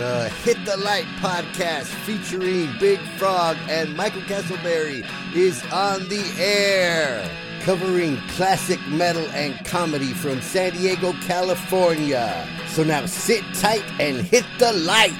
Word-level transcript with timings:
The 0.00 0.30
Hit 0.30 0.56
the 0.64 0.78
Light 0.78 1.04
podcast 1.18 1.84
featuring 1.84 2.70
Big 2.80 2.98
Frog 3.18 3.58
and 3.68 3.94
Michael 3.94 4.22
Castleberry 4.22 5.06
is 5.36 5.62
on 5.70 6.08
the 6.08 6.24
air, 6.38 7.30
covering 7.60 8.16
classic 8.28 8.80
metal 8.88 9.26
and 9.32 9.62
comedy 9.66 10.14
from 10.14 10.40
San 10.40 10.72
Diego, 10.72 11.12
California. 11.26 12.48
So 12.68 12.82
now 12.82 13.04
sit 13.04 13.44
tight 13.52 13.84
and 14.00 14.22
hit 14.22 14.46
the 14.58 14.72
light. 14.72 15.12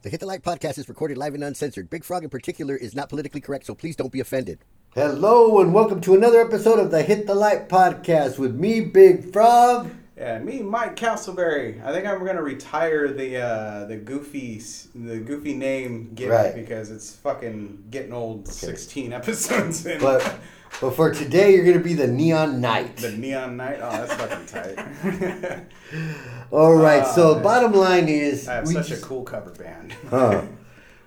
The 0.00 0.08
Hit 0.08 0.20
the 0.20 0.24
Light 0.24 0.42
podcast 0.42 0.78
is 0.78 0.88
recorded 0.88 1.18
live 1.18 1.34
and 1.34 1.44
uncensored. 1.44 1.90
Big 1.90 2.04
Frog 2.04 2.24
in 2.24 2.30
particular 2.30 2.74
is 2.74 2.94
not 2.94 3.10
politically 3.10 3.42
correct, 3.42 3.66
so 3.66 3.74
please 3.74 3.96
don't 3.96 4.10
be 4.10 4.20
offended. 4.20 4.60
Hello 4.94 5.60
and 5.60 5.74
welcome 5.74 6.00
to 6.00 6.14
another 6.14 6.40
episode 6.40 6.78
of 6.78 6.90
the 6.90 7.02
Hit 7.02 7.26
the 7.26 7.34
Light 7.34 7.68
podcast 7.68 8.38
with 8.38 8.54
me, 8.54 8.80
Big 8.80 9.30
Frog. 9.30 9.90
Yeah, 10.16 10.38
me, 10.38 10.62
Mike 10.62 10.94
Castleberry. 10.94 11.84
I 11.84 11.92
think 11.92 12.06
I'm 12.06 12.24
gonna 12.24 12.42
retire 12.42 13.08
the 13.12 13.36
uh, 13.38 13.84
the 13.86 13.96
goofy 13.96 14.62
the 14.94 15.18
goofy 15.18 15.54
name 15.54 16.12
gimmick 16.14 16.32
Right. 16.32 16.54
because 16.54 16.90
it's 16.92 17.14
fucking 17.16 17.84
getting 17.90 18.12
old. 18.12 18.46
Sixteen 18.46 19.12
episodes 19.12 19.84
in. 19.86 20.00
But 20.00 20.38
but 20.80 20.92
for 20.92 21.12
today, 21.12 21.54
you're 21.54 21.64
gonna 21.64 21.80
be 21.82 21.94
the 21.94 22.06
Neon 22.06 22.60
Knight. 22.60 22.96
the 22.98 23.10
Neon 23.10 23.56
Knight. 23.56 23.78
Oh, 23.82 23.90
that's 23.90 24.14
fucking 24.14 24.46
tight. 24.46 25.64
All 26.52 26.74
right. 26.76 27.02
Oh, 27.04 27.12
so 27.14 27.34
man. 27.34 27.42
bottom 27.42 27.72
line 27.72 28.08
is, 28.08 28.46
I 28.48 28.54
have 28.54 28.68
such 28.68 28.88
just, 28.88 29.02
a 29.02 29.06
cool 29.06 29.24
cover 29.24 29.50
band. 29.50 29.94
huh, 30.10 30.42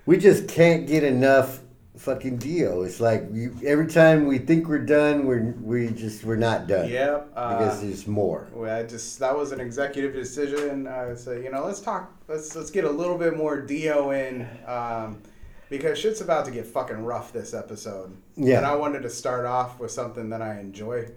we 0.04 0.18
just 0.18 0.48
can't 0.48 0.86
get 0.86 1.02
enough 1.02 1.60
fucking 2.08 2.38
Dio. 2.38 2.82
It's 2.82 3.00
like 3.00 3.24
we, 3.30 3.48
every 3.66 3.86
time 3.86 4.26
we 4.26 4.38
think 4.38 4.66
we're 4.68 4.78
done, 4.78 5.26
we're 5.26 5.54
we 5.60 5.88
just 5.90 6.24
we're 6.24 6.36
not 6.36 6.66
done. 6.66 6.88
Yep. 6.88 7.32
Uh, 7.36 7.58
Because 7.58 7.82
there's 7.82 8.06
more. 8.06 8.48
well, 8.52 8.74
I 8.78 8.84
just 8.84 9.18
that 9.18 9.36
was 9.36 9.52
an 9.52 9.60
executive 9.60 10.14
decision. 10.14 10.86
I 10.86 11.14
said, 11.14 11.44
you 11.44 11.50
know, 11.50 11.64
let's 11.66 11.80
talk. 11.80 12.10
Let's 12.28 12.56
let's 12.56 12.70
get 12.70 12.84
a 12.84 12.90
little 12.90 13.18
bit 13.18 13.36
more 13.36 13.60
Dio 13.60 14.10
in. 14.10 14.46
Um, 14.66 15.22
because 15.70 15.98
shit's 15.98 16.22
about 16.22 16.46
to 16.46 16.50
get 16.50 16.66
fucking 16.66 17.04
rough 17.04 17.30
this 17.30 17.52
episode. 17.52 18.16
Yeah. 18.36 18.56
And 18.56 18.66
I 18.66 18.74
wanted 18.74 19.02
to 19.02 19.10
start 19.10 19.44
off 19.44 19.78
with 19.78 19.90
something 19.90 20.30
that 20.30 20.40
I 20.40 20.60
enjoy 20.60 21.10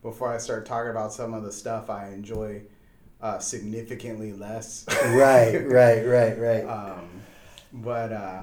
before 0.00 0.32
I 0.32 0.38
start 0.38 0.64
talking 0.64 0.92
about 0.92 1.12
some 1.12 1.34
of 1.34 1.42
the 1.42 1.50
stuff 1.50 1.90
I 1.90 2.10
enjoy 2.10 2.62
uh, 3.20 3.40
significantly 3.40 4.32
less. 4.32 4.84
right, 5.06 5.58
right, 5.66 6.06
right, 6.06 6.38
right. 6.38 6.64
um, 6.64 7.08
but 7.72 8.12
uh, 8.12 8.42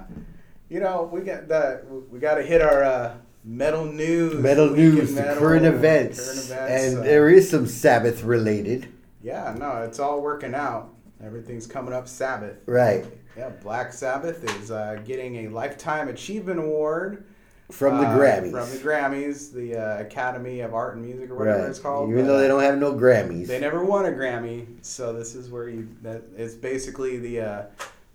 you 0.68 0.80
know, 0.80 1.08
we 1.12 1.20
got 1.20 1.48
that. 1.48 1.84
We 2.10 2.18
got 2.18 2.34
to 2.36 2.42
hit 2.42 2.62
our 2.62 2.82
uh, 2.82 3.14
metal 3.44 3.84
news. 3.84 4.34
metal 4.34 4.70
news, 4.70 5.14
the 5.14 5.22
metal, 5.22 5.36
current 5.36 5.66
events, 5.66 6.18
current 6.18 6.38
events, 6.38 6.50
and 6.50 6.98
uh, 6.98 7.02
there 7.02 7.28
is 7.28 7.48
some 7.48 7.66
Sabbath 7.66 8.22
related. 8.22 8.88
yeah, 9.22 9.54
no, 9.58 9.82
it's 9.82 9.98
all 9.98 10.20
working 10.20 10.54
out. 10.54 10.90
Everything's 11.22 11.66
coming 11.66 11.94
up 11.94 12.08
Sabbath. 12.08 12.56
Right. 12.66 13.04
Yeah, 13.36 13.50
Black 13.62 13.92
Sabbath 13.92 14.44
is 14.60 14.70
uh, 14.70 15.00
getting 15.04 15.46
a 15.46 15.48
Lifetime 15.48 16.08
Achievement 16.08 16.60
Award 16.60 17.24
From 17.70 17.98
the 17.98 18.06
uh, 18.06 18.16
Grammys. 18.16 18.52
From 18.52 18.70
the 18.70 18.84
Grammys, 18.84 19.52
the 19.52 19.76
uh, 19.76 20.00
Academy 20.00 20.60
of 20.60 20.74
Art 20.74 20.96
and 20.96 21.04
Music, 21.04 21.30
or 21.30 21.36
whatever 21.36 21.60
right. 21.60 21.70
it's 21.70 21.78
called. 21.78 22.10
Even 22.10 22.26
though 22.26 22.38
they 22.38 22.46
don't 22.46 22.62
have 22.62 22.78
no 22.78 22.94
Grammys. 22.94 23.46
They 23.46 23.60
never 23.60 23.84
won 23.84 24.06
a 24.06 24.10
Grammy, 24.10 24.66
so 24.82 25.12
this 25.12 25.34
is 25.34 25.50
where 25.50 25.68
you. 25.68 25.88
That 26.02 26.22
it's 26.36 26.54
basically 26.54 27.18
the. 27.18 27.40
Uh, 27.40 27.62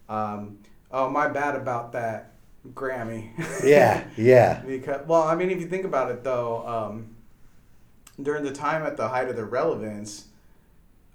um, 0.08 0.58
oh, 0.92 1.10
my 1.10 1.28
bad 1.28 1.56
about 1.56 1.92
that 1.92 2.32
Grammy. 2.68 3.32
yeah, 3.64 4.04
yeah. 4.18 4.60
because 4.68 5.06
well, 5.08 5.24
I 5.24 5.36
mean, 5.36 5.50
if 5.50 5.60
you 5.60 5.68
think 5.68 5.86
about 5.86 6.12
it, 6.12 6.24
though, 6.24 6.68
um, 6.68 7.16
during 8.22 8.44
the 8.44 8.52
time 8.54 8.84
at 8.84 8.98
the 8.98 9.08
height 9.08 9.30
of 9.30 9.36
their 9.36 9.46
relevance, 9.46 10.26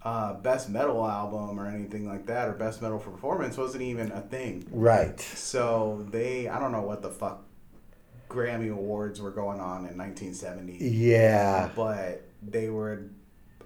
uh, 0.02 0.34
best 0.34 0.68
metal 0.68 1.04
album 1.06 1.58
or 1.58 1.66
anything 1.66 2.08
like 2.08 2.26
that, 2.26 2.48
or 2.48 2.52
best 2.52 2.80
metal 2.82 2.98
performance 2.98 3.56
wasn't 3.56 3.82
even 3.82 4.10
a 4.12 4.20
thing. 4.20 4.66
Right. 4.70 5.18
So 5.20 6.06
they, 6.10 6.48
I 6.48 6.58
don't 6.58 6.72
know 6.72 6.82
what 6.82 7.02
the 7.02 7.10
fuck 7.10 7.44
Grammy 8.28 8.72
awards 8.72 9.20
were 9.20 9.30
going 9.30 9.60
on 9.60 9.86
in 9.86 9.96
1970 9.96 10.78
Yeah. 10.80 11.70
but 11.76 12.22
they 12.42 12.68
were 12.68 13.02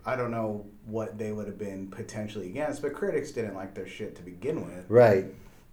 I 0.04 0.16
don't 0.16 0.30
know 0.30 0.66
what 0.84 1.18
they 1.18 1.32
would 1.32 1.46
have 1.46 1.58
been 1.58 1.88
potentially 1.88 2.48
against, 2.48 2.82
but 2.82 2.92
critics 2.94 3.30
didn't 3.30 3.54
like 3.54 3.74
their 3.74 3.86
shit 3.86 4.14
to 4.16 4.22
begin 4.22 4.64
with. 4.66 4.84
Right. 4.88 5.26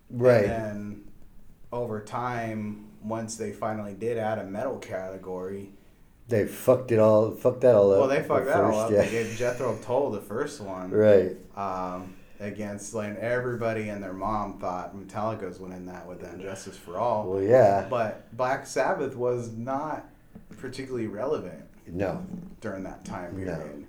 Right. 0.09 0.45
And 0.45 0.51
then 0.51 1.03
over 1.71 2.01
time, 2.01 2.85
once 3.03 3.35
they 3.37 3.51
finally 3.51 3.93
did 3.93 4.17
add 4.17 4.39
a 4.39 4.43
metal 4.43 4.77
category, 4.77 5.71
They 6.27 6.45
fucked 6.47 6.91
it 6.91 6.99
all. 6.99 7.31
Fucked 7.31 7.61
that 7.61 7.75
all 7.75 7.91
up. 7.91 7.99
well, 7.99 8.07
they 8.09 8.23
fucked 8.23 8.47
at 8.47 8.53
that 8.55 8.63
all 8.63 8.79
up. 8.79 8.91
Yeah. 8.91 9.01
They 9.03 9.11
gave 9.11 9.35
Jethro 9.37 9.77
Tull 9.83 10.11
the 10.11 10.21
first 10.21 10.59
one 10.61 10.89
right. 10.91 11.35
um, 11.55 12.15
against 12.39 12.93
like 12.93 13.15
everybody 13.17 13.89
and 13.89 14.01
their 14.03 14.13
mom 14.13 14.57
thought 14.59 14.95
Metallica 14.95 15.43
was 15.47 15.59
winning 15.59 15.85
that 15.85 16.07
with 16.07 16.23
And 16.23 16.41
Justice 16.41 16.77
for 16.77 16.97
All. 16.97 17.29
Well, 17.29 17.41
yeah. 17.43 17.85
But 17.89 18.35
Black 18.35 18.65
Sabbath 18.65 19.15
was 19.15 19.51
not 19.51 20.05
particularly 20.57 21.07
relevant. 21.07 21.61
No. 21.87 22.25
during 22.61 22.83
that 22.83 23.05
time 23.05 23.37
No. 23.45 23.55
period. 23.55 23.85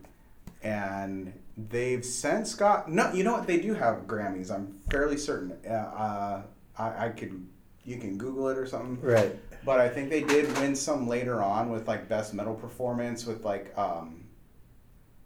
And 0.62 1.32
they've 1.56 2.04
since 2.04 2.54
got 2.54 2.90
no. 2.90 3.10
You 3.12 3.24
know 3.24 3.32
what? 3.32 3.46
They 3.46 3.58
do 3.60 3.72
have 3.72 4.06
Grammys. 4.06 4.50
I'm 4.50 4.78
fairly 4.90 5.16
certain. 5.16 5.56
Uh, 5.66 5.72
uh, 5.72 6.42
I, 6.78 7.06
I 7.06 7.08
could. 7.10 7.46
You 7.86 7.96
can 7.98 8.18
Google 8.18 8.48
it 8.48 8.58
or 8.58 8.66
something. 8.66 9.00
Right. 9.00 9.38
But 9.64 9.80
I 9.80 9.88
think 9.88 10.10
they 10.10 10.22
did 10.22 10.52
win 10.58 10.74
some 10.76 11.06
later 11.08 11.42
on 11.42 11.70
with 11.70 11.86
like 11.88 12.08
best 12.08 12.34
metal 12.34 12.54
performance 12.54 13.24
with 13.24 13.44
like 13.44 13.72
um, 13.78 14.24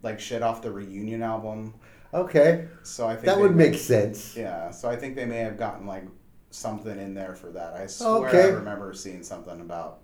like 0.03 0.19
shit 0.19 0.41
off 0.43 0.61
the 0.61 0.71
reunion 0.71 1.23
album. 1.23 1.73
Okay. 2.13 2.67
So 2.83 3.07
I 3.07 3.13
think 3.15 3.25
That 3.25 3.39
would 3.39 3.55
may- 3.55 3.69
make 3.69 3.79
sense. 3.79 4.35
Yeah. 4.37 4.71
So 4.71 4.89
I 4.89 4.95
think 4.95 5.15
they 5.15 5.25
may 5.25 5.39
have 5.39 5.57
gotten 5.57 5.85
like 5.87 6.05
something 6.51 6.97
in 6.99 7.13
there 7.13 7.33
for 7.35 7.47
that. 7.51 7.73
I 7.73 7.87
swear 7.87 8.27
Okay. 8.27 8.43
I 8.43 8.47
remember 8.47 8.93
seeing 8.93 9.23
something 9.23 9.59
about 9.61 9.99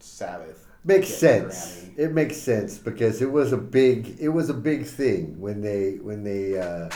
Sabbath. 0.00 0.66
Makes 0.84 1.08
sense. 1.08 1.56
Grammy. 1.86 1.98
It 1.98 2.12
makes 2.12 2.36
sense 2.36 2.76
because 2.76 3.22
it 3.22 3.30
was 3.30 3.52
a 3.52 3.56
big 3.56 4.16
it 4.20 4.28
was 4.28 4.50
a 4.50 4.54
big 4.54 4.84
thing 4.84 5.40
when 5.40 5.62
they 5.62 5.92
when 6.02 6.22
they 6.22 6.58
uh, 6.58 6.90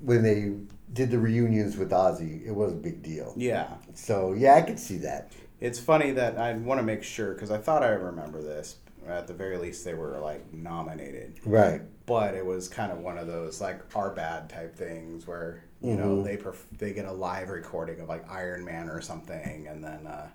when 0.00 0.22
they 0.22 0.52
did 0.92 1.10
the 1.10 1.18
reunions 1.18 1.76
with 1.76 1.90
Ozzy. 1.90 2.46
It 2.46 2.52
was 2.54 2.72
a 2.72 2.76
big 2.76 3.02
deal. 3.02 3.32
Yeah. 3.36 3.68
So 3.94 4.32
yeah, 4.34 4.54
I 4.54 4.62
could 4.62 4.78
see 4.78 4.98
that. 4.98 5.32
It's 5.60 5.78
funny 5.78 6.10
that 6.12 6.38
I 6.38 6.52
want 6.54 6.80
to 6.80 6.82
make 6.84 7.02
sure 7.02 7.34
because 7.34 7.50
I 7.50 7.58
thought 7.58 7.82
I 7.82 7.88
remember 7.88 8.42
this. 8.42 8.76
At 9.06 9.26
the 9.26 9.34
very 9.34 9.56
least, 9.58 9.84
they 9.84 9.94
were 9.94 10.18
like 10.20 10.52
nominated, 10.52 11.40
Right. 11.44 11.82
but 12.06 12.34
it 12.34 12.46
was 12.46 12.68
kind 12.68 12.92
of 12.92 12.98
one 12.98 13.18
of 13.18 13.26
those 13.26 13.60
like 13.60 13.80
our 13.96 14.10
bad 14.14 14.48
type 14.48 14.76
things 14.76 15.26
where 15.26 15.64
you 15.80 15.96
know 15.96 16.18
Mhm. 16.18 16.24
they 16.24 16.36
perf- 16.36 16.78
they 16.78 16.92
get 16.92 17.06
a 17.06 17.12
live 17.12 17.48
recording 17.48 17.98
of 18.00 18.08
like 18.08 18.30
Iron 18.30 18.64
Man 18.64 18.88
or 18.88 19.00
something, 19.00 19.66
and 19.68 19.82
then 19.82 20.06
uh, 20.06 20.28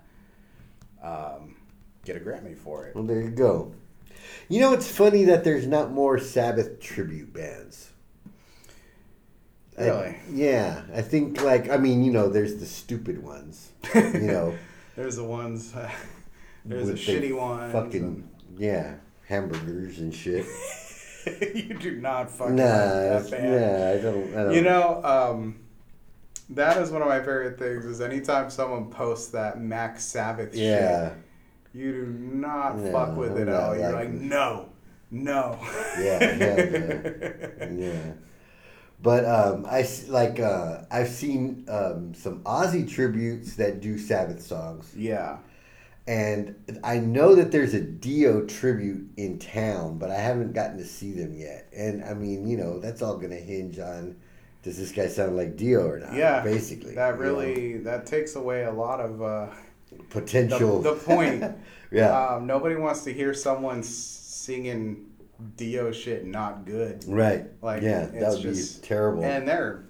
um, 1.02 1.56
get 2.04 2.16
a 2.16 2.20
Grammy 2.20 2.56
for 2.56 2.86
it. 2.86 2.94
Well, 2.94 3.04
there 3.04 3.20
you 3.22 3.30
go. 3.30 3.72
You 4.48 4.60
know, 4.60 4.72
it's 4.74 4.90
funny 4.90 5.24
that 5.24 5.44
there's 5.44 5.66
not 5.66 5.90
more 5.92 6.18
Sabbath 6.18 6.80
tribute 6.80 7.32
bands. 7.32 7.87
I- 9.80 10.20
yeah, 10.32 10.82
I 10.94 11.02
think 11.02 11.42
like 11.42 11.70
I 11.70 11.76
mean, 11.76 12.04
you 12.04 12.12
know, 12.12 12.28
there's 12.28 12.56
the 12.56 12.66
stupid 12.66 13.22
ones. 13.22 13.70
You 13.94 14.20
know, 14.20 14.54
There's 14.96 15.14
the 15.16 15.24
ones. 15.24 15.72
there's 16.64 16.88
the 16.88 16.94
shitty 16.94 17.36
ones. 17.36 17.72
Fucking 17.72 18.28
yeah, 18.56 18.96
hamburgers 19.26 19.98
and 20.00 20.12
shit. 20.12 20.44
you 21.54 21.74
do 21.74 22.00
not 22.00 22.30
fucking 22.30 22.56
nah, 22.56 22.64
like 22.64 22.72
that 22.72 23.30
band. 23.30 23.52
yeah, 23.52 23.94
I 23.96 24.02
don't. 24.02 24.34
I 24.34 24.42
don't. 24.42 24.52
You 24.54 24.62
know, 24.62 25.04
um, 25.04 25.60
that 26.50 26.78
is 26.78 26.90
one 26.90 27.02
of 27.02 27.08
my 27.08 27.18
favorite 27.20 27.58
things. 27.58 27.84
Is 27.84 28.00
anytime 28.00 28.50
someone 28.50 28.90
posts 28.90 29.28
that 29.28 29.60
Mac 29.60 30.00
Sabbath 30.00 30.54
Yeah, 30.54 31.10
shit, 31.10 31.18
you 31.74 31.92
do 31.92 32.06
not 32.06 32.78
No, 32.78 32.90
fuck 32.90 33.16
with 33.16 33.32
I'm 33.32 33.38
it 33.38 33.48
at 33.48 33.54
all. 33.54 33.76
You're 33.76 33.92
like 33.92 34.10
no, 34.10 34.68
no. 35.12 35.58
Yeah, 36.00 36.24
hell 36.24 37.72
yeah. 37.72 38.12
But 39.00 39.24
um, 39.24 39.64
I 39.66 39.88
like 40.08 40.40
uh, 40.40 40.82
I've 40.90 41.08
seen 41.08 41.64
um, 41.68 42.14
some 42.14 42.42
Ozzy 42.42 42.88
tributes 42.90 43.54
that 43.56 43.80
do 43.80 43.98
Sabbath 43.98 44.42
songs. 44.42 44.92
yeah. 44.96 45.38
And 46.06 46.80
I 46.82 46.96
know 46.98 47.34
that 47.34 47.52
there's 47.52 47.74
a 47.74 47.82
Dio 47.82 48.46
tribute 48.46 49.10
in 49.18 49.38
town, 49.38 49.98
but 49.98 50.10
I 50.10 50.14
haven't 50.14 50.54
gotten 50.54 50.78
to 50.78 50.84
see 50.86 51.12
them 51.12 51.34
yet. 51.36 51.68
And 51.76 52.02
I 52.02 52.14
mean, 52.14 52.48
you 52.48 52.56
know, 52.56 52.78
that's 52.78 53.02
all 53.02 53.18
going 53.18 53.28
to 53.28 53.36
hinge 53.36 53.78
on 53.78 54.16
does 54.62 54.76
this 54.76 54.92
guy 54.92 55.06
sound 55.06 55.36
like 55.36 55.56
Dio 55.56 55.86
or 55.86 55.98
not? 55.98 56.14
Yeah, 56.14 56.40
basically. 56.40 56.94
That 56.94 57.10
you 57.10 57.14
know, 57.14 57.20
really 57.20 57.78
that 57.78 58.06
takes 58.06 58.36
away 58.36 58.64
a 58.64 58.72
lot 58.72 59.00
of 59.00 59.22
uh, 59.22 59.46
potential. 60.10 60.82
the 60.82 60.94
point. 60.94 61.44
yeah, 61.90 62.26
Um, 62.26 62.46
nobody 62.46 62.74
wants 62.74 63.04
to 63.04 63.12
hear 63.12 63.32
someone 63.34 63.82
singing 63.82 65.06
Dio 65.56 65.92
shit 65.92 66.24
not 66.26 66.64
good. 66.64 67.04
right. 67.06 67.46
like, 67.62 67.82
yeah, 67.82 68.06
that 68.06 68.32
would 68.32 68.42
just- 68.42 68.82
be 68.82 68.88
terrible. 68.88 69.24
And 69.24 69.46
there, 69.46 69.84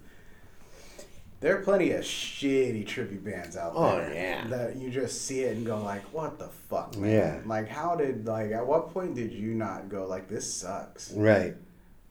there 1.41 1.57
are 1.57 1.61
plenty 1.61 1.91
of 1.91 2.01
shitty 2.03 2.85
tribute 2.85 3.23
bands 3.23 3.55
out 3.57 3.73
Oh, 3.75 3.95
there. 3.97 4.13
yeah. 4.13 4.47
That 4.47 4.75
you 4.75 4.89
just 4.91 5.25
see 5.25 5.41
it 5.41 5.55
and 5.57 5.65
go 5.65 5.81
like, 5.81 6.03
"What 6.13 6.37
the 6.37 6.49
fuck, 6.49 6.97
man?" 6.97 7.11
Yeah. 7.11 7.39
Like, 7.45 7.67
how 7.69 7.95
did 7.95 8.27
like 8.27 8.51
at 8.51 8.65
what 8.67 8.93
point 8.93 9.15
did 9.15 9.31
you 9.31 9.53
not 9.55 9.89
go 9.89 10.05
like, 10.05 10.27
"This 10.27 10.51
sucks"? 10.53 11.11
right. 11.13 11.55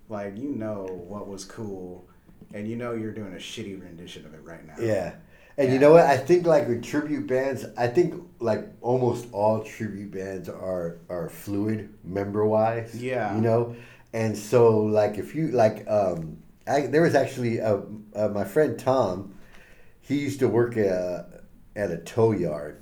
Like, 0.08 0.38
you 0.38 0.48
know 0.54 0.86
what 1.06 1.28
was 1.28 1.44
cool 1.44 2.06
and 2.54 2.66
you 2.66 2.76
know 2.76 2.92
you're 2.94 3.12
doing 3.12 3.34
a 3.34 3.36
shitty 3.36 3.78
rendition 3.78 4.24
of 4.24 4.32
it 4.32 4.40
right 4.42 4.66
now. 4.66 4.76
Yeah. 4.80 5.12
And 5.58 5.72
you 5.72 5.80
know 5.80 5.90
what? 5.90 6.06
I 6.06 6.16
think 6.16 6.46
like 6.46 6.68
with 6.68 6.84
tribute 6.84 7.26
bands, 7.26 7.66
I 7.76 7.88
think 7.88 8.14
like 8.38 8.64
almost 8.80 9.26
all 9.32 9.64
tribute 9.64 10.12
bands 10.12 10.48
are 10.48 10.98
are 11.08 11.28
fluid 11.28 11.92
member 12.04 12.46
wise. 12.46 12.94
Yeah. 12.94 13.34
You 13.34 13.40
know, 13.40 13.74
and 14.12 14.38
so 14.38 14.78
like 14.78 15.18
if 15.18 15.34
you 15.34 15.48
like, 15.48 15.84
um, 15.90 16.38
I, 16.68 16.82
there 16.82 17.02
was 17.02 17.16
actually 17.16 17.58
a, 17.58 17.82
uh 18.14 18.28
my 18.28 18.44
friend 18.44 18.78
Tom. 18.78 19.34
He 20.00 20.20
used 20.20 20.38
to 20.38 20.48
work 20.48 20.76
at, 20.78 21.42
at 21.76 21.90
a 21.90 21.98
tow 21.98 22.30
yard, 22.30 22.80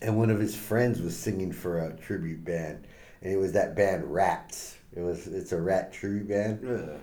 and 0.00 0.16
one 0.16 0.30
of 0.30 0.38
his 0.38 0.56
friends 0.56 1.02
was 1.02 1.14
singing 1.14 1.52
for 1.52 1.80
a 1.80 1.96
tribute 1.96 2.44
band, 2.44 2.86
and 3.20 3.32
it 3.32 3.36
was 3.36 3.52
that 3.52 3.74
band 3.74 4.04
Rats. 4.04 4.78
It 4.94 5.00
was 5.00 5.26
it's 5.26 5.52
a 5.52 5.60
rat 5.60 5.92
tribute 5.92 6.28
band, 6.28 7.00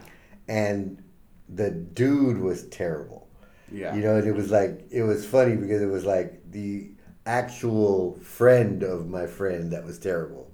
and 0.47 1.03
the 1.49 1.69
dude 1.69 2.39
was 2.39 2.63
terrible. 2.69 3.27
Yeah. 3.71 3.95
You 3.95 4.01
know, 4.01 4.15
and 4.15 4.27
it 4.27 4.35
was 4.35 4.51
like 4.51 4.87
it 4.91 5.03
was 5.03 5.25
funny 5.25 5.55
because 5.55 5.81
it 5.81 5.87
was 5.87 6.05
like 6.05 6.51
the 6.51 6.89
actual 7.25 8.15
friend 8.19 8.83
of 8.83 9.07
my 9.09 9.25
friend 9.27 9.71
that 9.71 9.83
was 9.83 9.97
terrible. 9.99 10.51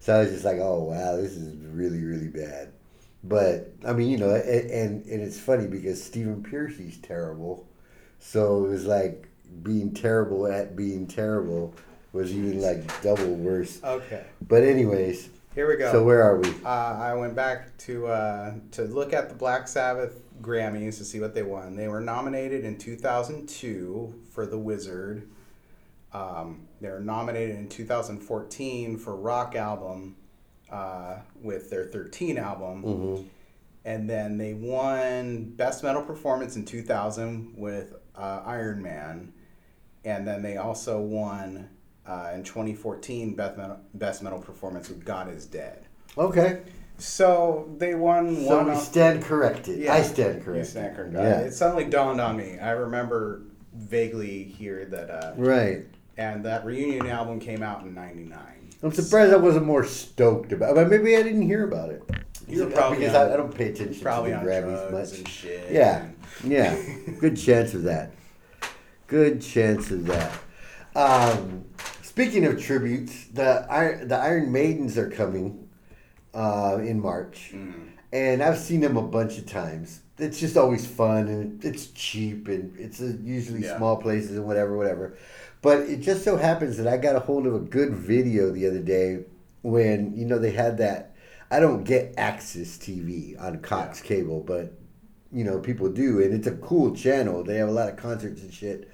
So 0.00 0.14
I 0.14 0.20
was 0.20 0.30
just 0.30 0.44
like, 0.44 0.58
oh 0.58 0.84
wow, 0.84 1.16
this 1.16 1.32
is 1.32 1.56
really 1.56 2.02
really 2.04 2.28
bad. 2.28 2.72
But 3.24 3.72
I 3.86 3.92
mean, 3.92 4.08
you 4.08 4.18
know, 4.18 4.30
and 4.34 4.70
and, 4.70 5.06
and 5.06 5.22
it's 5.22 5.38
funny 5.38 5.66
because 5.66 6.02
Stephen 6.02 6.42
Pearcy's 6.42 6.98
terrible, 6.98 7.66
so 8.18 8.64
it 8.64 8.68
was 8.68 8.86
like 8.86 9.28
being 9.62 9.92
terrible 9.92 10.46
at 10.46 10.76
being 10.76 11.06
terrible 11.06 11.74
was 12.12 12.32
even 12.32 12.60
like 12.60 13.02
double 13.02 13.34
worse. 13.34 13.82
Okay. 13.84 14.24
But 14.48 14.62
anyways, 14.62 15.28
Here 15.56 15.66
we 15.66 15.76
go. 15.76 15.90
so 15.90 16.04
where 16.04 16.22
are 16.22 16.36
we? 16.36 16.50
Uh, 16.66 16.68
I 16.68 17.14
went 17.14 17.34
back 17.34 17.78
to 17.78 18.08
uh, 18.08 18.54
to 18.72 18.82
look 18.82 19.14
at 19.14 19.30
the 19.30 19.34
Black 19.34 19.66
Sabbath 19.66 20.20
Grammys 20.42 20.98
to 20.98 21.04
see 21.04 21.18
what 21.18 21.34
they 21.34 21.42
won. 21.42 21.76
They 21.76 21.88
were 21.88 22.02
nominated 22.02 22.62
in 22.62 22.76
2002 22.76 24.22
for 24.30 24.44
The 24.44 24.58
Wizard. 24.58 25.26
Um, 26.12 26.68
they 26.82 26.90
were 26.90 27.00
nominated 27.00 27.56
in 27.56 27.70
2014 27.70 28.98
for 28.98 29.16
Rock 29.16 29.54
Album 29.54 30.16
uh, 30.70 31.20
with 31.40 31.70
their 31.70 31.86
13 31.86 32.36
album. 32.36 32.82
Mm-hmm. 32.82 33.22
And 33.86 34.10
then 34.10 34.36
they 34.36 34.52
won 34.52 35.54
Best 35.56 35.82
Metal 35.82 36.02
Performance 36.02 36.56
in 36.56 36.66
2000 36.66 37.54
with 37.56 37.94
uh, 38.14 38.42
Iron 38.44 38.82
Man. 38.82 39.32
And 40.04 40.28
then 40.28 40.42
they 40.42 40.58
also 40.58 41.00
won 41.00 41.70
uh, 42.06 42.30
in 42.34 42.42
2014 42.44 43.34
Best 43.34 43.56
Metal, 43.56 43.78
Best 43.94 44.22
Metal 44.22 44.38
Performance 44.38 44.88
with 44.88 45.04
God 45.04 45.32
is 45.32 45.46
Dead. 45.46 45.86
Okay, 46.18 46.62
So 46.98 47.68
they 47.78 47.94
won 47.94 48.34
so 48.44 48.56
one. 48.58 48.70
we 48.70 48.76
stand 48.76 49.22
corrected. 49.22 49.78
Yeah, 49.80 49.94
I 49.94 50.02
stand 50.02 50.36
you 50.38 50.44
corrected. 50.44 50.66
stand 50.70 50.96
corrected. 50.96 51.20
Yeah. 51.20 51.40
It 51.40 51.52
suddenly 51.52 51.84
dawned 51.84 52.20
on 52.20 52.36
me. 52.36 52.58
I 52.58 52.70
remember 52.70 53.42
vaguely 53.74 54.44
here 54.44 54.86
that, 54.86 55.10
uh, 55.10 55.32
Right. 55.36 55.84
and 56.16 56.44
that 56.46 56.64
reunion 56.64 57.06
album 57.06 57.38
came 57.40 57.62
out 57.62 57.82
in 57.82 57.92
'99. 57.94 58.38
I'm 58.82 58.92
surprised 58.92 59.32
I 59.32 59.36
wasn't 59.36 59.66
more 59.66 59.84
stoked 59.84 60.52
about 60.52 60.70
it. 60.70 60.74
But 60.76 60.88
maybe 60.90 61.16
I 61.16 61.22
didn't 61.22 61.42
hear 61.42 61.64
about 61.64 61.90
it. 61.90 62.02
You 62.48 62.64
were 62.64 62.70
probably 62.70 62.98
because 62.98 63.14
on- 63.14 63.30
I, 63.30 63.34
I 63.34 63.36
don't 63.36 63.54
pay 63.54 63.70
attention 63.72 64.00
Probably 64.02 64.30
to 64.30 64.36
on 64.38 64.44
the 64.44 64.50
Grammys 64.50 64.90
drugs 64.90 65.10
much. 65.12 65.18
and 65.18 65.28
shit. 65.28 65.70
Yeah, 65.72 66.06
yeah. 66.44 66.76
Good 67.20 67.36
chance 67.36 67.74
of 67.74 67.82
that. 67.84 68.12
Good 69.08 69.42
chance 69.42 69.90
of 69.90 70.06
that. 70.06 70.32
Um, 70.94 71.64
speaking 72.16 72.46
of 72.46 72.58
tributes, 72.58 73.26
the 73.34 73.66
Iron, 73.68 74.08
the 74.08 74.16
Iron 74.16 74.50
Maidens 74.50 74.96
are 74.96 75.10
coming 75.10 75.68
uh, 76.32 76.78
in 76.82 76.98
March, 76.98 77.52
Mm. 77.54 77.72
and 78.10 78.42
I've 78.42 78.56
seen 78.58 78.80
them 78.80 78.96
a 78.96 79.02
bunch 79.02 79.36
of 79.36 79.44
times. 79.44 80.00
It's 80.18 80.40
just 80.40 80.56
always 80.56 80.86
fun, 80.86 81.28
and 81.28 81.62
it's 81.62 81.88
cheap, 81.88 82.48
and 82.48 82.74
it's 82.78 83.00
usually 83.00 83.64
Yeah. 83.64 83.76
small 83.76 83.98
places 83.98 84.34
and 84.38 84.46
whatever, 84.46 84.78
whatever. 84.78 85.14
But 85.60 85.80
it 85.90 85.98
just 86.00 86.24
so 86.24 86.36
happens 86.38 86.78
that 86.78 86.86
I 86.86 86.96
got 86.96 87.16
a 87.16 87.20
hold 87.20 87.46
of 87.46 87.54
a 87.54 87.58
good 87.58 87.92
video 87.92 88.50
the 88.50 88.66
other 88.66 88.80
day 88.80 89.24
when 89.60 90.16
you 90.16 90.24
know 90.24 90.38
they 90.38 90.52
had 90.52 90.78
that. 90.78 91.14
I 91.50 91.60
don't 91.60 91.84
get 91.84 92.16
AXS 92.16 92.78
TV 92.78 93.36
on 93.38 93.58
Cox 93.58 94.00
Cable, 94.00 94.40
but 94.40 94.72
you 95.30 95.44
know 95.44 95.58
people 95.58 95.90
do, 95.90 96.22
and 96.22 96.32
it's 96.32 96.46
a 96.46 96.52
cool 96.52 96.94
channel. 96.96 97.44
They 97.44 97.56
have 97.56 97.68
a 97.68 97.72
lot 97.72 97.90
of 97.90 97.96
concerts 97.98 98.40
and 98.40 98.52
shit. 98.52 98.88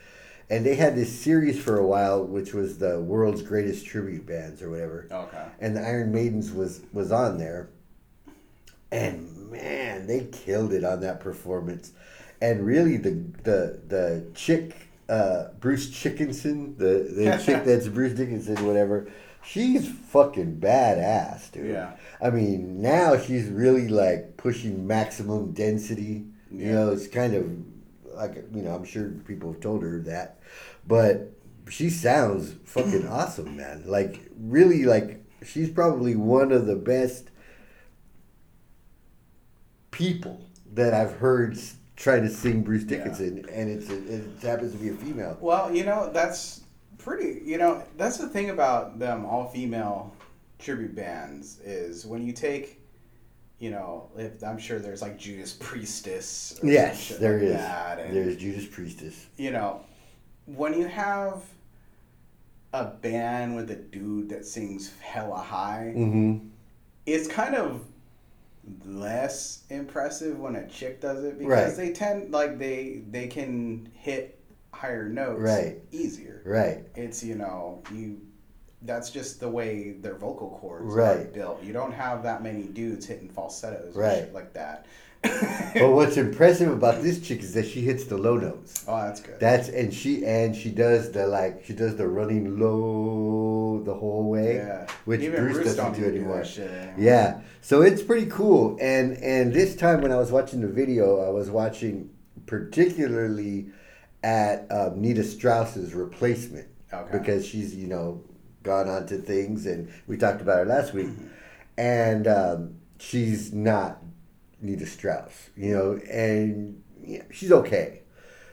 And 0.52 0.66
they 0.66 0.74
had 0.74 0.94
this 0.94 1.10
series 1.10 1.58
for 1.58 1.78
a 1.78 1.86
while, 1.86 2.22
which 2.22 2.52
was 2.52 2.76
the 2.76 3.00
world's 3.00 3.40
greatest 3.40 3.86
tribute 3.86 4.26
bands 4.26 4.60
or 4.60 4.68
whatever. 4.68 5.08
Okay. 5.10 5.44
And 5.60 5.74
the 5.74 5.80
Iron 5.80 6.12
Maidens 6.12 6.52
was 6.52 6.82
was 6.92 7.10
on 7.10 7.38
there, 7.38 7.70
and 8.90 9.50
man, 9.50 10.06
they 10.06 10.26
killed 10.30 10.74
it 10.74 10.84
on 10.84 11.00
that 11.00 11.20
performance. 11.20 11.92
And 12.42 12.66
really, 12.66 12.98
the 12.98 13.12
the 13.44 13.80
the 13.88 14.26
chick, 14.34 14.88
uh, 15.08 15.44
Bruce 15.58 15.86
Dickinson, 16.02 16.76
the 16.76 17.10
the 17.16 17.42
chick 17.46 17.64
that's 17.64 17.88
Bruce 17.88 18.12
Dickinson, 18.12 18.66
whatever, 18.66 19.08
she's 19.42 19.88
fucking 19.88 20.60
badass, 20.60 21.50
dude. 21.50 21.70
Yeah. 21.70 21.92
I 22.20 22.28
mean, 22.28 22.82
now 22.82 23.16
she's 23.16 23.48
really 23.48 23.88
like 23.88 24.36
pushing 24.36 24.86
maximum 24.86 25.52
density. 25.52 26.26
Yeah. 26.50 26.66
You 26.66 26.72
know, 26.72 26.90
it's 26.90 27.06
kind 27.06 27.32
of 27.32 27.71
like 28.14 28.36
you 28.54 28.62
know, 28.62 28.74
I'm 28.74 28.84
sure 28.84 29.10
people 29.26 29.52
have 29.52 29.60
told 29.60 29.82
her 29.82 30.00
that, 30.02 30.40
but 30.86 31.32
she 31.68 31.90
sounds 31.90 32.54
fucking 32.64 33.06
awesome, 33.08 33.56
man. 33.56 33.84
Like 33.86 34.20
really, 34.38 34.84
like 34.84 35.24
she's 35.44 35.70
probably 35.70 36.16
one 36.16 36.52
of 36.52 36.66
the 36.66 36.76
best 36.76 37.30
people 39.90 40.40
that 40.74 40.94
I've 40.94 41.12
heard 41.12 41.58
try 41.96 42.18
to 42.20 42.28
sing 42.28 42.62
Bruce 42.62 42.82
Yeah. 42.82 42.88
Dickinson, 42.98 43.46
and 43.50 43.70
it's 43.70 43.90
a, 43.90 44.14
it 44.14 44.24
happens 44.42 44.72
to 44.72 44.78
be 44.78 44.88
a 44.88 44.94
female. 44.94 45.36
Well, 45.40 45.74
you 45.74 45.84
know, 45.84 46.10
that's 46.12 46.62
pretty, 46.98 47.42
you 47.44 47.58
know, 47.58 47.84
that's 47.96 48.16
the 48.16 48.28
thing 48.28 48.50
about 48.50 48.98
them 48.98 49.24
all 49.24 49.48
female 49.48 50.14
tribute 50.58 50.94
bands 50.94 51.60
is 51.60 52.06
when 52.06 52.24
you 52.24 52.32
take, 52.32 52.80
you 53.62 53.70
know, 53.70 54.10
if 54.18 54.42
I'm 54.42 54.58
sure 54.58 54.80
there's 54.80 55.02
like 55.02 55.16
Judas 55.16 55.52
Priestess. 55.52 56.58
Or 56.60 56.68
Yes, 56.68 57.10
there 57.18 57.34
like 57.34 57.42
is. 57.42 58.06
And, 58.08 58.16
There's 58.16 58.36
Judas 58.36 58.66
Priestess. 58.66 59.26
you 59.36 59.52
know, 59.52 59.82
when 60.46 60.74
you 60.76 60.88
have 60.88 61.44
a 62.72 62.86
band 62.86 63.54
with 63.54 63.70
a 63.70 63.76
dude 63.76 64.30
that 64.30 64.44
sings 64.44 64.92
hella 65.00 65.38
high, 65.38 65.92
Mm-hmm. 65.96 66.48
it's 67.06 67.28
kind 67.28 67.54
of 67.54 67.84
less 68.84 69.62
impressive 69.70 70.40
when 70.40 70.56
a 70.56 70.66
chick 70.68 71.00
does 71.00 71.22
it 71.22 71.38
because 71.38 71.48
Right. 71.48 71.76
they 71.76 71.92
tend 71.92 72.32
like 72.32 72.58
they 72.58 73.02
they 73.10 73.28
can 73.28 73.88
hit 73.94 74.40
higher 74.72 75.08
notes 75.08 75.40
Right. 75.40 75.78
easier. 75.92 76.42
Right. 76.44 76.84
It's 76.96 77.22
you 77.22 77.36
know 77.36 77.82
you 77.92 78.20
that's 78.84 79.10
just 79.10 79.40
the 79.40 79.48
way 79.48 79.92
their 79.92 80.14
vocal 80.16 80.58
cords 80.60 80.94
are 80.96 81.24
built. 81.32 81.62
You 81.62 81.72
don't 81.72 81.92
have 81.92 82.22
that 82.24 82.42
many 82.42 82.64
dudes 82.64 83.06
hitting 83.06 83.28
falsettos 83.28 83.94
Right. 83.94 84.24
shit 84.24 84.34
like 84.34 84.52
that. 84.54 84.86
But 85.74 85.92
what's 85.92 86.16
impressive 86.16 86.70
about 86.70 87.00
this 87.02 87.20
chick 87.20 87.40
is 87.42 87.54
that 87.54 87.64
she 87.66 87.80
hits 87.80 88.04
the 88.04 88.16
low 88.18 88.36
notes. 88.36 88.84
oh, 88.88 89.00
that's 89.02 89.20
good. 89.20 89.38
That's 89.40 89.68
and 89.68 89.94
she 89.94 90.26
and 90.26 90.54
she 90.54 90.70
does 90.70 91.12
the 91.12 91.26
like 91.28 91.62
she 91.64 91.72
does 91.74 91.94
the 91.96 92.06
running 92.08 92.58
low 92.58 93.82
the 93.84 93.94
whole 93.94 94.28
way, 94.28 94.56
yeah. 94.56 94.86
which 95.04 95.20
Even 95.20 95.40
Bruce, 95.44 95.54
Bruce 95.58 95.76
doesn't 95.76 95.94
do 96.00 96.04
anymore. 96.08 96.42
anymore. 96.42 96.94
Yeah, 96.98 97.40
so 97.60 97.82
it's 97.82 98.02
pretty 98.02 98.26
cool. 98.26 98.76
And 98.80 99.16
and 99.18 99.52
this 99.54 99.76
time 99.76 100.02
when 100.02 100.10
I 100.12 100.16
was 100.16 100.32
watching 100.32 100.60
the 100.60 100.68
video, 100.68 101.24
I 101.24 101.30
was 101.30 101.48
watching 101.50 102.10
particularly 102.46 103.66
at 104.24 104.66
um, 104.70 105.00
Nita 105.00 105.22
Strauss's 105.24 105.94
replacement 105.94 106.68
Okay. 106.92 107.18
because 107.18 107.46
she's 107.46 107.74
you 107.74 107.86
know 107.86 108.22
gone 108.62 108.88
on 108.88 109.06
to 109.06 109.18
things, 109.18 109.66
and 109.66 109.90
we 110.06 110.16
talked 110.16 110.40
about 110.40 110.58
her 110.58 110.64
last 110.66 110.92
week, 110.94 111.06
Mm-hmm. 111.08 111.26
and 111.78 112.26
um, 112.26 112.74
she's 112.98 113.52
not 113.52 114.02
Nita 114.60 114.86
Strauss, 114.86 115.50
you 115.56 115.72
know, 115.72 116.00
and 116.10 116.82
yeah, 117.04 117.22
she's 117.30 117.52
okay. 117.52 118.00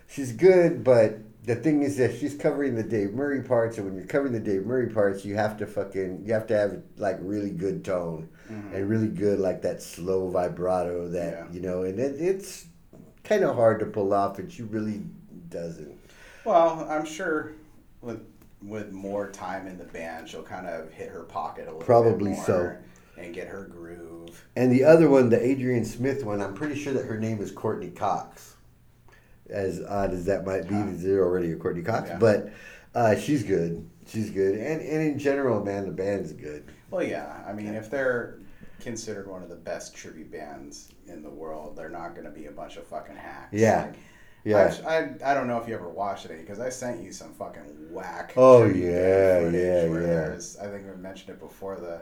She's 0.08 0.32
good, 0.34 0.84
but 0.84 1.20
the 1.44 1.56
thing 1.56 1.84
is 1.84 1.98
that 1.98 2.18
she's 2.18 2.36
covering 2.36 2.76
the 2.76 2.84
Dave 2.84 3.14
Murray 3.14 3.44
parts, 3.44 3.78
and 3.78 3.86
when 3.86 3.96
you're 3.96 4.06
covering 4.08 4.34
the 4.34 4.40
Dave 4.40 4.66
Murray 4.66 4.88
parts, 4.90 5.24
you 5.24 5.36
have 5.36 5.58
to 5.58 5.68
fucking 5.68 6.24
you 6.26 6.34
have 6.34 6.48
to 6.48 6.58
have 6.58 6.82
like 6.98 7.18
really 7.22 7.52
good 7.52 7.86
tone 7.86 8.30
Mhm. 8.52 8.74
and 8.74 8.90
really 8.90 9.08
good 9.08 9.40
like 9.40 9.62
that 9.62 9.82
slow 9.82 10.28
vibrato 10.30 11.08
that 11.10 11.34
Yeah. 11.34 11.52
you 11.52 11.62
know, 11.62 11.84
and 11.84 12.00
it, 12.00 12.20
it's 12.20 12.66
kind 13.24 13.44
of 13.44 13.56
hard 13.56 13.80
to 13.82 13.86
pull 13.86 14.14
off, 14.14 14.40
and 14.40 14.52
she 14.52 14.64
really 14.64 15.04
doesn't. 15.50 15.96
Well, 16.46 16.88
I'm 16.90 17.06
sure 17.06 17.52
with 18.02 18.22
with 18.62 18.92
more 18.92 19.30
time 19.30 19.68
in 19.68 19.78
the 19.78 19.86
band, 19.86 20.28
she'll 20.30 20.44
kind 20.44 20.68
of 20.68 20.92
hit 20.92 21.10
her 21.10 21.24
pocket 21.24 21.64
a 21.64 21.72
little 21.72 21.80
Probably 21.82 22.32
bit 22.32 22.38
more 22.38 22.46
so. 22.46 23.22
and 23.22 23.34
get 23.34 23.48
her 23.48 23.64
groove. 23.66 24.46
And 24.56 24.72
the 24.72 24.84
other 24.84 25.10
one, 25.10 25.30
the 25.30 25.44
Adrian 25.44 25.86
Smith 25.86 26.24
one, 26.24 26.42
I'm 26.42 26.54
pretty 26.54 26.76
sure 26.76 26.94
that 26.94 27.06
her 27.06 27.18
name 27.18 27.42
is 27.42 27.52
Courtney 27.52 27.90
Cox. 27.92 28.56
As 29.50 29.82
odd 29.84 30.12
as 30.14 30.26
that 30.26 30.46
might 30.46 30.68
be, 30.68 30.76
Ah. 30.76 30.88
they're 30.92 31.24
already 31.26 31.52
a 31.52 31.56
Courtney 31.56 31.82
Cox, 31.82 32.10
Yeah. 32.10 32.18
but 32.20 32.52
uh, 32.94 33.16
she's 33.16 33.44
good. 33.44 33.88
She's 34.06 34.30
good, 34.32 34.56
and 34.56 34.82
and 34.82 35.02
in 35.12 35.20
general, 35.20 35.64
man, 35.64 35.86
the 35.86 35.92
band's 35.92 36.34
good. 36.34 36.64
Well, 36.90 37.04
yeah. 37.04 37.44
I 37.48 37.54
mean, 37.54 37.74
if 37.76 37.90
they're 37.92 38.40
considered 38.80 39.28
one 39.28 39.44
of 39.44 39.50
the 39.50 39.56
best 39.56 39.94
tribute 39.96 40.32
bands 40.32 40.90
in 41.08 41.22
the 41.22 41.30
world. 41.30 41.76
They're 41.76 41.90
not 41.90 42.14
going 42.16 42.26
to 42.26 42.32
be 42.32 42.46
a 42.46 42.52
bunch 42.52 42.78
of 42.78 42.88
fucking 42.88 43.16
hacks. 43.18 43.50
Yeah. 43.52 43.84
Like, 43.88 43.96
Yeah. 44.50 44.76
I, 44.88 44.96
I, 44.96 45.32
I 45.32 45.34
don't 45.34 45.48
know 45.48 45.58
if 45.60 45.68
you 45.68 45.74
ever 45.76 45.90
watched 45.90 46.26
it 46.26 46.38
because 46.40 46.60
I 46.60 46.70
sent 46.70 47.02
you 47.02 47.12
some 47.12 47.34
fucking 47.34 47.92
whack. 47.92 48.34
Oh, 48.38 48.66
yeah, 48.66 49.40
yeah, 49.50 49.88
where 49.90 50.02
yeah. 50.02 50.08
there's- 50.08 50.58
I 50.62 50.68
think 50.68 50.86
we 50.88 50.96
mentioned 51.02 51.30
it 51.32 51.40
before 51.40 51.76
the 51.76 52.02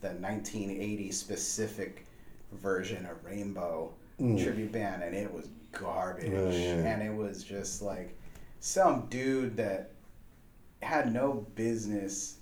the 0.00 0.08
1980 0.14 1.12
specific 1.12 2.06
version 2.52 3.06
of 3.06 3.24
Rainbow 3.24 3.92
tribute 4.18 4.72
band, 4.72 5.02
and 5.04 5.14
it 5.14 5.32
was 5.32 5.48
garbage. 5.70 6.30
Mm. 6.32 6.48
Oh, 6.48 6.50
yeah. 6.50 6.92
And 6.92 7.02
it 7.02 7.14
was 7.14 7.44
just 7.44 7.82
like 7.82 8.16
some 8.60 9.06
dude 9.10 9.56
that 9.56 9.90
had 10.82 11.12
no 11.12 11.46
business 11.54 12.38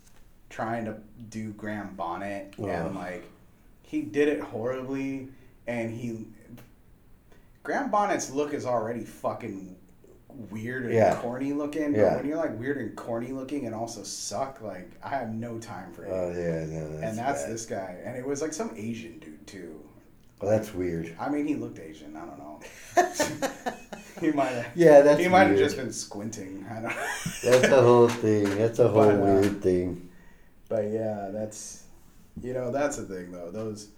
trying 0.48 0.84
to 0.86 0.96
do 1.28 1.52
Graham 1.52 1.94
Bonnet, 1.96 2.54
Ugh. 2.58 2.66
and 2.68 2.94
like 2.94 3.24
he 3.82 4.02
did 4.02 4.28
it 4.28 4.40
horribly, 4.40 5.28
and 5.66 5.90
he 5.94 6.26
Graham 7.62 7.90
Bonnet's 7.90 8.30
look 8.30 8.54
is 8.54 8.64
already 8.66 9.04
fucking 9.04 9.76
weird 10.28 10.84
and 10.86 10.94
Yeah. 10.94 11.16
corny 11.20 11.52
looking. 11.52 11.94
Yeah. 11.94 12.10
But 12.10 12.16
when 12.18 12.26
you're 12.28 12.36
like 12.38 12.58
weird 12.58 12.78
and 12.78 12.96
corny 12.96 13.32
looking 13.32 13.66
and 13.66 13.74
also 13.74 14.02
suck, 14.02 14.60
like 14.62 14.90
I 15.02 15.08
have 15.10 15.34
no 15.34 15.58
time 15.58 15.92
for 15.92 16.06
you. 16.06 16.12
Oh 16.12 16.28
yeah, 16.32 16.64
no, 16.66 16.88
that's 16.92 17.02
and 17.02 17.18
that's 17.18 17.42
bad. 17.42 17.52
this 17.52 17.66
guy, 17.66 17.96
and 18.04 18.16
it 18.16 18.26
was 18.26 18.40
like 18.42 18.52
some 18.52 18.70
Asian 18.76 19.18
dude 19.18 19.46
too. 19.46 19.80
Well, 20.40 20.50
that's 20.50 20.72
weird. 20.72 21.14
I 21.20 21.28
mean, 21.28 21.46
he 21.46 21.54
looked 21.54 21.78
Asian. 21.78 22.16
I 22.16 22.20
don't 22.24 22.38
know. 22.38 22.60
he 24.22 24.30
might 24.32 24.46
have. 24.52 24.66
Yeah, 24.74 25.02
that's 25.02 25.20
he 25.20 25.28
might 25.28 25.48
have 25.48 25.58
just 25.58 25.76
been 25.76 25.92
squinting. 25.92 26.64
I 26.70 26.74
don't. 26.74 26.84
know. 26.84 26.90
That's 27.44 27.68
a 27.68 27.82
whole 27.82 28.08
thing. 28.24 28.44
That's 28.56 28.78
a 28.78 28.88
whole 28.88 29.04
But, 29.04 29.14
uh, 29.16 29.18
weird 29.18 29.62
thing. 29.62 30.08
But 30.70 30.88
yeah, 30.88 31.28
that's 31.32 31.84
you 32.42 32.54
know 32.54 32.70
that's 32.70 32.96
the 32.96 33.02
thing 33.02 33.32
though. 33.32 33.50
Those 33.50 33.88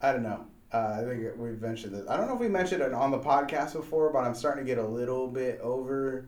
I 0.00 0.12
don't 0.12 0.22
know. 0.22 0.44
Uh, 0.72 0.98
I 1.00 1.04
think 1.04 1.36
we've 1.38 1.60
mentioned 1.60 1.94
this. 1.94 2.06
I 2.08 2.16
don't 2.16 2.26
know 2.28 2.34
if 2.34 2.40
we 2.40 2.48
mentioned 2.48 2.82
it 2.82 2.92
on 2.92 3.10
the 3.10 3.18
podcast 3.18 3.72
before, 3.72 4.12
but 4.12 4.20
I'm 4.20 4.34
starting 4.34 4.64
to 4.64 4.68
get 4.68 4.78
a 4.78 4.86
little 4.86 5.26
bit 5.28 5.60
over 5.62 6.26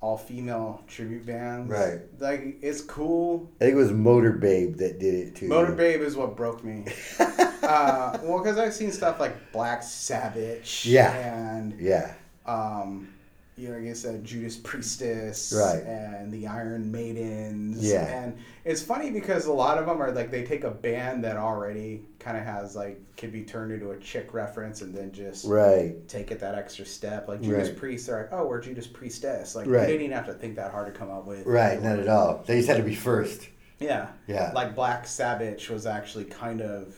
all 0.00 0.16
female 0.16 0.82
tribute 0.88 1.26
bands. 1.26 1.70
Right. 1.70 2.00
Like 2.18 2.56
it's 2.62 2.80
cool. 2.80 3.50
I 3.60 3.64
think 3.64 3.74
it 3.74 3.78
was 3.78 3.92
Motor 3.92 4.32
Babe 4.32 4.76
that 4.76 4.98
did 4.98 5.14
it 5.14 5.36
too. 5.36 5.48
Motor 5.48 5.72
Babe 5.72 6.00
is 6.00 6.16
what 6.16 6.36
broke 6.36 6.64
me. 6.64 6.86
uh, 7.18 8.18
well, 8.22 8.38
because 8.38 8.56
I've 8.56 8.72
seen 8.72 8.92
stuff 8.92 9.20
like 9.20 9.52
Black 9.52 9.82
Sabbitch. 9.82 10.86
Yeah. 10.86 11.12
And 11.12 11.78
Yeah. 11.78 12.14
um, 12.46 13.12
you 13.60 13.68
know, 13.68 13.76
like 13.78 13.88
I 13.88 13.92
said, 13.92 14.24
Judas 14.24 14.56
Priestess, 14.56 15.52
Right. 15.54 15.82
and 15.84 16.32
the 16.32 16.46
Iron 16.46 16.90
Maidens, 16.90 17.84
Yeah. 17.84 18.06
and 18.06 18.38
it's 18.64 18.80
funny 18.80 19.10
because 19.10 19.44
a 19.46 19.52
lot 19.52 19.76
of 19.76 19.84
them 19.86 20.00
are 20.00 20.10
like 20.12 20.30
they 20.30 20.44
take 20.44 20.64
a 20.64 20.70
band 20.70 21.24
that 21.24 21.36
already 21.36 22.06
kind 22.18 22.38
of 22.38 22.44
has 22.44 22.74
like 22.74 22.98
could 23.16 23.32
be 23.32 23.42
turned 23.42 23.70
into 23.72 23.90
a 23.90 23.98
chick 23.98 24.32
reference 24.32 24.80
and 24.80 24.94
then 24.94 25.12
just 25.12 25.44
Right. 25.46 25.96
take 26.08 26.30
it 26.30 26.40
that 26.40 26.54
extra 26.54 26.86
step. 26.86 27.28
Like 27.28 27.42
Judas 27.42 27.68
Right. 27.68 27.76
Priest, 27.76 28.06
they're 28.06 28.18
like, 28.22 28.32
oh, 28.32 28.46
we're 28.46 28.60
Judas 28.62 28.86
Priestess. 28.86 29.54
Like 29.54 29.66
Right. 29.66 29.80
they 29.82 29.86
didn't 29.92 30.02
even 30.06 30.16
have 30.16 30.26
to 30.26 30.34
think 30.34 30.56
that 30.56 30.70
hard 30.70 30.92
to 30.92 30.98
come 30.98 31.10
up 31.10 31.26
with. 31.26 31.44
Right. 31.46 31.82
Not 31.82 31.98
at 31.98 32.08
all. 32.08 32.42
They 32.46 32.56
just 32.56 32.68
had 32.68 32.78
to 32.78 32.82
be 32.82 32.94
first. 32.94 33.46
Yeah, 33.78 34.08
Yeah. 34.26 34.52
like 34.54 34.74
Black 34.74 35.06
Sabbath 35.06 35.68
was 35.68 35.84
actually 35.86 36.24
kind 36.24 36.60
of, 36.62 36.96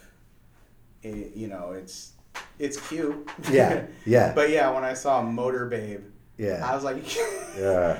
it, 1.02 1.34
you 1.34 1.48
know, 1.48 1.72
it's 1.72 2.12
it's 2.58 2.78
cute. 2.88 3.28
Yeah. 3.50 3.82
Yeah. 4.06 4.32
but 4.36 4.50
yeah, 4.50 4.70
when 4.70 4.84
I 4.84 4.94
saw 4.94 5.20
Motor 5.22 5.66
Babe. 5.66 6.00
I 6.40 6.74
was 6.74 6.84
like, 6.84 6.96
Yeah. 7.58 7.98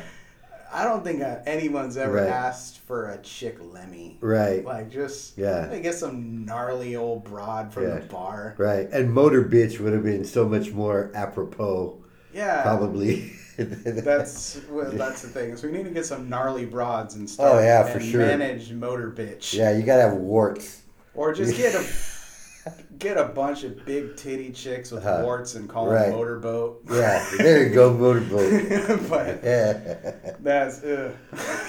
I 0.75 0.85
don't 0.85 1.05
think 1.05 1.23
anyone's 1.47 1.99
ever 1.99 2.15
Right. 2.15 2.29
asked 2.29 2.79
for 2.79 3.11
a 3.11 3.19
chick 3.19 3.59
Lemmy. 3.61 4.17
Right. 4.23 4.65
Like, 4.65 4.91
just 4.91 5.37
Yeah. 5.37 5.69
I 5.71 5.79
get 5.81 5.95
some 5.95 6.47
gnarly 6.47 6.97
old 6.97 7.25
broad 7.25 7.73
from 7.75 7.85
Yeah. 7.89 7.95
the 7.97 8.07
bar. 8.07 8.55
Right. 8.57 8.89
And 8.91 9.13
Motor 9.13 9.45
Bitch 9.45 9.79
would 9.81 9.93
have 9.93 10.03
been 10.03 10.25
so 10.25 10.49
much 10.49 10.73
more 10.73 11.11
apropos, 11.15 11.99
Yeah, 12.33 12.63
probably. 12.63 13.33
That's 13.59 14.61
well, 14.71 14.91
that's 14.93 15.21
the 15.21 15.29
thing 15.29 15.55
So 15.57 15.69
we 15.69 15.75
need 15.75 15.85
to 15.85 15.91
get 15.91 16.07
some 16.07 16.31
gnarly 16.31 16.65
broads 16.65 17.15
and 17.17 17.25
oh, 17.25 17.27
stuff. 17.27 17.55
Oh, 17.57 17.59
yeah, 17.61 17.83
for 17.85 17.99
and 17.99 18.07
sure. 18.11 18.21
manage 18.21 18.73
motor 18.73 19.11
bitch. 19.11 19.53
Yeah, 19.53 19.73
you 19.77 19.83
gotta 19.83 20.03
have 20.03 20.15
warts. 20.15 20.81
Or 21.15 21.35
just 21.35 21.55
get 21.55 21.75
a 21.75 21.79
get 22.99 23.17
a 23.17 23.25
bunch 23.25 23.65
of 23.65 23.85
big 23.85 24.15
titty 24.17 24.53
chicks 24.53 24.91
with 24.93 25.05
Uh-huh. 25.05 25.23
warts 25.25 25.55
and 25.57 25.69
call 25.69 25.89
Right. 25.89 26.07
them 26.07 26.13
motorboat. 26.17 26.83
Yeah. 26.91 27.25
There 27.39 27.67
you 27.67 27.75
go, 27.75 27.93
motorboat. 27.93 29.01
but 29.11 29.41
Yeah. 29.43 29.77
that's 30.41 30.83
ugh. 30.85 31.11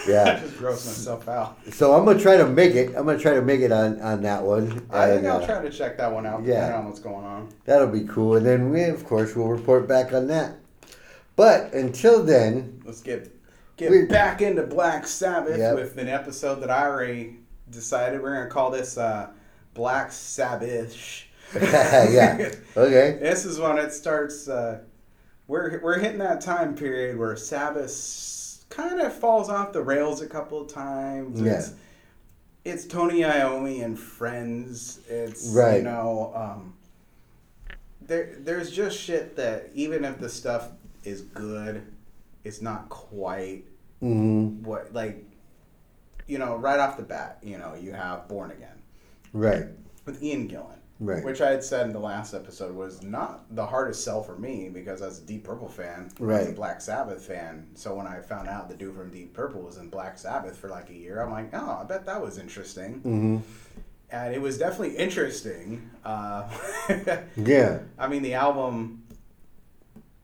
Yeah. 0.08 0.24
I 0.38 0.40
just 0.40 0.58
gross 0.58 0.86
myself 0.86 1.28
out. 1.28 1.58
So 1.72 1.94
I'm 1.94 2.06
gonna 2.06 2.20
try 2.20 2.38
to 2.38 2.46
make 2.48 2.76
it. 2.76 2.90
I'm 2.96 3.06
gonna 3.06 3.18
try 3.18 3.34
to 3.34 3.42
make 3.42 3.62
it 3.62 3.72
on 3.72 4.00
on 4.02 4.22
that 4.22 4.44
one. 4.44 4.86
I 4.92 5.08
think 5.08 5.20
And, 5.20 5.28
I'll 5.28 5.42
uh, 5.42 5.46
try 5.46 5.62
to 5.62 5.70
check 5.72 5.98
that 5.98 6.12
one 6.12 6.26
out. 6.26 6.44
yeah. 6.44 6.76
on 6.78 6.86
what's 6.86 7.00
going 7.00 7.26
on. 7.26 7.50
That'll 7.66 7.88
be 7.88 8.04
cool, 8.06 8.36
and 8.36 8.46
then 8.46 8.70
we, 8.70 8.84
of 8.84 9.04
course, 9.06 9.36
will 9.36 9.50
report 9.50 9.88
back 9.88 10.14
on 10.14 10.28
that. 10.28 10.56
But 11.36 11.74
until 11.74 12.24
then, 12.24 12.82
Let's 12.86 13.02
get 13.02 13.32
get 13.78 13.90
We- 13.90 14.06
back 14.06 14.42
into 14.44 14.62
Black 14.64 15.08
Sabbath 15.08 15.58
Yep. 15.58 15.74
with 15.76 15.98
an 15.98 16.08
episode 16.08 16.62
that 16.62 16.70
I 16.70 16.86
already 16.88 17.40
decided 17.72 18.22
we're 18.22 18.36
gonna 18.36 18.50
call 18.52 18.70
this 18.70 19.00
uh, 19.00 19.30
Black 19.74 20.12
Sabbath. 20.12 21.24
yeah, 21.56 22.52
okay, 22.76 23.18
This 23.22 23.46
is 23.46 23.60
when 23.60 23.78
it 23.78 23.92
starts. 23.94 24.48
Uh, 24.48 24.80
we're 25.48 25.80
we're 25.82 26.00
hitting 26.00 26.20
that 26.20 26.42
time 26.42 26.76
period 26.76 27.18
where 27.18 27.36
Sabbath 27.36 28.66
kind 28.70 29.02
of 29.02 29.14
falls 29.14 29.50
off 29.50 29.72
the 29.74 29.82
rails 29.82 30.22
a 30.22 30.28
couple 30.28 30.62
of 30.62 30.68
times. 30.72 31.42
Yeah. 31.42 31.54
It's, 31.54 31.74
it's 32.66 32.86
Tony 32.86 33.20
Iommi 33.22 33.84
and 33.84 34.00
friends. 34.00 35.00
It's 35.10 35.50
Right. 35.50 35.78
you 35.78 35.84
know 35.84 36.32
um, 36.36 36.74
there 38.02 38.36
there's 38.40 38.72
just 38.72 38.98
shit 39.00 39.36
that 39.36 39.70
even 39.74 40.06
if 40.06 40.20
the 40.20 40.30
stuff 40.30 40.70
is 41.04 41.22
good, 41.22 41.84
it's 42.44 42.62
not 42.62 42.90
quite 42.90 43.66
hmm 44.00 44.64
what 44.64 44.94
like 44.94 45.24
you 46.26 46.38
know 46.38 46.56
right 46.56 46.80
off 46.80 46.98
the 46.98 47.04
bat. 47.04 47.40
You 47.44 47.58
know 47.58 47.76
you 47.76 47.92
have 47.92 48.28
Born 48.28 48.52
Again 48.52 48.70
right, 49.34 49.66
with 50.06 50.22
Ian 50.24 50.48
Gillan. 50.48 50.78
right, 51.00 51.24
Which 51.24 51.42
I 51.42 51.50
had 51.52 51.64
said 51.64 51.88
in 51.88 51.94
the 51.94 52.00
last 52.00 52.34
episode 52.34 52.76
was 52.76 53.02
not 53.04 53.44
the 53.56 53.66
hardest 53.66 54.04
sell 54.04 54.22
for 54.24 54.38
me 54.38 54.70
because 54.70 55.02
I 55.02 55.08
was 55.08 55.20
a 55.20 55.24
Deep 55.26 55.44
Purple 55.44 55.68
fan, 55.70 56.12
I 56.20 56.24
was 56.24 56.48
a 56.48 56.52
Black 56.54 56.80
Sabbath 56.82 57.26
fan. 57.26 57.68
So 57.76 57.96
when 57.96 58.08
I 58.08 58.20
found 58.22 58.48
out 58.48 58.70
the 58.70 58.76
dude 58.76 58.96
from 58.96 59.12
Deep 59.12 59.34
Purple 59.34 59.62
was 59.62 59.78
in 59.78 59.90
Black 59.90 60.18
Sabbath 60.18 60.56
for 60.58 60.70
like 60.70 60.90
a 60.90 60.94
year, 60.96 61.22
I'm 61.22 61.32
like, 61.32 61.50
oh, 61.54 61.80
I 61.82 61.84
bet 61.84 62.06
that 62.06 62.22
was 62.22 62.38
interesting. 62.38 63.00
hmm 63.02 63.38
And 64.12 64.34
it 64.36 64.42
was 64.42 64.58
definitely 64.58 64.96
interesting. 64.98 65.90
Uh, 66.06 66.48
yeah, 67.36 67.80
I 67.98 68.08
mean, 68.08 68.22
the 68.22 68.36
album, 68.36 69.04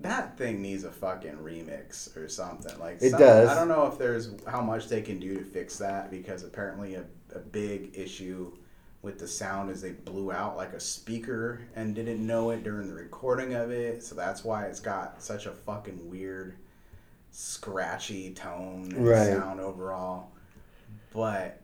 that 0.01 0.38
thing 0.38 0.62
needs 0.62 0.84
a 0.86 0.92
fucking 0.92 1.38
remix 1.38 2.16
or 2.16 2.30
something. 2.30 2.78
Like 2.80 3.01
It 3.01 3.12
some- 3.12 3.20
does. 3.20 3.50
I 3.50 3.56
don't 3.56 3.68
know 3.68 3.88
if 3.88 3.98
there's 3.98 4.30
how 4.48 4.62
much 4.62 4.88
they 4.88 5.01
can 5.01 5.20
do 5.20 5.36
to 5.38 5.44
fix 5.44 5.78
that 5.80 6.10
because 6.12 6.44
apparently 6.44 6.96
a, 6.96 7.04
a 7.36 7.39
big 7.39 7.92
issue 7.98 8.54
with 9.01 9.20
the 9.20 9.27
sound 9.27 9.72
is 9.72 9.82
they 9.82 9.91
blew 9.91 10.32
out 10.32 10.58
like 10.58 10.74
a 10.74 10.79
speaker 10.79 11.62
and 11.75 11.96
didn't 11.96 12.25
know 12.25 12.50
it 12.51 12.63
during 12.63 12.88
the 12.88 12.94
recording 12.94 13.53
of 13.53 13.72
it. 13.72 14.03
So 14.03 14.15
that's 14.15 14.44
why 14.44 14.65
it's 14.65 14.79
got 14.82 15.22
such 15.24 15.46
a 15.46 15.51
fucking 15.51 16.10
weird, 16.10 16.58
scratchy 17.32 18.34
tone 18.34 18.91
and 18.94 19.06
Right. 19.06 19.27
sound 19.27 19.60
overall. 19.62 20.32
But 21.13 21.62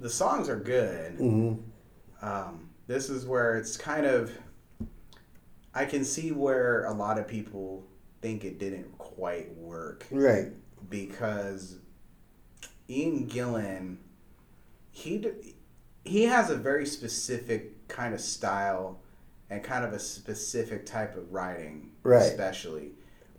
the 0.00 0.10
songs 0.10 0.48
are 0.48 0.56
good 0.58 1.12
hmm 1.12 1.54
um, 2.22 2.68
this 2.86 3.10
is 3.10 3.26
where 3.26 3.56
it's 3.56 3.76
kind 3.76 4.06
of 4.06 4.30
i 5.74 5.84
can 5.84 6.04
see 6.04 6.32
where 6.32 6.84
a 6.86 6.92
lot 6.92 7.18
of 7.18 7.26
people 7.28 7.84
think 8.20 8.44
it 8.44 8.58
didn't 8.58 8.96
quite 8.98 9.54
work 9.56 10.06
right, 10.10 10.48
because 10.88 11.76
ian 12.88 13.26
gillan 13.28 13.96
he 14.90 15.24
he 16.04 16.24
has 16.24 16.50
a 16.50 16.56
very 16.56 16.86
specific 16.86 17.88
kind 17.88 18.14
of 18.14 18.20
style 18.20 18.98
and 19.50 19.62
kind 19.62 19.84
of 19.84 19.92
a 19.92 19.98
specific 19.98 20.86
type 20.86 21.16
of 21.16 21.32
writing 21.32 21.90
Right. 22.02 22.22
especially 22.22 22.90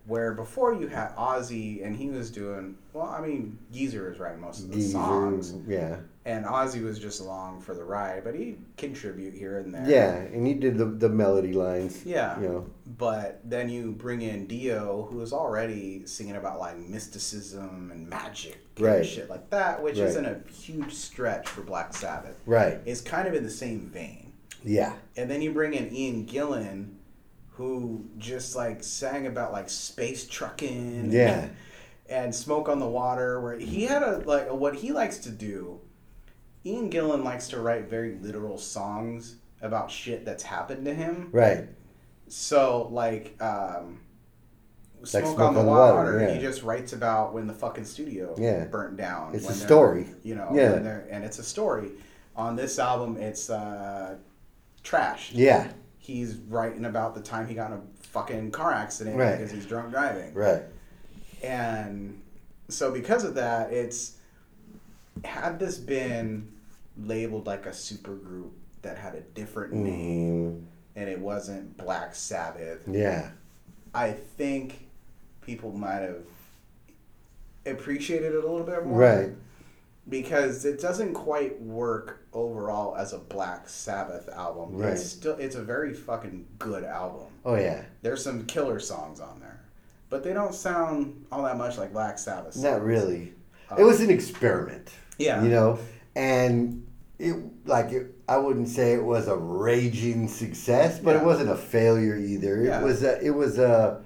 where 0.06 0.32
before 0.34 0.74
you 0.74 0.86
had 0.86 1.14
ozzy 1.16 1.84
and 1.84 1.96
he 1.96 2.08
was 2.10 2.30
doing 2.30 2.76
well 2.92 3.06
i 3.06 3.20
mean 3.20 3.58
geezer 3.72 4.08
was 4.10 4.18
writing 4.18 4.40
most 4.40 4.60
of 4.64 4.70
the 4.70 4.80
songs 4.80 5.54
yeah, 5.66 5.96
and 6.26 6.46
Ozzy 6.46 6.82
was 6.82 6.98
just 6.98 7.20
along 7.20 7.60
for 7.60 7.74
the 7.74 7.84
ride, 7.84 8.24
but 8.24 8.34
he'd 8.34 8.58
contribute 8.78 9.34
here 9.34 9.58
and 9.58 9.74
there. 9.74 9.84
yeah, 9.86 10.14
and 10.16 10.46
he 10.46 10.54
did 10.54 10.78
the 10.78 10.86
the 10.86 11.08
melody 11.08 11.52
lines. 11.52 12.04
Yeah. 12.06 12.40
you 12.40 12.48
know, 12.48 12.66
But 12.98 13.40
then 13.44 13.68
you 13.68 13.92
bring 13.92 14.22
in 14.22 14.46
Dio, 14.46 15.06
who 15.10 15.20
is 15.20 15.32
already 15.32 16.06
singing 16.06 16.36
about 16.36 16.58
like 16.58 16.78
mysticism 16.78 17.90
and 17.92 18.08
magic 18.08 18.58
and 18.76 18.86
Right. 18.86 19.06
shit 19.06 19.28
like 19.28 19.50
that, 19.50 19.82
which 19.82 19.98
Right. 19.98 20.08
isn't 20.08 20.24
a 20.24 20.40
huge 20.50 20.94
stretch 20.94 21.46
for 21.48 21.62
Black 21.62 21.92
Sabbath. 21.94 22.36
right, 22.46 22.78
It's 22.86 23.00
kind 23.00 23.28
of 23.28 23.34
in 23.34 23.42
the 23.42 23.50
same 23.50 23.90
vein. 23.92 24.32
yeah, 24.64 24.94
And 25.16 25.30
then 25.30 25.42
you 25.42 25.52
bring 25.52 25.74
in 25.74 25.94
Ian 25.94 26.26
Gillan, 26.26 26.94
who 27.52 28.04
just 28.18 28.56
like 28.56 28.82
sang 28.82 29.26
about 29.26 29.52
like 29.52 29.68
space 29.68 30.26
trucking. 30.26 31.10
Yeah. 31.12 31.48
And 32.06 32.34
smoke 32.34 32.68
on 32.68 32.80
the 32.80 32.86
water, 32.86 33.40
where 33.40 33.56
he 33.58 33.84
had 33.84 34.02
a 34.02 34.18
like 34.26 34.52
what 34.52 34.74
he 34.74 34.92
likes 34.92 35.16
to 35.20 35.30
do 35.30 35.80
Ian 36.66 36.90
Gillan 36.90 37.24
likes 37.24 37.48
to 37.48 37.60
write 37.60 37.88
very 37.90 38.16
literal 38.20 38.56
songs 38.58 39.36
about 39.60 39.90
shit 39.90 40.24
that's 40.24 40.42
happened 40.42 40.84
to 40.86 40.94
him. 40.94 41.28
Right. 41.32 41.66
So 42.28 42.88
like 42.90 43.36
um 43.42 44.00
Like 45.00 45.08
Smoke, 45.08 45.24
Smoke 45.36 45.40
on 45.40 45.54
the 45.54 45.60
on 45.60 45.66
the 45.66 45.70
Water, 45.72 45.94
Water, 45.96 46.20
yeah. 46.20 46.34
he 46.34 46.40
just 46.40 46.62
writes 46.62 46.92
about 46.94 47.34
when 47.34 47.46
the 47.46 47.52
fucking 47.52 47.84
studio 47.84 48.34
Yeah. 48.38 48.64
burnt 48.64 48.96
down. 48.96 49.34
It's 49.34 49.48
a 49.48 49.54
story. 49.54 50.06
You 50.22 50.34
know, 50.36 50.50
Yeah. 50.54 50.72
and 51.10 51.24
it's 51.24 51.38
a 51.38 51.42
story. 51.44 51.92
On 52.36 52.56
this 52.56 52.78
album 52.78 53.16
it's 53.18 53.50
uh 53.50 54.16
trash. 54.82 55.32
Yeah. 55.32 55.70
He's 55.98 56.36
writing 56.36 56.84
about 56.84 57.14
the 57.14 57.20
time 57.22 57.46
he 57.46 57.54
got 57.54 57.70
in 57.70 57.78
a 57.78 57.82
fucking 58.08 58.50
car 58.50 58.72
accident 58.72 59.16
Right. 59.16 59.36
because 59.36 59.50
he's 59.50 59.66
drunk 59.66 59.90
driving. 59.90 60.32
Right. 60.34 60.62
And 61.42 62.20
so 62.68 62.90
because 62.90 63.24
of 63.24 63.34
that, 63.34 63.72
it's 63.72 64.16
had 65.24 65.58
this 65.58 65.78
been 65.78 66.48
labeled 66.96 67.46
like 67.46 67.66
a 67.66 67.72
super 67.74 68.14
group 68.14 68.52
that 68.82 68.98
had 68.98 69.14
a 69.14 69.20
different 69.20 69.72
name 69.74 70.66
Mm, 70.96 71.00
and 71.00 71.08
it 71.10 71.18
wasn't 71.18 71.76
Black 71.76 72.14
Sabbath, 72.14 72.82
yeah. 72.88 73.30
I 73.94 74.12
think 74.12 74.88
people 75.40 75.72
might 75.72 76.00
have 76.00 76.22
appreciated 77.66 78.34
it 78.34 78.44
a 78.44 78.46
little 78.48 78.64
bit 78.66 78.84
more. 78.86 78.98
Right. 78.98 79.30
Because 80.08 80.66
it 80.66 80.80
doesn't 80.80 81.14
quite 81.14 81.60
work 81.62 82.26
overall 82.34 82.94
as 82.96 83.12
a 83.14 83.18
Black 83.18 83.68
Sabbath 83.68 84.28
album. 84.28 84.76
Right. 84.76 84.92
It's 84.92 85.06
still 85.06 85.36
it's 85.36 85.56
a 85.56 85.62
very 85.62 85.94
fucking 85.94 86.46
good 86.58 86.84
album. 86.84 87.28
Oh 87.44 87.54
yeah. 87.54 87.84
There's 88.02 88.22
some 88.22 88.44
killer 88.44 88.78
songs 88.80 89.18
on 89.18 89.40
there. 89.40 89.62
But 90.10 90.22
they 90.22 90.34
don't 90.34 90.54
sound 90.54 91.24
all 91.32 91.42
that 91.44 91.56
much 91.56 91.78
like 91.78 91.92
Black 91.92 92.18
Sabbath. 92.18 92.52
songs. 92.52 92.64
Not 92.64 92.84
really. 92.84 93.32
Uh, 93.70 93.76
It 93.78 93.84
was 93.84 94.00
an 94.02 94.10
experiment. 94.10 94.90
Yeah. 95.16 95.42
You 95.42 95.48
know, 95.48 95.78
and 96.16 96.86
it 97.18 97.36
like 97.66 97.92
it, 97.92 98.14
I 98.28 98.36
wouldn't 98.38 98.68
say 98.68 98.94
it 98.94 99.04
was 99.04 99.28
a 99.28 99.36
raging 99.36 100.28
success, 100.28 100.98
but 100.98 101.14
Yeah. 101.14 101.22
it 101.22 101.24
wasn't 101.24 101.50
a 101.50 101.56
failure 101.56 102.16
either. 102.16 102.62
Yeah. 102.62 102.80
It 102.80 102.84
was 102.84 103.02
a, 103.02 103.24
it 103.24 103.30
was 103.30 103.58
a 103.58 104.02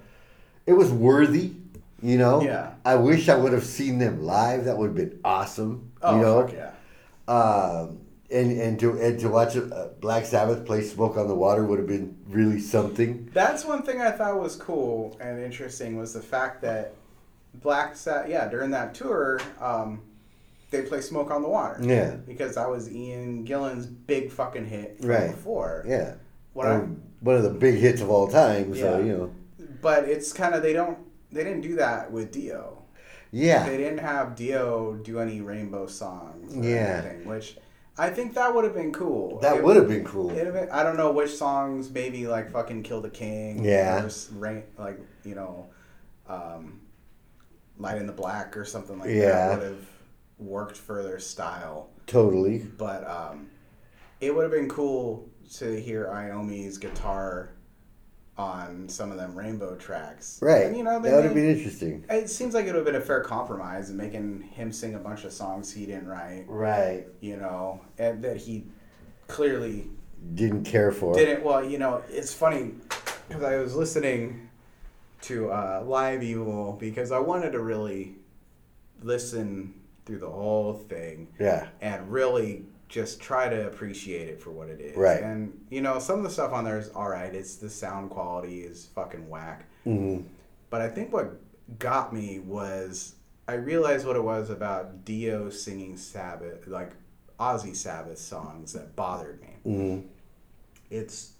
it 0.65 0.73
was 0.73 0.91
worthy. 0.91 1.53
You 2.01 2.17
know. 2.17 2.41
Yeah. 2.41 2.73
I 2.85 2.95
wish 2.95 3.27
I 3.27 3.35
would 3.35 3.51
have 3.51 3.65
seen 3.65 3.97
them 3.99 4.23
live. 4.23 4.65
That 4.65 4.77
would 4.77 4.87
have 4.87 4.95
been 4.95 5.19
awesome. 5.25 5.91
Oh, 6.01 6.15
you 6.15 6.21
know. 6.21 6.47
yeah. 6.47 6.71
Um, 7.27 7.99
and 8.31 8.51
and 8.59 8.79
to 8.79 8.91
and 9.01 9.19
to 9.19 9.27
watch 9.29 9.55
a, 9.55 9.91
Black 9.99 10.25
Sabbath 10.25 10.65
play 10.65 10.81
"Smoke 10.81 11.17
on 11.17 11.27
the 11.27 11.35
Water" 11.35 11.65
would 11.65 11.77
have 11.79 11.87
been 11.87 12.15
really 12.29 12.59
something. 12.59 13.29
That's 13.33 13.65
one 13.65 13.81
thing 13.83 13.99
I 14.01 14.11
thought 14.11 14.39
was 14.39 14.55
cool 14.55 15.17
and 15.19 15.39
interesting 15.43 15.97
was 15.97 16.13
the 16.13 16.21
fact 16.21 16.61
that 16.61 16.93
Black 17.55 17.95
Sabbath, 17.95 18.29
yeah, 18.29 18.47
during 18.47 18.71
that 18.71 18.93
tour, 18.93 19.39
um, 19.59 20.01
they 20.69 20.81
play 20.83 21.01
"Smoke 21.01 21.31
on 21.31 21.41
the 21.41 21.49
Water." 21.49 21.79
Yeah. 21.81 22.11
because 22.27 22.55
that 22.55 22.69
was 22.69 22.91
Ian 22.91 23.43
Gillan's 23.43 23.85
big 23.85 24.31
fucking 24.31 24.65
hit 24.65 24.99
from 24.99 25.09
Right. 25.09 25.31
before. 25.31 25.83
Yeah. 25.87 26.15
What 26.53 26.67
Um, 26.67 27.01
one 27.21 27.35
of 27.35 27.43
the 27.43 27.49
big 27.49 27.75
hits 27.75 28.01
of 28.01 28.09
all 28.09 28.27
time. 28.27 28.75
So 28.75 28.97
Yeah. 28.99 29.05
you 29.05 29.17
know. 29.17 29.31
but 29.81 30.03
it's 30.09 30.33
kind 30.33 30.53
of 30.55 30.61
they 30.61 30.73
don't 30.73 30.97
they 31.31 31.43
didn't 31.43 31.61
do 31.61 31.75
that 31.75 32.11
with 32.11 32.31
Dio. 32.31 32.83
Yeah. 33.31 33.69
They 33.69 33.77
didn't 33.77 33.99
have 33.99 34.35
Dio 34.35 34.95
do 34.95 35.19
any 35.19 35.41
Rainbow 35.41 35.85
songs. 35.85 36.55
Or 36.57 36.63
Yeah. 36.63 37.01
anything, 37.05 37.27
which 37.27 37.57
I 37.97 38.09
think 38.09 38.33
that 38.35 38.55
would 38.55 38.63
have 38.63 38.73
been 38.73 38.91
cool. 38.93 39.39
That 39.39 39.61
would 39.61 39.75
have 39.75 39.87
been 39.87 40.05
cool. 40.05 40.29
Been, 40.29 40.69
I 40.71 40.83
don't 40.83 40.97
know 40.97 41.11
which 41.11 41.35
songs, 41.35 41.91
maybe 41.91 42.25
like 42.27 42.49
fucking 42.51 42.81
Kill 42.83 43.01
the 43.01 43.09
King. 43.09 43.63
Yeah. 43.63 44.07
Rain, 44.37 44.63
like, 44.77 44.99
you 45.23 45.35
know, 45.35 45.67
um, 46.27 46.79
Light 47.77 47.97
in 47.97 48.07
the 48.07 48.13
Black 48.13 48.55
or 48.57 48.65
something 48.65 48.97
like 48.99 49.09
Yeah. 49.09 49.49
that 49.49 49.59
would 49.59 49.67
have 49.67 49.85
worked 50.39 50.77
for 50.77 51.03
their 51.03 51.19
style. 51.19 51.89
Totally. 52.07 52.59
But 52.59 53.07
um, 53.09 53.49
it 54.21 54.33
would 54.33 54.43
have 54.43 54.51
been 54.51 54.69
cool 54.69 55.27
to 55.55 55.79
hear 55.79 56.07
Iommi's 56.11 56.77
guitar 56.77 57.51
on 58.37 58.87
some 58.87 59.11
of 59.11 59.17
them 59.17 59.35
Rainbow 59.37 59.75
tracks. 59.75 60.39
Right. 60.41 60.65
And, 60.65 60.77
you 60.77 60.83
know, 60.83 60.99
they 60.99 61.09
that 61.09 61.15
would 61.17 61.25
have 61.25 61.33
been 61.33 61.49
interesting. 61.57 62.05
it 62.09 62.29
seems 62.29 62.53
like 62.53 62.63
it 62.65 62.67
would 62.67 62.75
have 62.77 62.85
been 62.85 62.95
a 62.95 63.01
fair 63.01 63.21
compromise 63.21 63.89
in 63.89 63.97
making 63.97 64.43
him 64.53 64.71
sing 64.71 64.95
a 64.95 64.99
bunch 64.99 65.25
of 65.25 65.33
songs 65.33 65.73
he 65.73 65.85
didn't 65.85 66.07
write, 66.07 66.45
Right. 66.47 67.05
you 67.19 67.35
know, 67.35 67.81
and 67.97 68.23
that 68.23 68.37
he 68.37 68.63
clearly 69.27 69.89
Didn't 70.35 70.63
care 70.63 70.91
for. 70.91 71.13
didn't 71.15 71.43
well 71.43 71.63
you 71.63 71.77
know 71.77 72.01
it's 72.09 72.33
funny 72.33 72.71
because 73.27 73.43
i 73.43 73.57
was 73.57 73.75
listening 73.75 74.49
to 75.21 75.51
uh, 75.51 75.83
live 75.85 76.23
evil 76.23 76.73
because 76.79 77.11
i 77.11 77.19
wanted 77.19 77.51
to 77.51 77.59
really 77.59 78.15
listen 79.03 79.73
through 80.09 80.17
the 80.17 80.29
whole 80.29 80.73
thing 80.73 81.27
Yeah. 81.39 81.67
and 81.81 82.11
really 82.11 82.65
just 82.87 83.21
try 83.21 83.47
to 83.47 83.67
appreciate 83.67 84.27
it 84.27 84.41
for 84.41 84.49
what 84.49 84.67
it 84.67 84.81
is. 84.81 84.97
Right. 84.97 85.21
and 85.21 85.53
you 85.69 85.81
know 85.81 85.99
some 85.99 86.17
of 86.17 86.23
the 86.23 86.31
stuff 86.31 86.51
on 86.51 86.63
there 86.63 86.79
is 86.79 86.89
all 86.89 87.07
right. 87.07 87.33
It's 87.33 87.55
the 87.57 87.69
sound 87.69 88.09
quality 88.09 88.61
is 88.61 88.87
fucking 88.95 89.29
whack. 89.29 89.65
Hmm 89.83 90.21
but 90.71 90.81
i 90.81 90.87
think 90.87 91.11
what 91.11 91.39
got 91.79 92.13
me 92.13 92.37
was 92.39 93.15
i 93.47 93.53
realized 93.53 94.05
what 94.05 94.15
it 94.15 94.23
was 94.23 94.51
about 94.51 95.03
dio 95.03 95.49
singing 95.49 95.97
sabbath 95.97 96.67
like 96.67 96.91
ozzy 97.39 97.75
sabbath 97.75 98.17
songs 98.19 98.73
that 98.73 98.95
bothered 98.95 99.39
me. 99.41 99.53
Hmm 99.63 99.99
it's 100.91 101.33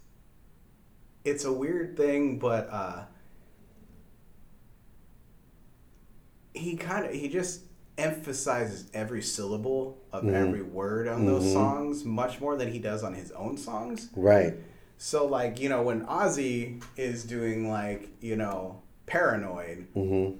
it's 1.26 1.44
a 1.46 1.52
weird 1.54 1.98
thing, 1.98 2.40
but 2.40 2.70
uh, 2.72 3.04
he 6.54 6.76
kind 6.76 7.06
of 7.06 7.12
he 7.12 7.28
just 7.28 7.62
emphasizes 8.00 8.90
every 8.94 9.22
syllable 9.22 9.98
of 10.12 10.24
Mhm. 10.24 10.34
every 10.34 10.62
word 10.64 11.08
on 11.08 11.26
those 11.26 11.44
Mhm. 11.44 11.54
songs 11.54 12.06
much 12.06 12.40
more 12.42 12.56
than 12.56 12.72
he 12.72 12.80
does 12.80 13.04
on 13.04 13.14
his 13.14 13.32
own 13.32 13.58
songs. 13.58 14.10
Right. 14.16 14.56
So 14.98 15.26
like 15.28 15.60
you 15.60 15.70
know 15.70 15.82
when 15.84 16.06
Ozzy 16.06 16.82
is 16.98 17.24
doing 17.24 17.70
like 17.70 18.10
you 18.22 18.36
know 18.36 18.82
paranoid, 19.06 19.88
hmm 19.94 20.32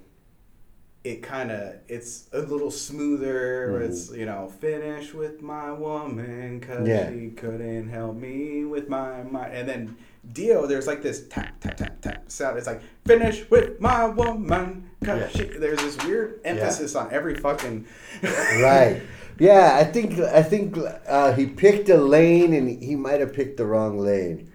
it 1.02 1.22
kind 1.22 1.50
of 1.50 1.76
it's 1.88 2.28
a 2.34 2.40
little 2.40 2.70
smoother. 2.70 3.70
Mhm. 3.72 3.80
It's 3.88 4.12
you 4.12 4.26
know 4.26 4.48
finish 4.60 5.14
with 5.14 5.40
my 5.40 5.72
woman 5.72 6.58
because 6.58 6.86
Yeah. 6.86 7.10
she 7.10 7.30
couldn't 7.30 7.88
help 7.88 8.16
me 8.16 8.66
with 8.66 8.88
my 8.90 9.22
mind. 9.22 9.54
And 9.54 9.66
then 9.68 9.96
Dio, 10.30 10.66
there's 10.66 10.86
like 10.86 11.00
this 11.02 11.26
tap 11.28 11.58
tap 11.60 11.78
tap 11.78 12.02
tap 12.02 12.30
sound. 12.30 12.58
It's 12.58 12.66
like 12.66 12.82
finish 13.06 13.48
with 13.50 13.80
my 13.80 14.06
woman 14.08 14.89
Yeah. 15.02 15.28
she. 15.28 15.44
There's 15.44 15.78
this 15.80 15.96
weird 16.04 16.40
emphasis 16.44 16.94
on 16.94 17.12
every 17.12 17.34
fucking. 17.36 17.86
Right. 18.22 19.02
Yeah, 19.38 19.76
I 19.80 19.84
think 19.84 20.18
I 20.20 20.42
think 20.42 20.76
uh, 21.08 21.32
he 21.32 21.46
picked 21.46 21.88
a 21.88 21.96
lane 21.96 22.52
and 22.52 22.82
he 22.82 22.94
might 22.94 23.20
have 23.20 23.32
picked 23.32 23.56
the 23.56 23.64
wrong 23.64 23.98
lane, 23.98 24.52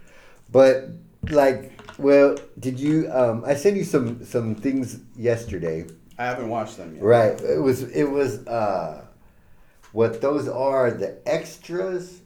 but 0.51 0.89
like, 1.31 1.71
well, 1.97 2.37
did 2.59 2.79
you? 2.79 3.09
Um, 3.11 3.43
I 3.45 3.55
sent 3.55 3.77
you 3.77 3.83
some 3.83 4.23
some 4.23 4.53
things 4.53 4.99
yesterday. 5.17 5.85
I 6.19 6.25
haven't 6.25 6.49
watched 6.49 6.77
them 6.77 6.93
yet. 6.93 7.03
Right. 7.03 7.41
It 7.41 7.59
was 7.59 7.81
it 7.81 8.03
was 8.03 8.45
uh, 8.45 9.05
what 9.91 10.21
those 10.21 10.47
are 10.47 10.91
the 10.91 11.17
extras 11.27 12.21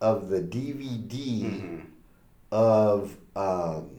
of 0.00 0.30
the 0.30 0.40
DVD 0.40 1.42
Mhm. 1.44 1.80
of 2.50 3.14
um, 3.36 3.90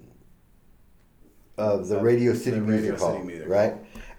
of 1.59 1.87
the 1.89 1.99
Radio 1.99 2.31
the 2.33 2.39
City 2.39 2.59
Radio 2.59 2.69
Music 2.69 2.91
City 2.99 3.01
Hall, 3.03 3.23
Music 3.23 3.47
right? 3.49 3.75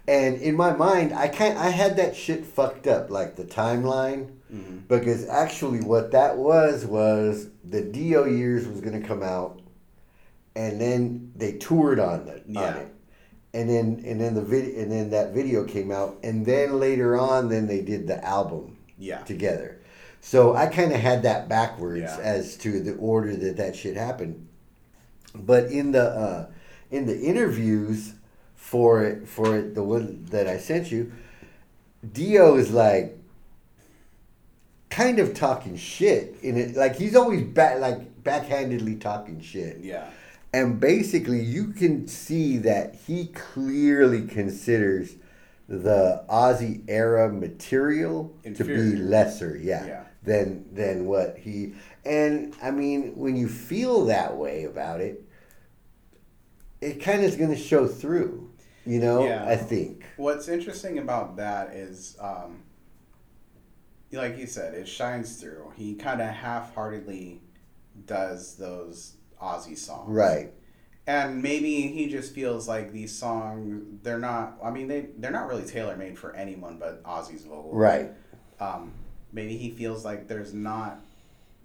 And 0.07 0.37
in 0.41 0.55
my 0.55 0.73
mind, 0.75 1.13
I 1.13 1.27
can't. 1.27 1.57
I 1.57 1.69
had 1.69 1.97
that 1.97 2.15
shit 2.15 2.45
fucked 2.45 2.87
up, 2.87 3.09
like 3.09 3.35
the 3.35 3.43
timeline, 3.43 4.29
Mhm. 4.53 4.87
because 4.87 5.27
actually, 5.27 5.79
what 5.81 6.11
that 6.11 6.37
was 6.37 6.85
was 6.85 7.47
the 7.63 7.81
Dio 7.81 8.25
years 8.25 8.67
was 8.67 8.81
going 8.81 8.99
to 8.99 9.07
come 9.07 9.23
out, 9.23 9.61
and 10.55 10.79
then 10.81 11.31
they 11.35 11.53
toured 11.53 11.99
on 11.99 12.27
it. 12.27 12.43
On 12.47 12.53
Yeah. 12.53 12.75
it. 12.77 12.87
And 13.53 13.69
then 13.69 14.03
and 14.05 14.19
then 14.19 14.33
the 14.33 14.41
video 14.41 14.81
and 14.81 14.91
then 14.91 15.09
that 15.11 15.33
video 15.33 15.63
came 15.65 15.91
out, 15.91 16.17
and 16.23 16.45
then 16.45 16.79
later 16.79 17.17
on, 17.17 17.49
then 17.49 17.67
they 17.67 17.81
did 17.81 18.07
the 18.07 18.23
album 18.25 18.77
Yeah. 18.97 19.19
together. 19.19 19.77
So 20.19 20.55
I 20.55 20.67
kind 20.67 20.91
of 20.91 20.99
had 20.99 21.23
that 21.23 21.47
backwards 21.49 22.01
Yeah. 22.01 22.17
as 22.21 22.55
to 22.57 22.79
the 22.79 22.95
order 22.95 23.35
that 23.35 23.57
that 23.57 23.75
shit 23.75 23.97
happened. 23.97 24.47
But 25.35 25.71
in 25.71 25.91
the 25.93 26.03
uh, 26.03 26.45
in 26.91 27.05
the 27.05 27.19
interviews 27.19 28.13
for 28.55 29.03
it 29.03 29.27
for 29.27 29.57
it, 29.57 29.73
the 29.75 29.83
one 29.83 30.25
that 30.29 30.47
I 30.47 30.57
sent 30.57 30.91
you, 30.91 31.11
Dio 32.13 32.55
is 32.55 32.71
like 32.71 33.17
kind 34.89 35.19
of 35.19 35.33
talking 35.33 35.75
shit 35.77 36.35
in 36.41 36.57
it. 36.57 36.75
Like 36.75 36.95
he's 36.95 37.15
always 37.15 37.43
back 37.43 37.79
like 37.79 38.23
backhandedly 38.23 38.99
talking 38.99 39.41
shit. 39.41 39.79
Yeah. 39.81 40.09
And 40.53 40.81
basically, 40.81 41.41
you 41.41 41.67
can 41.67 42.07
see 42.09 42.57
that 42.57 42.95
he 43.07 43.27
clearly 43.27 44.27
considers 44.27 45.15
the 45.69 46.25
Ozzy 46.29 46.81
era 46.89 47.31
material 47.31 48.35
to 48.43 48.63
be 48.65 48.97
lesser, 48.97 49.57
yeah, 49.57 49.85
Yeah. 49.85 50.03
than 50.23 50.65
than 50.75 51.05
what 51.05 51.37
he. 51.37 51.73
And 52.03 52.53
I 52.61 52.71
mean, 52.71 53.13
when 53.15 53.37
you 53.37 53.47
feel 53.47 54.05
that 54.07 54.35
way 54.35 54.65
about 54.65 54.99
it, 54.99 55.23
it 56.81 57.01
kind 57.01 57.19
of 57.19 57.25
is 57.25 57.35
going 57.35 57.51
to 57.51 57.57
show 57.57 57.87
through. 57.87 58.49
You 58.85 58.99
know, 58.99 59.23
Yeah. 59.25 59.45
I 59.47 59.55
think. 59.55 60.05
What's 60.17 60.47
interesting 60.47 60.97
about 60.97 61.37
that 61.37 61.69
is 61.73 62.17
um, 62.19 62.63
like 64.11 64.37
you 64.37 64.47
said, 64.47 64.73
it 64.73 64.87
shines 64.87 65.39
through. 65.39 65.71
He 65.75 65.95
kind 65.95 66.19
of 66.19 66.27
half-heartedly 66.27 67.41
does 68.05 68.55
those 68.55 69.15
Ozzy 69.41 69.77
songs, 69.77 70.09
Right. 70.09 70.53
And 71.07 71.41
maybe 71.41 71.87
he 71.87 72.07
just 72.09 72.33
feels 72.33 72.67
like 72.67 72.91
these 72.91 73.11
songs 73.17 73.99
they're 74.03 74.19
not. 74.19 74.57
I 74.63 74.69
mean, 74.69 74.87
they 74.87 75.07
they're 75.17 75.31
not 75.31 75.47
really 75.47 75.63
tailor 75.63 75.97
made 75.97 76.17
for 76.17 76.35
anyone 76.35 76.77
but 76.77 77.03
Ozzy's 77.03 77.43
vocal. 77.43 77.71
Right. 77.73 78.11
Um, 78.59 78.93
maybe 79.31 79.57
he 79.57 79.71
feels 79.71 80.05
like 80.05 80.27
there's 80.27 80.53
not 80.53 80.99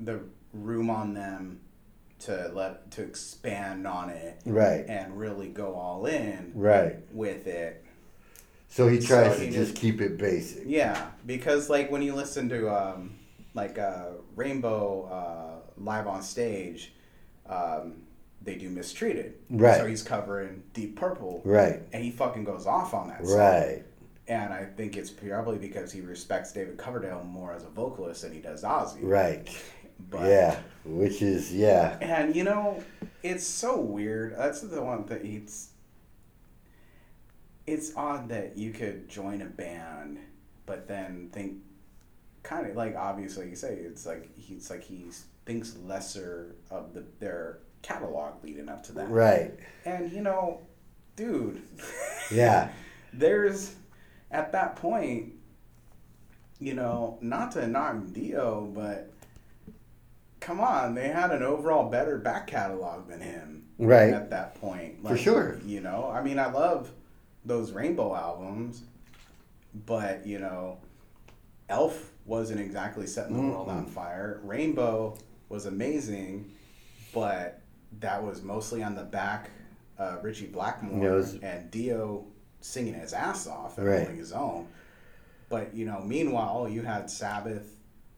the 0.01 0.21
room 0.53 0.89
on 0.89 1.13
them 1.15 1.61
to 2.21 2.51
let 2.55 2.91
to 2.93 3.03
expand 3.03 3.87
on 3.87 4.09
it 4.11 4.41
Right. 4.47 4.85
and 4.89 5.19
really 5.19 5.49
go 5.49 5.75
all 5.75 6.07
in 6.07 6.53
Right. 6.55 6.97
with 7.13 7.47
it. 7.47 7.85
So 8.69 8.89
he 8.89 8.99
tries 8.99 9.33
So 9.35 9.39
to 9.39 9.45
he 9.45 9.51
just 9.53 9.71
just- 9.73 9.77
keep 9.81 10.01
it 10.01 10.17
basic. 10.19 10.65
Yeah, 10.67 11.11
because 11.25 11.69
like 11.71 11.91
when 11.91 12.03
you 12.03 12.15
listen 12.15 12.49
to 12.49 12.69
um, 12.75 13.19
like 13.55 13.79
uh, 13.79 14.09
Rainbow 14.35 15.05
uh, 15.05 15.71
live 15.79 16.07
on 16.07 16.23
stage, 16.23 16.95
um, 17.47 18.03
they 18.43 18.57
do 18.57 18.69
mistreated. 18.71 19.35
Right. 19.51 19.77
So 19.79 19.87
he's 19.87 20.03
covering 20.03 20.63
Deep 20.73 20.97
Purple. 20.97 21.43
Right. 21.45 21.83
And 21.93 22.03
he 22.03 22.11
fucking 22.11 22.45
goes 22.45 22.67
off 22.67 22.93
on 22.95 23.09
that. 23.09 23.25
song. 23.27 23.39
Right. 23.39 23.85
And 24.29 24.53
I 24.53 24.65
think 24.65 24.97
it's 24.97 25.11
probably 25.11 25.57
because 25.57 25.93
he 25.93 26.01
respects 26.01 26.53
David 26.53 26.77
Coverdale 26.77 27.23
more 27.23 27.53
as 27.53 27.63
a 27.63 27.69
vocalist 27.69 28.23
than 28.23 28.33
he 28.33 28.41
does 28.41 28.65
Ozzy. 28.65 28.99
Right. 29.03 29.49
But, 30.11 30.29
yeah. 30.29 30.61
Which 30.85 31.23
is 31.23 31.53
yeah. 31.53 31.99
And 32.01 32.35
you 32.37 32.45
know, 32.45 32.83
it's 33.23 33.47
so 33.47 33.81
weird. 33.81 34.37
That's 34.37 34.61
the 34.61 34.83
one 34.83 35.07
that 35.07 35.25
it's. 35.25 35.71
It's 37.67 37.97
odd 37.97 38.29
that 38.29 38.57
you 38.57 38.71
could 38.73 39.09
join 39.09 39.43
a 39.43 39.47
band, 39.47 40.21
but 40.67 40.87
then 40.87 41.31
think, 41.33 41.57
kind 42.45 42.65
of 42.65 42.77
like 42.77 42.95
obviously 42.95 43.49
you 43.49 43.57
say 43.57 43.75
it's 43.75 44.07
like 44.07 44.31
he's 44.39 44.71
like 44.71 44.85
he 44.85 45.07
thinks 45.47 45.77
lesser 45.79 46.55
of 46.71 46.95
the 46.95 47.05
their 47.19 47.59
catalog 47.83 48.43
leading 48.45 48.69
up 48.69 48.85
to 48.85 48.93
that. 48.93 49.11
Right. 49.11 49.53
And 49.85 50.13
you 50.13 50.21
know, 50.21 50.61
dude. 51.17 51.61
Yeah. 52.31 52.71
there's 53.13 53.75
at 54.31 54.53
that 54.53 54.77
point, 54.77 55.33
you 56.59 56.75
know, 56.75 57.19
not 57.21 57.53
to 57.53 57.67
knock 57.67 57.97
Dio, 58.13 58.71
but 58.75 59.13
come 60.41 60.61
on, 60.61 60.95
they 60.95 61.09
had 61.09 61.31
an 61.31 61.43
overall 61.43 61.89
better 61.91 62.19
back 62.19 62.47
catalog 62.47 63.09
than 63.09 63.21
him. 63.21 63.65
Right. 63.79 64.13
At 64.15 64.31
that 64.31 64.55
point. 64.61 65.07
For 65.07 65.17
sure. 65.17 65.61
You 65.65 65.81
know, 65.81 66.11
I 66.13 66.23
mean, 66.23 66.39
I 66.39 66.51
love 66.51 66.91
those 67.45 67.73
Rainbow 67.73 68.15
albums, 68.15 68.83
but, 69.87 70.27
you 70.27 70.39
know, 70.39 70.79
Elf 71.69 72.13
wasn't 72.25 72.61
exactly 72.61 73.07
setting 73.07 73.37
the 73.37 73.43
world 73.53 73.69
on 73.69 73.87
fire. 73.87 74.41
Rainbow 74.45 75.17
was 75.49 75.67
amazing, 75.67 76.51
but 77.13 77.61
that 78.01 78.23
was 78.23 78.43
mostly 78.43 78.83
on 78.83 78.95
the 78.95 79.03
back 79.05 79.51
uh, 79.99 80.17
Ritchie 80.23 80.47
Blackmore 80.49 81.03
Yeah, 81.03 81.11
was- 81.13 81.35
and 81.43 81.71
Dio 81.71 82.27
singing 82.61 82.95
his 82.95 83.13
ass 83.13 83.47
off 83.47 83.79
and 83.79 83.87
Right. 83.87 83.99
holding 84.01 84.17
his 84.17 84.33
own. 84.33 84.67
But 85.49 85.73
you 85.75 85.87
know, 85.87 86.01
meanwhile, 86.01 86.69
you 86.69 86.83
had 86.83 87.09
Sabbath 87.09 87.77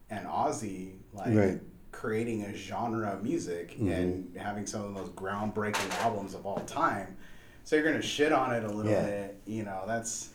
and 0.09 0.25
Ozzy 0.27 0.95
like 1.13 1.33
Right. 1.35 1.61
Mm-hmm. 1.91 2.01
creating 2.01 2.43
a 2.43 2.55
genre 2.55 3.09
of 3.09 3.23
music 3.23 3.75
and 3.79 4.31
having 4.37 4.65
some 4.65 4.81
of 4.81 4.87
the 4.93 4.99
most 5.01 5.15
groundbreaking 5.15 5.91
albums 6.01 6.33
of 6.33 6.45
all 6.45 6.59
time. 6.61 7.15
So 7.63 7.75
you're 7.75 7.85
gonna 7.85 8.01
shit 8.01 8.31
on 8.31 8.53
it 8.53 8.63
a 8.63 8.67
little 8.67 8.91
Yeah. 8.91 9.05
bit, 9.05 9.41
you 9.45 9.63
know. 9.63 9.83
That's 9.87 10.29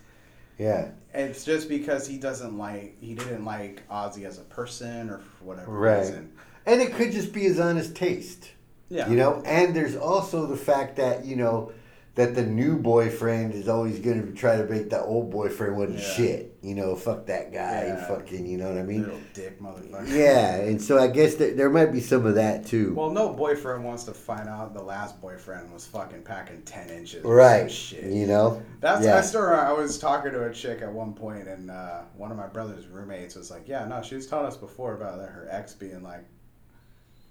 Yeah. 0.59 0.89
it's 1.13 1.45
just 1.45 1.69
because 1.69 2.07
he 2.07 2.19
doesn't 2.19 2.57
like 2.59 2.97
he 3.01 3.15
didn't 3.15 3.45
like 3.45 3.83
Ozzy 3.89 4.25
as 4.25 4.39
a 4.39 4.43
person 4.43 5.11
or 5.11 5.19
for 5.19 5.45
whatever 5.45 5.71
Right. 5.73 5.99
reason. 6.01 6.33
And 6.67 6.81
it 6.81 6.95
could 6.95 7.13
just 7.13 7.33
be 7.33 7.43
his 7.43 7.59
honest 7.61 7.95
taste. 7.95 8.51
Yeah. 8.89 9.09
You 9.09 9.17
know, 9.17 9.43
and 9.45 9.75
there's 9.75 9.97
also 9.97 10.47
the 10.47 10.57
fact 10.57 10.97
that, 10.97 11.25
you 11.25 11.37
know, 11.37 11.73
that 12.17 12.37
the 12.37 12.45
new 12.45 12.79
boyfriend 12.79 13.53
is 13.55 13.69
always 13.69 13.99
going 13.99 14.25
to 14.25 14.33
try 14.33 14.57
to 14.57 14.65
make 14.67 14.89
the 14.89 15.01
old 15.03 15.31
boyfriend 15.33 15.77
wasn't 15.77 15.99
Yeah. 15.99 16.05
shit. 16.15 16.51
You 16.63 16.75
know, 16.77 16.95
fuck 16.95 17.27
that 17.27 17.53
guy. 17.53 17.87
Yeah. 17.89 18.07
Fucking, 18.07 18.47
you 18.47 18.57
know 18.57 18.69
what 18.69 18.79
I 18.79 18.85
mean? 18.85 19.03
Little 19.03 19.19
dick 19.35 19.61
motherfucker. 19.61 20.09
Yeah, 20.09 20.55
and 20.57 20.81
so 20.81 20.97
I 20.99 21.09
guess 21.09 21.35
that 21.35 21.57
there 21.59 21.69
might 21.69 21.93
be 21.93 22.01
some 22.01 22.25
of 22.25 22.37
that 22.37 22.65
too. 22.65 22.95
Well, 22.95 23.11
no 23.11 23.31
boyfriend 23.35 23.85
wants 23.85 24.05
to 24.05 24.13
find 24.15 24.49
out 24.49 24.73
the 24.75 24.83
last 24.83 25.21
boyfriend 25.21 25.73
was 25.73 25.87
fucking 25.87 26.23
packing 26.23 26.63
ten 26.63 26.89
inches. 26.89 27.23
right. 27.25 27.71
Shit. 27.71 28.05
You 28.05 28.27
know? 28.27 28.63
That's 28.81 29.05
yeah. 29.05 29.19
I 29.19 29.21
still 29.21 29.43
I 29.45 29.73
was 29.73 29.99
talking 29.99 30.31
to 30.33 30.45
a 30.45 30.53
chick 30.53 30.81
at 30.83 30.91
one 30.93 31.13
point, 31.15 31.49
and 31.49 31.71
uh, 31.71 32.03
one 32.17 32.31
of 32.31 32.37
my 32.39 32.47
brother's 32.47 32.87
roommates 32.87 33.35
was 33.35 33.51
like, 33.51 33.67
"Yeah, 33.69 33.85
no, 33.87 34.01
she 34.03 34.15
was 34.15 34.27
telling 34.27 34.47
us 34.47 34.57
before 34.57 34.95
about 34.95 35.19
her 35.19 35.49
ex 35.51 35.75
being 35.75 36.03
like 36.03 36.25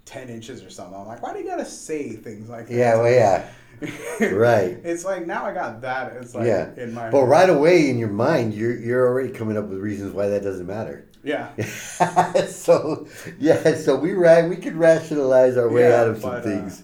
ten 0.06 0.30
inches 0.30 0.63
or 0.63 0.70
something." 0.70 1.00
I'm 1.00 1.08
like, 1.08 1.22
"Why 1.24 1.34
do 1.34 1.39
you 1.39 1.46
gotta 1.48 1.66
say 1.66 2.12
things 2.16 2.50
like 2.50 2.68
that?" 2.68 2.74
Yeah, 2.74 2.96
well, 2.98 3.12
yeah. 3.12 3.50
Right. 4.22 4.78
It's 4.84 5.04
like 5.04 5.26
now 5.26 5.46
I 5.46 5.54
got 5.54 5.82
that. 5.82 6.13
It's 6.18 6.34
like 6.36 6.48
yeah. 6.48 6.70
in 6.78 6.94
my 6.94 7.10
But 7.10 7.24
right 7.26 7.50
away 7.50 7.89
in 7.89 7.98
your 7.98 8.10
mind, 8.10 8.54
you're 8.54 8.78
you're 8.78 9.08
already 9.08 9.30
coming 9.30 9.58
up 9.58 9.66
with 9.66 9.80
reasons 9.80 10.13
why 10.13 10.28
that 10.30 10.44
doesn't 10.44 10.68
matter. 10.68 11.06
yeah. 11.24 11.54
so 12.48 13.08
yeah, 13.39 13.76
so 13.76 13.96
we 13.96 14.13
ra- 14.13 14.48
we 14.48 14.56
could 14.58 14.76
rationalize 14.76 15.58
our 15.58 15.70
way 15.70 15.89
Yeah, 15.89 16.02
out 16.02 16.08
of 16.08 16.22
some 16.22 16.32
but, 16.32 16.39
uh, 16.39 16.42
things. 16.42 16.84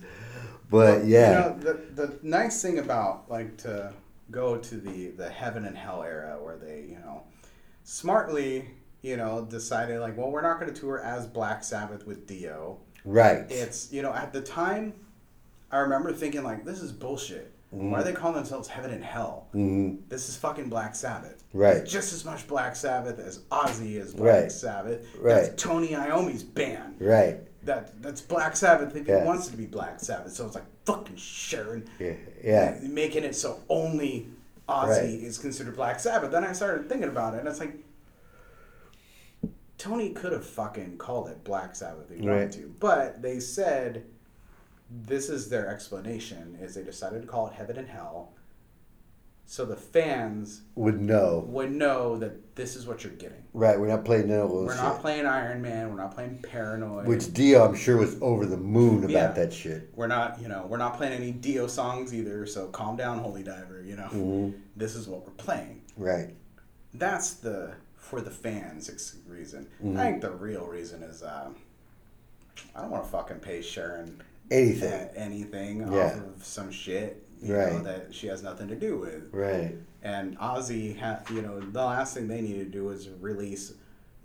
But 0.70 1.06
yeah, 1.06 1.30
You 1.30 1.36
know, 1.36 1.58
the 1.60 1.74
the 1.96 2.20
nice 2.24 2.62
thing 2.62 2.80
about 2.80 3.30
like 3.30 3.58
to 3.60 3.94
go 4.32 4.58
to 4.58 4.76
the 4.76 5.10
the 5.12 5.30
heaven 5.30 5.66
and 5.66 5.78
hell 5.78 6.04
era 6.04 6.38
where 6.42 6.58
they 6.58 6.86
you 6.90 7.00
know 7.00 7.24
smartly 7.84 8.70
you 9.02 9.18
know 9.18 9.46
decided 9.50 10.00
like 10.00 10.18
well 10.18 10.32
we're 10.32 10.42
not 10.42 10.60
going 10.60 10.74
to 10.74 10.80
tour 10.80 11.00
as 11.00 11.28
Black 11.28 11.64
Sabbath 11.64 12.06
with 12.06 12.28
Dio. 12.28 12.80
Right. 13.14 13.46
It's 13.50 13.92
you 13.92 14.02
know 14.02 14.14
at 14.14 14.32
the 14.34 14.42
time 14.42 14.94
I 15.72 15.78
remember 15.80 16.12
thinking 16.14 16.44
like 16.44 16.66
this 16.66 16.82
is 16.82 16.92
bullshit. 16.92 17.52
Why 17.72 18.00
are 18.00 18.04
they 18.04 18.14
calling 18.14 18.36
themselves 18.36 18.68
heaven 18.68 18.90
and 18.92 19.04
hell? 19.04 19.46
hmm 19.52 19.98
This 20.08 20.28
is 20.28 20.36
fucking 20.38 20.70
Black 20.70 20.96
Sabbath. 20.96 21.44
Right. 21.54 21.78
It's 21.78 21.92
just 21.92 22.14
as 22.14 22.26
much 22.26 22.48
Black 22.48 22.76
Sabbath 22.76 23.20
as 23.20 23.40
Ozzy 23.52 23.96
is 23.98 24.16
Black 24.16 24.42
Right. 24.44 24.52
Sabbath. 24.52 25.06
Right. 25.20 25.34
That's 25.44 25.62
Tony 25.62 25.90
Iommi's 25.90 26.42
band 26.44 26.96
Right. 27.00 27.38
that 27.66 28.02
that's 28.02 28.22
Black 28.22 28.56
Sabbath 28.56 28.96
if 28.96 29.08
Yeah. 29.08 29.20
he 29.22 29.28
wants 29.28 29.48
it 29.48 29.52
to 29.52 29.58
be 29.58 29.66
Black 29.68 30.00
Sabbath. 30.00 30.32
So 30.34 30.48
it's 30.48 30.56
like 30.56 30.66
fucking 30.86 31.16
Sharon. 31.18 31.88
Yeah. 32.00 32.14
Yeah. 32.44 32.78
Making 32.82 33.24
it 33.26 33.36
so 33.36 33.60
only 33.70 34.28
Ozzy 34.68 34.88
Right. 34.88 35.04
is 35.24 35.38
considered 35.38 35.76
Black 35.76 36.00
Sabbath. 36.00 36.32
Then 36.32 36.44
I 36.44 36.54
started 36.54 36.90
thinking 36.90 37.10
about 37.10 37.36
it 37.36 37.42
and 37.42 37.48
it's 37.48 37.60
like 37.60 37.74
Tony 39.80 40.10
could 40.12 40.32
have 40.34 40.46
fucking 40.46 40.98
called 40.98 41.30
it 41.30 41.44
Black 41.44 41.76
Sabbath 41.76 42.12
if 42.12 42.20
he 42.20 42.28
Right. 42.28 42.36
wanted 42.36 42.52
to. 42.54 42.76
But 42.80 43.22
they 43.24 43.40
said 43.40 44.04
this 45.08 45.30
is 45.30 45.50
their 45.50 45.68
explanation 45.68 46.58
is 46.62 46.76
they 46.76 46.84
decided 46.84 47.22
to 47.24 47.28
call 47.28 47.48
it 47.48 47.54
Heaven 47.54 47.78
and 47.78 47.88
Hell 47.88 48.34
so 49.46 49.66
the 49.66 49.76
fans 49.76 50.62
Would 50.76 51.00
know. 51.00 51.46
would 51.48 51.72
know 51.72 52.18
that 52.18 52.56
this 52.56 52.76
is 52.76 52.86
what 52.86 53.04
you're 53.04 53.14
getting. 53.14 53.44
Right. 53.54 53.80
We're 53.80 53.88
not 53.88 54.04
playing 54.06 54.28
those 54.28 54.52
We're 54.52 54.74
shit. 54.74 54.84
not 54.84 55.00
playing 55.02 55.26
Iron 55.26 55.62
Man, 55.62 55.90
we're 55.90 55.98
not 55.98 56.14
playing 56.14 56.40
Paranoid. 56.44 57.08
Which 57.08 57.34
Dio, 57.34 57.64
I'm 57.66 57.74
sure, 57.76 57.98
was 57.98 58.18
over 58.22 58.46
the 58.46 58.58
moon 58.58 59.00
about 59.06 59.10
Yeah. 59.12 59.32
that 59.32 59.54
shit. 59.54 59.90
We're 59.96 60.08
not, 60.08 60.42
you 60.42 60.48
know, 60.50 60.66
we're 60.68 60.78
not 60.78 60.98
playing 60.98 61.14
any 61.14 61.32
Dio 61.32 61.68
songs 61.68 62.14
either. 62.14 62.46
So 62.46 62.68
calm 62.68 62.96
down, 62.98 63.20
Holy 63.20 63.44
Diver. 63.44 63.82
You 63.82 63.96
know, 63.96 64.10
Mhm. 64.12 64.54
this 64.76 64.96
is 64.96 65.08
what 65.08 65.26
we're 65.26 65.34
playing. 65.34 65.82
Right. 65.98 66.36
That's 66.94 67.36
the 67.36 67.72
for 68.10 68.22
the 68.22 68.32
fans 68.32 69.16
reason. 69.28 69.68
Mm-hmm. 69.84 70.00
I 70.00 70.04
think 70.06 70.22
the 70.22 70.32
real 70.32 70.66
reason 70.66 71.04
is 71.04 71.22
um, 71.24 71.56
I 72.76 72.82
don't 72.82 72.90
want 72.92 73.04
to 73.04 73.10
fucking 73.10 73.40
pay 73.40 73.62
Sharon 73.62 74.22
Anything. 74.52 74.92
uh, 74.92 75.08
anything 75.16 75.80
Yeah. 75.92 76.06
off 76.06 76.16
of 76.38 76.44
some 76.44 76.72
shit, 76.72 77.24
you 77.42 77.54
know, 77.54 77.84
that 77.84 78.08
she 78.14 78.28
has 78.28 78.42
nothing 78.42 78.68
to 78.70 78.76
do 78.76 78.98
with. 78.98 79.30
Right. 79.32 79.76
And 80.02 80.38
Ozzy, 80.40 80.98
ha- 81.00 81.20
you 81.32 81.42
know, 81.42 81.60
the 81.60 81.84
last 81.86 82.16
thing 82.16 82.28
they 82.28 82.42
need 82.42 82.56
to 82.58 82.66
do 82.66 82.90
is 82.90 83.10
release, 83.20 83.74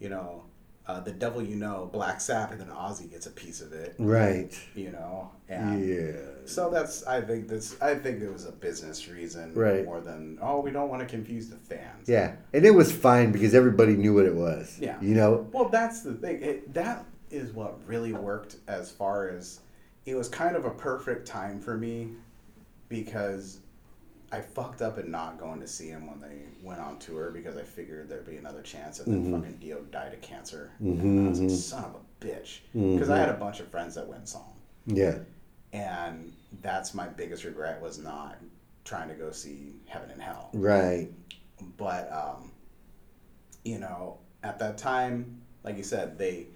you 0.01 0.09
know, 0.09 0.45
uh, 0.87 1.01
the 1.01 1.13
Devil 1.13 1.43
You 1.43 1.57
Know, 1.57 1.89
Black 1.93 2.21
Sabbath, 2.21 2.61
and 2.61 2.69
then 2.69 2.77
Ozzy 2.77 3.11
gets 3.11 3.27
a 3.27 3.31
piece 3.31 3.61
of 3.63 3.73
it. 3.73 3.95
Right. 3.99 4.53
You 4.75 4.91
know, 4.91 5.31
and 5.49 5.87
Yeah. 5.89 6.13
So 6.47 6.69
that's 6.71 7.07
I 7.07 7.21
think 7.23 7.49
that's 7.49 7.81
I 7.81 7.95
think 7.95 8.21
it 8.21 8.31
was 8.31 8.45
a 8.47 8.53
business 8.53 9.09
reason 9.09 9.55
Right. 9.55 9.85
more 9.85 10.01
than 10.01 10.39
oh 10.43 10.61
we 10.61 10.71
don't 10.71 10.91
want 10.91 11.01
to 11.01 11.09
confuse 11.09 11.49
the 11.49 11.57
fans. 11.57 12.07
Yeah. 12.09 12.37
And 12.53 12.65
it 12.67 12.73
was 12.73 12.93
fine 12.93 13.33
because 13.33 13.55
everybody 13.55 13.97
knew 13.97 14.13
what 14.15 14.27
it 14.27 14.35
was. 14.35 14.79
Yeah. 14.79 15.01
You 15.01 15.15
know? 15.15 15.49
Well, 15.53 15.69
that's 15.71 16.03
the 16.03 16.15
thing. 16.15 16.43
It, 16.43 16.75
that 16.75 17.05
is 17.31 17.53
what 17.53 17.79
really 17.87 18.13
worked 18.13 18.57
as 18.69 18.91
far 18.91 19.29
as 19.31 19.61
it 20.07 20.15
was 20.15 20.29
kind 20.29 20.55
of 20.55 20.67
a 20.67 20.71
perfect 20.71 21.27
time 21.27 21.59
for 21.61 21.77
me 21.79 22.11
because 22.91 23.59
I 24.35 24.41
fucked 24.41 24.83
up 24.83 24.99
in 24.99 25.11
not 25.11 25.39
going 25.39 25.61
to 25.61 25.69
see 25.69 25.89
him 25.89 26.07
when 26.09 26.21
they 26.21 26.43
went 26.63 26.81
on 26.81 26.99
tour 26.99 27.31
because 27.31 27.57
I 27.57 27.63
figured 27.63 28.09
there'd 28.09 28.27
be 28.27 28.37
another 28.37 28.63
chance, 28.63 28.99
and 29.01 29.15
then 29.25 29.33
fucking 29.41 29.59
Dio 29.59 29.81
died 29.93 30.13
of 30.13 30.21
cancer. 30.23 30.73
And 30.81 31.27
I 31.27 31.31
was 31.31 31.41
like, 31.41 31.51
son 31.51 31.85
of 31.85 31.95
a 31.97 32.25
bitch, 32.25 32.61
because 32.73 33.11
I 33.11 33.19
had 33.19 33.29
a 33.29 33.35
bunch 33.35 33.61
of 33.61 33.69
friends 33.69 33.95
that 33.95 34.07
went 34.09 34.21
and 34.21 34.29
saw 34.29 34.41
him. 34.87 34.97
Yeah. 34.97 35.19
and 35.73 36.33
that's 36.63 36.95
my 36.95 37.07
biggest 37.09 37.45
regret 37.45 37.81
was 37.81 37.99
not 37.99 38.37
trying 38.85 39.09
to 39.09 39.15
go 39.15 39.31
see 39.33 39.73
heaven 39.87 40.11
and 40.11 40.21
hell 40.23 40.51
Right. 40.53 41.09
but 41.79 42.13
um 42.13 42.53
you 43.65 43.79
know 43.79 44.19
at 44.43 44.59
that 44.61 44.77
time 44.79 45.41
like 45.65 45.77
you 45.79 45.83
said, 45.83 46.19
they 46.19 46.47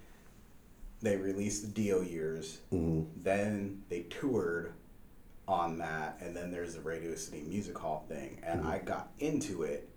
they 1.00 1.16
released 1.16 1.62
the 1.62 1.68
Dio 1.68 2.00
years, 2.02 2.58
Mhm. 2.72 3.06
then 3.22 3.82
they 3.88 4.02
toured 4.02 4.72
on 5.48 5.78
that, 5.78 6.18
and 6.20 6.36
then 6.36 6.50
there's 6.52 6.74
the 6.74 6.80
Radio 6.80 7.14
City 7.14 7.42
Music 7.42 7.76
Hall 7.76 8.04
thing, 8.08 8.38
and 8.44 8.60
Mm-hmm. 8.60 8.70
I 8.70 8.78
got 8.78 9.10
into 9.18 9.62
it 9.62 9.88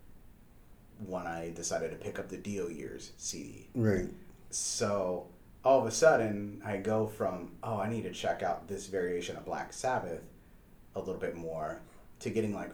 when 1.06 1.28
I 1.28 1.52
decided 1.52 1.92
to 1.92 1.98
pick 1.98 2.18
up 2.20 2.30
the 2.30 2.38
Dio 2.38 2.68
years 2.70 3.12
CD. 3.18 3.68
Right. 3.76 4.06
So 4.50 5.28
all 5.64 5.80
of 5.80 5.86
a 5.86 5.92
sudden, 5.92 6.62
I 6.66 6.78
go 6.78 7.06
from 7.08 7.52
oh, 7.64 7.78
I 7.78 7.90
need 7.90 8.04
to 8.04 8.12
check 8.12 8.44
out 8.44 8.68
this 8.68 8.88
variation 8.88 9.36
of 9.36 9.46
Black 9.46 9.74
Sabbath 9.74 10.22
a 10.96 11.00
little 11.00 11.16
bit 11.20 11.36
more 11.36 11.82
to 12.20 12.30
getting 12.30 12.54
like 12.54 12.72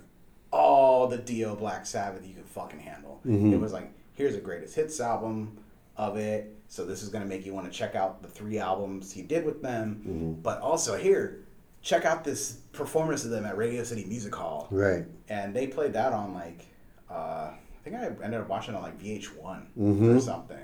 all 0.51 1.07
the 1.07 1.17
Dio 1.17 1.55
Black 1.55 1.85
Sabbath 1.85 2.25
you 2.25 2.33
can 2.33 2.43
fucking 2.43 2.79
handle. 2.79 3.21
Mhm. 3.25 3.53
It 3.53 3.57
was 3.59 3.73
like 3.73 3.91
here's 4.13 4.35
a 4.35 4.39
greatest 4.41 4.75
hits 4.75 4.99
album 4.99 5.57
of 5.95 6.17
it. 6.17 6.53
So 6.67 6.85
this 6.85 7.01
is 7.01 7.09
gonna 7.09 7.25
make 7.25 7.45
you 7.45 7.53
want 7.53 7.71
to 7.71 7.77
check 7.77 7.95
out 7.95 8.21
the 8.21 8.27
three 8.27 8.59
albums 8.59 9.11
he 9.11 9.21
did 9.21 9.45
with 9.45 9.61
them, 9.61 10.03
Mhm. 10.05 10.43
but 10.43 10.59
also 10.61 10.95
here. 10.97 11.43
Check 11.81 12.05
out 12.05 12.23
this 12.23 12.53
performance 12.73 13.23
of 13.23 13.31
them 13.31 13.45
at 13.45 13.57
Radio 13.57 13.83
City 13.83 14.03
Music 14.05 14.33
Hall, 14.35 14.67
Right. 14.71 15.05
and 15.29 15.55
they 15.55 15.67
played 15.67 15.93
that 15.93 16.11
on 16.13 16.33
like, 16.33 16.65
uh, 17.09 17.51
I 17.53 17.59
think 17.83 17.95
I 17.95 18.05
ended 18.23 18.41
up 18.41 18.49
watching 18.49 18.73
it 18.73 18.77
on 18.77 18.83
like 18.83 18.99
VH1 18.99 19.67
or 19.77 19.93
Mhm. 19.93 20.21
something, 20.21 20.57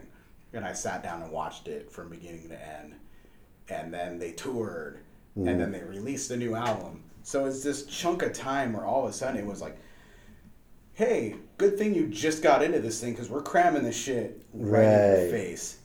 and 0.52 0.66
I 0.66 0.74
sat 0.74 1.02
down 1.04 1.22
and 1.22 1.32
watched 1.32 1.68
it 1.68 1.92
from 1.92 2.10
beginning 2.10 2.50
to 2.50 2.60
end, 2.62 2.96
and 3.70 3.94
then 3.94 4.20
they 4.20 4.32
toured, 4.34 5.00
Mhm. 5.38 5.48
and 5.50 5.62
then 5.62 5.72
they 5.72 5.84
released 5.84 6.30
a 6.32 6.38
new 6.38 6.56
album. 6.56 7.04
So 7.24 7.46
it's 7.46 7.64
this 7.64 7.86
chunk 7.86 8.22
of 8.22 8.34
time 8.34 8.74
where 8.74 8.86
all 8.86 9.06
of 9.06 9.10
a 9.10 9.14
sudden 9.14 9.40
it 9.40 9.46
was 9.46 9.62
like, 9.62 9.78
hey, 10.96 11.36
good 11.58 11.78
thing 11.78 11.96
you 11.96 12.08
just 12.08 12.44
got 12.44 12.62
into 12.62 12.80
this 12.80 13.00
thing 13.00 13.14
because 13.14 13.30
we're 13.30 13.42
cramming 13.42 13.84
this 13.84 13.96
shit 13.96 14.42
right, 14.54 14.84
in 14.84 15.22
your 15.22 15.30
face. 15.32 15.78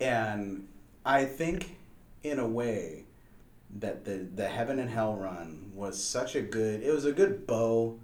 And 0.00 0.68
I 1.04 1.24
think, 1.24 1.78
in 2.22 2.38
a 2.38 2.46
way, 2.46 3.04
that 3.76 4.04
the 4.04 4.26
the 4.34 4.48
heaven 4.48 4.78
and 4.78 4.88
hell 4.90 5.14
run 5.14 5.70
was 5.74 6.02
such 6.02 6.34
a 6.36 6.40
good. 6.42 6.82
It 6.82 6.92
was 6.92 7.04
a 7.04 7.12
good 7.12 7.46
bow 7.46 7.98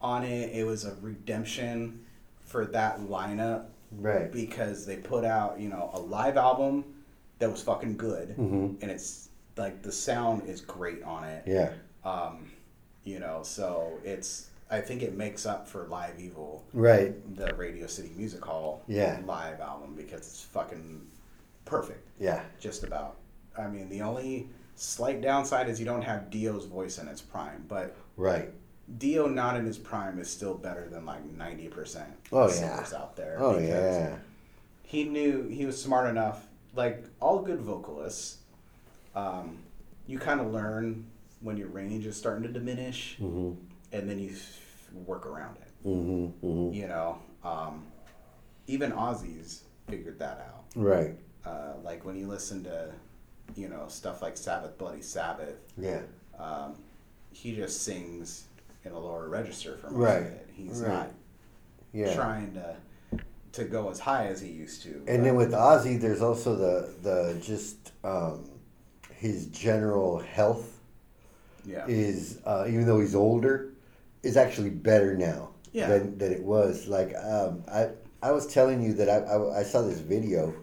on 0.00 0.24
it. 0.24 0.50
It 0.54 0.64
was 0.64 0.84
a 0.84 0.94
redemption 1.00 2.04
for 2.40 2.64
that 2.66 3.00
lineup 3.00 3.66
Right. 3.92 4.30
because 4.30 4.86
they 4.86 4.96
put 4.96 5.24
out 5.24 5.58
you 5.58 5.68
know 5.68 5.90
a 5.94 5.98
live 6.00 6.36
album 6.36 6.84
that 7.38 7.50
was 7.50 7.62
fucking 7.62 7.96
good, 7.96 8.36
Mhm. 8.36 8.80
and 8.82 8.90
it's 8.90 9.28
like 9.56 9.82
the 9.82 9.92
sound 9.92 10.48
is 10.48 10.60
great 10.60 11.02
on 11.02 11.24
it. 11.24 11.42
Yeah. 11.46 11.72
Um, 12.04 12.50
you 13.04 13.18
know, 13.18 13.42
so 13.42 13.98
it's 14.04 14.50
I 14.70 14.82
think 14.82 15.02
it 15.02 15.14
makes 15.16 15.46
up 15.46 15.66
for 15.66 15.86
Live 15.88 16.20
Evil, 16.20 16.62
Right. 16.74 17.14
the 17.36 17.54
Radio 17.54 17.86
City 17.86 18.12
Music 18.14 18.44
Hall 18.44 18.82
Yeah. 18.86 19.18
live 19.24 19.60
album 19.60 19.94
because 19.96 20.20
it's 20.20 20.42
fucking 20.42 21.06
perfect, 21.64 22.06
Yeah. 22.20 22.44
just 22.60 22.84
about. 22.84 23.16
I 23.56 23.66
mean, 23.66 23.88
the 23.88 24.02
only 24.02 24.50
slight 24.78 25.20
downside 25.20 25.68
is 25.68 25.78
you 25.80 25.86
don't 25.86 26.02
have 26.02 26.30
Dio's 26.30 26.64
voice 26.64 26.98
in 26.98 27.08
its 27.08 27.20
prime, 27.20 27.64
but 27.68 27.96
Right. 28.16 28.50
Dio 28.98 29.26
not 29.28 29.56
in 29.56 29.66
his 29.66 29.76
prime 29.78 30.18
is 30.18 30.30
still 30.30 30.54
better 30.54 30.88
than 30.88 31.04
like 31.04 31.22
ninety 31.36 31.68
percent 31.68 32.08
Oh, 32.32 32.48
singers 32.48 32.92
yeah. 32.92 32.98
out 32.98 33.16
there. 33.16 33.36
Oh 33.38 33.58
yeah. 33.58 34.16
he 34.84 35.04
knew 35.04 35.46
he 35.48 35.66
was 35.66 35.80
smart 35.82 36.08
enough. 36.08 36.46
Like 36.74 37.04
all 37.20 37.40
good 37.40 37.60
vocalists, 37.60 38.38
um, 39.14 39.58
you 40.06 40.18
kind 40.18 40.40
of 40.40 40.52
learn 40.52 41.04
when 41.40 41.56
your 41.58 41.68
range 41.68 42.06
is 42.06 42.16
starting 42.16 42.42
to 42.44 42.48
diminish, 42.48 43.16
Mhm. 43.20 43.56
and 43.92 44.08
then 44.08 44.18
you 44.18 44.34
work 45.06 45.26
around 45.26 45.56
it. 45.58 45.86
Mhm. 45.86 46.32
Mhm. 46.42 46.74
You 46.74 46.88
know, 46.88 47.18
um, 47.44 47.84
even 48.66 48.92
Ozzy's 48.92 49.62
figured 49.88 50.18
that 50.20 50.38
out. 50.40 50.64
Right. 50.74 51.18
Uh, 51.44 51.74
like 51.84 52.04
when 52.06 52.16
you 52.16 52.26
listen 52.26 52.64
to, 52.64 52.90
you 53.56 53.68
know, 53.68 53.84
stuff 53.88 54.22
like 54.22 54.36
Sabbath, 54.36 54.76
Bloody 54.78 55.02
Sabbath, 55.02 55.56
Yeah. 55.76 56.02
um, 56.38 56.76
he 57.32 57.54
just 57.54 57.82
sings 57.82 58.46
in 58.84 58.92
a 58.92 58.98
lower 58.98 59.28
register 59.28 59.76
for 59.76 59.90
most 59.90 59.98
Right. 59.98 60.20
of 60.20 60.26
it. 60.26 60.48
He's 60.54 60.80
Right. 60.80 60.90
not 60.92 61.10
Yeah. 61.92 62.14
trying 62.14 62.54
to 62.54 62.76
to 63.50 63.64
go 63.64 63.90
as 63.90 63.98
high 63.98 64.26
as 64.26 64.40
he 64.40 64.48
used 64.48 64.82
to. 64.82 65.02
And 65.08 65.24
then 65.24 65.34
with 65.34 65.52
Ozzy, 65.52 66.00
there's 66.00 66.22
also 66.22 66.54
the 66.54 66.94
the 67.02 67.40
just 67.40 67.92
um, 68.04 68.44
his 69.10 69.46
general 69.46 70.18
health 70.18 70.78
yeah, 71.64 71.86
is 71.88 72.38
uh, 72.44 72.66
even 72.68 72.86
though 72.86 73.00
he's 73.00 73.14
older, 73.14 73.70
is 74.22 74.36
actually 74.36 74.70
better 74.70 75.16
now 75.16 75.48
Yeah. 75.72 75.88
than 75.88 76.18
than 76.18 76.32
it 76.32 76.42
was. 76.42 76.86
Like 76.86 77.14
um, 77.16 77.64
I 77.72 77.90
I 78.22 78.32
was 78.32 78.46
telling 78.46 78.82
you 78.82 78.92
that 78.94 79.08
I, 79.08 79.18
I, 79.18 79.60
I 79.60 79.62
saw 79.62 79.82
this 79.82 80.00
video. 80.00 80.54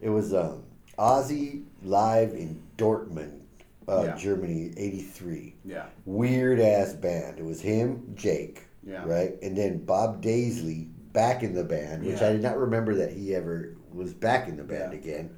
It 0.00 0.08
was 0.08 0.32
um, 0.34 0.62
Ozzy 0.98 1.64
live 1.82 2.32
in 2.34 2.60
Dortmund, 2.76 3.40
uh, 3.88 4.04
Yeah. 4.06 4.16
Germany, 4.16 4.72
'83. 4.76 5.54
yeah, 5.64 5.86
Weird 6.04 6.60
ass 6.60 6.92
band. 6.94 7.38
It 7.38 7.44
was 7.44 7.60
him, 7.60 8.12
Jake, 8.14 8.62
Yeah. 8.84 9.04
right, 9.06 9.36
and 9.42 9.56
then 9.56 9.78
Bob 9.84 10.22
Daisley 10.22 10.88
back 11.12 11.42
in 11.42 11.54
the 11.54 11.64
band, 11.64 12.04
which 12.04 12.20
Yeah. 12.20 12.28
I 12.28 12.32
did 12.32 12.42
not 12.42 12.58
remember 12.58 12.94
that 12.94 13.10
he 13.12 13.34
ever 13.34 13.74
was 13.92 14.14
back 14.14 14.48
in 14.48 14.56
the 14.56 14.62
band 14.62 14.92
Yeah. 14.92 14.98
again, 14.98 15.30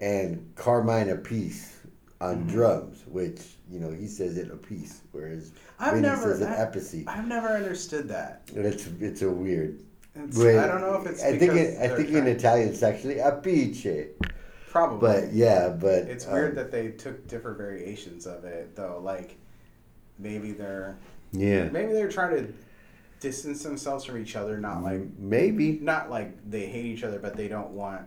and 0.00 0.50
Carmine 0.56 1.08
Appice 1.08 1.66
on 2.20 2.36
Mm-hmm. 2.40 2.48
drums, 2.50 3.04
which 3.06 3.56
you 3.70 3.80
know 3.80 3.90
he 3.90 4.06
says 4.06 4.36
it 4.38 4.50
a 4.50 4.56
piece, 4.56 5.00
whereas 5.12 5.52
I've 5.78 5.94
Vinny 5.94 6.08
never 6.08 6.32
says 6.32 6.40
it 6.42 6.48
epice. 6.48 7.04
I've 7.06 7.26
never 7.26 7.48
understood 7.48 8.08
that. 8.08 8.42
And 8.54 8.64
it's 8.66 8.86
it's 9.00 9.22
a 9.22 9.30
weird. 9.30 9.78
It's, 10.14 10.38
I 10.40 10.66
don't 10.66 10.80
know 10.80 11.00
if 11.00 11.06
it's 11.06 11.22
I 11.22 11.38
think 11.38 11.54
it, 11.54 11.78
I 11.78 11.88
think 11.96 12.10
in 12.10 12.26
Italian 12.26 12.68
it's 12.70 12.82
actually 12.82 13.16
apice, 13.20 14.08
probably, 14.70 15.00
but 15.08 15.32
yeah, 15.32 15.68
but 15.68 16.04
it's 16.04 16.26
um, 16.26 16.32
weird 16.32 16.54
that 16.56 16.70
they 16.70 16.88
took 16.92 17.26
different 17.28 17.58
variations 17.58 18.26
of 18.26 18.44
it 18.44 18.74
though. 18.76 19.00
Like 19.04 19.36
maybe 20.18 20.52
they're 20.52 20.96
yeah, 21.32 21.68
maybe 21.68 21.92
they're 21.92 22.08
trying 22.10 22.36
to 22.36 22.52
distance 23.20 23.62
themselves 23.62 24.04
from 24.04 24.16
each 24.16 24.34
other, 24.36 24.58
not 24.58 24.82
like 24.82 25.02
maybe 25.18 25.72
not 25.82 26.08
like 26.10 26.48
they 26.50 26.66
hate 26.66 26.86
each 26.86 27.04
other, 27.04 27.18
but 27.18 27.36
they 27.36 27.48
don't 27.48 27.70
want 27.70 28.02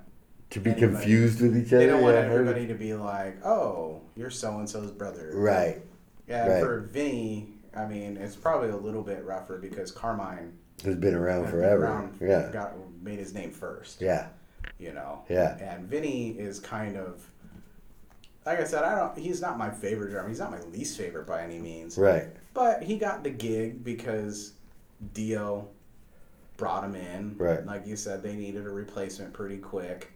to 0.49 0.59
be 0.59 0.71
anybody- 0.71 0.93
confused 0.93 1.41
with 1.41 1.55
each 1.57 1.67
other. 1.73 1.79
they 1.79 1.85
don't 1.87 2.01
want 2.01 2.15
yeah, 2.15 2.21
I 2.21 2.25
heard- 2.25 2.41
everybody 2.47 2.67
to 2.67 2.73
be 2.75 2.93
like, 2.93 3.43
oh, 3.45 4.01
you're 4.15 4.29
so 4.31 4.57
and 4.59 4.69
so's 4.69 4.91
brother, 4.91 5.31
Right. 5.35 5.81
Yeah, 6.27 6.47
right. 6.47 6.63
for 6.63 6.79
Vinny, 6.79 7.49
I 7.75 7.85
mean, 7.85 8.17
it's 8.17 8.35
probably 8.35 8.69
a 8.69 8.75
little 8.77 9.01
bit 9.03 9.25
rougher 9.25 9.57
because 9.57 9.91
Carmine 9.91 10.53
Has 10.85 10.95
been 10.95 11.13
around 11.15 11.43
has 11.43 11.51
been 11.51 11.59
forever. 11.61 11.83
around, 11.85 12.17
yeah. 12.21 12.49
got 12.53 12.73
made 13.01 13.19
his 13.19 13.33
name 13.33 13.51
first. 13.51 13.99
Yeah. 14.01 14.27
You 14.79 14.93
know. 14.93 15.23
Yeah. 15.29 15.57
And 15.57 15.87
Vinny 15.87 16.31
is 16.31 16.59
kind 16.59 16.97
of, 16.97 17.23
like 18.45 18.59
I 18.59 18.63
said, 18.65 18.83
I 18.83 18.97
don't. 18.97 19.17
He's 19.17 19.41
not 19.41 19.57
my 19.57 19.69
favorite 19.69 20.11
drummer. 20.11 20.29
He's 20.29 20.39
not 20.39 20.51
my 20.51 20.61
least 20.61 20.97
favorite 20.97 21.25
by 21.25 21.43
any 21.43 21.59
means. 21.59 21.97
Right. 21.97 22.27
But 22.53 22.83
he 22.83 22.97
got 22.97 23.23
the 23.23 23.29
gig 23.29 23.83
because 23.83 24.53
Dio 25.13 25.67
brought 26.57 26.83
him 26.83 26.95
in. 26.95 27.35
Right. 27.37 27.65
Like 27.65 27.87
you 27.87 27.95
said, 27.95 28.21
they 28.21 28.35
needed 28.35 28.65
a 28.65 28.69
replacement 28.69 29.33
pretty 29.33 29.57
quick. 29.57 30.11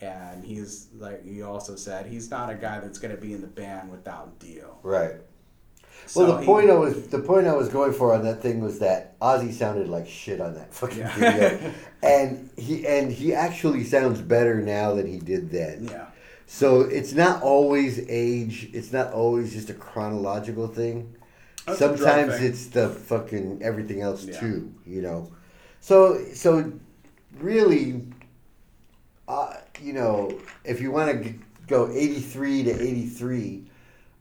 And 0.00 0.44
he's 0.44 0.88
like 0.98 1.22
you 1.24 1.46
also 1.46 1.76
said, 1.76 2.06
he's 2.06 2.30
not 2.30 2.50
a 2.50 2.54
guy 2.54 2.80
that's 2.80 2.98
going 2.98 3.14
to 3.14 3.20
be 3.20 3.32
in 3.32 3.40
the 3.40 3.46
band 3.46 3.90
without 3.90 4.38
Dio. 4.38 4.78
Right. 4.82 5.14
So 6.06 6.24
well, 6.24 6.32
the 6.34 6.40
he- 6.40 6.46
point 6.46 6.70
I 6.70 6.74
was 6.74 7.06
the 7.08 7.18
point 7.18 7.46
I 7.46 7.54
was 7.54 7.68
going 7.68 7.92
for 7.92 8.12
on 8.14 8.22
that 8.24 8.42
thing 8.42 8.60
was 8.60 8.78
that 8.80 9.18
Ozzy 9.20 9.52
sounded 9.52 9.88
like 9.88 10.06
shit 10.08 10.40
on 10.40 10.54
that 10.54 10.72
fucking 10.74 10.98
Yeah. 10.98 11.14
video, 11.16 11.72
and 12.02 12.50
he 12.56 12.86
and 12.86 13.10
he 13.10 13.32
actually 13.34 13.84
sounds 13.84 14.20
better 14.20 14.60
now 14.60 14.94
than 14.94 15.06
he 15.06 15.18
did 15.18 15.50
then. 15.50 15.88
Yeah. 15.90 16.06
So 16.46 16.82
it's 16.82 17.12
not 17.14 17.42
always 17.42 18.04
age. 18.08 18.68
It's 18.74 18.92
not 18.92 19.12
always 19.12 19.52
just 19.54 19.70
a 19.70 19.74
chronological 19.74 20.68
thing. 20.68 21.16
That's 21.66 21.78
Sometimes 21.78 22.34
thing. 22.36 22.46
it's 22.46 22.66
the 22.66 22.90
fucking 22.90 23.60
everything 23.62 24.02
else 24.02 24.24
Yeah. 24.26 24.38
too. 24.40 24.72
You 24.86 25.00
know. 25.00 25.32
So 25.80 26.22
so 26.34 26.70
really, 27.40 28.02
uh, 29.26 29.54
you 29.80 29.92
know, 29.94 30.38
if 30.64 30.80
you 30.80 30.90
want 30.90 31.22
to 31.22 31.34
go 31.66 31.90
eighty 31.90 32.20
three 32.20 32.62
to 32.64 32.70
eighty 32.70 33.06
three, 33.06 33.64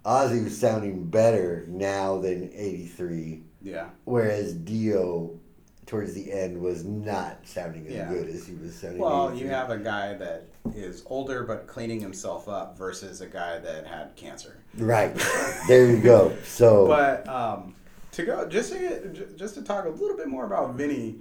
Ozzy 0.05 0.43
was 0.43 0.57
sounding 0.57 1.05
better 1.05 1.65
now 1.69 2.19
than 2.19 2.49
eighty 2.53 2.85
three, 2.87 3.43
Yeah. 3.61 3.89
whereas 4.05 4.53
Dio. 4.53 5.39
Towards 5.85 6.13
the 6.13 6.31
end, 6.31 6.61
was 6.61 6.85
not 6.85 7.39
sounding 7.43 7.85
as 7.87 7.93
Yeah. 7.93 8.07
good 8.07 8.29
as 8.29 8.47
he 8.47 8.55
was 8.55 8.73
sounding. 8.73 8.99
Well, 9.01 9.35
you 9.35 9.49
have 9.49 9.69
a 9.69 9.77
guy 9.77 10.13
that 10.13 10.45
is 10.73 11.03
older 11.07 11.43
but 11.43 11.67
cleaning 11.67 11.99
himself 11.99 12.47
up 12.47 12.77
versus 12.77 13.19
a 13.19 13.27
guy 13.27 13.59
that 13.59 13.85
had 13.85 14.15
cancer. 14.15 14.55
Right. 14.77 15.13
There 15.67 15.85
you 15.85 15.99
go. 15.99 16.31
So 16.45 16.87
But 16.87 17.27
um, 17.27 17.75
to 18.13 18.23
go 18.23 18.47
just 18.47 18.71
to 18.71 18.79
get, 18.79 19.35
just 19.37 19.55
to 19.55 19.61
talk 19.61 19.83
a 19.83 19.89
little 19.89 20.15
bit 20.15 20.29
more 20.29 20.45
about 20.45 20.73
Vinny, 20.75 21.17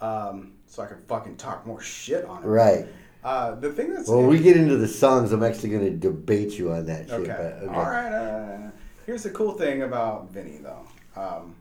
um, 0.00 0.52
so 0.68 0.84
I 0.84 0.86
can 0.86 0.98
fucking 1.08 1.36
talk 1.36 1.66
more 1.66 1.80
shit 1.80 2.24
on 2.24 2.44
him. 2.44 2.48
right. 2.48 2.86
Uh, 3.24 3.54
the 3.54 3.72
thing 3.72 3.94
that's 3.94 4.06
Well, 4.08 4.18
when 4.18 4.28
we 4.28 4.38
get 4.38 4.56
into 4.56 4.76
the 4.76 4.86
songs, 4.86 5.32
I'm 5.32 5.42
actually 5.42 5.70
going 5.70 5.84
to 5.84 5.96
debate 5.96 6.58
you 6.58 6.72
on 6.72 6.84
that 6.86 7.08
shit. 7.08 7.20
okay. 7.20 7.56
But, 7.60 7.68
okay. 7.68 7.74
All 7.74 7.82
right. 7.82 8.12
Uh, 8.12 8.70
here's 9.06 9.22
the 9.22 9.30
cool 9.30 9.52
thing 9.52 9.82
about 9.82 10.30
Vinny 10.30 10.58
though, 10.58 10.86
um, 11.20 11.54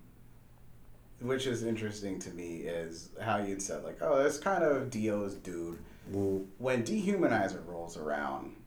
which 1.22 1.48
is 1.48 1.64
interesting 1.64 2.20
to 2.20 2.30
me, 2.32 2.58
is 2.58 3.10
how 3.22 3.38
you'd 3.38 3.62
said 3.62 3.84
like, 3.86 3.98
oh, 4.02 4.22
that's 4.22 4.38
kind 4.38 4.64
of 4.64 4.90
Dio's 4.90 5.36
dude. 5.36 5.80
Mm. 6.14 6.46
when 6.58 6.84
Dehumanizer 6.84 7.66
rolls 7.66 7.96
around, 7.96 8.58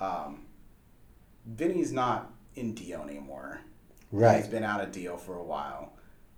um, 0.00 0.44
Vinny's 1.46 1.92
not 1.92 2.30
in 2.56 2.74
Dio 2.74 3.02
anymore. 3.02 3.60
Right. 4.12 4.36
He's 4.36 4.48
been 4.48 4.64
out 4.64 4.82
of 4.82 4.92
Dio 4.92 5.16
for 5.16 5.36
a 5.36 5.42
while. 5.42 5.94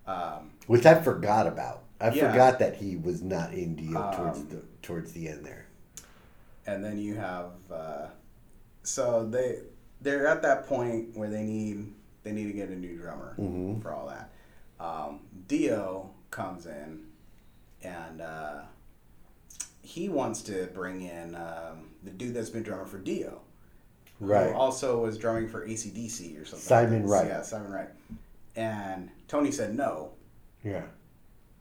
Um, 0.07 0.51
Which 0.67 0.85
I 0.85 0.95
forgot 1.01 1.47
about. 1.47 1.83
I 1.99 2.11
Yeah. 2.11 2.31
forgot 2.31 2.59
that 2.59 2.75
he 2.77 2.95
was 2.95 3.21
not 3.21 3.53
in 3.53 3.75
Dio 3.75 4.09
towards 4.15 4.39
Um, 4.39 4.47
the 4.49 4.61
towards 4.81 5.11
the 5.11 5.27
end 5.27 5.45
there. 5.45 5.65
And 6.67 6.83
then 6.83 6.97
you 6.99 7.15
have 7.15 7.51
uh, 7.71 8.07
so 8.83 9.25
they 9.25 9.59
they're 10.01 10.27
at 10.27 10.41
that 10.43 10.67
point 10.67 11.15
where 11.17 11.29
they 11.29 11.41
need 11.43 11.91
they 12.23 12.31
need 12.31 12.45
to 12.47 12.53
get 12.53 12.69
a 12.69 12.75
new 12.75 12.95
drummer 12.97 13.33
Mhm. 13.39 13.81
for 13.81 13.91
all 13.93 14.07
that. 14.07 14.29
Um, 14.79 15.21
Dio 15.47 16.11
comes 16.29 16.65
in 16.67 16.99
and 17.81 18.21
uh, 18.21 18.61
he 19.81 20.09
wants 20.09 20.41
to 20.43 20.67
bring 20.73 21.01
in 21.01 21.33
um, 21.35 21.89
the 22.03 22.11
dude 22.11 22.33
that's 22.35 22.49
been 22.49 22.63
drumming 22.63 22.85
for 22.87 22.99
Dio. 22.99 23.41
who 24.19 24.25
Right. 24.27 24.51
also 24.53 25.01
was 25.03 25.17
drumming 25.17 25.47
for 25.47 25.65
ACDC 25.67 26.39
or 26.41 26.45
something. 26.45 26.67
Simon 26.67 27.07
like. 27.07 27.21
Wright. 27.21 27.27
Yeah, 27.27 27.41
Simon 27.43 27.71
Wright. 27.71 27.89
And 28.55 29.09
Tony 29.27 29.51
said 29.51 29.75
no. 29.75 30.11
Yeah. 30.63 30.83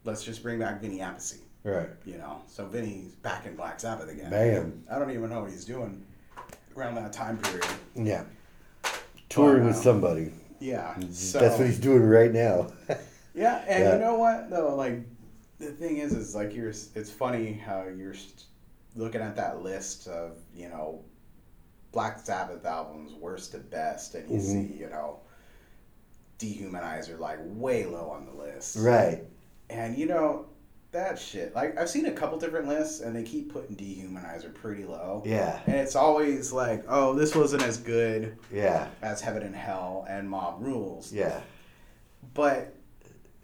Let's 0.05 0.25
just 0.25 0.43
bring 0.43 0.59
back 0.59 0.81
Vinny 0.81 0.99
Appice. 0.99 1.39
Right. 1.67 1.89
You 2.05 2.19
know, 2.19 2.43
so 2.47 2.65
Vinny's 2.67 3.17
back 3.17 3.45
in 3.45 3.57
Black 3.57 3.81
Sabbath 3.81 4.09
again. 4.09 4.31
Bam. 4.31 4.85
I 4.91 5.01
don't 5.01 5.11
even 5.11 5.29
know 5.31 5.41
what 5.43 5.51
he's 5.51 5.65
doing 5.65 6.05
around 6.77 6.95
that 6.95 7.13
time 7.13 7.39
period. 7.39 7.67
Yeah. 7.97 8.23
Touring 9.29 9.65
with 9.65 9.75
somebody. 9.77 10.33
Yeah. 10.61 10.95
So, 11.11 11.41
That's 11.41 11.59
what 11.59 11.67
he's 11.67 11.81
doing 11.81 12.03
right 12.05 12.33
now. 12.33 12.69
Yeah, 13.35 13.63
and 13.69 13.85
Yeah. 13.85 13.93
you 13.97 14.01
know 14.01 14.15
what 14.17 14.49
though? 14.49 14.75
Like 14.77 15.01
the 15.59 15.67
thing 15.67 15.99
is, 15.99 16.15
is 16.15 16.35
like 16.35 16.55
you're. 16.55 16.71
It's 16.71 17.11
funny 17.11 17.53
how 17.53 17.83
you're 17.83 18.15
looking 18.95 19.21
at 19.21 19.37
that 19.37 19.63
list 19.63 20.09
of 20.09 20.39
you 20.55 20.71
know 20.71 21.05
Black 21.93 22.19
Sabbath 22.25 22.65
albums, 22.65 23.13
worst 23.13 23.53
to 23.53 23.59
best, 23.59 24.15
and 24.15 24.31
you 24.31 24.39
Mhm. 24.39 24.43
see 24.71 24.75
you 24.79 24.89
know 24.89 25.21
Dehumanizer 26.39 27.19
like 27.19 27.39
way 27.43 27.85
low 27.85 28.09
on 28.09 28.25
the 28.25 28.33
list. 28.33 28.77
right. 28.79 29.23
And 29.69 29.99
you 29.99 30.07
know 30.07 30.47
that 30.97 31.19
shit. 31.19 31.55
Like 31.55 31.79
I've 31.79 31.89
seen 31.91 32.07
a 32.07 32.13
couple 32.13 32.39
different 32.39 32.67
lists, 32.69 33.01
and 33.01 33.15
they 33.15 33.23
keep 33.23 33.53
putting 33.53 33.77
Dehumanizer 33.77 34.53
pretty 34.55 34.85
low. 34.85 35.23
Yeah. 35.25 35.61
And 35.67 35.77
it's 35.77 35.95
always 35.95 36.53
like, 36.53 36.85
oh, 36.89 37.15
this 37.15 37.35
wasn't 37.35 37.63
as 37.63 37.77
good 37.77 38.37
Yeah. 38.53 38.89
as 39.03 39.21
Heaven 39.21 39.43
and 39.43 39.55
Hell 39.55 40.07
and 40.09 40.29
Mob 40.29 40.57
Rules. 40.61 41.13
Yeah. 41.13 41.41
But 42.35 42.73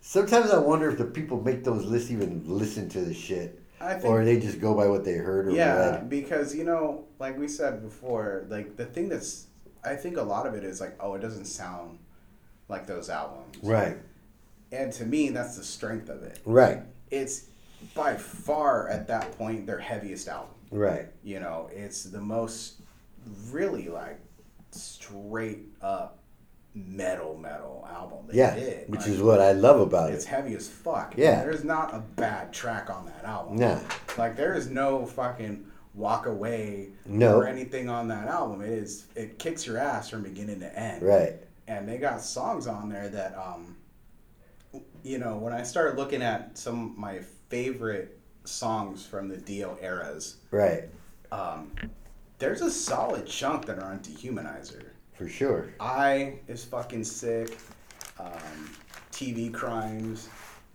Sometimes 0.05 0.51
I 0.51 0.59
wonder 0.59 0.91
if 0.91 0.99
the 0.99 1.05
people 1.05 1.41
make 1.41 1.62
those 1.62 1.85
lists 1.85 2.11
even 2.11 2.43
listen 2.45 2.88
to 2.88 3.03
the 3.03 3.15
shit, 3.15 3.62
I 3.81 3.95
think 3.95 4.07
or 4.07 4.25
they 4.25 4.41
just 4.41 4.61
go 4.61 4.75
by 4.75 4.88
what 4.88 5.05
they 5.05 5.12
heard 5.12 5.47
or 5.47 5.53
Yeah, 5.53 5.91
read. 5.93 6.11
because 6.11 6.53
you 6.57 6.65
know, 6.65 7.05
like 7.21 7.38
we 7.38 7.47
said 7.47 7.81
before, 7.83 8.45
like 8.49 8.77
the 8.77 8.85
thing 8.85 9.09
that's 9.09 9.47
I 9.85 9.95
think 9.95 10.17
a 10.17 10.23
lot 10.23 10.45
of 10.49 10.55
it 10.55 10.65
is 10.65 10.81
like, 10.81 10.97
oh, 10.99 11.15
it 11.15 11.21
doesn't 11.21 11.45
sound 11.45 12.01
like 12.69 12.85
those 12.88 13.09
albums. 13.11 13.57
Right. 13.62 13.97
And 14.73 14.93
to 14.95 15.05
me, 15.05 15.29
that's 15.29 15.57
the 15.57 15.62
strength 15.62 16.09
of 16.09 16.25
it. 16.25 16.41
Right. 16.45 16.81
It's 17.12 17.44
by 17.94 18.14
far 18.16 18.88
at 18.88 19.07
that 19.09 19.37
point 19.38 19.66
their 19.66 19.79
heaviest 19.79 20.29
album. 20.29 20.55
Right. 20.70 21.07
You 21.22 21.40
know, 21.40 21.68
it's 21.72 22.05
the 22.05 22.20
most 22.20 22.81
really 23.51 23.88
like 23.88 24.18
straight 24.70 25.66
up 25.83 26.18
metal 26.75 27.37
metal 27.37 27.87
album 27.90 28.27
they 28.29 28.38
Yeah. 28.38 28.55
did. 28.55 28.88
Which 28.88 29.01
Like, 29.01 29.09
is 29.11 29.20
what 29.22 29.40
I 29.40 29.53
love 29.53 29.81
about 29.81 30.07
it's 30.09 30.12
it. 30.12 30.16
It's 30.16 30.25
heavy 30.25 30.55
as 30.55 30.68
fuck. 30.68 31.14
Yeah. 31.18 31.42
There's 31.44 31.64
not 31.64 31.94
a 31.94 31.98
bad 31.98 32.53
track 32.53 32.88
on 32.88 33.05
that 33.07 33.25
album. 33.25 33.57
Nah. 33.59 33.79
Like 34.16 34.37
there 34.37 34.55
is 34.55 34.70
no 34.70 35.05
fucking 35.05 35.66
walk 35.94 36.25
away 36.25 36.88
No. 37.05 37.37
or 37.37 37.46
anything 37.46 37.90
on 37.90 38.09
that 38.09 38.27
album. 38.27 38.62
It 38.62 38.70
is 38.70 39.05
it 39.14 39.38
kicks 39.38 39.66
your 39.66 39.77
ass 39.77 40.09
from 40.09 40.22
beginning 40.22 40.61
to 40.61 40.79
end. 40.79 41.03
Right. 41.03 41.35
And 41.68 41.87
they 41.87 41.98
got 41.98 42.22
songs 42.22 42.66
on 42.66 42.88
there 42.88 43.09
that 43.11 43.37
um 43.37 43.77
you 45.02 45.18
know, 45.18 45.37
when 45.37 45.52
I 45.52 45.62
started 45.62 45.96
looking 45.98 46.22
at 46.22 46.56
some 46.56 46.92
of 46.92 46.98
my 46.98 47.20
favorite 47.48 48.18
songs 48.44 49.04
from 49.06 49.28
the 49.28 49.37
Dio 49.37 49.76
eras, 49.80 50.37
Right. 50.50 50.85
um 51.30 51.72
there's 52.38 52.61
a 52.61 52.70
solid 52.70 53.26
chunk 53.26 53.66
that 53.66 53.78
are 53.78 53.85
on 53.85 54.00
Dehumanizer. 54.00 54.82
For 55.14 55.28
sure. 55.28 55.68
I 55.78 56.40
is 56.48 56.64
fucking 56.64 57.04
sick. 57.04 57.56
Um, 58.18 58.70
TV 59.12 59.52
crimes, 59.52 60.28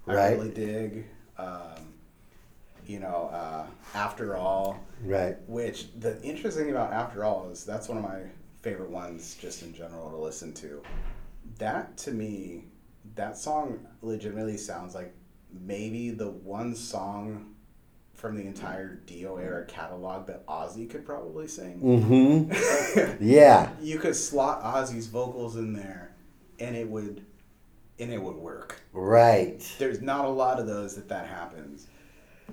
I 0.07 0.13
Right. 0.15 0.37
really 0.37 0.51
dig. 0.51 1.05
Um, 1.37 1.93
you 2.85 2.99
know, 2.99 3.29
uh, 3.33 3.67
after 3.93 4.37
all, 4.37 4.79
Right. 5.03 5.35
which 5.49 5.89
the 5.99 6.21
interesting 6.21 6.65
thing 6.65 6.71
about 6.73 6.93
After 6.93 7.25
All 7.25 7.49
is 7.49 7.65
that's 7.65 7.89
one 7.89 7.97
of 7.97 8.03
my 8.05 8.21
favorite 8.61 8.89
ones 8.89 9.35
just 9.35 9.61
in 9.61 9.73
general 9.73 10.09
to 10.09 10.15
listen 10.17 10.53
to. 10.53 10.81
That 11.57 11.97
to 11.97 12.11
me, 12.11 12.65
that 13.17 13.37
song 13.37 13.85
legitimately 14.01 14.57
sounds 14.57 14.95
like 14.95 15.13
maybe 15.51 16.11
the 16.11 16.29
one 16.29 16.75
song 16.75 17.53
from 18.13 18.35
the 18.35 18.43
entire 18.43 18.95
Dio 19.05 19.37
era 19.37 19.63
catalog 19.65 20.25
that 20.27 20.45
Ozzy 20.47 20.89
could 20.89 21.05
probably 21.05 21.47
sing. 21.47 21.79
Mm-hmm. 21.79 23.17
Yeah. 23.23 23.69
you 23.79 23.99
could 23.99 24.15
slot 24.15 24.63
Ozzy's 24.63 25.07
vocals 25.07 25.55
in 25.55 25.73
there, 25.73 26.11
and 26.59 26.75
it 26.75 26.87
would, 26.87 27.23
and 27.99 28.11
it 28.11 28.21
would 28.21 28.35
work. 28.35 28.81
Right. 28.91 29.61
There's 29.77 30.01
not 30.01 30.25
a 30.25 30.29
lot 30.29 30.59
of 30.59 30.65
those 30.67 30.95
that 30.95 31.09
that 31.09 31.27
happens, 31.27 31.87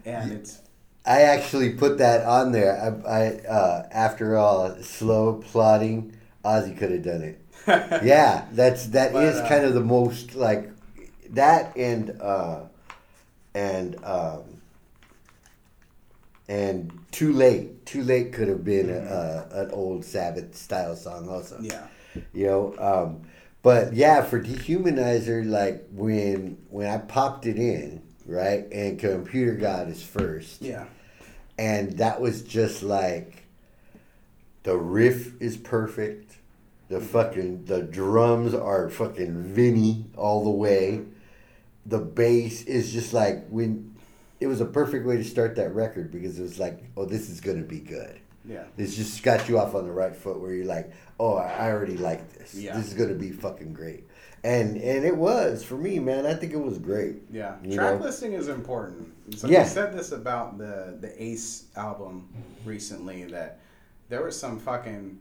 and 0.05 0.33
it's 0.33 0.61
I 1.07 1.23
actually 1.23 1.71
put 1.75 1.99
that 1.99 2.25
on 2.27 2.53
there. 2.53 3.03
I, 3.07 3.11
I 3.11 3.27
uh, 3.47 3.89
after 3.91 4.37
all, 4.37 4.75
slow 4.83 5.35
plotting, 5.35 6.17
Ozzy 6.45 6.77
could 6.77 6.91
have 6.91 7.03
done 7.03 7.23
it. 7.23 7.41
Yeah, 8.03 8.47
that's 8.53 8.87
that 8.89 9.15
is 9.15 9.37
But, 9.37 9.45
uh, 9.45 9.49
kind 9.49 9.65
of 9.65 9.75
the 9.75 9.81
most 9.81 10.35
like 10.35 10.71
that 11.31 11.77
and 11.77 12.21
uh, 12.21 12.61
and 13.55 14.03
um, 14.05 14.43
and 16.49 16.93
too 17.13 17.33
late. 17.33 17.87
Too 17.87 18.03
late 18.03 18.33
could 18.33 18.49
have 18.49 18.65
been 18.65 18.91
a, 18.91 18.95
a, 19.53 19.63
an 19.65 19.71
old 19.71 20.05
Sabbath 20.05 20.57
style 20.57 20.97
song 20.97 21.29
also. 21.29 21.59
yeah, 21.61 21.87
you 22.33 22.47
know 22.47 22.75
um, 22.79 23.23
but 23.63 23.95
yeah 23.95 24.23
for 24.23 24.41
dehumanizer 24.41 25.45
like 25.45 25.85
when 25.91 26.57
when 26.71 26.87
i 26.87 26.99
popped 26.99 27.47
it 27.47 27.57
in 27.57 28.03
right 28.27 28.67
and 28.73 28.99
computer 28.99 29.55
god 29.55 29.89
is 29.89 30.03
first 30.03 30.63
yeah, 30.63 30.85
and 31.59 31.99
that 31.99 32.21
was 32.21 32.43
just 32.43 32.83
like 32.83 33.45
the 34.63 34.77
riff 34.77 35.41
is 35.43 35.57
perfect 35.57 36.34
the 36.89 37.01
fucking 37.01 37.65
the 37.65 37.83
drums 37.83 38.55
are 38.55 38.89
fucking 38.91 39.43
vinny 39.43 40.07
all 40.17 40.45
the 40.45 40.51
way 40.51 41.03
the 41.87 41.99
bass 41.99 42.63
is 42.65 42.93
just 42.93 43.13
like 43.13 43.47
when 43.49 43.95
it 44.41 44.47
was 44.47 44.61
a 44.61 44.67
perfect 44.67 45.07
way 45.07 45.17
to 45.17 45.25
start 45.25 45.57
that 45.57 45.75
record 45.75 46.11
because 46.11 46.39
it 46.39 46.43
was 46.43 46.59
like 46.59 46.83
oh 46.97 47.05
this 47.05 47.29
is 47.31 47.41
gonna 47.41 47.63
be 47.63 47.81
good 47.81 48.21
yeah, 48.47 48.65
this 48.77 48.95
just 48.97 49.23
got 49.23 49.49
you 49.49 49.59
off 49.59 49.75
on 49.75 49.87
the 49.87 49.93
right 49.93 50.15
foot 50.15 50.39
where 50.39 50.53
you're 50.53 50.67
like, 50.67 50.93
oh, 51.19 51.37
I 51.37 51.71
already 51.71 51.97
like 51.97 52.31
this. 52.35 52.55
Yeah. 52.55 52.77
This 52.77 52.89
is 52.89 52.95
gonna 52.95 53.15
be 53.15 53.31
fucking 53.33 53.73
great. 53.73 54.05
And 54.43 54.77
and 54.77 55.05
it 55.05 55.17
was 55.17 55.65
for 55.65 55.77
me, 55.77 55.99
man. 55.99 56.27
I 56.27 56.35
think 56.35 56.53
it 56.53 56.61
was 56.61 56.79
great. 56.79 57.23
yeah. 57.31 57.57
You 57.63 57.77
Track 57.77 57.99
know? 57.99 58.05
listing 58.05 58.35
is 58.35 58.49
important. 58.49 59.11
So 59.39 59.49
Yeah. 59.49 59.63
we 59.63 59.69
said 59.69 59.97
this 59.97 60.13
about 60.13 60.59
the 60.59 60.99
the 61.01 61.23
Ace 61.23 61.65
album 61.75 62.29
recently 62.67 63.25
that 63.25 63.61
there 64.11 64.23
was 64.23 64.39
some 64.39 64.59
fucking 64.59 65.19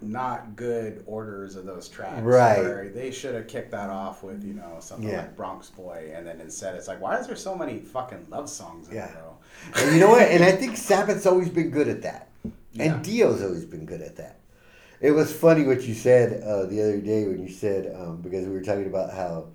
not 0.00 0.54
good 0.56 1.02
orders 1.06 1.56
of 1.56 1.64
those 1.64 1.88
tracks. 1.88 2.22
Right. 2.22 2.92
They 2.94 3.10
should 3.10 3.34
have 3.34 3.48
kicked 3.48 3.70
that 3.72 3.90
off 3.90 4.22
with, 4.22 4.44
you 4.44 4.54
know, 4.54 4.76
something 4.80 5.08
Yeah. 5.08 5.18
like 5.22 5.36
Bronx 5.36 5.70
Boy 5.70 6.12
and 6.14 6.26
then 6.26 6.40
instead 6.40 6.74
it's 6.74 6.88
like, 6.88 7.00
why 7.00 7.18
is 7.18 7.26
there 7.26 7.36
so 7.36 7.54
many 7.54 7.78
fucking 7.78 8.26
love 8.30 8.48
songs 8.48 8.88
in 8.88 8.94
Yeah. 8.94 9.10
a 9.12 9.22
row? 9.22 9.36
And 9.76 9.94
you 9.94 10.00
know 10.00 10.10
what? 10.10 10.22
And 10.22 10.44
I 10.44 10.52
think 10.52 10.76
Sabbath's 10.76 11.26
always 11.26 11.48
been 11.48 11.70
good 11.70 11.88
at 11.88 12.02
that. 12.02 12.28
Yeah. 12.72 12.94
And 12.94 13.04
Dio's 13.04 13.42
always 13.42 13.64
been 13.64 13.86
good 13.86 14.00
at 14.02 14.16
that. 14.16 14.36
It 15.00 15.12
was 15.12 15.32
funny 15.32 15.64
what 15.64 15.82
you 15.82 15.94
said 15.94 16.42
uh, 16.42 16.66
the 16.66 16.80
other 16.82 17.00
day 17.00 17.26
when 17.26 17.40
you 17.42 17.48
said 17.52 17.94
um, 17.94 18.20
because 18.20 18.46
we 18.46 18.52
were 18.52 18.62
talking 18.62 18.86
about 18.86 19.12
how 19.12 19.46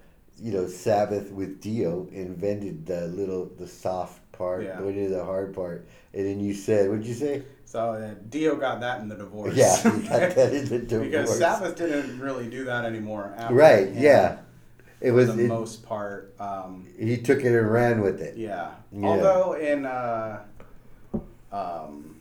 you 0.41 0.52
know 0.52 0.68
Sabbath 0.68 1.32
with 1.32 1.62
Dio 1.62 2.08
invented 2.12 2.86
the 2.86 3.08
little 3.08 3.52
the 3.60 3.68
soft 3.68 4.20
part, 4.32 4.64
Yeah. 4.64 4.80
went 4.82 4.98
into 4.98 5.14
the 5.14 5.24
hard 5.24 5.54
part, 5.54 5.86
and 6.14 6.26
then 6.26 6.39
you 6.39 6.54
said, 6.54 6.89
what'd 6.89 7.06
you 7.06 7.14
say? 7.14 7.44
So 7.74 7.93
uh, 7.93 8.13
Dio 8.30 8.55
got 8.55 8.82
that 8.82 9.01
in 9.01 9.09
the 9.09 9.15
divorce. 9.15 9.55
Yeah, 9.55 9.76
he 9.78 10.07
got 10.07 10.36
that 10.36 10.53
in 10.53 10.69
the 10.88 10.99
because. 10.99 11.39
Sabbath 11.39 11.76
didn't 11.76 12.19
really 12.19 12.47
do 12.47 12.65
that 12.65 12.86
anymore. 12.86 13.34
After 13.36 13.55
Right? 13.55 13.91
Yeah. 13.93 14.38
It 15.01 15.07
For 15.07 15.13
was. 15.13 15.36
the 15.36 15.45
it- 15.45 15.47
most 15.47 15.84
part. 15.84 16.36
Um, 16.39 16.86
he 16.99 17.17
took 17.17 17.39
it 17.39 17.47
and 17.47 17.71
ran 17.71 18.01
with 18.01 18.21
it. 18.21 18.38
yeah. 18.38 18.74
Yeah. 18.91 19.07
Although 19.07 19.53
in 19.53 19.88
uh, 19.88 20.43
um, 21.51 22.19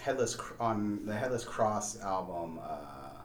Headless 0.00 0.36
on 0.58 1.06
the 1.06 1.14
Headless 1.14 1.44
Cross 1.44 2.00
album, 2.00 2.58
uh, 2.60 3.20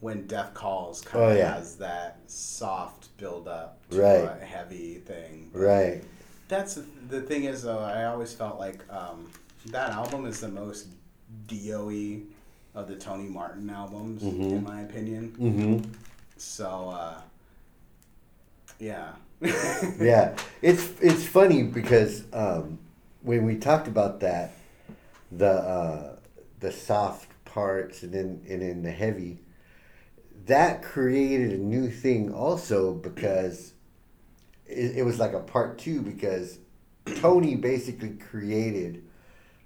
when 0.00 0.26
Death 0.26 0.52
Calls 0.52 1.00
kind 1.00 1.24
Oh, 1.24 1.28
of 1.30 1.38
yeah. 1.38 1.54
has 1.54 1.76
that 1.76 2.18
soft 2.26 3.16
build 3.16 3.48
up 3.48 3.78
to 3.88 4.02
Right. 4.02 4.28
a 4.42 4.44
heavy 4.44 4.96
thing. 4.96 5.48
Right. 5.54 6.04
That's 6.48 6.74
the, 6.74 6.84
the 7.08 7.22
thing 7.22 7.44
is 7.44 7.62
though. 7.62 7.78
I 7.78 8.04
always 8.04 8.34
felt 8.34 8.58
like 8.58 8.80
um, 8.92 9.30
that 9.66 9.90
album 9.90 10.26
is 10.26 10.40
the 10.40 10.48
most 10.48 10.86
Dio-y 11.46 12.20
of 12.74 12.88
the 12.88 12.96
Tony 12.96 13.28
Martin 13.28 13.68
albums, 13.70 14.22
Mhm. 14.22 14.50
in 14.52 14.64
my 14.64 14.82
opinion. 14.82 15.32
Mm-hmm. 15.38 15.92
So 16.36 16.90
uh, 16.90 17.20
yeah, 18.78 19.12
yeah, 20.00 20.36
it's 20.62 20.88
it's 21.00 21.24
funny 21.26 21.62
because 21.62 22.24
um, 22.32 22.78
when 23.22 23.44
we 23.44 23.56
talked 23.56 23.88
about 23.88 24.20
that, 24.20 24.52
the 25.30 25.50
uh, 25.50 26.16
the 26.60 26.72
soft 26.72 27.28
parts 27.44 28.02
and 28.02 28.12
then 28.12 28.42
and 28.48 28.62
then 28.62 28.82
the 28.82 28.90
heavy, 28.90 29.38
that 30.46 30.82
created 30.82 31.52
a 31.52 31.58
new 31.58 31.90
thing 31.90 32.32
also 32.32 32.94
because 32.94 33.74
it, 34.66 34.98
it 34.98 35.02
was 35.04 35.18
like 35.18 35.32
a 35.32 35.40
part 35.40 35.78
two 35.78 36.00
because 36.00 36.58
Tony 37.16 37.56
basically 37.56 38.10
created 38.10 39.02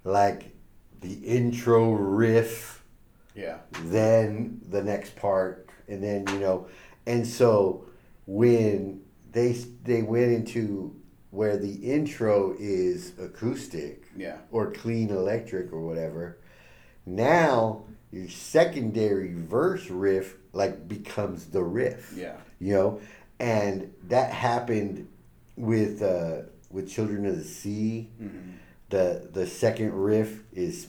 like 0.05 0.55
the 1.01 1.13
intro 1.15 1.91
riff. 1.91 2.83
Yeah, 3.35 3.57
then 3.83 4.61
the 4.69 4.81
next 4.81 5.17
part 5.17 5.65
and 5.87 6.03
then 6.03 6.25
you 6.29 6.39
know 6.39 6.67
and 7.05 7.25
so 7.25 7.85
when 8.25 9.01
they 9.31 9.51
they 9.83 10.01
went 10.01 10.31
into 10.31 10.95
where 11.31 11.57
the 11.57 11.73
intro 11.73 12.55
is 12.57 13.13
acoustic 13.19 14.05
yeah, 14.15 14.37
or 14.51 14.71
clean 14.71 15.09
electric 15.09 15.73
or 15.73 15.81
whatever 15.81 16.37
now 17.05 17.83
your 18.11 18.29
secondary 18.29 19.33
verse 19.33 19.89
riff 19.89 20.37
like 20.53 20.87
becomes 20.87 21.47
the 21.47 21.61
riff. 21.61 22.13
Yeah, 22.15 22.37
you 22.59 22.73
know 22.73 23.01
and 23.39 23.93
that 24.07 24.31
happened 24.31 25.09
with 25.57 26.01
uh 26.01 26.43
with 26.71 26.89
children 26.89 27.25
of 27.25 27.37
the 27.37 27.43
sea. 27.43 28.09
Hmm 28.17 28.51
the 28.89 29.27
the 29.31 29.45
second 29.47 29.93
riff 29.93 30.43
is 30.53 30.87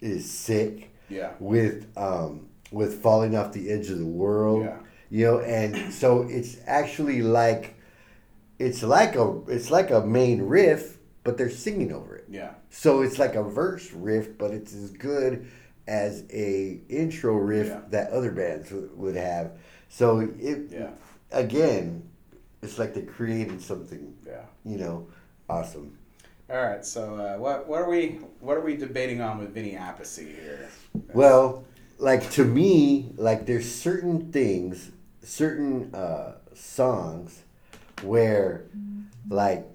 is 0.00 0.30
sick 0.30 0.90
yeah, 1.08 1.32
with 1.38 1.86
um 1.96 2.48
with 2.70 3.02
falling 3.02 3.36
off 3.36 3.52
the 3.52 3.70
edge 3.70 3.90
of 3.90 3.98
the 3.98 4.06
world. 4.06 4.64
Yeah. 4.64 4.76
you 5.10 5.24
know 5.26 5.38
and 5.40 5.92
so 5.92 6.22
it's 6.22 6.56
actually 6.66 7.20
like 7.22 7.74
it's 8.58 8.82
like 8.82 9.16
a 9.16 9.40
it's 9.48 9.70
like 9.70 9.90
a 9.90 10.00
main 10.06 10.42
riff 10.42 10.98
but 11.24 11.36
they're 11.36 11.50
singing 11.50 11.92
over 11.92 12.16
it. 12.16 12.24
Yeah, 12.28 12.54
so 12.70 13.02
it's 13.02 13.18
like 13.18 13.34
a 13.34 13.42
verse 13.42 13.92
riff 13.92 14.36
but 14.38 14.50
it's 14.52 14.74
as 14.74 14.90
good 14.90 15.46
as 15.86 16.24
a 16.32 16.80
intro 16.88 17.34
riff 17.34 17.68
Yeah. 17.68 17.80
that 17.90 18.10
other 18.10 18.30
bands 18.30 18.70
would, 18.70 18.96
would 18.96 19.16
have. 19.16 19.52
So 19.88 20.20
it 20.20 20.70
yeah, 20.70 20.90
again 21.32 22.08
it's 22.62 22.78
like 22.78 22.94
they 22.94 23.02
created 23.02 23.60
something 23.60 24.14
yeah. 24.26 24.44
you 24.64 24.78
know 24.78 25.08
awesome 25.48 25.98
All 26.52 26.62
right, 26.62 26.84
so 26.84 27.14
uh, 27.14 27.38
what 27.38 27.66
what 27.66 27.80
are 27.80 27.88
we 27.88 28.18
what 28.40 28.58
are 28.58 28.60
we 28.60 28.76
debating 28.76 29.22
on 29.22 29.38
with 29.38 29.54
Vinny 29.54 29.72
Appice 29.72 30.18
here? 30.18 30.68
Well, 31.14 31.64
like 31.96 32.30
to 32.32 32.44
me, 32.44 33.14
like 33.16 33.46
there's 33.46 33.74
certain 33.74 34.30
things, 34.30 34.90
certain 35.22 35.94
uh, 35.94 36.34
songs 36.52 37.44
where 38.02 38.66
like 39.30 39.66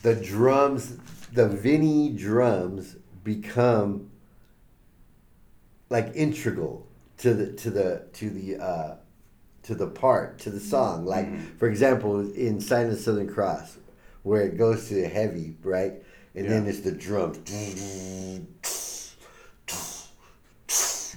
the 0.00 0.14
drums, 0.14 0.96
the 1.34 1.46
Vinny 1.46 2.08
drums 2.08 2.96
become 3.22 4.10
like 5.90 6.10
integral 6.14 6.86
to 7.18 7.34
the 7.34 7.52
to 7.52 7.70
the 7.70 8.06
to 8.14 8.30
the 8.30 8.56
uh, 8.56 8.94
to 9.64 9.74
the 9.74 9.88
part 9.88 10.38
to 10.38 10.48
the 10.48 10.60
song. 10.60 11.04
Like 11.04 11.58
for 11.58 11.68
example, 11.68 12.20
in 12.32 12.62
"Sign 12.62 12.86
of 12.86 12.92
the 12.92 12.96
Southern 12.96 13.28
Cross," 13.28 13.76
where 14.22 14.42
it 14.42 14.56
goes 14.56 14.88
to 14.88 14.94
the 14.94 15.08
heavy, 15.08 15.56
right, 15.62 15.94
and 16.34 16.48
then 16.48 16.66
it's 16.66 16.80
the 16.80 16.92
drums, 16.92 17.38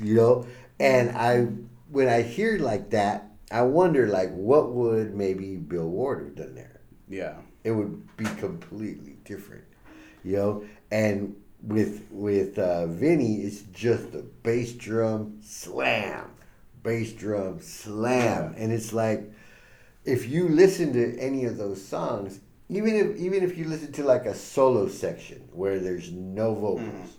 you 0.02 0.16
know. 0.16 0.46
And 0.80 1.12
I, 1.12 1.48
when 1.90 2.08
I 2.08 2.22
hear 2.22 2.58
like 2.58 2.90
that, 2.92 3.32
I 3.52 3.62
wonder 3.62 4.08
like 4.08 4.32
what 4.32 4.72
would 4.72 5.14
maybe 5.14 5.58
Bill 5.58 5.88
Ward 5.88 6.26
have 6.26 6.36
done 6.36 6.56
there? 6.56 6.82
Yeah, 7.08 7.36
it 7.64 7.72
would 7.72 8.18
be 8.18 8.26
completely 8.26 9.18
different, 9.26 9.66
you 10.24 10.38
know. 10.38 10.66
And 10.92 11.36
with 11.62 12.08
with 12.10 12.58
uh, 12.58 12.88
Vinny, 12.88 13.42
it's 13.42 13.62
just 13.74 14.14
a 14.16 14.24
bass 14.42 14.74
drum 14.74 15.40
slam, 15.44 16.32
bass 16.82 17.14
drum 17.14 17.62
slam, 17.62 18.56
and 18.58 18.72
it's 18.72 18.92
like 18.92 19.32
if 20.06 20.28
you 20.28 20.50
listen 20.50 20.92
to 20.94 21.18
any 21.20 21.46
of 21.46 21.58
those 21.58 21.86
songs, 21.86 22.40
even 22.76 22.96
if 22.96 23.18
even 23.18 23.44
if 23.44 23.58
you 23.58 23.66
listen 23.66 23.92
to 23.94 24.04
like 24.04 24.26
a 24.26 24.36
solo 24.36 24.88
section 24.88 25.48
where 25.52 25.80
there's 25.80 26.12
no 26.12 26.54
vocals, 26.56 27.18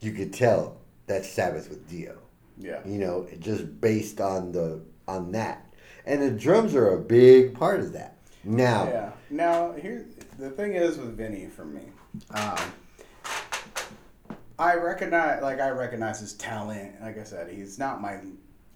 you 0.00 0.12
could 0.12 0.32
tell 0.32 0.78
that's 1.06 1.28
Sabbath 1.28 1.68
with 1.68 1.88
Dio 1.88 2.18
yeah, 2.56 2.80
you 2.84 2.98
know, 2.98 3.26
just 3.40 3.80
based 3.80 4.20
on 4.20 4.52
the 4.52 4.82
on 5.08 5.32
that. 5.32 5.74
And 6.06 6.22
the 6.22 6.30
drums 6.30 6.74
are 6.74 6.90
a 6.90 7.00
big 7.00 7.54
part 7.54 7.80
of 7.80 7.92
that. 7.94 8.18
Now, 8.44 8.86
yeah. 8.86 9.12
Now 9.30 9.72
here 9.72 10.06
the 10.38 10.50
thing 10.50 10.74
is 10.74 10.98
with 10.98 11.16
Vinny 11.16 11.46
for 11.46 11.64
me. 11.64 11.82
Um, 12.30 12.58
I 14.58 14.74
recognize 14.76 15.42
like 15.42 15.60
I 15.60 15.70
recognize 15.70 16.20
his 16.20 16.34
talent. 16.34 17.00
Like 17.00 17.18
I 17.18 17.24
said, 17.24 17.50
he's 17.50 17.78
not 17.78 18.00
my 18.00 18.20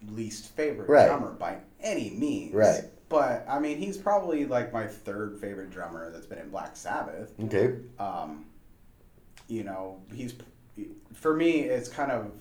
least 0.09 0.53
favorite 0.57 0.89
Right. 0.89 1.07
drummer 1.07 1.33
by 1.33 1.59
any 1.81 2.11
means. 2.11 2.55
Right. 2.55 2.83
But 3.09 3.47
I 3.49 3.59
mean, 3.59 3.79
he's 3.79 3.97
probably 3.97 4.45
like 4.47 4.73
my 4.73 4.87
third 4.87 5.39
favorite 5.41 5.71
drummer 5.71 6.11
that's 6.11 6.27
been 6.27 6.39
in 6.39 6.51
Black 6.51 6.77
Sabbath. 6.77 7.33
okay, 7.45 7.75
um, 7.99 8.45
you 9.49 9.65
know, 9.65 10.01
he's 10.15 10.35
for 11.15 11.35
me. 11.35 11.61
It's 11.61 11.89
kind 11.89 12.13
of 12.13 12.33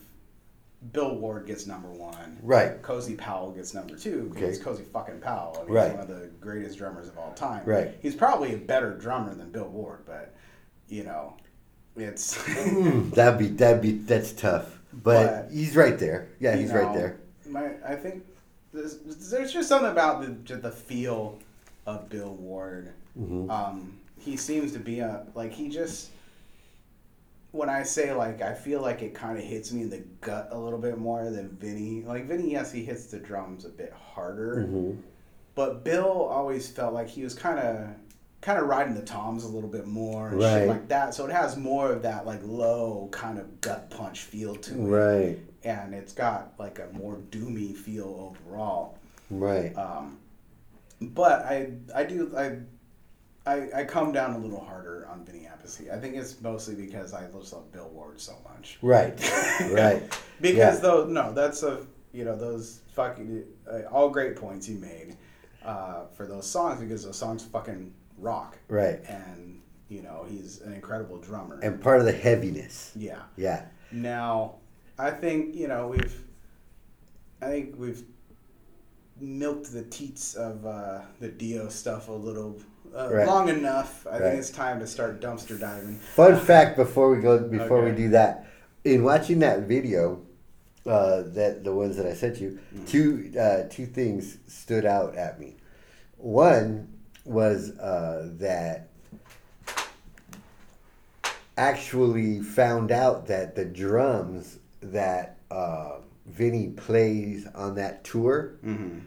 Bill 0.92 1.16
Ward 1.16 1.48
gets 1.48 1.66
number 1.68 1.88
one. 1.90 2.38
right, 2.44 2.82
Cozy 2.82 3.16
Powell 3.16 3.52
gets 3.52 3.74
number 3.74 3.96
two 3.96 4.30
because 4.34 4.56
Okay. 4.58 4.64
Cozy 4.64 4.84
fucking 4.84 5.20
Powell. 5.22 5.58
I 5.60 5.64
mean, 5.64 5.74
Right. 5.74 5.86
he's 5.92 5.94
one 6.00 6.10
of 6.12 6.20
the 6.22 6.28
greatest 6.42 6.78
drummers 6.78 7.08
of 7.08 7.18
all 7.18 7.32
time. 7.34 7.64
Right. 7.66 7.96
He's 8.02 8.16
probably 8.16 8.54
a 8.54 8.58
better 8.58 8.94
drummer 8.94 9.34
than 9.34 9.50
Bill 9.52 9.70
Ward, 9.70 10.00
but 10.06 10.36
you 10.90 11.04
know, 11.04 11.36
it's 11.96 12.36
Hmm, 12.46 13.10
that'd 13.12 13.40
be 13.40 13.48
that'd 13.48 13.82
be 13.82 13.94
that's 13.94 14.34
tough. 14.34 14.74
But, 14.94 15.48
But, 15.48 15.52
he's 15.54 15.76
right 15.76 15.98
there. 15.98 16.28
Yeah, 16.40 16.56
he's 16.56 16.72
right 16.72 16.94
there. 16.94 17.20
My, 17.46 17.72
I 17.88 17.96
think 17.96 18.24
there's, 18.74 18.98
there's 19.30 19.52
just 19.54 19.70
something 19.70 19.92
about 19.92 20.46
the 20.46 20.56
the 20.56 20.72
feel 20.72 21.40
of 21.86 22.10
Bill 22.10 22.34
Ward. 22.34 22.90
Mhm. 23.20 23.50
Um, 23.50 23.98
he 24.20 24.36
seems 24.38 24.72
to 24.74 24.80
be 24.80 25.00
a 25.00 25.26
like 25.36 25.54
he 25.54 25.70
just. 25.70 26.10
When 27.52 27.70
I 27.70 27.84
say 27.84 28.14
like 28.14 28.42
I 28.42 28.54
feel 28.54 28.82
like 28.82 29.02
it 29.02 29.14
kind 29.16 29.38
of 29.38 29.44
hits 29.44 29.72
me 29.72 29.82
in 29.84 29.90
the 29.90 30.04
gut 30.22 30.50
a 30.52 30.58
little 30.60 30.78
bit 30.80 30.98
more 30.98 31.30
than 31.30 31.50
Vinny. 31.50 32.04
Like 32.06 32.26
Vinny, 32.28 32.52
yes, 32.52 32.72
he 32.72 32.84
hits 32.84 33.06
the 33.06 33.18
drums 33.20 33.66
a 33.66 33.70
bit 33.70 33.94
harder, 33.94 34.68
Mhm. 34.68 34.98
but 35.56 35.84
Bill 35.84 36.06
always 36.12 36.68
felt 36.70 36.94
like 36.94 37.08
he 37.08 37.24
was 37.24 37.34
kind 37.34 37.58
of 37.60 37.88
kind 38.42 38.60
of 38.60 38.68
riding 38.68 38.94
the 38.94 39.02
toms 39.02 39.44
a 39.46 39.48
little 39.48 39.70
bit 39.70 39.88
more 39.88 40.28
and 40.30 40.40
Right. 40.40 40.60
shit 40.60 40.68
like 40.68 40.88
that. 40.90 41.16
So 41.16 41.26
it 41.26 41.32
has 41.32 41.58
more 41.58 41.92
of 41.92 42.04
that 42.04 42.26
like 42.28 42.42
low 42.44 43.08
kind 43.12 43.40
of 43.40 43.62
gut 43.62 43.90
punch 43.90 44.22
feel 44.22 44.56
to 44.56 44.74
it 44.74 44.78
Right, 44.86 45.40
and 45.68 45.94
it's 45.94 46.14
got 46.14 46.54
like 46.58 46.80
a 46.80 46.88
more 46.98 47.18
doomy 47.32 47.76
feel 47.76 48.34
overall. 48.46 48.98
right. 49.30 49.76
Um, 49.78 50.18
but 51.02 51.44
I 51.46 51.72
I 51.94 52.04
do 52.04 52.34
I, 52.36 52.58
I 53.46 53.82
I 53.82 53.84
come 53.84 54.12
down 54.12 54.34
a 54.34 54.38
little 54.38 54.60
harder 54.64 55.08
on 55.12 55.26
Vinny 55.26 55.48
Appice. 55.52 55.92
I 55.94 56.00
think 56.00 56.16
it's 56.16 56.42
mostly 56.42 56.76
because 56.76 57.14
I 57.14 57.28
just 57.30 57.54
love 57.54 57.72
Bill 57.72 57.90
Ward 57.90 58.20
so 58.20 58.34
much. 58.52 58.78
Right, 58.82 59.14
right. 59.72 60.02
Because 60.42 60.76
Yeah. 60.76 60.82
though 60.82 61.06
no, 61.06 61.34
that's 61.34 61.64
a 61.64 61.86
you 62.14 62.24
know 62.26 62.36
those 62.36 62.82
fucking 62.94 63.44
uh, 63.72 63.82
all 63.92 64.10
great 64.10 64.36
points 64.36 64.68
you 64.70 64.78
made 64.78 65.18
uh, 65.66 66.06
for 66.16 66.26
those 66.28 66.48
songs 66.50 66.80
because 66.80 67.04
those 67.04 67.18
songs 67.18 67.44
fucking 67.44 67.94
rock. 68.18 68.58
Right. 68.70 69.00
And 69.08 69.62
you 69.90 70.02
know 70.02 70.26
he's 70.30 70.62
an 70.62 70.74
incredible 70.74 71.18
drummer. 71.18 71.60
And 71.62 71.80
part 71.82 72.00
of 72.00 72.06
the 72.06 72.12
heaviness. 72.12 72.92
yeah. 72.96 73.22
Yeah. 73.36 73.66
Now, 73.92 74.56
I 75.00 75.12
think 75.12 75.56
you 75.56 75.68
know 75.68 75.88
we've, 75.88 76.24
I 77.42 77.46
think 77.48 77.76
we've 77.78 78.04
milked 79.20 79.72
the 79.72 79.84
teats 79.84 80.36
of 80.36 80.66
uh, 80.66 81.02
the 81.20 81.28
Dio 81.30 81.70
stuff 81.70 82.08
a 82.08 82.12
little 82.12 82.58
uh, 82.96 83.10
Right. 83.12 83.28
long 83.28 83.50
enough. 83.50 84.08
I 84.08 84.12
Right. 84.12 84.22
think 84.22 84.40
it's 84.40 84.50
time 84.50 84.80
to 84.80 84.88
start 84.88 85.22
dumpster 85.22 85.60
diving. 85.60 86.00
Fun 86.00 86.40
fact 86.40 86.78
before 86.78 87.14
we 87.14 87.22
go 87.22 87.40
before 87.40 87.84
we 87.84 87.92
do 87.92 88.10
that, 88.10 88.48
in 88.84 89.04
watching 89.04 89.40
that 89.40 89.62
video, 89.62 90.22
uh, 90.86 91.24
that 91.28 91.64
the 91.64 91.74
ones 91.74 91.98
that 91.98 92.06
I 92.06 92.14
sent 92.14 92.40
you, 92.42 92.60
two 92.88 93.32
uh, 93.40 93.64
two 93.70 93.86
things 93.86 94.38
stood 94.48 94.86
out 94.86 95.16
at 95.16 95.40
me. 95.40 95.58
One 96.18 96.88
was 97.26 97.78
uh, 97.78 98.30
that 98.38 98.88
actually 101.58 102.40
found 102.42 102.92
out 102.92 103.28
that 103.28 103.56
the 103.56 103.66
drums 103.66 104.60
that 104.92 105.38
uh, 105.52 105.98
Vinny 106.26 106.70
plays 106.70 107.48
on 107.56 107.76
that 107.76 108.04
tour, 108.04 108.56
Mm-hmm. 108.66 109.00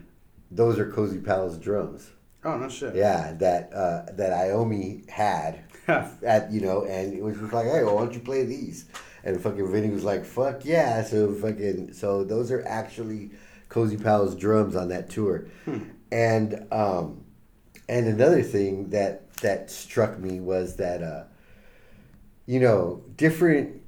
those 0.49 0.79
are 0.79 0.91
Cozy 0.91 1.19
Powell's 1.19 1.57
drums. 1.57 2.09
Oh 2.43 2.57
no 2.57 2.67
shit. 2.69 2.95
Yeah, 2.95 3.33
that 3.33 3.71
uh, 3.73 4.11
that 4.13 4.31
Iommi 4.31 5.07
had 5.09 5.59
at 5.87 6.51
you 6.51 6.61
know, 6.61 6.85
and 6.85 7.13
it 7.13 7.23
was 7.23 7.37
just 7.37 7.53
like, 7.53 7.65
hey, 7.65 7.83
well, 7.83 7.95
why 7.95 8.01
don't 8.03 8.13
you 8.13 8.19
play 8.19 8.45
these? 8.45 8.85
And 9.23 9.39
fucking 9.39 9.71
Vinny 9.71 9.89
was 9.91 10.03
like, 10.03 10.25
fuck 10.25 10.65
yeah. 10.65 11.03
So 11.03 11.31
fucking 11.33 11.93
so 11.93 12.23
those 12.23 12.51
are 12.51 12.63
actually 12.67 13.29
Cozy 13.69 13.95
Powell's 13.97 14.35
drums 14.35 14.75
on 14.75 14.89
that 14.89 15.09
tour. 15.11 15.45
And 16.11 16.65
um 16.71 17.23
and 17.87 18.07
another 18.07 18.41
thing 18.41 18.89
that 18.89 19.31
that 19.35 19.69
struck 19.69 20.17
me 20.17 20.39
was 20.39 20.77
that 20.77 21.03
uh 21.03 21.23
you 22.47 22.59
know, 22.59 23.03
different 23.17 23.80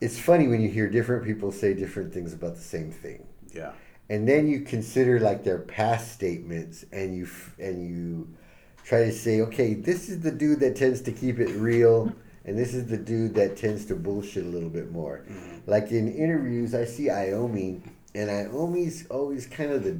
it's 0.00 0.18
funny 0.18 0.46
when 0.48 0.60
you 0.60 0.68
hear 0.68 0.88
different 0.88 1.24
people 1.24 1.50
say 1.52 1.74
different 1.74 2.12
things 2.12 2.32
about 2.32 2.54
the 2.56 2.60
same 2.62 2.90
thing 2.90 3.26
Yeah. 3.52 3.72
and 4.08 4.28
then 4.28 4.46
you 4.48 4.60
consider 4.60 5.18
like 5.20 5.44
their 5.44 5.58
past 5.58 6.12
statements 6.12 6.84
and 6.92 7.16
you 7.16 7.24
f- 7.24 7.54
and 7.58 7.88
you 7.88 8.28
try 8.84 9.04
to 9.04 9.12
say 9.12 9.40
okay 9.42 9.74
this 9.74 10.08
is 10.08 10.20
the 10.20 10.30
dude 10.30 10.60
that 10.60 10.76
tends 10.76 11.00
to 11.02 11.12
keep 11.12 11.38
it 11.38 11.50
real 11.56 12.12
and 12.44 12.56
this 12.58 12.72
is 12.74 12.86
the 12.86 12.96
dude 12.96 13.34
that 13.34 13.56
tends 13.56 13.84
to 13.86 13.94
bullshit 13.94 14.44
a 14.44 14.48
little 14.48 14.70
bit 14.70 14.90
more 14.92 15.24
mm-hmm. 15.28 15.56
like 15.70 15.90
in 15.90 16.12
interviews 16.14 16.74
i 16.74 16.84
see 16.84 17.08
iommi 17.08 17.80
and 18.14 18.30
iommi's 18.30 19.06
always 19.08 19.46
kind 19.46 19.70
of 19.72 19.84
the 19.84 19.98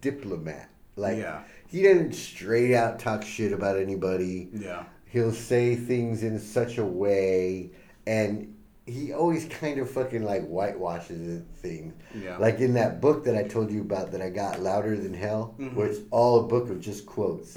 diplomat 0.00 0.68
like 0.96 1.18
Yeah. 1.18 1.42
he 1.68 1.82
doesn't 1.82 2.14
straight 2.14 2.74
out 2.74 2.98
talk 2.98 3.24
shit 3.24 3.52
about 3.52 3.78
anybody 3.78 4.48
Yeah. 4.52 4.84
he'll 5.06 5.32
say 5.32 5.74
things 5.76 6.22
in 6.22 6.38
such 6.38 6.78
a 6.78 6.84
way 6.84 7.70
and 8.06 8.52
he 8.86 9.12
always 9.12 9.44
kind 9.60 9.78
of 9.80 9.90
fucking 9.90 10.24
like 10.24 10.46
whitewashes 10.46 11.20
it 11.38 11.44
thing 11.56 11.92
Yeah. 12.14 12.38
like 12.38 12.60
in 12.60 12.74
that 12.74 13.00
book 13.00 13.24
that 13.24 13.36
i 13.36 13.42
told 13.42 13.70
you 13.70 13.80
about 13.80 14.12
that 14.12 14.22
i 14.22 14.30
got 14.30 14.60
louder 14.60 14.96
than 14.96 15.12
hell 15.14 15.54
Mhm. 15.58 15.74
where 15.74 15.86
it's 15.88 16.00
all 16.10 16.40
a 16.44 16.46
book 16.48 16.70
of 16.70 16.80
just 16.80 17.04
quotes 17.06 17.56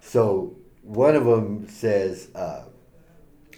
so 0.00 0.56
one 0.82 1.14
of 1.16 1.24
them 1.24 1.68
says 1.68 2.28
uh, 2.34 2.62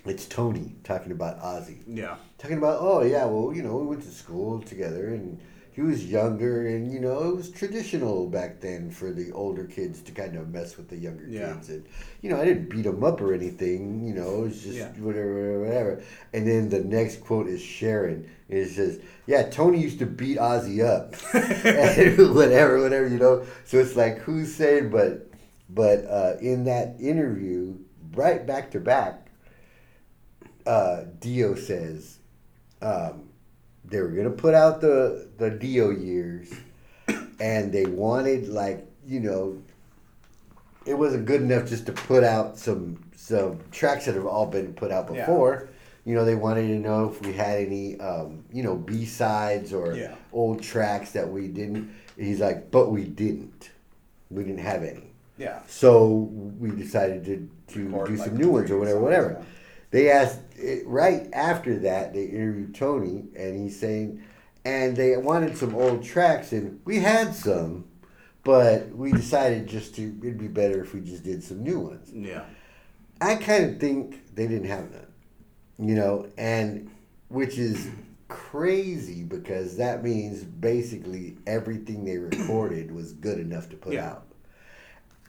it's 0.04 0.26
tony 0.26 0.74
talking 0.84 1.12
about 1.12 1.40
ozzy 1.42 1.78
Yeah. 1.86 2.16
talking 2.38 2.58
about 2.58 2.78
oh 2.80 3.02
yeah 3.02 3.24
well 3.26 3.52
you 3.54 3.62
know 3.62 3.76
we 3.76 3.86
went 3.86 4.02
to 4.02 4.10
school 4.10 4.60
together 4.62 5.08
and 5.08 5.40
he 5.78 5.84
was 5.84 6.04
younger 6.10 6.66
and 6.66 6.92
you 6.92 6.98
know 6.98 7.28
it 7.28 7.36
was 7.36 7.50
traditional 7.52 8.26
back 8.26 8.60
then 8.60 8.90
for 8.90 9.12
the 9.12 9.30
older 9.30 9.62
kids 9.64 10.02
to 10.02 10.10
kind 10.10 10.34
of 10.34 10.48
mess 10.48 10.76
with 10.76 10.88
the 10.88 10.96
younger 10.96 11.24
Yeah. 11.28 11.52
kids 11.52 11.68
and 11.68 11.86
you 12.20 12.30
know 12.30 12.40
i 12.40 12.44
didn't 12.44 12.68
beat 12.68 12.84
him 12.84 13.04
up 13.04 13.20
or 13.20 13.32
anything 13.32 14.04
you 14.04 14.12
know 14.12 14.38
it 14.40 14.42
was 14.48 14.62
just 14.64 14.76
Yeah. 14.76 14.88
whatever 14.98 15.34
whatever 15.34 15.60
whatever 15.66 16.02
and 16.32 16.48
then 16.48 16.68
the 16.68 16.80
next 16.82 17.20
quote 17.20 17.46
is 17.46 17.62
sharon 17.62 18.28
and 18.48 18.58
it 18.58 18.70
says 18.70 18.98
yeah 19.28 19.44
tony 19.50 19.78
used 19.80 20.00
to 20.00 20.06
beat 20.06 20.38
ozzy 20.38 20.80
up 20.84 21.14
whatever 22.34 22.80
whatever 22.82 23.06
you 23.06 23.18
know 23.18 23.46
so 23.64 23.78
it's 23.78 23.94
like 23.94 24.18
who's 24.18 24.52
saying 24.52 24.90
but 24.90 25.30
but 25.70 26.04
uh, 26.06 26.32
in 26.40 26.64
that 26.64 26.96
interview 26.98 27.76
right 28.14 28.44
back 28.44 28.72
to 28.72 28.80
back 28.80 29.28
uh, 30.66 31.04
Dio 31.20 31.54
says 31.54 32.18
um, 32.82 33.27
they 33.88 34.00
were 34.00 34.08
gonna 34.08 34.30
put 34.30 34.54
out 34.54 34.80
the 34.80 35.28
the 35.38 35.50
Dio 35.50 35.90
years, 35.90 36.52
and 37.40 37.72
they 37.72 37.86
wanted 37.86 38.48
like 38.48 38.84
you 39.06 39.20
know, 39.20 39.56
it 40.86 40.94
wasn't 40.94 41.24
good 41.26 41.42
enough 41.42 41.68
just 41.68 41.86
to 41.86 41.92
put 41.92 42.24
out 42.24 42.58
some 42.58 43.02
some 43.16 43.58
tracks 43.72 44.06
that 44.06 44.14
have 44.14 44.26
all 44.26 44.46
been 44.46 44.72
put 44.74 44.90
out 44.90 45.06
before. 45.06 45.64
Yeah. 45.64 45.72
You 46.04 46.14
know, 46.14 46.24
they 46.24 46.34
wanted 46.36 46.68
to 46.68 46.78
know 46.78 47.10
if 47.10 47.20
we 47.20 47.32
had 47.34 47.58
any 47.60 47.98
um, 48.00 48.44
you 48.52 48.62
know 48.62 48.76
B 48.76 49.04
sides 49.04 49.72
or 49.72 49.94
Yeah. 49.94 50.14
old 50.32 50.62
tracks 50.62 51.12
that 51.12 51.28
we 51.28 51.48
didn't. 51.48 51.90
He's 52.16 52.40
like, 52.40 52.70
but 52.70 52.90
we 52.90 53.04
didn't. 53.04 53.70
We 54.30 54.42
didn't 54.44 54.60
have 54.64 54.82
any. 54.82 55.12
Yeah. 55.38 55.60
So 55.68 56.08
we 56.58 56.70
decided 56.70 57.24
to, 57.26 57.48
to 57.74 57.84
Record, 57.88 58.08
do 58.08 58.16
like, 58.16 58.28
some 58.28 58.36
new 58.36 58.50
ones 58.50 58.70
or 58.70 58.78
whatever, 58.78 58.96
songs, 58.98 59.04
whatever. 59.04 59.36
yeah. 59.38 59.44
They 59.90 60.10
asked 60.10 60.40
it, 60.58 60.86
right 60.86 61.28
after 61.32 61.78
that. 61.80 62.12
They 62.14 62.24
interviewed 62.24 62.74
Tony, 62.74 63.24
and 63.36 63.60
he's 63.60 63.78
saying, 63.78 64.22
and 64.64 64.96
they 64.96 65.16
wanted 65.16 65.56
some 65.56 65.74
old 65.74 66.02
tracks, 66.04 66.52
and 66.52 66.80
we 66.84 66.98
had 66.98 67.34
some, 67.34 67.84
but 68.44 68.88
we 68.94 69.12
decided 69.12 69.66
just 69.66 69.94
to. 69.96 70.02
It'd 70.22 70.38
be 70.38 70.48
better 70.48 70.82
if 70.82 70.94
we 70.94 71.00
just 71.00 71.24
did 71.24 71.42
some 71.42 71.62
new 71.62 71.80
ones. 71.80 72.10
Yeah. 72.12 72.44
I 73.20 73.34
kind 73.36 73.64
of 73.64 73.80
think 73.80 74.34
they 74.34 74.46
didn't 74.46 74.68
have 74.68 74.90
none, 74.92 75.06
you 75.78 75.94
know, 75.96 76.28
and 76.38 76.90
which 77.28 77.58
is 77.58 77.88
crazy 78.28 79.22
because 79.24 79.76
that 79.78 80.04
means 80.04 80.44
basically 80.44 81.36
everything 81.46 82.04
they 82.04 82.18
recorded 82.18 82.92
was 82.94 83.12
good 83.14 83.38
enough 83.40 83.68
to 83.70 83.76
put 83.76 83.94
Yeah. 83.94 84.10
out. 84.10 84.24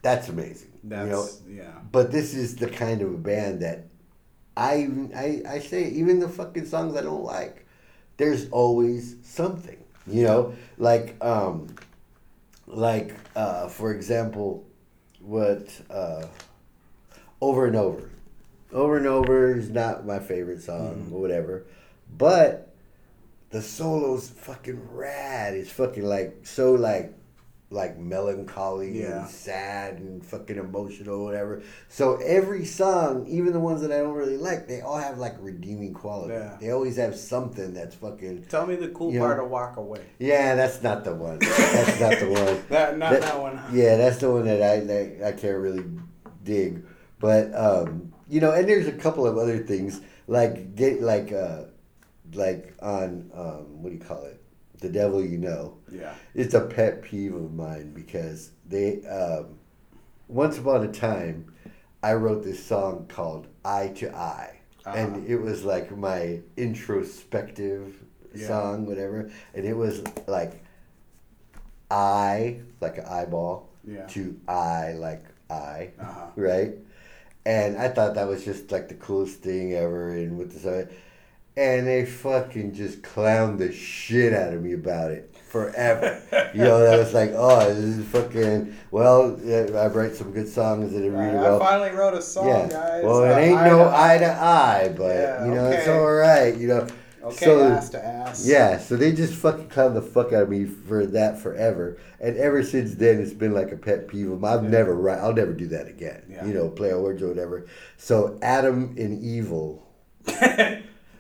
That's 0.01 0.29
amazing. 0.29 0.71
That's 0.83 1.41
you 1.47 1.55
know, 1.55 1.63
yeah. 1.63 1.71
but 1.91 2.11
this 2.11 2.33
is 2.33 2.55
the 2.55 2.67
kind 2.69 3.01
of 3.01 3.13
a 3.13 3.17
band 3.17 3.61
that 3.63 3.87
I 4.55 4.89
I 5.15 5.41
I 5.47 5.59
say 5.59 5.89
even 5.89 6.19
the 6.19 6.29
fucking 6.29 6.65
songs 6.65 6.95
I 6.95 7.01
don't 7.01 7.23
like, 7.23 7.65
there's 8.17 8.49
always 8.49 9.15
something. 9.23 9.77
You 10.07 10.23
know, 10.23 10.53
like 10.77 11.15
um 11.23 11.75
like 12.67 13.15
uh 13.35 13.67
for 13.67 13.93
example 13.93 14.65
what 15.19 15.69
uh 15.89 16.25
over 17.41 17.65
and 17.65 17.75
over. 17.75 18.09
Over 18.71 18.97
and 18.97 19.07
over 19.07 19.55
is 19.57 19.69
not 19.69 20.05
my 20.05 20.19
favorite 20.19 20.61
song 20.61 21.09
or 21.11 21.21
whatever. 21.21 21.65
But 22.15 22.73
the 23.49 23.61
solo's 23.61 24.29
fucking 24.29 24.89
rad. 24.91 25.55
It's 25.55 25.71
fucking 25.71 26.03
like 26.03 26.45
so 26.45 26.73
like 26.73 27.13
like 27.71 27.99
melancholy 27.99 29.01
Yeah. 29.01 29.21
and 29.21 29.29
sad 29.29 29.99
and 29.99 30.25
fucking 30.25 30.57
emotional 30.57 31.17
or 31.21 31.23
whatever. 31.25 31.61
So 31.87 32.15
every 32.15 32.65
song, 32.65 33.27
even 33.27 33.53
the 33.53 33.59
ones 33.59 33.81
that 33.81 33.91
I 33.91 33.97
don't 33.99 34.15
really 34.15 34.37
like, 34.37 34.67
they 34.67 34.81
all 34.81 34.97
have 34.97 35.19
like 35.19 35.35
redeeming 35.39 35.93
quality. 35.93 36.33
Yeah. 36.33 36.57
They 36.59 36.71
always 36.71 36.97
have 36.97 37.15
something 37.15 37.73
that's 37.75 37.93
fucking 37.95 38.45
Tell 38.49 38.65
me 38.65 38.75
the 38.75 38.87
cool 38.89 39.11
part 39.19 39.37
know- 39.37 39.45
of 39.45 39.51
Walk 39.51 39.77
Away. 39.77 40.01
Yeah, 40.17 40.55
that's 40.55 40.81
not 40.81 41.03
the 41.03 41.13
one. 41.13 41.37
That's 41.39 41.99
not 41.99 42.19
the 42.19 42.29
one. 42.29 42.63
That 42.69 42.97
not 42.97 43.11
That- 43.11 43.21
that, 43.21 43.39
one. 43.39 43.57
huh? 43.57 43.69
Yeah, 43.71 43.97
that's 43.97 44.17
the 44.17 44.31
one 44.31 44.45
that 44.45 44.63
I 44.63 44.79
that 44.79 45.27
I 45.27 45.31
can't 45.33 45.57
really 45.59 45.85
dig. 46.43 46.83
But 47.19 47.53
um, 47.53 48.13
you 48.27 48.41
know, 48.41 48.51
and 48.51 48.67
there's 48.67 48.87
a 48.87 48.93
couple 48.93 49.27
of 49.27 49.37
other 49.37 49.59
things 49.59 50.01
like 50.27 50.75
get 50.75 51.01
like 51.01 51.31
uh 51.31 51.65
like 52.33 52.73
on 52.81 53.29
um 53.33 53.81
what 53.83 53.89
do 53.89 53.95
you 53.95 54.01
call 54.03 54.23
it? 54.25 54.38
The 54.79 54.89
devil 54.89 55.23
you 55.23 55.37
know. 55.37 55.77
Yeah. 55.91 56.13
It's 56.33 56.53
a 56.53 56.61
pet 56.61 57.01
peeve 57.01 57.35
of 57.35 57.53
mine 57.53 57.91
because 57.93 58.51
they 58.67 59.05
um 59.05 59.57
once 60.27 60.57
upon 60.57 60.83
a 60.83 60.91
time 60.91 61.53
I 62.01 62.13
wrote 62.13 62.43
this 62.43 62.63
song 62.65 63.05
called 63.09 63.47
Eye 63.65 63.89
to 63.97 64.15
Eye. 64.15 64.59
Uh-huh. 64.85 64.97
And 64.97 65.27
it 65.27 65.37
was 65.37 65.63
like 65.65 65.95
my 65.95 66.39
introspective 66.55 67.93
Yeah. 68.33 68.47
song, 68.47 68.85
whatever. 68.85 69.29
And 69.53 69.65
it 69.65 69.73
was 69.75 70.01
like 70.27 70.63
eye, 71.91 72.61
like 72.79 72.97
an 72.99 73.05
eyeball, 73.05 73.69
Yeah. 73.83 74.05
to 74.07 74.39
eye, 74.47 74.93
like 74.93 75.23
eye, 75.49 75.91
Uh-huh. 75.99 76.27
right? 76.35 76.75
And 77.45 77.77
I 77.77 77.89
thought 77.89 78.13
that 78.15 78.27
was 78.27 78.45
just 78.45 78.71
like 78.71 78.87
the 78.89 78.93
coolest 78.95 79.39
thing 79.41 79.73
ever. 79.73 80.09
And 80.11 80.37
with 80.37 80.53
the 80.53 80.59
song, 80.59 80.87
and 81.59 81.85
they 81.85 82.05
fucking 82.05 82.73
just 82.73 83.01
clowned 83.01 83.57
the 83.57 83.71
shit 83.73 84.33
out 84.33 84.53
of 84.53 84.63
me 84.63 84.73
about 84.73 85.11
it 85.11 85.35
forever. 85.49 86.21
you 86.53 86.61
know, 86.63 86.79
that 86.79 86.97
was 86.97 87.13
like, 87.13 87.31
oh, 87.35 87.67
this 87.67 87.77
is 87.97 88.05
fucking. 88.05 88.73
Well, 88.91 89.37
I 89.45 89.87
write 89.87 90.15
some 90.15 90.31
good 90.31 90.47
songs 90.47 90.93
that 90.93 91.03
are 91.05 91.11
Right, 91.11 91.33
really 91.33 91.55
I 91.55 91.59
finally 91.59 91.91
wrote 91.91 92.13
a 92.13 92.21
song, 92.21 92.47
Yeah. 92.47 92.67
guys. 92.69 93.03
Well, 93.03 93.23
it 93.23 93.31
Uh, 93.31 93.37
ain't 93.37 93.57
eye 93.57 93.69
no 93.69 93.77
to 93.79 93.95
eye 93.95 94.17
to 94.19 94.31
eye, 94.31 94.93
but 94.95 95.15
Yeah, 95.15 95.45
you 95.45 95.51
know 95.53 95.65
it's 95.69 95.87
all 95.87 96.11
right. 96.13 96.55
You 96.55 96.67
know. 96.67 96.87
Okay, 97.21 97.45
so, 97.45 97.67
ass 97.67 97.89
to 97.89 98.05
ass. 98.05 98.47
Yeah, 98.47 98.77
so 98.77 98.95
they 98.95 99.11
just 99.11 99.33
fucking 99.33 99.67
clown 99.67 99.93
the 99.93 100.01
fuck 100.01 100.27
out 100.27 100.43
of 100.43 100.49
me 100.49 100.63
for 100.63 101.05
that 101.07 101.37
forever, 101.37 101.97
and 102.21 102.37
ever 102.37 102.63
since 102.63 102.95
then 102.95 103.19
it's 103.19 103.33
been 103.33 103.53
like 103.53 103.73
a 103.73 103.75
pet 103.77 104.07
peeve 104.07 104.31
of 104.31 104.39
mine. 104.39 104.53
I've 104.57 104.63
never 104.63 104.95
write. 104.95 105.19
I'll 105.19 105.33
never 105.33 105.51
do 105.51 105.67
that 105.67 105.87
again. 105.89 106.23
Yeah. 106.29 106.45
You 106.45 106.53
know, 106.53 106.69
play 106.69 106.93
on 106.93 107.01
words 107.03 107.21
or 107.21 107.27
whatever. 107.27 107.65
So 107.97 108.39
Atom 108.41 108.95
and 108.97 109.21
Evil 109.21 109.85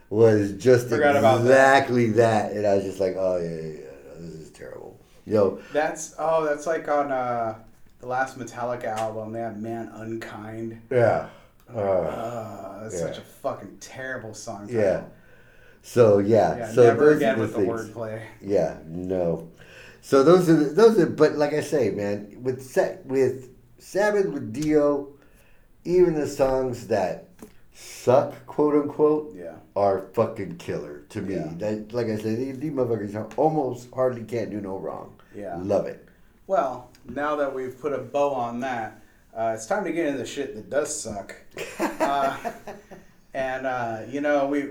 was 0.09 0.53
just 0.53 0.89
Forgot 0.89 1.15
about 1.17 1.43
that. 1.43 1.49
exactly 1.83 2.11
that. 2.11 2.51
and 2.51 2.65
I 2.65 2.75
was 2.75 2.83
just 2.83 2.99
like, 2.99 3.15
oh 3.17 3.37
yeah, 3.37 3.49
yeah, 3.49 3.79
yeah, 3.79 4.19
this 4.19 4.33
is 4.33 4.49
terrible. 4.51 4.99
Yo, 5.25 5.59
That's 5.73 6.15
oh, 6.17 6.45
that's 6.45 6.65
like 6.65 6.87
on 6.87 7.11
uh, 7.11 7.55
the 7.99 8.07
last 8.07 8.39
Metallica 8.39 8.85
album. 8.85 9.31
They 9.31 9.41
have 9.41 9.59
"Man 9.59 9.89
Unkind." 9.93 10.81
yeah. 10.89 11.27
Uh, 11.73 11.79
Uh, 11.79 12.83
that's 12.83 12.95
Yeah. 12.95 13.01
such 13.07 13.17
a 13.19 13.21
fucking 13.21 13.77
terrible 13.79 14.33
song. 14.33 14.65
Title. 14.67 14.81
yeah. 14.81 15.01
So 15.83 16.17
yeah, 16.17 16.57
Yeah, 16.57 16.71
so 16.71 16.83
never 16.83 17.11
again 17.11 17.39
with 17.39 17.53
the 17.53 17.59
wordplay. 17.61 18.23
Yeah, 18.41 18.77
no. 18.87 19.49
So 20.01 20.23
those 20.23 20.49
are 20.49 20.55
the, 20.55 20.65
those 20.71 20.97
are, 20.97 21.05
but 21.05 21.33
like 21.35 21.53
I 21.53 21.61
say, 21.61 21.91
man, 21.91 22.37
with 22.41 22.63
set 22.63 23.05
with 23.05 23.49
Sabbath, 23.77 24.25
with 24.27 24.51
Dio, 24.51 25.09
even 25.85 26.15
the 26.15 26.27
songs 26.27 26.87
that 26.87 27.29
suck, 27.73 28.33
quote 28.47 28.73
unquote, 28.75 29.33
Yeah. 29.35 29.53
Are 29.79 30.01
fucking 30.13 30.57
killer 30.57 31.03
to 31.07 31.21
me. 31.21 31.35
Yeah. 31.35 31.51
That, 31.57 31.93
like 31.93 32.07
I 32.07 32.17
said, 32.17 32.37
these, 32.37 32.59
these 32.59 32.71
motherfuckers 32.71 33.37
almost 33.37 33.87
hardly 33.93 34.23
can't 34.23 34.51
do 34.51 34.59
no 34.59 34.77
wrong. 34.77 35.15
Yeah. 35.33 35.57
love 35.61 35.85
it. 35.87 36.05
Well, 36.47 36.89
now 37.07 37.37
that 37.37 37.53
we've 37.53 37.79
put 37.79 37.93
a 37.93 37.99
bow 37.99 38.33
on 38.33 38.59
that, 38.59 39.01
uh, 39.33 39.53
it's 39.55 39.67
time 39.67 39.85
to 39.85 39.91
get 39.93 40.07
into 40.07 40.17
the 40.19 40.25
shit 40.25 40.53
that 40.55 40.69
does 40.69 40.93
suck. 41.01 41.33
Uh, 41.79 42.51
and 43.33 43.67
uh, 43.67 43.99
you 44.09 44.19
know, 44.21 44.47
we 44.47 44.69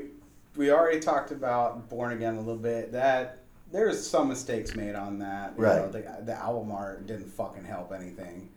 we 0.56 0.72
already 0.72 0.98
talked 0.98 1.30
about 1.30 1.88
Born 1.88 2.12
Again 2.12 2.34
a 2.34 2.40
little 2.40 2.56
bit. 2.56 2.90
That 2.92 3.38
there's 3.70 4.04
some 4.04 4.28
mistakes 4.28 4.74
made 4.74 4.94
on 4.96 5.18
that. 5.20 5.52
You 5.56 5.62
Right. 5.64 5.76
know, 5.76 5.88
the, 5.90 6.24
the 6.24 6.34
album 6.34 6.72
art 6.72 7.06
didn't 7.06 7.28
fucking 7.30 7.64
help 7.64 7.92
anything. 7.92 8.48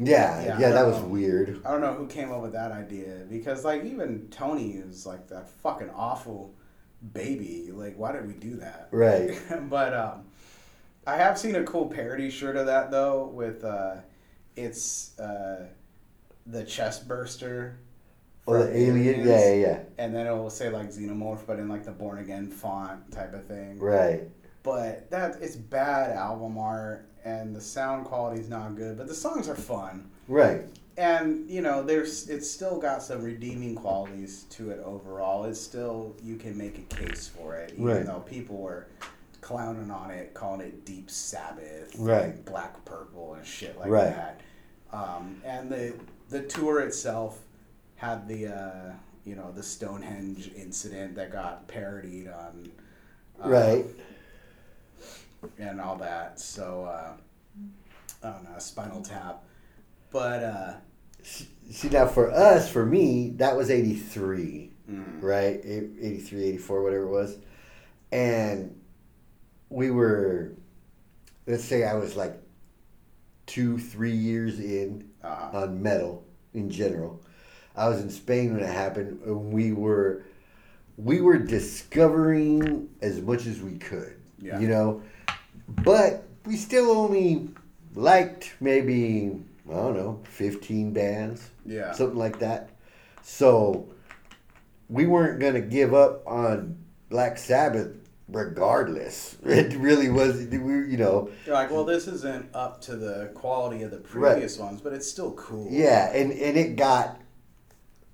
Yeah, 0.00 0.42
Yeah, 0.42 0.58
yeah, 0.58 0.70
that 0.70 0.82
don't 0.82 0.92
was 0.92 1.02
weird. 1.02 1.60
I 1.64 1.70
don't 1.70 1.80
know 1.80 1.92
who 1.92 2.06
came 2.06 2.32
up 2.32 2.40
with 2.42 2.52
that 2.52 2.72
idea 2.72 3.26
because 3.28 3.64
like 3.64 3.84
even 3.84 4.28
Tony 4.30 4.72
is 4.72 5.04
like 5.06 5.28
that 5.28 5.48
fucking 5.48 5.90
awful 5.90 6.54
baby. 7.12 7.70
Like 7.72 7.96
why 7.96 8.12
did 8.12 8.26
we 8.26 8.34
do 8.34 8.56
that? 8.56 8.88
Right. 8.90 9.38
but 9.68 9.94
um, 9.94 10.24
I 11.06 11.16
have 11.16 11.38
seen 11.38 11.54
a 11.54 11.64
cool 11.64 11.86
parody 11.86 12.30
shirt 12.30 12.56
of 12.56 12.66
that 12.66 12.90
though 12.90 13.26
with 13.26 13.62
uh, 13.64 13.96
it's 14.56 15.18
uh, 15.18 15.66
the 16.46 16.64
chest 16.64 17.06
burster. 17.06 17.78
Oh, 18.46 18.54
the 18.54 18.76
alien. 18.76 19.26
Yeah, 19.26 19.50
yeah, 19.50 19.54
yeah. 19.54 19.78
And 19.98 20.14
then 20.14 20.26
it 20.26 20.32
will 20.32 20.50
say 20.50 20.70
like 20.70 20.88
xenomorph, 20.88 21.46
but 21.46 21.58
in 21.58 21.68
like 21.68 21.84
the 21.84 21.92
born 21.92 22.18
again 22.18 22.48
font 22.48 23.12
type 23.12 23.34
of 23.34 23.44
thing. 23.46 23.78
Right. 23.78 24.22
But 24.62 25.10
that 25.10 25.36
it's 25.40 25.56
bad 25.56 26.10
album 26.10 26.58
art 26.58 27.09
and 27.24 27.54
the 27.54 27.60
sound 27.60 28.06
quality 28.06 28.40
is 28.40 28.48
not 28.48 28.76
good, 28.76 28.96
but 28.96 29.06
the 29.08 29.14
songs 29.14 29.48
are 29.48 29.54
fun 29.56 30.10
Right. 30.28 30.62
and 30.96 31.48
you 31.48 31.60
know 31.62 31.82
there's 31.82 32.28
it's 32.28 32.50
still 32.50 32.78
got 32.78 33.02
some 33.02 33.22
redeeming 33.22 33.74
qualities 33.74 34.44
to 34.50 34.70
it 34.70 34.80
overall 34.84 35.44
it's 35.44 35.60
still 35.60 36.14
you 36.22 36.36
can 36.36 36.56
make 36.56 36.78
a 36.78 36.94
case 36.94 37.28
for 37.28 37.56
it 37.56 37.72
even 37.74 37.84
Right. 37.86 38.06
though 38.06 38.20
people 38.20 38.56
were 38.58 38.86
clowning 39.40 39.90
on 39.90 40.10
it 40.10 40.34
calling 40.34 40.60
it 40.60 40.84
deep 40.84 41.10
sabbath 41.10 41.94
Right. 41.98 42.44
black 42.44 42.84
purple 42.84 43.34
and 43.34 43.46
shit 43.46 43.78
like 43.78 43.90
Right. 43.90 44.14
that 44.14 44.40
um, 44.92 45.40
and 45.44 45.70
the 45.70 45.94
the 46.28 46.42
tour 46.42 46.80
itself 46.80 47.38
had 47.96 48.26
the 48.28 48.48
uh, 48.48 48.92
you 49.24 49.34
know 49.36 49.50
the 49.52 49.62
stonehenge 49.62 50.50
incident 50.56 51.14
that 51.16 51.30
got 51.32 51.66
parodied 51.68 52.28
on 52.28 52.70
uh, 53.42 53.48
Right. 53.48 53.86
And 55.58 55.80
all 55.80 55.96
that 55.96 56.38
so 56.40 56.84
uh, 56.84 57.12
I 58.26 58.30
don't 58.32 58.44
know 58.44 58.58
spinal 58.58 59.02
tap 59.02 59.42
but 60.10 60.42
uh, 60.42 60.72
See 61.22 61.88
now 61.90 62.06
for 62.06 62.30
us, 62.32 62.68
for 62.68 62.84
me, 62.86 63.34
that 63.36 63.54
was 63.56 63.70
eighty 63.70 63.94
three. 63.94 64.72
mm. 64.90 65.22
right? 65.22 65.60
Eight- 65.62 65.90
83, 66.00 66.44
84, 66.44 66.82
whatever 66.82 67.02
it 67.04 67.10
was. 67.10 67.36
And 68.10 68.74
we 69.68 69.90
were, 69.90 70.54
let's 71.46 71.62
say 71.62 71.84
I 71.84 71.94
was 71.94 72.16
like 72.16 72.36
two, 73.46 73.78
three 73.78 74.16
years 74.16 74.58
in 74.60 75.10
uh, 75.22 75.50
on 75.52 75.82
metal 75.82 76.24
in 76.54 76.70
general. 76.70 77.22
I 77.76 77.88
was 77.88 78.00
in 78.00 78.10
Spain 78.10 78.54
when 78.54 78.64
it 78.64 78.72
happened, 78.72 79.20
and 79.24 79.52
we 79.52 79.72
were, 79.72 80.24
we 80.96 81.20
were 81.20 81.38
discovering 81.38 82.88
as 83.02 83.20
much 83.20 83.46
as 83.46 83.60
we 83.60 83.76
could, 83.78 84.16
Yeah. 84.40 84.58
you 84.58 84.68
know, 84.68 85.02
but 85.84 86.24
we 86.44 86.56
still 86.56 86.90
only 86.90 87.48
liked 87.94 88.54
maybe, 88.60 89.40
I 89.68 89.74
don't 89.74 89.96
know, 89.96 90.20
15 90.24 90.92
bands 90.92 91.50
yeah 91.66 91.92
something 91.92 92.18
like 92.18 92.38
that. 92.40 92.70
So 93.22 93.86
we 94.88 95.06
weren't 95.06 95.40
going 95.40 95.54
to 95.54 95.60
give 95.60 95.94
up 95.94 96.26
on 96.26 96.76
Black 97.10 97.38
Sabbath 97.38 97.96
regardless. 98.28 99.36
It 99.44 99.74
really 99.76 100.08
was, 100.10 100.46
we, 100.46 100.56
you 100.56 100.96
know, 100.96 101.30
You're 101.46 101.54
like, 101.54 101.70
well, 101.70 101.84
this 101.84 102.06
isn't 102.06 102.54
up 102.54 102.80
to 102.82 102.96
the 102.96 103.30
quality 103.34 103.82
of 103.82 103.90
the 103.90 103.98
previous 103.98 104.58
ones, 104.58 104.80
but 104.80 104.92
it's 104.92 105.08
still 105.08 105.32
cool. 105.32 105.68
yeah, 105.70 106.12
and, 106.12 106.32
and 106.32 106.56
it 106.56 106.76
got 106.76 107.20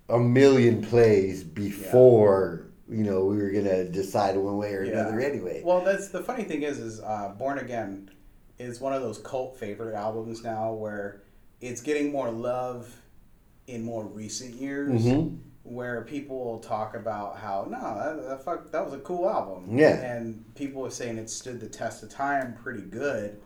a 0.09 0.19
million 0.19 0.83
plays 0.83 1.43
before, 1.45 2.66
you 2.89 3.03
know, 3.05 3.25
we 3.25 3.37
were 3.39 3.51
going 3.51 3.65
to 3.65 3.89
decide 3.89 4.37
one 4.37 4.57
way 4.59 4.73
or 4.75 4.85
Yeah. 4.85 5.01
another 5.01 5.21
anyway. 5.21 5.63
Well, 5.65 5.83
that's 5.85 6.09
the 6.09 6.23
funny 6.23 6.45
thing 6.45 6.63
is, 6.63 6.79
is 6.79 7.01
uh, 7.01 7.35
Born 7.39 7.59
Again 7.59 8.11
is 8.59 8.81
one 8.81 8.93
of 8.93 9.03
those 9.03 9.19
cult 9.19 9.57
favorite 9.59 9.95
albums 9.95 10.43
now 10.43 10.73
where 10.73 11.23
it's 11.61 11.81
getting 11.81 12.13
more 12.13 12.31
love 12.31 12.95
in 13.67 13.83
more 13.83 14.05
recent 14.05 14.55
years. 14.55 15.03
Mhm. 15.05 15.39
Where 15.65 16.03
people 16.03 16.45
will 16.45 16.61
talk 16.61 16.95
about 16.95 17.39
how 17.39 17.67
no, 17.69 17.81
that, 17.81 18.29
that 18.29 18.45
fuck 18.45 18.71
that 18.71 18.85
was 18.85 18.95
a 18.95 18.99
cool 18.99 19.29
album. 19.29 19.77
Yeah. 19.77 19.97
and 20.01 20.45
people 20.55 20.87
are 20.87 20.91
saying 20.91 21.19
it 21.19 21.29
stood 21.29 21.59
the 21.59 21.69
test 21.69 22.05
of 22.05 22.09
time 22.09 22.55
pretty 22.63 22.83
good. 22.83 23.41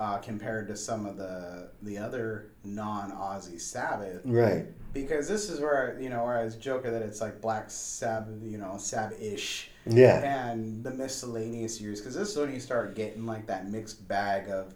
Uh, 0.00 0.18
compared 0.18 0.66
to 0.66 0.76
some 0.76 1.06
of 1.06 1.16
the 1.16 1.68
the 1.82 1.96
other 1.96 2.46
non 2.64 3.12
Ozzy 3.12 3.60
Sabbath, 3.60 4.22
Right. 4.24 4.66
because 4.92 5.28
this 5.28 5.48
is 5.48 5.60
where 5.60 5.96
you 6.00 6.08
know 6.08 6.24
where 6.24 6.36
I 6.36 6.42
was 6.44 6.56
joking 6.56 6.90
that 6.90 7.00
it's 7.02 7.20
like 7.20 7.40
Black 7.40 7.70
Sabbath, 7.70 8.42
you 8.42 8.58
know, 8.58 8.76
Sabbath-ish, 8.76 9.70
Yeah. 9.86 10.18
and 10.50 10.82
the 10.82 10.90
miscellaneous 10.90 11.80
years. 11.80 12.00
Because 12.00 12.16
this 12.16 12.30
is 12.30 12.36
when 12.36 12.52
you 12.52 12.58
start 12.58 12.96
getting 12.96 13.24
like 13.24 13.46
that 13.46 13.68
mixed 13.70 14.08
bag 14.08 14.48
of, 14.50 14.74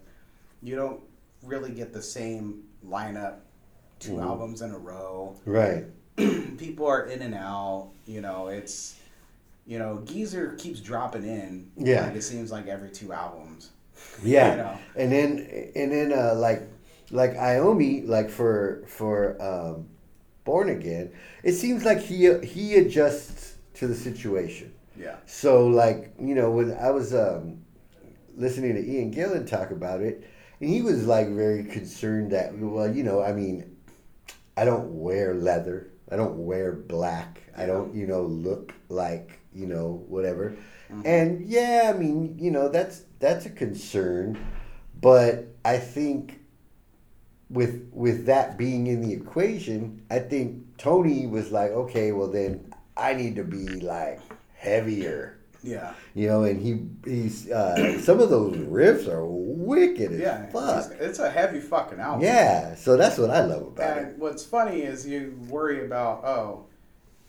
you 0.63 0.77
don't 0.77 1.01
really 1.43 1.71
get 1.71 1.91
the 1.91 2.01
same 2.01 2.63
lineup, 2.87 3.39
2 3.99 4.13
Mhm. 4.13 4.23
albums 4.23 4.61
in 4.61 4.71
a 4.71 4.77
row. 4.77 5.35
Right. 5.45 5.85
People 6.57 6.87
are 6.87 7.03
in 7.07 7.21
and 7.21 7.35
out. 7.35 7.89
You 8.05 8.21
know, 8.21 8.47
it's, 8.47 8.95
you 9.67 9.79
know, 9.79 10.01
Geezer 10.05 10.53
keeps 10.57 10.79
dropping 10.79 11.25
in. 11.25 11.71
Yeah. 11.75 12.05
like 12.07 12.15
it 12.15 12.21
seems 12.23 12.53
like 12.53 12.67
every 12.67 12.89
two 12.89 13.11
albums. 13.11 13.71
Yeah. 14.23 14.51
You 14.51 14.57
know. 14.57 14.79
And 14.95 15.11
then 15.11 15.71
and 15.75 15.91
then 15.91 16.13
uh, 16.13 16.35
like 16.35 16.61
like 17.11 17.35
Iommi 17.35 18.07
like 18.07 18.29
for 18.29 18.83
for 18.87 19.41
um, 19.41 19.87
Born 20.43 20.69
Again, 20.69 21.11
it 21.43 21.53
seems 21.53 21.85
like 21.85 21.99
he 21.99 22.33
he 22.39 22.75
adjusts 22.75 23.55
to 23.75 23.87
the 23.87 23.95
situation. 23.95 24.73
Yeah. 24.97 25.15
So 25.25 25.67
like 25.67 26.13
you 26.19 26.35
know 26.35 26.51
when 26.51 26.77
I 26.77 26.91
was 26.91 27.13
um, 27.13 27.59
listening 28.35 28.75
to 28.75 28.85
Ian 28.85 29.13
Gillan 29.13 29.47
talk 29.47 29.71
about 29.71 30.01
it, 30.01 30.29
and 30.59 30.69
he 30.69 30.81
was 30.81 31.05
like 31.05 31.29
very 31.29 31.63
concerned 31.63 32.31
that 32.31 32.57
well 32.57 32.93
you 32.93 33.03
know 33.03 33.21
I 33.21 33.31
mean 33.31 33.77
I 34.57 34.65
don't 34.65 34.99
wear 34.99 35.35
leather, 35.35 35.87
I 36.11 36.17
don't 36.17 36.45
wear 36.45 36.73
black, 36.73 37.41
I 37.55 37.65
don't 37.65 37.95
you 37.95 38.07
know 38.07 38.23
look 38.23 38.73
like 38.89 39.38
you 39.53 39.65
know 39.65 40.03
whatever, 40.07 40.55
and 41.05 41.45
yeah 41.47 41.91
I 41.93 41.97
mean 41.97 42.37
you 42.39 42.51
know 42.51 42.69
that's 42.69 43.03
that's 43.19 43.45
a 43.45 43.49
concern, 43.49 44.37
but 44.99 45.47
I 45.65 45.77
think 45.77 46.39
with 47.49 47.89
with 47.91 48.25
that 48.27 48.57
being 48.57 48.87
in 48.87 49.01
the 49.01 49.13
equation, 49.13 50.03
I 50.09 50.19
think 50.19 50.77
Tony 50.77 51.25
was 51.27 51.51
like 51.51 51.71
okay 51.71 52.11
well 52.11 52.27
then 52.27 52.71
I 52.95 53.13
need 53.13 53.35
to 53.37 53.43
be 53.43 53.65
like 53.79 54.19
heavier 54.55 55.39
Yeah. 55.63 55.93
you 56.13 56.27
know, 56.27 56.43
and 56.43 56.61
he 56.61 56.85
he's 57.09 57.49
uh, 57.49 57.99
some 58.01 58.19
of 58.19 58.29
those 58.29 58.55
riffs 58.57 59.07
are 59.07 59.25
wicked 59.25 60.11
as 60.13 60.19
Yeah. 60.19 60.45
fuck. 60.51 60.91
It's, 60.91 61.01
it's 61.01 61.19
a 61.19 61.29
heavy 61.29 61.59
fucking 61.59 61.99
album. 61.99 62.21
Yeah, 62.23 62.75
so 62.75 62.97
that's 62.97 63.17
what 63.17 63.29
I 63.29 63.41
love 63.45 63.63
about 63.67 63.97
it. 63.97 64.03
And 64.03 64.19
what's 64.19 64.45
funny 64.45 64.81
is 64.81 65.07
you 65.07 65.37
worry 65.49 65.85
about, 65.85 66.23
oh, 66.25 66.65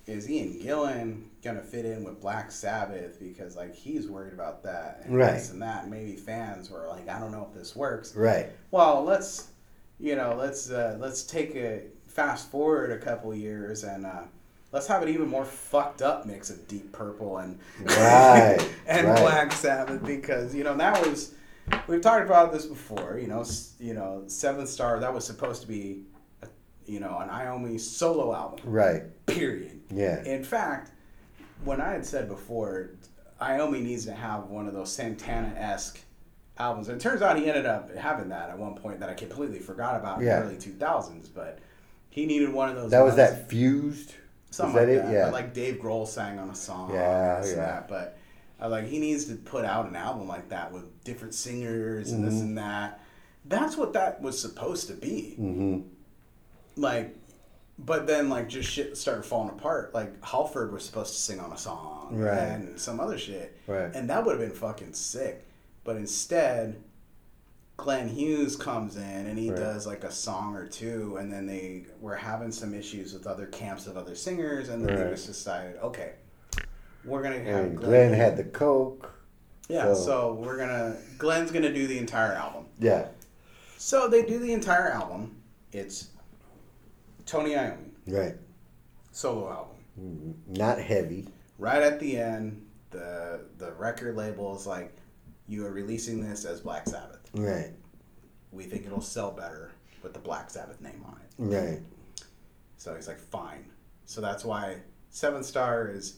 is 0.06 0.28
Ian 0.28 0.58
Gillan 0.60 1.22
gonna 1.42 1.62
fit 1.62 1.84
in 1.86 2.04
with 2.04 2.20
Black 2.20 2.50
Sabbath 2.50 3.18
because 3.18 3.56
like 3.56 3.74
he's 3.74 4.08
worried 4.08 4.32
about 4.34 4.62
that 4.64 5.02
and 5.04 5.16
Right. 5.16 5.32
this 5.34 5.50
and 5.50 5.62
that. 5.62 5.88
Maybe 5.88 6.16
fans 6.16 6.70
were 6.70 6.86
like, 6.88 7.08
I 7.08 7.18
don't 7.18 7.32
know 7.32 7.48
if 7.50 7.58
this 7.58 7.74
works. 7.74 8.14
Right, 8.14 8.50
Well, 8.70 9.02
let's 9.04 9.48
you 9.98 10.16
know 10.16 10.34
let's 10.38 10.70
uh, 10.70 10.96
let's 11.00 11.22
take 11.24 11.54
a 11.56 11.82
fast 12.06 12.50
forward 12.50 12.90
a 12.90 12.98
couple 12.98 13.34
years 13.34 13.84
and 13.84 14.04
uh, 14.04 14.22
let's 14.72 14.86
have 14.86 15.02
an 15.02 15.08
even 15.08 15.28
more 15.28 15.44
fucked 15.44 16.02
up 16.02 16.26
mix 16.26 16.50
of 16.50 16.66
Deep 16.68 16.92
Purple 16.92 17.38
and 17.38 17.58
Right, 17.84 18.58
and 18.86 19.06
right. 19.08 19.18
Black 19.20 19.52
Sabbath 19.52 20.04
because 20.04 20.54
you 20.54 20.64
know 20.64 20.76
that 20.76 21.06
was 21.06 21.34
we've 21.86 22.00
talked 22.00 22.26
about 22.26 22.52
this 22.52 22.66
before. 22.66 23.18
You 23.20 23.28
know, 23.28 23.44
you 23.78 23.94
know, 23.94 24.24
Seventh 24.26 24.68
Star 24.68 25.00
that 25.00 25.12
was 25.14 25.24
supposed 25.24 25.62
to 25.62 25.68
be, 25.68 26.02
a, 26.42 26.48
you 26.86 27.00
know, 27.00 27.18
an 27.18 27.28
Iommi 27.28 27.78
solo 27.80 28.34
album. 28.34 28.60
right, 28.64 29.02
Period. 29.26 29.80
yeah, 29.94 30.22
In 30.24 30.42
fact, 30.42 30.90
when 31.64 31.80
I 31.80 31.92
had 31.92 32.04
said 32.06 32.28
before, 32.28 32.90
Iommi 33.40 33.82
needs 33.82 34.04
to 34.06 34.12
have 34.12 34.44
one 34.48 34.66
of 34.66 34.74
those 34.74 34.92
Santana 34.92 35.54
esque 35.56 35.98
albums. 36.58 36.88
And 36.88 37.00
it 37.00 37.02
turns 37.02 37.22
out 37.22 37.38
he 37.38 37.46
ended 37.48 37.66
up 37.66 37.94
having 37.96 38.28
that 38.30 38.50
at 38.50 38.58
one 38.58 38.74
point 38.74 39.00
that 39.00 39.08
I 39.08 39.14
completely 39.14 39.58
forgot 39.58 39.96
about 39.96 40.20
Yeah. 40.20 40.36
in 40.38 40.40
the 40.42 40.46
early 40.50 40.58
two 40.58 40.72
thousands. 40.72 41.28
But 41.28 41.58
he 42.10 42.26
needed 42.26 42.52
one 42.52 42.68
of 42.68 42.76
those. 42.76 42.90
that 42.90 43.00
was 43.00 43.14
ones- 43.16 43.30
that 43.30 43.48
fused. 43.48 44.14
Something 44.50 44.74
that 44.76 44.88
like 44.88 44.96
it? 44.98 45.02
that. 45.04 45.12
Yeah, 45.12 45.24
But 45.26 45.32
like 45.32 45.54
Dave 45.54 45.76
Grohl 45.76 46.06
sang 46.08 46.38
on 46.38 46.50
a 46.50 46.54
song. 46.54 46.92
Yeah, 46.92 47.44
yeah. 47.46 47.54
that. 47.54 47.88
But 47.88 48.18
I 48.58 48.66
was 48.66 48.72
like, 48.72 48.86
he 48.90 48.98
needs 48.98 49.26
to 49.26 49.36
put 49.36 49.64
out 49.64 49.88
an 49.88 49.94
album 49.96 50.26
like 50.28 50.48
that 50.48 50.72
with 50.72 51.02
different 51.04 51.34
singers 51.34 52.10
and 52.12 52.24
this 52.24 52.34
Mhm. 52.34 52.40
and 52.40 52.58
that. 52.58 53.00
That's 53.46 53.76
what 53.76 53.92
that 53.94 54.20
was 54.20 54.40
supposed 54.40 54.88
to 54.88 54.94
be. 54.94 55.36
mm-hmm. 55.40 55.80
Like, 56.76 57.16
but 57.86 58.06
then 58.06 58.28
like 58.28 58.48
just 58.48 58.68
shit 58.70 58.96
started 58.96 59.24
falling 59.24 59.50
apart. 59.50 59.94
Like 59.94 60.22
Halford 60.24 60.72
was 60.72 60.84
supposed 60.84 61.14
to 61.14 61.18
sing 61.20 61.40
on 61.40 61.52
a 61.52 61.58
song, 61.58 62.08
Right. 62.16 62.36
And 62.38 62.78
some 62.78 63.00
other 63.00 63.18
shit, 63.18 63.56
Right. 63.66 63.94
And 63.94 64.08
that 64.10 64.24
would 64.24 64.38
have 64.38 64.48
been 64.48 64.56
fucking 64.56 64.92
sick. 64.92 65.46
But 65.84 65.96
instead, 65.96 66.82
Glenn 67.76 68.08
Hughes 68.08 68.56
comes 68.56 68.96
in 68.96 69.02
and 69.26 69.38
he 69.38 69.48
Right. 69.50 69.58
does 69.58 69.86
like 69.86 70.04
a 70.04 70.10
song 70.12 70.54
or 70.54 70.66
two, 70.66 71.16
and 71.16 71.32
then 71.32 71.46
they 71.46 71.86
were 72.00 72.14
having 72.16 72.52
some 72.52 72.74
issues 72.74 73.14
with 73.14 73.26
other 73.26 73.46
camps 73.46 73.86
of 73.86 73.96
other 73.96 74.14
singers, 74.14 74.68
and 74.68 74.84
then 74.84 74.96
they 74.96 75.10
just 75.10 75.26
decided, 75.26 75.76
okay, 75.78 76.12
we're 77.04 77.22
gonna 77.22 77.38
have 77.42 77.64
And 77.64 77.78
Glenn 77.78 78.12
had 78.12 78.36
the 78.36 78.44
coke. 78.44 79.10
yeah, 79.68 79.94
so- 79.94 79.94
so 79.94 80.34
we're 80.34 80.58
gonna 80.58 80.96
Glenn's 81.16 81.50
gonna 81.50 81.72
do 81.72 81.86
the 81.86 81.96
entire 81.96 82.32
album. 82.34 82.66
Yeah. 82.78 83.06
So 83.78 84.08
they 84.08 84.22
do 84.26 84.38
the 84.38 84.52
entire 84.52 84.90
album. 84.90 85.36
It's 85.72 86.08
Tony 87.30 87.52
Iommi 87.52 87.90
Right. 88.08 88.34
solo 89.12 89.48
album. 89.50 89.76
Mm, 90.00 90.56
not 90.58 90.80
heavy. 90.80 91.28
Right 91.58 91.80
at 91.82 92.00
the 92.00 92.16
end, 92.16 92.66
the 92.90 93.44
the 93.58 93.72
record 93.74 94.16
label 94.16 94.56
is 94.56 94.66
like, 94.66 94.92
"You 95.46 95.64
are 95.66 95.70
releasing 95.70 96.20
this 96.20 96.44
as 96.44 96.60
Black 96.60 96.88
Sabbath. 96.88 97.20
Right. 97.34 97.72
We 98.50 98.64
think 98.64 98.84
it'll 98.84 99.00
sell 99.00 99.30
better 99.30 99.70
with 100.02 100.12
the 100.12 100.18
Black 100.18 100.50
Sabbath 100.50 100.80
name 100.80 101.04
on 101.06 101.20
it." 101.20 101.30
Right. 101.56 101.82
So 102.78 102.94
he's 102.96 103.06
like, 103.06 103.20
"Fine." 103.20 103.70
So 104.06 104.20
that's 104.20 104.44
why 104.44 104.78
Seven 105.10 105.44
Star 105.44 105.88
is 105.88 106.16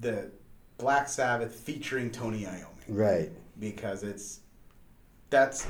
the 0.00 0.30
Black 0.78 1.08
Sabbath 1.10 1.54
featuring 1.54 2.10
Tony 2.10 2.44
Iommi 2.44 2.84
Right. 2.88 3.30
because 3.58 4.02
it's 4.04 4.40
that's 5.28 5.66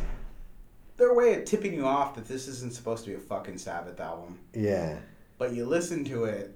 their 1.01 1.15
way 1.15 1.35
of 1.35 1.45
tipping 1.45 1.75
you 1.75 1.87
off 1.87 2.15
that 2.15 2.29
this 2.29 2.47
isn't 2.47 2.73
supposed 2.73 3.05
to 3.05 3.11
be 3.11 3.17
a 3.17 3.19
fucking 3.19 3.59
Sabbath 3.59 3.99
album. 3.99 4.39
Yeah. 4.55 4.99
But 5.39 5.53
you 5.55 5.65
listen 5.67 6.05
to 6.05 6.25
it, 6.27 6.55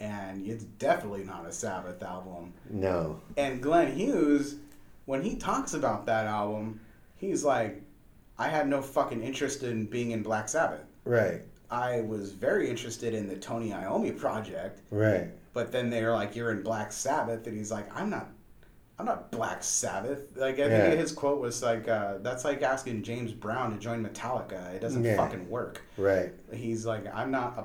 and 0.00 0.44
it's 0.46 0.64
definitely 0.64 1.24
not 1.24 1.46
a 1.46 1.52
Sabbath 1.52 2.02
album. 2.02 2.52
No. 2.68 3.20
And 3.36 3.62
Glenn 3.62 3.92
Hughes, 3.96 4.56
when 5.06 5.22
he 5.22 5.36
talks 5.36 5.72
about 5.74 6.04
that 6.06 6.26
album, 6.26 6.80
he's 7.16 7.44
like, 7.44 7.80
I 8.36 8.48
had 8.48 8.68
no 8.68 8.82
fucking 8.82 9.22
interest 9.22 9.62
in 9.62 9.86
being 9.86 10.10
in 10.10 10.22
Black 10.22 10.48
Sabbath. 10.48 10.84
Right. 11.04 11.42
I 11.70 12.00
was 12.02 12.32
very 12.32 12.68
interested 12.68 13.14
in 13.14 13.28
the 13.28 13.36
Tony 13.36 13.70
Iommi 13.70 14.18
project, 14.18 14.80
Right. 14.90 15.28
but 15.52 15.70
then 15.72 15.88
they're 15.88 16.12
like, 16.12 16.34
"You're 16.36 16.50
in 16.50 16.62
Black 16.62 16.92
Sabbath," 16.92 17.46
and 17.46 17.56
he's 17.56 17.70
like, 17.70 17.86
"I'm 17.96 18.10
not, 18.10 18.28
I'm 18.98 19.06
not 19.06 19.30
Black 19.32 19.62
Sabbath." 19.64 20.36
Like 20.36 20.58
I 20.58 20.66
Yeah. 20.68 20.80
think 20.90 21.00
his 21.00 21.12
quote 21.12 21.40
was 21.40 21.62
like, 21.62 21.88
uh, 21.88 22.18
"That's 22.22 22.44
like 22.44 22.62
asking 22.62 23.02
James 23.02 23.32
Brown 23.32 23.72
to 23.72 23.78
join 23.78 24.04
Metallica. 24.04 24.74
It 24.74 24.80
doesn't 24.80 25.04
Yeah. 25.04 25.16
fucking 25.16 25.48
work." 25.50 25.80
Right. 25.98 26.32
He's 26.52 26.86
like, 26.86 27.04
"I'm 27.14 27.30
not 27.30 27.58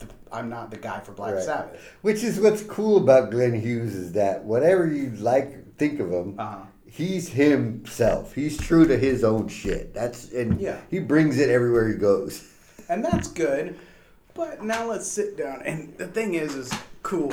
a, 0.00 0.06
I'm 0.34 0.48
not 0.48 0.70
the 0.70 0.76
guy 0.76 1.00
for 1.00 1.12
Black 1.12 1.34
Right. 1.34 1.42
Sabbath." 1.44 1.80
Which 2.02 2.22
is 2.22 2.38
what's 2.40 2.62
cool 2.62 2.98
about 2.98 3.30
Glenn 3.30 3.54
Hughes 3.54 3.94
is 3.94 4.12
that 4.12 4.44
whatever 4.44 4.86
you 4.86 5.10
like, 5.18 5.76
think 5.76 5.98
of 6.00 6.10
him, 6.12 6.36
Uh-huh. 6.38 6.64
he's 6.86 7.30
himself. 7.30 8.34
He's 8.34 8.56
true 8.58 8.86
to 8.86 8.96
his 8.96 9.24
own 9.24 9.48
shit. 9.48 9.92
That's 9.94 10.30
and 10.32 10.60
Yeah. 10.60 10.78
he 10.88 11.00
brings 11.00 11.38
it 11.38 11.50
everywhere 11.50 11.88
he 11.88 11.94
goes. 11.94 12.44
and 12.88 13.04
that's 13.04 13.28
good. 13.28 13.76
But 14.34 14.62
now 14.64 14.88
let's 14.88 15.06
sit 15.08 15.36
down. 15.36 15.62
And 15.62 15.94
the 15.98 16.06
thing 16.06 16.34
is, 16.34 16.54
is 16.54 16.72
cool. 17.02 17.32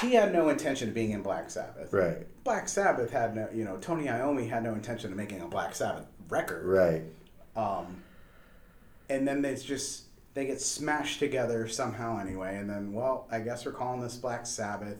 He 0.00 0.12
had 0.14 0.32
no 0.32 0.48
intention 0.48 0.88
of 0.88 0.94
being 0.94 1.12
in 1.12 1.22
Black 1.22 1.50
Sabbath. 1.50 1.92
Right. 1.92 2.26
Black 2.44 2.68
Sabbath 2.68 3.10
had 3.10 3.34
no, 3.36 3.48
you 3.54 3.64
know, 3.64 3.76
Tony 3.78 4.06
Iommi 4.06 4.48
had 4.48 4.62
no 4.64 4.74
intention 4.74 5.10
of 5.12 5.16
making 5.16 5.40
a 5.40 5.46
Black 5.46 5.74
Sabbath 5.74 6.06
record. 6.28 6.64
Right. 6.66 7.02
Um, 7.56 8.02
and 9.08 9.26
then 9.26 9.40
they 9.42 9.54
just 9.54 10.04
they 10.34 10.46
get 10.46 10.60
smashed 10.60 11.20
together 11.20 11.68
somehow 11.68 12.18
anyway. 12.18 12.56
And 12.56 12.68
then, 12.68 12.92
well, 12.92 13.28
I 13.30 13.38
guess 13.38 13.64
we're 13.64 13.72
calling 13.72 14.00
this 14.00 14.16
Black 14.16 14.46
Sabbath. 14.46 14.96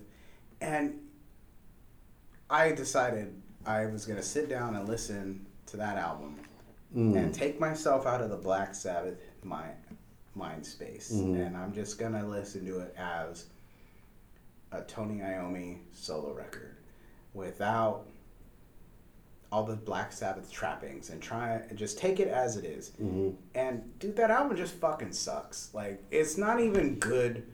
And 0.61 1.01
I 2.49 2.71
decided 2.73 3.35
I 3.67 3.87
was 3.87 4.07
gonna 4.07 4.23
sit 4.23 4.49
down 4.49 4.77
and 4.77 4.89
listen 4.89 5.47
to 5.67 5.77
that 5.79 5.97
album 5.97 6.39
Mm. 6.95 7.17
and 7.17 7.35
take 7.35 7.59
myself 7.59 8.07
out 8.07 8.21
of 8.21 8.31
the 8.31 8.37
Black 8.37 8.73
Sabbath 8.77 9.19
mind 9.43 9.75
mind 10.37 10.65
space, 10.65 11.11
Mhm. 11.13 11.45
and 11.47 11.57
I'm 11.57 11.73
just 11.73 11.99
gonna 11.99 12.25
listen 12.27 12.65
to 12.67 12.79
it 12.81 12.95
as 12.97 13.47
a 14.75 14.83
Tony 14.83 15.21
Iommi 15.21 15.79
solo 15.93 16.33
record 16.33 16.77
without 17.33 18.07
all 19.53 19.65
the 19.65 19.77
Black 19.77 20.13
Sabbath 20.13 20.51
trappings 20.51 21.11
and 21.11 21.23
try 21.23 21.51
and 21.69 21.79
just 21.79 21.97
take 21.99 22.19
it 22.19 22.29
as 22.29 22.57
it 22.57 22.65
is. 22.65 22.91
Mhm. 23.01 23.37
And 23.55 23.99
dude, 24.01 24.17
that 24.17 24.31
album 24.31 24.57
just 24.57 24.75
fucking 24.75 25.13
sucks. 25.13 25.73
Like 25.73 26.03
it's 26.11 26.37
not 26.37 26.61
even 26.61 26.97
good 26.99 27.45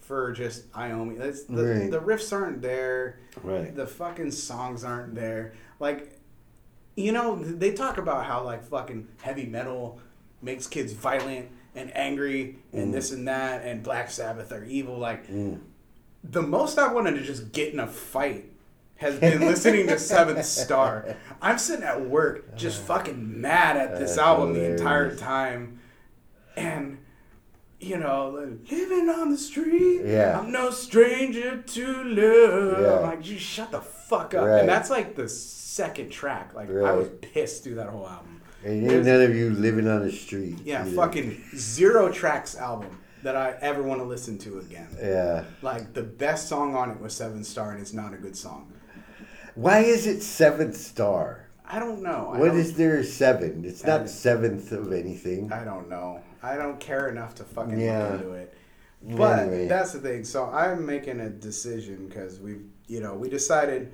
for 0.00 0.32
just 0.32 0.70
Iommi. 0.72 1.20
It's, 1.20 1.44
the, 1.44 1.64
Right. 1.64 1.90
the 1.90 2.00
riffs 2.00 2.32
aren't 2.32 2.62
there. 2.62 3.18
Right. 3.42 3.74
The 3.74 3.86
fucking 3.86 4.30
songs 4.30 4.82
aren't 4.82 5.14
there. 5.14 5.52
Like, 5.78 6.18
you 6.96 7.12
know, 7.12 7.42
they 7.42 7.72
talk 7.72 7.98
about 7.98 8.24
how 8.26 8.42
like 8.44 8.64
fucking 8.64 9.08
heavy 9.20 9.46
metal 9.46 10.00
makes 10.40 10.66
kids 10.66 10.92
violent 10.92 11.50
and 11.74 11.94
angry 11.96 12.58
and 12.72 12.88
Mm. 12.88 12.92
this 12.92 13.12
and 13.12 13.28
that, 13.28 13.62
and 13.64 13.82
Black 13.82 14.10
Sabbath 14.10 14.52
are 14.52 14.64
evil. 14.64 14.98
Like, 14.98 15.26
Mm. 15.28 15.60
The 16.24 16.42
most 16.42 16.78
I 16.78 16.92
wanted 16.92 17.14
to 17.14 17.22
just 17.22 17.52
get 17.52 17.72
in 17.72 17.80
a 17.80 17.86
fight 17.86 18.52
has 18.96 19.18
been 19.18 19.40
listening 19.46 19.88
to 19.88 19.98
Seventh 19.98 20.44
Star. 20.44 21.16
I'm 21.40 21.58
sitting 21.58 21.84
at 21.84 22.08
work 22.08 22.56
just 22.56 22.82
oh. 22.82 22.84
fucking 22.86 23.40
mad 23.40 23.76
at 23.76 23.98
this 23.98 24.16
That's 24.16 24.18
album 24.18 24.54
the 24.54 24.72
entire 24.72 25.14
time. 25.16 25.80
And, 26.56 26.98
you 27.80 27.96
know, 27.96 28.30
living 28.70 29.08
on 29.08 29.30
the 29.30 29.38
street. 29.38 30.02
Yeah. 30.04 30.38
I'm 30.38 30.52
no 30.52 30.70
stranger 30.70 31.62
to 31.62 32.04
love. 32.04 32.80
Yeah. 32.80 32.96
I'm 32.98 33.02
like, 33.02 33.22
just 33.22 33.44
shut 33.44 33.72
the 33.72 33.80
fuck 33.80 34.34
up. 34.34 34.46
Right. 34.46 34.60
And 34.60 34.68
that's 34.68 34.90
like 34.90 35.16
the 35.16 35.28
second 35.28 36.10
track. 36.10 36.54
Like, 36.54 36.68
I 36.68 36.92
was 36.92 37.08
pissed 37.20 37.64
through 37.64 37.76
that 37.76 37.88
whole 37.88 38.08
album. 38.08 38.40
And 38.64 38.88
ain't 38.88 39.04
none 39.04 39.22
of 39.22 39.34
you 39.34 39.50
living 39.50 39.88
on 39.88 40.04
the 40.04 40.12
street. 40.12 40.58
yeah, 40.62 40.82
either. 40.82 40.94
fucking 40.94 41.42
zero 41.56 42.12
tracks 42.12 42.54
album 42.54 42.96
that 43.22 43.36
I 43.36 43.54
ever 43.60 43.82
want 43.82 44.00
to 44.00 44.04
listen 44.04 44.38
to 44.38 44.58
again. 44.58 44.88
Yeah. 45.00 45.44
Like 45.62 45.92
the 45.94 46.02
best 46.02 46.48
song 46.48 46.74
on 46.74 46.90
it 46.90 47.00
was 47.00 47.14
Seven 47.14 47.44
Star, 47.44 47.72
and 47.72 47.80
it's 47.80 47.92
not 47.92 48.12
a 48.14 48.16
good 48.16 48.36
song. 48.36 48.72
Why 49.54 49.80
is 49.80 50.06
it 50.06 50.22
seventh 50.22 50.76
star? 50.76 51.48
I 51.66 51.78
don't 51.78 52.02
know. 52.02 52.30
I 52.34 52.38
What 52.38 52.48
don't, 52.48 52.58
is 52.58 52.74
there 52.74 53.02
seven? 53.04 53.64
It's 53.64 53.84
not 53.84 54.08
seventh 54.08 54.72
of 54.72 54.92
anything. 54.92 55.52
I 55.52 55.64
don't 55.64 55.88
know. 55.88 56.20
I 56.42 56.56
don't 56.56 56.80
care 56.80 57.08
enough 57.08 57.34
to 57.36 57.44
fucking 57.44 57.78
Yeah. 57.78 58.04
look 58.08 58.20
into 58.20 58.32
it. 58.32 58.54
But 59.02 59.38
Anyway. 59.40 59.68
that's 59.68 59.92
the 59.92 59.98
thing. 60.00 60.24
So 60.24 60.46
I'm 60.46 60.86
making 60.86 61.20
a 61.20 61.28
decision 61.28 62.06
because 62.08 62.40
we've, 62.40 62.64
you 62.86 63.00
know, 63.00 63.14
we 63.14 63.28
decided 63.28 63.92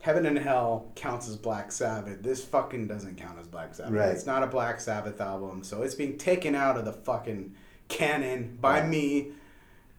Heaven 0.00 0.26
and 0.26 0.38
Hell 0.38 0.92
counts 0.94 1.28
as 1.28 1.36
Black 1.36 1.72
Sabbath. 1.72 2.22
This 2.22 2.44
fucking 2.44 2.86
doesn't 2.86 3.16
count 3.16 3.38
as 3.38 3.46
Black 3.48 3.74
Sabbath. 3.74 3.92
Right. 3.94 4.08
It's 4.10 4.26
not 4.26 4.42
a 4.42 4.46
Black 4.46 4.80
Sabbath 4.80 5.20
album, 5.20 5.62
so 5.64 5.82
it's 5.82 5.94
being 5.94 6.18
taken 6.18 6.54
out 6.54 6.76
of 6.78 6.84
the 6.84 6.92
fucking 6.92 7.54
canon 7.90 8.56
by 8.60 8.80
Right. 8.80 8.88
me 8.88 9.26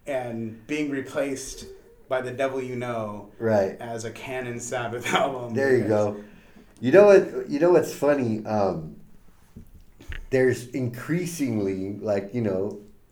and 0.08 0.66
being 0.66 0.90
replaced 0.90 1.66
by 2.10 2.22
the 2.22 2.32
Devil 2.32 2.62
You 2.62 2.76
Know 2.76 3.30
Right. 3.38 3.80
as 3.80 4.04
a 4.06 4.12
canon 4.12 4.60
Sabbath 4.60 5.06
album. 5.14 5.54
There 5.54 5.78
you 5.78 5.84
go. 5.84 6.18
You 6.80 6.92
know 6.92 7.06
what? 7.06 7.48
You 7.50 7.60
know 7.60 7.72
what's 7.72 7.94
funny? 7.94 8.44
Um, 8.46 8.96
there's 10.32 10.68
increasingly, 10.70 11.98
like 12.02 12.34
you 12.34 12.42
know, 12.42 12.80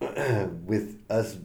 with 0.66 0.98
us 1.08 1.36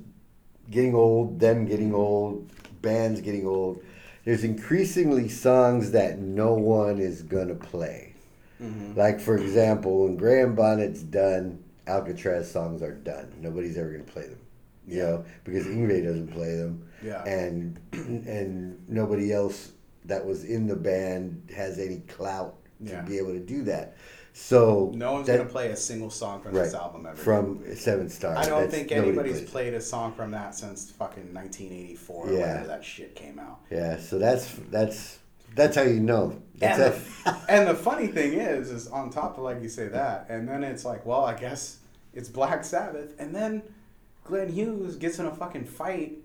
getting 0.71 0.95
old, 0.95 1.39
them 1.39 1.65
getting 1.65 1.93
old, 1.93 2.49
bands 2.81 3.21
getting 3.21 3.45
old. 3.45 3.83
There's 4.23 4.43
increasingly 4.43 5.29
songs 5.29 5.91
that 5.91 6.17
no 6.17 6.53
one 6.55 6.97
is 6.97 7.21
gonna 7.21 7.53
play. 7.55 8.13
Mhm. 8.61 8.95
Like 8.97 9.19
for 9.19 9.37
example, 9.37 10.05
when 10.05 10.17
Graham 10.17 10.55
Bonnet's 10.55 11.03
done, 11.03 11.59
Alcatrazz 11.87 12.45
songs 12.45 12.81
are 12.81 12.93
done. 12.93 13.31
Nobody's 13.41 13.77
ever 13.77 13.91
gonna 13.91 14.03
play 14.03 14.23
them. 14.27 14.39
You 14.87 14.97
Yeah. 14.97 15.03
know, 15.03 15.25
because 15.43 15.65
Yngwie 15.65 16.03
doesn't 16.03 16.27
play 16.27 16.55
them 16.57 16.87
Yeah. 17.03 17.23
and 17.23 17.79
and 17.93 18.79
nobody 18.87 19.33
else 19.33 19.71
that 20.05 20.23
was 20.25 20.43
in 20.43 20.67
the 20.67 20.75
band 20.75 21.49
has 21.55 21.79
any 21.79 21.99
clout 22.07 22.55
to 22.85 22.91
Yeah. 22.91 23.01
be 23.01 23.17
able 23.17 23.33
to 23.33 23.39
do 23.39 23.63
that. 23.63 23.95
So 24.33 24.91
No 24.93 25.13
one's 25.13 25.27
that- 25.27 25.37
gonna 25.37 25.49
play 25.49 25.69
a 25.71 25.75
single 25.77 26.09
song 26.09 26.41
from 26.41 26.53
right, 26.53 26.65
this 26.65 26.73
album 26.73 27.05
ever. 27.05 27.15
from 27.15 27.63
Seven 27.75 28.09
Stars. 28.09 28.37
I 28.37 28.41
don't 28.49 28.61
That's- 28.63 28.71
think 28.73 28.91
anybody's 28.91 29.41
played 29.41 29.73
a 29.73 29.79
song 29.81 30.13
from 30.13 30.31
that 30.31 30.53
since 30.55 30.91
fucking 30.91 31.31
1984 31.33 32.27
Yeah. 32.27 32.33
whenever 32.39 32.67
that 32.67 32.83
shit 32.83 33.15
came 33.15 33.39
out. 33.39 33.61
Yeah, 33.71 33.97
so 33.97 34.19
that's 34.19 34.53
that's 34.69 35.19
that's 35.55 35.75
how 35.75 35.83
you 35.83 35.99
know. 35.99 36.41
That's 36.55 36.79
And 36.79 37.03
how- 37.23 37.31
the, 37.31 37.51
and 37.51 37.67
the 37.67 37.75
funny 37.75 38.07
thing 38.07 38.33
is, 38.33 38.69
is 38.69 38.87
on 38.87 39.09
top 39.09 39.37
of 39.37 39.43
like 39.43 39.61
you 39.61 39.69
say 39.69 39.87
that, 39.87 40.27
and 40.29 40.47
then 40.47 40.63
it's 40.63 40.85
like, 40.85 41.05
well, 41.05 41.25
I 41.25 41.35
guess 41.35 41.77
it's 42.13 42.29
Black 42.29 42.63
Sabbath, 42.63 43.13
and 43.19 43.33
then 43.33 43.63
Glenn 44.23 44.49
Hughes 44.49 44.95
gets 44.95 45.19
in 45.19 45.25
a 45.25 45.35
fucking 45.35 45.65
fight 45.65 46.17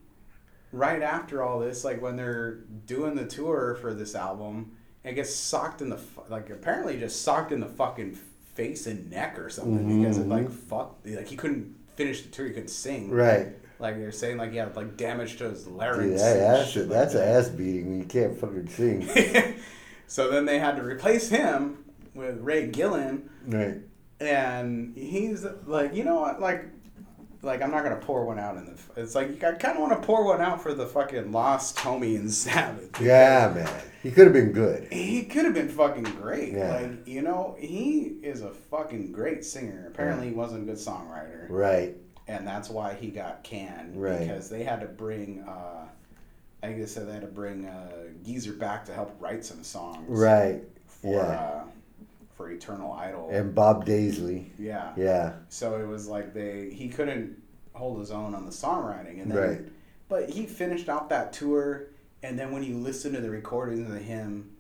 right 0.73 1.03
after 1.03 1.43
all 1.43 1.59
this, 1.61 1.85
like 1.85 2.01
when 2.01 2.17
they're 2.17 2.59
doing 2.87 3.15
the 3.15 3.27
tour 3.27 3.77
for 3.81 3.93
this 3.93 4.15
album, 4.15 4.73
and 5.05 5.17
gets 5.17 5.35
socked 5.35 5.81
in 5.83 5.89
the 5.89 5.99
fu- 5.99 6.23
like 6.29 6.51
apparently 6.51 6.99
just 6.99 7.23
socked 7.23 7.53
in 7.53 7.61
the 7.61 7.67
fucking 7.67 8.19
face 8.55 8.87
and 8.87 9.11
neck 9.11 9.39
or 9.39 9.49
something 9.49 10.01
because 10.03 10.19
it 10.19 10.23
mm-hmm. 10.23 10.31
like 10.33 10.51
fuck 10.51 10.97
like 11.07 11.29
he 11.29 11.37
couldn't 11.37 11.75
finish 11.97 12.23
the 12.23 12.29
tour, 12.29 12.47
he 12.47 12.53
couldn't 12.53 12.69
sing. 12.69 13.11
right. 13.11 13.49
Like 13.81 13.97
they're 13.97 14.13
saying, 14.13 14.37
like 14.37 14.51
he 14.53 14.59
had 14.59 14.77
like 14.77 14.97
damage 14.97 15.39
to 15.39 15.51
his 15.51 15.65
Dude, 15.65 15.75
larynx. 15.75 16.21
that, 16.23 16.35
that's 16.39 16.77
a, 16.77 16.81
like 16.81 16.89
that's 16.91 17.15
that. 17.15 17.29
an 17.29 17.37
ass 17.37 17.49
beating 17.49 17.99
you 17.99 18.05
can't 18.05 18.39
fucking 18.39 18.69
sing. 18.69 19.09
so 20.07 20.31
then 20.31 20.45
they 20.45 20.59
had 20.59 20.77
to 20.77 20.83
replace 20.83 21.29
him 21.29 21.85
with 22.15 22.39
Ray 22.41 22.67
Gillen, 22.67 23.31
Right. 23.47 23.79
and 24.21 24.97
he's 24.97 25.47
like, 25.67 25.95
you 25.95 26.05
know 26.05 26.17
what, 26.21 26.41
like. 26.41 26.67
Like 27.43 27.63
I'm 27.63 27.71
not 27.71 27.85
gonna 27.85 27.97
pour 27.97 28.27
one 28.27 28.39
out 28.39 28.59
in 28.59 28.67
the. 28.67 29.01
It's 29.01 29.15
like 29.15 29.43
I 29.43 29.53
kind 29.53 29.79
of 29.79 29.81
want 29.81 29.99
to 29.99 30.07
pour 30.07 30.27
one 30.27 30.43
out 30.43 30.63
for 30.63 30.75
the 30.75 30.85
fucking 30.85 31.33
lost 31.33 31.75
Tommy 31.79 32.17
and 32.17 32.31
Sabbath. 32.35 33.01
Yeah, 33.01 33.51
man. 33.55 33.83
He 34.03 34.11
could 34.11 34.25
have 34.25 34.35
been 34.35 34.53
good. 34.53 34.93
He 34.93 35.23
could 35.25 35.47
have 35.47 35.55
been 35.55 35.71
fucking 35.71 36.03
great. 36.03 36.53
Yeah. 36.53 36.81
Like, 36.83 37.09
you 37.09 37.23
know, 37.23 37.57
he 37.59 38.19
is 38.23 38.43
a 38.43 38.51
fucking 38.51 39.13
great 39.13 39.43
singer. 39.43 39.87
Apparently, 39.91 40.29
he 40.29 40.35
wasn't 40.35 40.65
a 40.65 40.67
good 40.67 40.77
songwriter. 40.77 41.47
Right. 41.49 41.97
And 42.31 42.47
that's 42.47 42.69
why 42.71 42.95
he 42.95 43.09
got 43.09 43.43
canned. 43.43 44.01
Right. 44.01 44.21
Because 44.21 44.49
they 44.49 44.63
had 44.63 44.81
to 44.81 44.87
bring, 44.87 45.41
uh, 45.41 45.87
I 46.63 46.73
guess 46.73 46.95
they 46.95 47.11
had 47.13 47.23
to 47.23 47.27
bring 47.27 47.67
uh, 47.67 47.91
Geezer 48.25 48.53
back 48.53 48.85
to 48.85 48.95
help 48.95 49.17
write 49.21 49.45
some 49.45 49.65
songs. 49.65 50.07
Right. 50.09 50.63
For, 50.87 51.15
Yeah. 51.15 51.21
uh, 51.23 51.65
for 52.37 52.51
Eternal 52.53 52.93
Idol. 52.93 53.29
And 53.33 53.53
Bob 53.55 53.85
Daisley. 53.85 54.47
yeah. 54.59 54.93
Yeah. 54.97 55.33
So 55.49 55.77
it 55.81 55.87
was 55.89 56.07
like 56.07 56.33
they, 56.33 56.71
he 56.71 56.89
couldn't 56.89 57.43
hold 57.73 57.99
his 57.99 58.11
own 58.13 58.35
on 58.35 58.45
the 58.47 58.53
songwriting. 58.53 59.21
And 59.23 59.31
then, 59.33 59.39
Right. 59.39 59.61
But 60.09 60.31
he 60.31 60.47
finished 60.47 60.89
out 60.89 61.09
that 61.11 61.33
tour, 61.33 61.87
and 62.23 62.39
then 62.39 62.51
when 62.53 62.63
you 62.65 62.77
listen 62.77 63.13
to 63.13 63.21
the 63.21 63.31
recordings 63.31 63.89
of 63.91 64.01
him, 64.03 64.51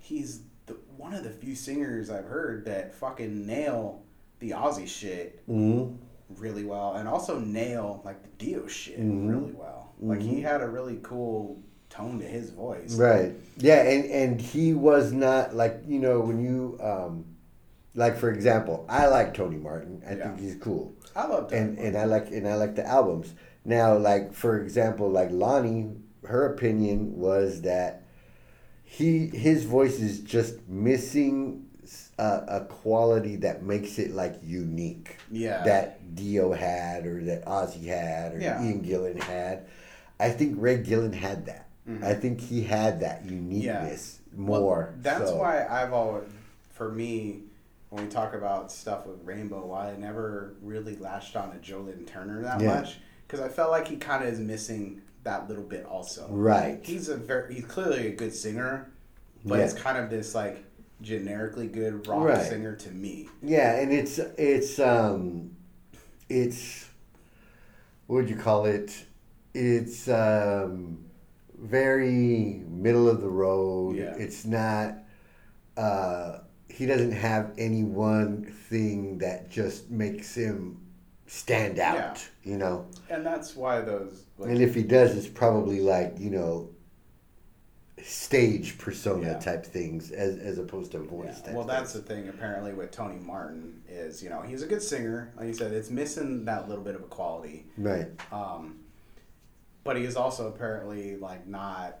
he's 0.00 0.40
the, 0.66 0.74
one 0.96 1.14
of 1.14 1.22
the 1.24 1.30
few 1.30 1.54
singers 1.54 2.10
I've 2.10 2.26
heard 2.26 2.64
that 2.66 2.94
fucking 2.94 3.46
nail 3.46 4.02
the 4.40 4.50
Ozzy 4.50 4.86
shit 4.86 5.42
hmm 5.46 5.94
really 6.38 6.64
well, 6.64 6.94
and 6.94 7.08
also 7.08 7.38
nail 7.38 8.02
like 8.04 8.22
the 8.22 8.28
Dio 8.44 8.66
shit 8.66 8.98
Mhm. 9.00 9.28
really 9.28 9.52
well. 9.52 9.92
Like 10.00 10.20
he 10.20 10.36
Mhm. 10.36 10.42
had 10.42 10.60
a 10.62 10.68
really 10.68 10.98
cool 11.02 11.58
tone 11.90 12.18
to 12.18 12.24
his 12.24 12.50
voice. 12.50 12.96
Right. 12.96 13.32
Yeah, 13.56 13.82
and 13.82 14.04
and 14.06 14.40
he 14.40 14.74
was 14.74 15.12
not 15.12 15.54
like 15.54 15.82
you 15.86 15.98
know 16.00 16.20
when 16.20 16.40
you 16.40 16.78
um, 16.80 17.24
like 17.94 18.16
for 18.16 18.30
example, 18.30 18.84
I 18.88 19.06
like 19.06 19.34
Tony 19.34 19.56
Martin. 19.58 20.02
I 20.08 20.14
Yeah. 20.14 20.28
think 20.28 20.40
he's 20.40 20.56
cool, 20.56 20.94
I 21.14 21.26
love 21.26 21.50
that. 21.50 21.56
and 21.56 21.78
and 21.78 21.96
I 21.96 22.04
like 22.04 22.30
and 22.32 22.48
I 22.48 22.54
like 22.56 22.74
the 22.74 22.86
albums. 22.86 23.34
Now, 23.64 23.96
like 23.96 24.32
for 24.32 24.60
example, 24.60 25.08
like 25.08 25.30
Lonnie, 25.30 25.92
her 26.24 26.46
opinion 26.52 27.16
was 27.18 27.62
that 27.62 28.02
he 28.82 29.28
his 29.28 29.64
voice 29.64 30.00
is 30.00 30.20
just 30.20 30.66
missing 30.68 31.63
a, 32.18 32.42
a 32.48 32.64
quality 32.68 33.36
that 33.36 33.62
makes 33.62 33.98
it 33.98 34.12
like 34.12 34.36
unique. 34.42 35.16
yeah. 35.30 35.62
that 35.64 36.14
Dio 36.14 36.52
had 36.52 37.06
or 37.06 37.22
that 37.24 37.44
Ozzy 37.46 37.86
had 37.86 38.34
or 38.34 38.40
Yeah. 38.40 38.62
Ian 38.62 38.82
Gillan 38.84 39.20
had. 39.20 39.66
I 40.20 40.30
think 40.30 40.56
Ray 40.60 40.78
Gillen 40.78 41.12
had 41.12 41.46
that. 41.46 41.66
Mhm. 41.88 42.02
I 42.04 42.14
think 42.14 42.40
he 42.40 42.62
had 42.62 43.00
that 43.00 43.24
uniqueness 43.26 44.20
more. 44.36 44.60
Well, 44.92 44.94
that's 45.02 45.30
so. 45.30 45.36
why 45.36 45.66
I've 45.66 45.92
always, 45.92 46.24
for 46.72 46.90
me, 46.90 47.42
when 47.90 48.04
we 48.04 48.10
talk 48.10 48.34
about 48.34 48.72
stuff 48.72 49.06
with 49.06 49.18
Rainbow, 49.24 49.66
why 49.66 49.90
I 49.92 49.96
never 49.96 50.54
really 50.62 50.96
latched 50.96 51.36
on 51.36 51.52
to 51.52 51.58
Joe 51.58 51.80
Lynn 51.80 52.04
Turner 52.06 52.42
that 52.42 52.60
Yeah. 52.60 52.74
much, 52.80 52.98
because 53.26 53.40
I 53.40 53.48
felt 53.48 53.70
like 53.70 53.86
he 53.88 53.96
kind 53.96 54.22
of 54.24 54.32
is 54.32 54.40
missing 54.40 55.02
that 55.24 55.48
little 55.48 55.64
bit 55.64 55.84
also. 55.84 56.26
Right. 56.30 56.80
He's 56.82 57.08
a 57.08 57.16
very, 57.16 57.54
he's 57.54 57.64
clearly 57.64 58.06
a 58.08 58.10
good 58.14 58.34
singer, 58.34 58.90
but 59.44 59.58
Yeah. 59.58 59.64
it's 59.64 59.74
kind 59.74 59.98
of 59.98 60.10
this 60.10 60.34
like 60.34 60.64
generically 61.04 61.68
good 61.68 62.06
rock 62.08 62.24
Right. 62.24 62.42
singer 62.48 62.74
to 62.74 62.90
me. 62.90 63.28
Yeah, 63.42 63.76
and 63.76 63.92
it's 63.92 64.18
it's 64.18 64.78
um 64.80 65.50
it's 66.28 66.88
what 68.06 68.16
would 68.16 68.30
you 68.30 68.36
call 68.36 68.64
it? 68.66 69.04
It's 69.52 70.08
um 70.08 71.04
very 71.58 72.62
middle 72.68 73.08
of 73.08 73.20
the 73.20 73.28
road. 73.28 73.96
Yeah. 73.96 74.14
It's 74.16 74.44
not 74.44 74.96
uh 75.76 76.38
he 76.68 76.86
doesn't 76.86 77.12
have 77.12 77.52
any 77.58 77.84
one 77.84 78.44
thing 78.68 79.18
that 79.18 79.48
just 79.50 79.90
makes 79.90 80.34
him 80.34 80.80
stand 81.26 81.78
out, 81.78 81.96
Yeah. 82.44 82.50
you 82.52 82.58
know. 82.58 82.86
And 83.08 83.24
that's 83.24 83.54
why 83.54 83.80
those. 83.82 84.24
Like, 84.38 84.50
And 84.50 84.60
if 84.60 84.74
he 84.74 84.82
does, 84.82 85.16
it's 85.16 85.28
probably 85.28 85.80
like 85.80 86.16
you 86.18 86.30
know, 86.30 86.70
stage 88.06 88.76
persona 88.76 89.28
Yeah. 89.28 89.38
type 89.38 89.64
things 89.64 90.10
as 90.10 90.36
as 90.38 90.58
opposed 90.58 90.92
to 90.92 90.98
Yeah. 90.98 91.04
voice. 91.08 91.40
type 91.40 91.54
Well, 91.54 91.64
that's 91.64 91.92
the 91.94 92.00
thing. 92.02 92.28
Apparently, 92.28 92.72
with 92.74 92.90
Tony 92.90 93.18
Martin, 93.18 93.82
is 93.88 94.22
you 94.22 94.28
know 94.30 94.42
he's 94.42 94.62
a 94.62 94.66
good 94.66 94.82
singer. 94.82 95.32
Like 95.36 95.46
you 95.48 95.54
said, 95.54 95.72
it's 95.72 95.90
missing 95.90 96.44
that 96.44 96.68
little 96.68 96.84
bit 96.84 96.94
of 96.94 97.02
a 97.02 97.06
quality. 97.06 97.66
right. 97.78 98.08
Um, 98.32 98.80
but 99.84 99.96
he 99.96 100.04
is 100.04 100.16
also 100.16 100.48
apparently 100.48 101.16
like 101.16 101.46
not 101.46 101.98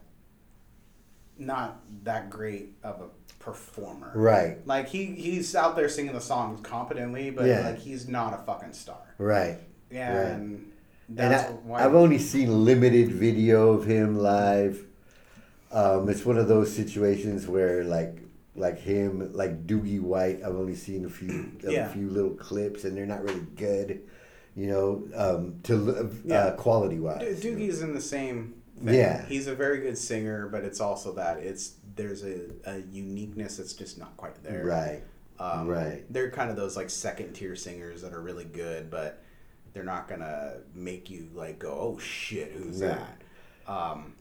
not 1.36 1.80
that 2.04 2.30
great 2.30 2.76
of 2.84 3.00
a 3.00 3.08
performer. 3.42 4.12
Right. 4.14 4.64
Like 4.66 4.88
he 4.88 5.06
he's 5.06 5.54
out 5.56 5.74
there 5.76 5.88
singing 5.88 6.12
the 6.12 6.20
songs 6.20 6.60
competently, 6.62 7.30
but 7.30 7.46
Yeah. 7.46 7.60
like 7.66 7.78
he's 7.78 8.08
not 8.08 8.34
a 8.34 8.42
fucking 8.44 8.72
star. 8.72 9.14
Right. 9.18 9.58
And 9.90 10.70
And 11.08 11.18
that's 11.18 11.50
I, 11.50 11.52
why 11.52 11.84
I've 11.84 11.94
only 11.94 12.18
seen 12.18 12.64
limited 12.64 13.10
video 13.12 13.70
of 13.72 13.84
him 13.84 14.16
live. 14.18 14.86
Um, 15.74 16.08
it's 16.08 16.24
one 16.24 16.38
of 16.38 16.46
those 16.48 16.72
situations 16.72 17.46
where 17.48 17.82
like 17.84 18.20
like 18.56 18.78
him, 18.78 19.32
like 19.34 19.66
Doogie 19.66 20.00
White, 20.00 20.38
I've 20.44 20.54
only 20.54 20.76
seen 20.76 21.04
a 21.04 21.10
few 21.10 21.50
Yeah. 21.62 21.90
a 21.90 21.92
few 21.92 22.08
little 22.08 22.30
clips, 22.30 22.84
and 22.84 22.96
they're 22.96 23.04
not 23.06 23.24
really 23.24 23.44
good, 23.56 24.02
you 24.54 24.68
know, 24.68 25.02
um, 25.16 25.56
to 25.64 25.90
uh, 25.96 26.06
Yeah. 26.24 26.50
quality 26.52 27.00
wise. 27.00 27.40
Do- 27.40 27.56
Doogie's 27.56 27.82
in 27.82 27.92
the 27.94 28.00
same. 28.00 28.54
Thing. 28.84 28.94
Yeah. 28.94 29.24
he's 29.26 29.46
a 29.46 29.54
very 29.54 29.78
good 29.80 29.96
singer, 29.96 30.48
but 30.48 30.64
it's 30.64 30.80
also 30.80 31.12
that 31.12 31.38
it's 31.38 31.74
there's 31.96 32.24
a, 32.24 32.40
a 32.66 32.78
uniqueness 32.92 33.56
that's 33.56 33.72
just 33.72 33.98
not 33.98 34.16
quite 34.16 34.42
there. 34.42 34.64
Right. 34.64 35.02
Um, 35.38 35.68
Right. 35.68 36.04
They're 36.12 36.30
kind 36.30 36.50
of 36.50 36.56
those 36.56 36.76
like 36.76 36.90
second 36.90 37.34
tier 37.34 37.54
singers 37.56 38.02
that 38.02 38.12
are 38.12 38.20
really 38.20 38.44
good, 38.44 38.90
but 38.90 39.22
they're 39.72 39.84
not 39.84 40.08
gonna 40.08 40.54
make 40.74 41.08
you 41.10 41.28
like 41.34 41.58
go, 41.60 41.70
oh 41.70 41.98
shit, 41.98 42.50
who's 42.52 42.80
Right. 42.82 42.98
that? 43.66 43.72
Um, 43.72 44.14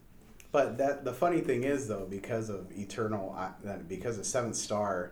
but 0.53 0.77
that 0.77 1.03
the 1.03 1.11
funny 1.13 1.41
thing 1.41 1.65
is 1.65 1.87
though, 1.89 2.05
because 2.09 2.47
of 2.49 2.71
Eternal, 2.71 3.35
because 3.89 4.17
of 4.17 4.25
Seventh 4.25 4.55
Star 4.55 5.11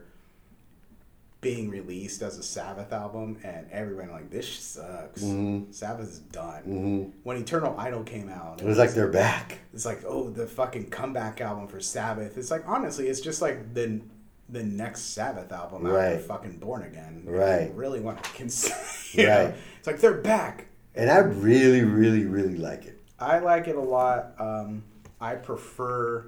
being 1.41 1.69
released 1.71 2.21
as 2.21 2.37
a 2.37 2.43
Sabbath 2.43 2.93
album, 2.93 3.39
and 3.43 3.65
everyone 3.71 4.11
like 4.11 4.29
this 4.29 4.47
sucks. 4.47 5.23
Mhm. 5.23 5.73
Sabbath 5.73 6.07
is 6.07 6.19
done. 6.19 6.61
hmm 6.63 7.03
When 7.23 7.37
Eternal 7.37 7.75
Idol 7.79 8.03
came 8.03 8.29
out, 8.29 8.61
It 8.61 8.67
was 8.67 8.77
like 8.77 8.93
they're 8.93 9.07
back. 9.09 9.57
it's 9.73 9.85
like 9.85 10.03
oh 10.07 10.29
the 10.29 10.45
fucking 10.45 10.91
comeback 10.91 11.41
album 11.41 11.67
for 11.67 11.79
Sabbath. 11.79 12.37
It's 12.37 12.51
like 12.51 12.63
honestly, 12.67 13.07
it's 13.07 13.21
just 13.21 13.41
like 13.41 13.73
the 13.73 14.01
the 14.49 14.61
next 14.63 15.13
Sabbath 15.15 15.51
album 15.51 15.87
after 15.87 15.97
Right. 15.97 16.21
fucking 16.21 16.57
Born 16.59 16.83
Again. 16.83 17.23
Right. 17.25 17.69
You 17.69 17.73
really 17.73 18.01
want 18.01 18.23
to 18.23 18.29
consider. 18.35 19.27
Right. 19.27 19.55
It's 19.79 19.87
like 19.87 19.99
they're 19.99 20.21
back. 20.21 20.67
And 20.93 21.09
I 21.09 21.19
really, 21.19 21.83
really, 21.83 22.25
really 22.25 22.57
like 22.57 22.85
it. 22.85 22.99
I 23.17 23.39
like 23.39 23.67
it 23.67 23.77
a 23.77 23.81
lot. 23.81 24.33
Um, 24.37 24.83
I 25.21 25.35
prefer 25.35 26.25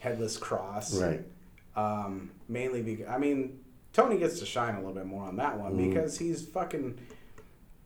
Headless 0.00 0.36
Cross. 0.38 1.00
Right. 1.00 1.24
Um, 1.76 2.30
mainly 2.48 2.82
because 2.82 3.06
I 3.08 3.18
mean 3.18 3.60
Tony 3.92 4.18
gets 4.18 4.38
to 4.40 4.46
shine 4.46 4.74
a 4.74 4.78
little 4.78 4.94
bit 4.94 5.06
more 5.06 5.24
on 5.24 5.36
that 5.36 5.58
one 5.60 5.74
Mhm. 5.74 5.88
because 5.90 6.18
he's 6.18 6.42
fucking. 6.46 6.98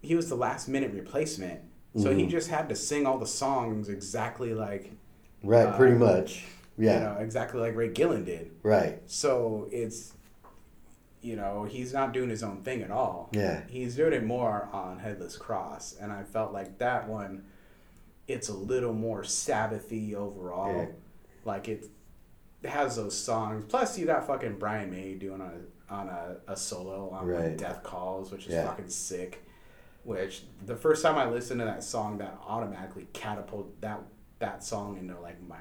He 0.01 0.14
was 0.14 0.28
the 0.28 0.36
last 0.36 0.68
minute 0.68 0.92
replacement, 0.94 1.61
so 1.97 2.14
he 2.14 2.24
Mhm. 2.26 2.30
just 2.30 2.49
had 2.49 2.68
to 2.68 2.76
sing 2.76 3.07
all 3.07 3.18
the 3.18 3.26
songs 3.26 3.88
exactly 3.88 4.55
like 4.55 4.92
Right. 5.42 5.74
Pretty 5.76 5.97
much. 5.97 6.47
Yeah. 6.78 6.94
you 6.94 7.01
know 7.05 7.20
exactly 7.22 7.61
like 7.61 7.74
Ray 7.74 7.88
Gillen 7.88 8.24
did. 8.24 8.51
Right. 8.62 9.01
So 9.07 9.66
it's, 9.72 10.12
you 11.22 11.34
know, 11.34 11.64
he's 11.64 11.92
not 11.92 12.12
doing 12.12 12.28
his 12.28 12.42
own 12.42 12.62
thing 12.62 12.82
at 12.82 12.90
all. 12.90 13.30
Yeah. 13.32 13.62
He's 13.68 13.97
doing 13.97 14.12
it 14.12 14.24
more 14.24 14.68
on 14.72 14.99
Headless 14.99 15.36
Cross, 15.38 15.97
and 16.01 16.12
I 16.12 16.22
felt 16.22 16.53
like 16.53 16.78
that 16.78 17.09
one, 17.09 17.44
it's 18.29 18.49
a 18.49 18.55
little 18.55 18.93
more 18.93 19.22
Sabbathy 19.22 20.14
overall. 20.14 20.77
Yeah. 20.77 20.87
Like 21.45 21.68
it 21.68 21.87
has 22.64 22.97
those 22.97 23.16
songs. 23.16 23.64
Plus, 23.68 23.99
you 23.99 24.07
got 24.07 24.27
fucking 24.27 24.59
Brian 24.59 24.91
May 24.91 25.14
doing 25.14 25.41
a 25.41 25.53
on 25.93 26.09
a, 26.09 26.37
a 26.49 26.57
solo 26.57 27.11
on 27.11 27.31
like, 27.33 27.57
Death 27.57 27.83
Calls, 27.85 28.33
which 28.33 28.47
is 28.47 28.53
Yeah. 28.55 28.66
fucking 28.66 28.89
sick. 28.89 29.45
Which 30.03 30.43
the 30.64 30.77
first 30.77 31.03
time 31.03 31.16
I 31.16 31.29
listened 31.29 31.61
to 31.61 31.66
that 31.66 31.83
song, 31.85 32.18
that 32.18 32.39
automatically 32.47 33.07
catapulted 33.12 33.81
that 33.81 34.01
that 34.39 34.62
song 34.64 34.99
into 34.99 35.18
like 35.20 35.41
my 35.49 35.59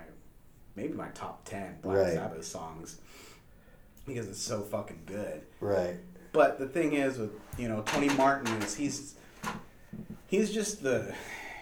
maybe 0.75 0.93
my 0.93 1.07
top 1.09 1.45
ten 1.45 1.77
Black 1.81 1.97
Right. 1.97 2.13
Sabbath 2.13 2.45
songs 2.45 2.99
because 4.05 4.27
it's 4.27 4.41
so 4.41 4.61
fucking 4.61 5.01
good. 5.05 5.41
Right. 5.59 5.95
But 6.31 6.59
the 6.59 6.67
thing 6.67 6.93
is 6.93 7.17
with 7.17 7.31
you 7.57 7.67
know 7.67 7.81
Tony 7.85 8.09
Martin 8.09 8.53
is 8.61 8.75
he's 8.75 9.15
he's 10.27 10.51
just 10.51 10.83
the 10.83 11.13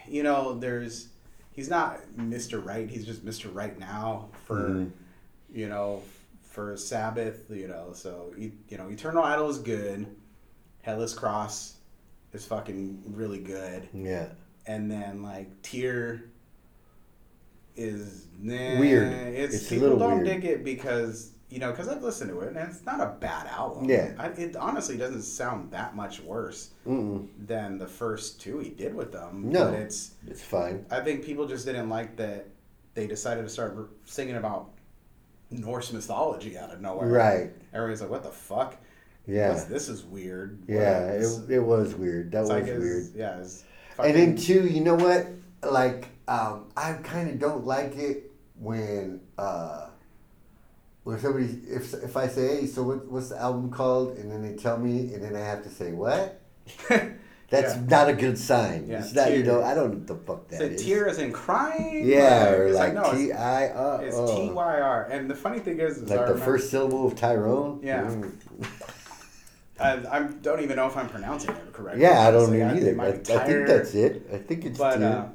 you 0.07 0.23
know 0.23 0.53
there's 0.57 1.07
he's 1.51 1.69
not 1.69 1.99
Mr. 2.17 2.63
Right 2.63 2.89
he's 2.89 3.05
just 3.05 3.25
Mr. 3.25 3.53
Right 3.53 3.77
now 3.79 4.29
for 4.45 4.69
Mhm. 4.69 4.91
you 5.53 5.69
know 5.69 6.01
for 6.43 6.75
Sabbath 6.77 7.49
you 7.49 7.67
know 7.67 7.91
so 7.93 8.33
you, 8.37 8.51
you 8.69 8.77
know 8.77 8.89
Eternal 8.89 9.23
Idol 9.23 9.49
is 9.49 9.57
good 9.59 10.05
Headless 10.81 11.13
Cross 11.13 11.75
is 12.33 12.45
fucking 12.45 13.03
really 13.15 13.39
good 13.39 13.87
Yeah. 13.93 14.27
and 14.67 14.89
then 14.91 15.23
like 15.23 15.61
Tyr 15.61 16.23
is 17.75 18.27
nah, 18.39 18.79
Weird. 18.79 19.11
It's, 19.11 19.55
It's 19.55 19.65
a 19.65 19.69
people 19.69 19.89
little 19.89 19.99
don't 19.99 20.23
weird. 20.23 20.41
dig 20.41 20.45
it 20.45 20.63
because 20.63 21.31
you 21.53 21.59
know, 21.59 21.69
because 21.69 21.87
I've 21.87 22.01
listened 22.01 22.31
to 22.31 22.39
it 22.39 22.47
and 22.47 22.57
it's 22.57 22.83
not 22.83 22.99
a 22.99 23.13
bad 23.19 23.45
album. 23.45 23.87
Yeah. 23.87 24.13
I, 24.17 24.29
it 24.29 24.55
honestly 24.55 24.97
doesn't 24.97 25.21
sound 25.21 25.69
that 25.69 25.95
much 25.95 26.19
worse 26.19 26.71
Mm-mm. 26.87 27.27
than 27.45 27.77
the 27.77 27.85
first 27.85 28.41
two 28.41 28.57
he 28.57 28.69
did 28.71 28.95
with 28.95 29.11
them. 29.11 29.51
No. 29.51 29.65
But 29.69 29.75
it's, 29.81 30.11
It's 30.25 30.43
fine. 30.43 30.83
I 30.89 30.99
think 31.01 31.23
people 31.23 31.47
just 31.47 31.63
didn't 31.67 31.89
like 31.89 32.15
that 32.15 32.47
they 32.95 33.05
decided 33.05 33.43
to 33.43 33.49
start 33.49 33.77
singing 34.05 34.37
about 34.37 34.71
Norse 35.51 35.93
mythology 35.93 36.57
out 36.57 36.71
of 36.73 36.81
nowhere. 36.81 37.07
Right. 37.07 37.51
Everybody's 37.71 38.01
like, 38.01 38.09
what 38.09 38.23
the 38.23 38.31
fuck? 38.31 38.75
Yeah. 39.27 39.49
What's- 39.49 39.65
this 39.65 39.89
is 39.89 40.03
weird. 40.03 40.57
Yeah. 40.67 41.09
It, 41.11 41.51
it 41.51 41.59
was 41.59 41.93
weird. 41.93 42.31
That 42.31 42.41
was 42.41 42.49
like 42.49 42.65
weird. 42.65 43.11
Yeah. 43.15 43.43
And 43.99 44.15
then 44.15 44.35
two, 44.37 44.67
you 44.67 44.81
know 44.81 44.95
what? 44.95 45.27
Like, 45.61 46.07
um, 46.27 46.69
I 46.75 46.93
kind 46.93 47.29
of 47.29 47.37
don't 47.37 47.63
like 47.63 47.95
it 47.95 48.31
when 48.59 49.21
uh, 49.37 49.89
when 51.03 51.19
somebody 51.19 51.45
if 51.69 51.93
if 51.93 52.15
I 52.17 52.27
say, 52.27 52.61
"Hey, 52.61 52.65
so 52.67 52.83
what, 52.83 53.05
what's 53.11 53.29
the 53.29 53.39
album 53.41 53.69
called?" 53.71 54.17
and 54.17 54.31
then 54.31 54.41
they 54.41 54.55
tell 54.55 54.77
me, 54.77 55.13
and 55.13 55.23
then 55.23 55.35
I 55.35 55.39
have 55.41 55.63
to 55.63 55.69
say, 55.69 55.91
"What?" 55.91 56.39
That's 57.49 57.75
Yeah. 57.75 57.81
not 57.87 58.09
a 58.09 58.13
good 58.13 58.37
sign. 58.39 58.87
Yeah, 58.87 58.99
it's 58.99 59.13
not, 59.13 59.31
you 59.31 59.43
know, 59.43 59.61
I 59.61 59.75
don't 59.75 59.91
know 59.91 59.97
what 59.99 60.07
the 60.07 60.15
fuck 60.15 60.47
that 60.47 60.57
So 60.59 60.63
is. 60.65 60.83
tear 60.83 61.07
is 61.07 61.19
in 61.19 61.31
crying. 61.31 62.03
Yeah, 62.07 62.49
or 62.51 62.65
it's 62.67 62.75
like 62.77 62.95
no, 62.95 63.11
T 63.13 63.31
I 63.31 63.69
R. 63.69 64.03
It's 64.03 64.15
T 64.31 64.49
Y 64.49 64.79
R. 64.81 65.03
and 65.11 65.29
the 65.29 65.35
funny 65.35 65.59
thing 65.59 65.79
is, 65.79 65.97
is 65.97 66.09
I 66.11 66.15
Like 66.15 66.25
the 66.25 66.33
remember- 66.33 66.45
first 66.45 66.71
syllable 66.71 67.05
of 67.05 67.15
Tyrone. 67.15 67.79
Yeah. 67.83 68.05
Mm. 68.05 68.31
I, 69.79 70.17
I 70.17 70.23
don't 70.41 70.61
even 70.61 70.77
know 70.77 70.87
if 70.87 70.95
I'm 70.97 71.09
pronouncing 71.09 71.51
it 71.51 71.73
correctly. 71.73 72.01
Yeah, 72.03 72.27
I 72.27 72.31
don't 72.31 72.55
either. 72.55 72.99
I, 73.01 73.07
I 73.09 73.11
think 73.45 73.67
that's 73.67 73.93
it. 73.93 74.27
I 74.33 74.37
think 74.37 74.65
it's 74.65 74.77
But 74.79 74.97
tear. 74.97 75.07
uh, 75.09 75.27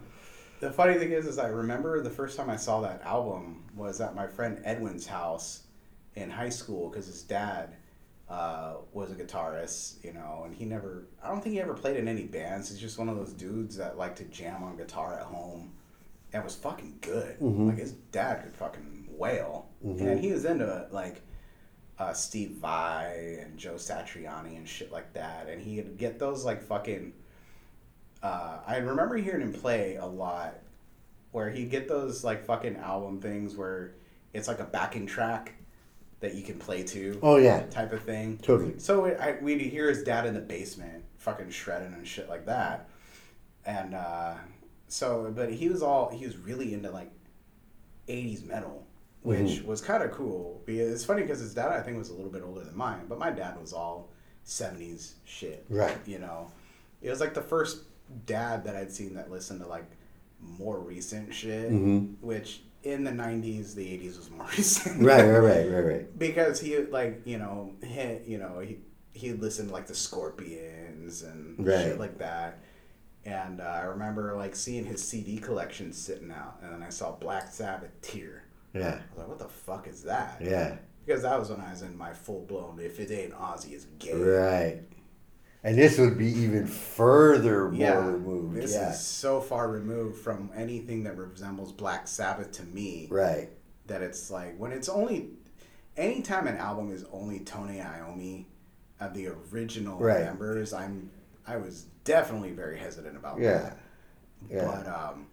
the 0.61 0.71
funny 0.71 0.95
thing 0.99 1.13
is, 1.13 1.27
is 1.27 1.39
I 1.39 1.49
remember 1.49 2.03
the 2.03 2.11
first 2.11 2.37
time 2.37 2.51
I 2.51 2.57
saw 2.57 2.81
that 2.81 3.03
album 3.03 3.65
was 3.77 4.01
at 4.01 4.15
my 4.15 4.27
friend 4.27 4.61
Edwin's 4.65 5.07
house 5.07 5.63
in 6.15 6.31
high 6.31 6.49
school 6.49 6.89
because 6.89 7.07
his 7.07 7.23
dad 7.23 7.77
uh, 8.29 8.75
was 8.93 9.11
a 9.11 9.15
guitarist, 9.15 10.05
you 10.05 10.13
know, 10.13 10.43
and 10.45 10.55
he 10.55 10.65
never. 10.65 11.07
I 11.23 11.29
don't 11.29 11.41
think 11.43 11.55
he 11.55 11.61
ever 11.61 11.75
played 11.75 11.97
in 11.97 12.09
any 12.09 12.25
bands. 12.25 12.69
He's 12.69 12.79
just 12.79 12.99
one 12.99 13.09
of 13.09 13.17
those 13.17 13.33
dudes 13.33 13.77
that 13.77 13.97
like 13.97 14.17
to 14.17 14.25
jam 14.25 14.63
on 14.63 14.77
guitar 14.77 15.15
at 15.15 15.23
home, 15.27 15.73
and 16.33 16.45
was 16.45 16.55
fucking 16.55 16.99
good. 17.01 17.39
Mhm. 17.41 17.69
Like 17.69 17.79
his 17.79 17.93
dad 17.93 18.43
could 18.43 18.55
fucking 18.57 19.09
wail, 19.11 19.69
Mhm. 19.85 20.01
and 20.01 20.21
he 20.21 20.33
was 20.33 20.45
into 20.45 20.87
like 20.91 21.23
uh, 21.99 22.13
Steve 22.13 22.51
Vai 22.61 23.39
and 23.41 23.59
Joe 23.59 23.75
Satriani 23.75 24.57
and 24.57 24.69
shit 24.69 24.93
like 24.93 25.13
that, 25.15 25.49
and 25.49 25.61
he'd 25.63 25.97
get 25.99 26.19
those 26.19 26.45
like 26.45 26.63
fucking. 26.63 27.13
Uh, 28.23 28.59
I 28.67 28.79
remember 28.79 29.17
hearing 29.17 29.43
him 29.43 29.53
play 29.53 29.97
a 29.97 30.07
lot, 30.07 30.55
where 31.33 31.51
he'd 31.51 31.71
get 31.71 31.89
those 31.89 32.25
like 32.25 32.45
fucking 32.45 32.77
album 32.77 33.21
things 33.21 33.57
where 33.57 33.95
it's 34.33 34.49
like 34.49 34.61
a 34.61 34.65
backing 34.65 35.07
track 35.07 35.55
that 36.21 36.35
you 36.35 36.43
can 36.43 36.59
play 36.59 36.83
to, 36.83 37.19
oh 37.23 37.37
yeah, 37.37 37.65
type 37.67 37.93
of 37.93 38.03
thing. 38.03 38.39
totally. 38.43 38.79
So 38.79 39.05
it, 39.05 39.19
I, 39.21 39.37
we'd 39.41 39.61
hear 39.61 39.89
his 39.89 40.03
dad 40.03 40.27
in 40.27 40.35
the 40.35 40.41
basement, 40.41 41.05
fucking 41.19 41.51
shredding 41.51 41.93
and 41.93 42.07
shit 42.07 42.29
like 42.29 42.47
that, 42.47 42.89
and 43.65 43.95
uh, 43.95 44.35
so 44.89 45.33
but 45.35 45.53
he 45.53 45.69
was 45.69 45.83
all 45.83 46.11
he 46.11 46.27
was 46.27 46.37
really 46.37 46.75
into 46.75 46.91
like 46.91 47.13
'80s 48.09 48.45
metal, 48.45 48.85
which 49.23 49.63
was 49.63 49.81
kind 49.81 50.03
of 50.03 50.11
cool. 50.11 50.61
Because 50.67 50.93
it's 50.93 51.05
funny 51.05 51.23
because 51.23 51.39
his 51.39 51.55
dad 51.55 51.69
I 51.71 51.81
think 51.83 51.97
was 51.97 52.11
a 52.11 52.15
little 52.15 52.33
bit 52.33 52.43
older 52.43 52.65
than 52.65 52.77
mine, 52.77 53.03
but 53.09 53.19
my 53.21 53.31
dad 53.31 53.61
was 53.61 53.73
all 53.73 54.11
'70s 54.45 55.13
shit, 55.25 55.65
Right. 55.69 55.97
You 56.05 56.19
know, 56.19 56.51
it 57.01 57.11
was 57.11 57.21
like 57.21 57.35
the 57.35 57.43
first 57.43 57.85
dad 58.27 58.65
that 58.65 58.77
I'd 58.77 58.93
seen 58.93 59.15
that 59.15 59.31
listened 59.31 59.61
to 59.61 59.67
like 59.69 59.91
more 60.41 60.79
recent 60.79 61.35
shit, 61.35 61.71
Mhm. 61.71 62.15
which 62.21 62.63
in 62.85 63.05
the 63.05 63.11
'90s, 63.11 63.75
the 63.75 63.85
'80s 63.87 64.17
was 64.17 64.31
more 64.31 64.47
recent, 64.57 65.03
Right, 65.03 65.23
right, 65.25 65.39
right, 65.41 65.71
right, 65.71 65.85
right. 65.85 66.19
because 66.19 66.61
he 66.61 66.79
like 66.79 67.23
you 67.25 67.39
know 67.39 67.73
he 67.85 68.19
you 68.27 68.39
know 68.39 68.61
he 68.61 68.79
he 69.13 69.33
listened 69.33 69.69
to 69.69 69.75
like 69.75 69.87
the 69.89 69.95
Scorpions 69.95 71.23
and 71.23 71.67
Right. 71.67 71.83
shit 71.85 71.99
like 71.99 72.19
that. 72.19 72.59
And 73.25 73.61
uh, 73.61 73.65
I 73.65 73.81
remember 73.83 74.35
like 74.37 74.55
seeing 74.55 74.85
his 74.87 75.03
CD 75.03 75.39
collection 75.39 75.93
sitting 75.93 76.31
out, 76.31 76.61
and 76.63 76.73
then 76.73 76.83
I 76.83 76.89
saw 76.89 77.13
Black 77.17 77.53
Sabbath 77.53 77.91
Tyr. 78.01 78.45
Yeah, 78.73 78.87
I 78.91 79.09
was 79.11 79.19
like, 79.19 79.29
"What 79.29 79.39
the 79.39 79.49
fuck 79.49 79.89
is 79.89 80.03
that?" 80.05 80.41
yeah, 80.41 80.77
Because 81.05 81.23
that 81.23 81.39
was 81.39 81.51
when 81.51 81.61
I 81.61 81.71
was 81.71 81.83
in 81.83 81.97
my 81.97 82.13
full 82.15 82.43
blown. 82.47 82.79
If 82.81 83.01
it 83.01 83.11
ain't 83.11 83.35
Ozzy, 83.35 83.73
it's 83.73 83.87
gay. 83.99 84.15
right. 84.15 84.83
And 85.65 85.77
this 85.77 85.99
would 85.99 86.17
be 86.17 86.27
even 86.27 86.67
further 86.67 87.69
more 87.69 88.03
removed. 88.13 88.57
this 88.57 88.75
yeah, 88.75 88.91
is 88.91 89.01
so 89.01 89.41
far 89.41 89.69
removed 89.69 90.19
from 90.21 90.51
anything 90.55 91.03
that 91.05 91.17
resembles 91.17 91.73
Black 91.73 92.07
Sabbath 92.07 92.53
to 92.53 92.63
me 92.63 93.09
right. 93.11 93.49
that 93.89 94.01
it's 94.03 94.31
like 94.31 94.57
when 94.57 94.71
it's 94.73 94.89
only 94.89 95.31
anytime 95.97 96.47
an 96.47 96.57
album 96.59 96.93
is 96.93 97.05
only 97.13 97.41
Tony 97.41 97.79
Iommi 97.79 98.45
of 99.01 99.15
the 99.15 99.29
original 99.53 99.99
Right. 99.99 100.25
members, 100.25 100.73
I'm 100.73 101.11
I 101.47 101.57
was 101.57 101.87
definitely 102.05 102.53
very 102.53 102.79
hesitant 102.79 103.17
about 103.17 103.41
Yeah. 103.41 103.59
that. 103.59 103.79
Yeah. 104.51 104.65
But 104.65 104.87
um, 104.87 105.27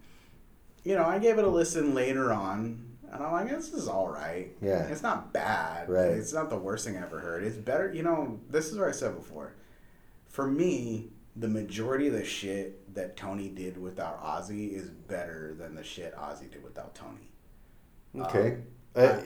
you 0.84 0.96
know, 0.96 1.04
I 1.06 1.20
gave 1.20 1.38
it 1.38 1.46
a 1.46 1.50
listen 1.50 1.94
later 1.94 2.32
on, 2.34 2.84
and 3.12 3.24
I'm 3.24 3.32
like, 3.32 3.50
this 3.50 3.74
is 3.74 3.88
all 3.88 4.08
right. 4.10 4.52
Yeah. 4.62 4.88
it's 4.88 5.04
not 5.04 5.34
bad. 5.34 5.88
Right. 5.90 6.12
it's 6.12 6.34
not 6.34 6.50
the 6.50 6.58
worst 6.58 6.86
thing 6.86 6.98
I 6.98 7.02
ever 7.04 7.20
heard. 7.20 7.44
It's 7.44 7.58
better. 7.58 7.94
You 7.94 8.02
know, 8.04 8.40
this 8.50 8.72
is 8.72 8.78
what 8.80 8.88
I 8.88 8.92
said 8.92 9.16
before. 9.16 9.54
For 10.36 10.46
me, 10.46 11.12
the 11.38 11.48
majority 11.48 12.08
of 12.08 12.14
the 12.14 12.26
shit 12.26 12.94
that 12.94 13.16
Tony 13.16 13.48
did 13.48 13.78
without 13.78 14.22
Ozzy 14.22 14.74
is 14.74 14.90
better 14.90 15.56
than 15.58 15.76
the 15.76 15.84
shit 15.84 16.14
Ozzy 16.18 16.52
did 16.52 16.62
without 16.62 16.94
Tony. 16.94 17.32
Okay. 18.20 18.58
Um, 18.98 19.06
uh, 19.06 19.22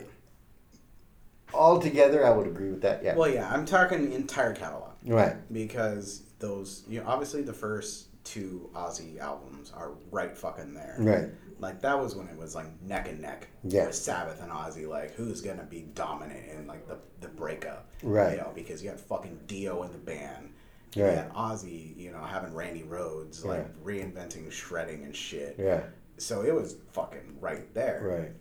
altogether, 1.52 2.24
I 2.24 2.30
would 2.30 2.46
agree 2.46 2.70
with 2.70 2.82
that. 2.82 3.02
Yeah. 3.02 3.16
Well, 3.16 3.28
yeah, 3.28 3.52
I'm 3.52 3.66
talking 3.66 4.08
the 4.08 4.14
entire 4.14 4.54
catalog 4.54 4.92
right. 5.04 5.34
because 5.52 6.22
those, 6.38 6.84
you 6.88 7.00
know, 7.00 7.08
obviously 7.08 7.42
the 7.42 7.52
first 7.52 8.06
two 8.22 8.70
Ozzy 8.72 9.18
albums 9.18 9.72
are 9.74 9.94
right 10.12 10.38
fucking 10.38 10.74
there. 10.74 10.94
Right. 10.96 11.28
Like 11.58 11.82
that 11.82 12.00
was 12.00 12.14
when 12.14 12.28
it 12.28 12.38
was 12.38 12.54
like 12.54 12.68
neck 12.82 13.08
and 13.08 13.20
neck 13.20 13.48
Yeah. 13.64 13.86
with 13.86 13.96
Sabbath 13.96 14.40
and 14.40 14.52
Ozzy. 14.52 14.86
Like 14.86 15.16
who's 15.16 15.40
gonna 15.40 15.64
be 15.64 15.88
dominant 15.92 16.48
in 16.56 16.68
like 16.68 16.86
the 16.86 16.98
the 17.20 17.26
breakup? 17.26 17.90
Right. 18.00 18.34
You 18.34 18.36
know, 18.36 18.52
because 18.54 18.80
you 18.80 18.90
had 18.90 19.00
fucking 19.00 19.40
Dio 19.48 19.82
in 19.82 19.90
the 19.90 19.98
band. 19.98 20.52
Right. 20.96 21.14
had 21.14 21.32
Ozzy, 21.32 21.96
you 21.96 22.10
know, 22.12 22.22
having 22.22 22.54
Randy 22.54 22.82
Rhoads 22.82 23.44
like 23.44 23.66
reinventing 23.84 24.50
shredding 24.50 25.04
and 25.04 25.14
shit. 25.14 25.56
Yeah. 25.58 25.82
So 26.18 26.42
it 26.42 26.54
was 26.54 26.76
fucking 26.92 27.36
right 27.40 27.72
there. 27.74 28.00
Right. 28.20 28.32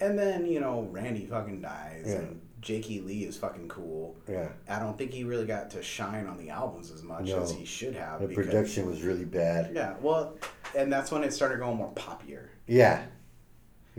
And 0.00 0.18
then 0.18 0.46
you 0.46 0.60
know 0.60 0.88
Randy 0.90 1.26
fucking 1.26 1.60
dies 1.60 2.04
Yeah. 2.06 2.14
and 2.16 2.40
Jakey 2.60 3.00
Lee 3.00 3.24
is 3.24 3.36
fucking 3.36 3.68
cool. 3.68 4.16
Yeah. 4.28 4.48
I 4.68 4.78
don't 4.80 4.96
think 4.98 5.12
he 5.12 5.22
really 5.24 5.46
got 5.46 5.70
to 5.70 5.82
shine 5.82 6.26
on 6.26 6.36
the 6.38 6.50
albums 6.50 6.90
as 6.90 7.02
much 7.02 7.26
No. 7.26 7.42
as 7.42 7.52
he 7.52 7.64
should 7.64 7.94
have. 7.94 8.20
The 8.20 8.26
because- 8.28 8.46
production 8.46 8.86
was 8.86 9.02
really 9.02 9.24
bad. 9.24 9.72
Yeah, 9.74 9.94
well, 10.00 10.36
and 10.76 10.92
that's 10.92 11.10
when 11.12 11.22
it 11.24 11.32
started 11.32 11.58
going 11.60 11.76
more 11.76 11.92
poppier. 11.94 12.46
Yeah. 12.66 13.04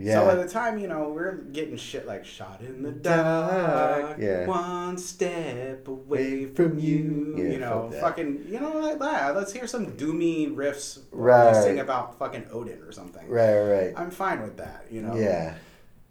Yeah. 0.02 0.20
So 0.20 0.24
by 0.26 0.34
the 0.36 0.48
time 0.48 0.78
you 0.78 0.88
know 0.88 1.10
we're 1.10 1.36
getting 1.52 1.76
shit 1.76 2.06
like 2.06 2.24
"Shot 2.24 2.60
in 2.62 2.82
the 2.82 2.90
Dark," 2.90 4.16
Yeah. 4.18 4.46
one 4.46 4.96
step 4.96 5.86
away 5.86 6.46
from 6.46 6.78
you, 6.78 7.34
Yeah, 7.36 7.44
you 7.44 7.58
know, 7.58 7.90
fuck 7.92 8.00
fucking, 8.16 8.46
you 8.48 8.58
know, 8.60 8.78
like 8.78 8.98
that. 8.98 9.36
Let's 9.36 9.52
hear 9.52 9.66
some 9.66 9.92
doomy 9.92 10.54
riffs, 10.54 11.00
Right. 11.12 11.54
Sing 11.54 11.80
about 11.80 12.18
fucking 12.18 12.46
Odin 12.50 12.80
or 12.82 12.92
something. 12.92 13.28
right. 13.28 13.58
Right. 13.60 13.92
I'm 13.96 14.10
fine 14.10 14.40
with 14.42 14.56
that, 14.56 14.86
you 14.90 15.02
know. 15.02 15.14
Yeah. 15.14 15.54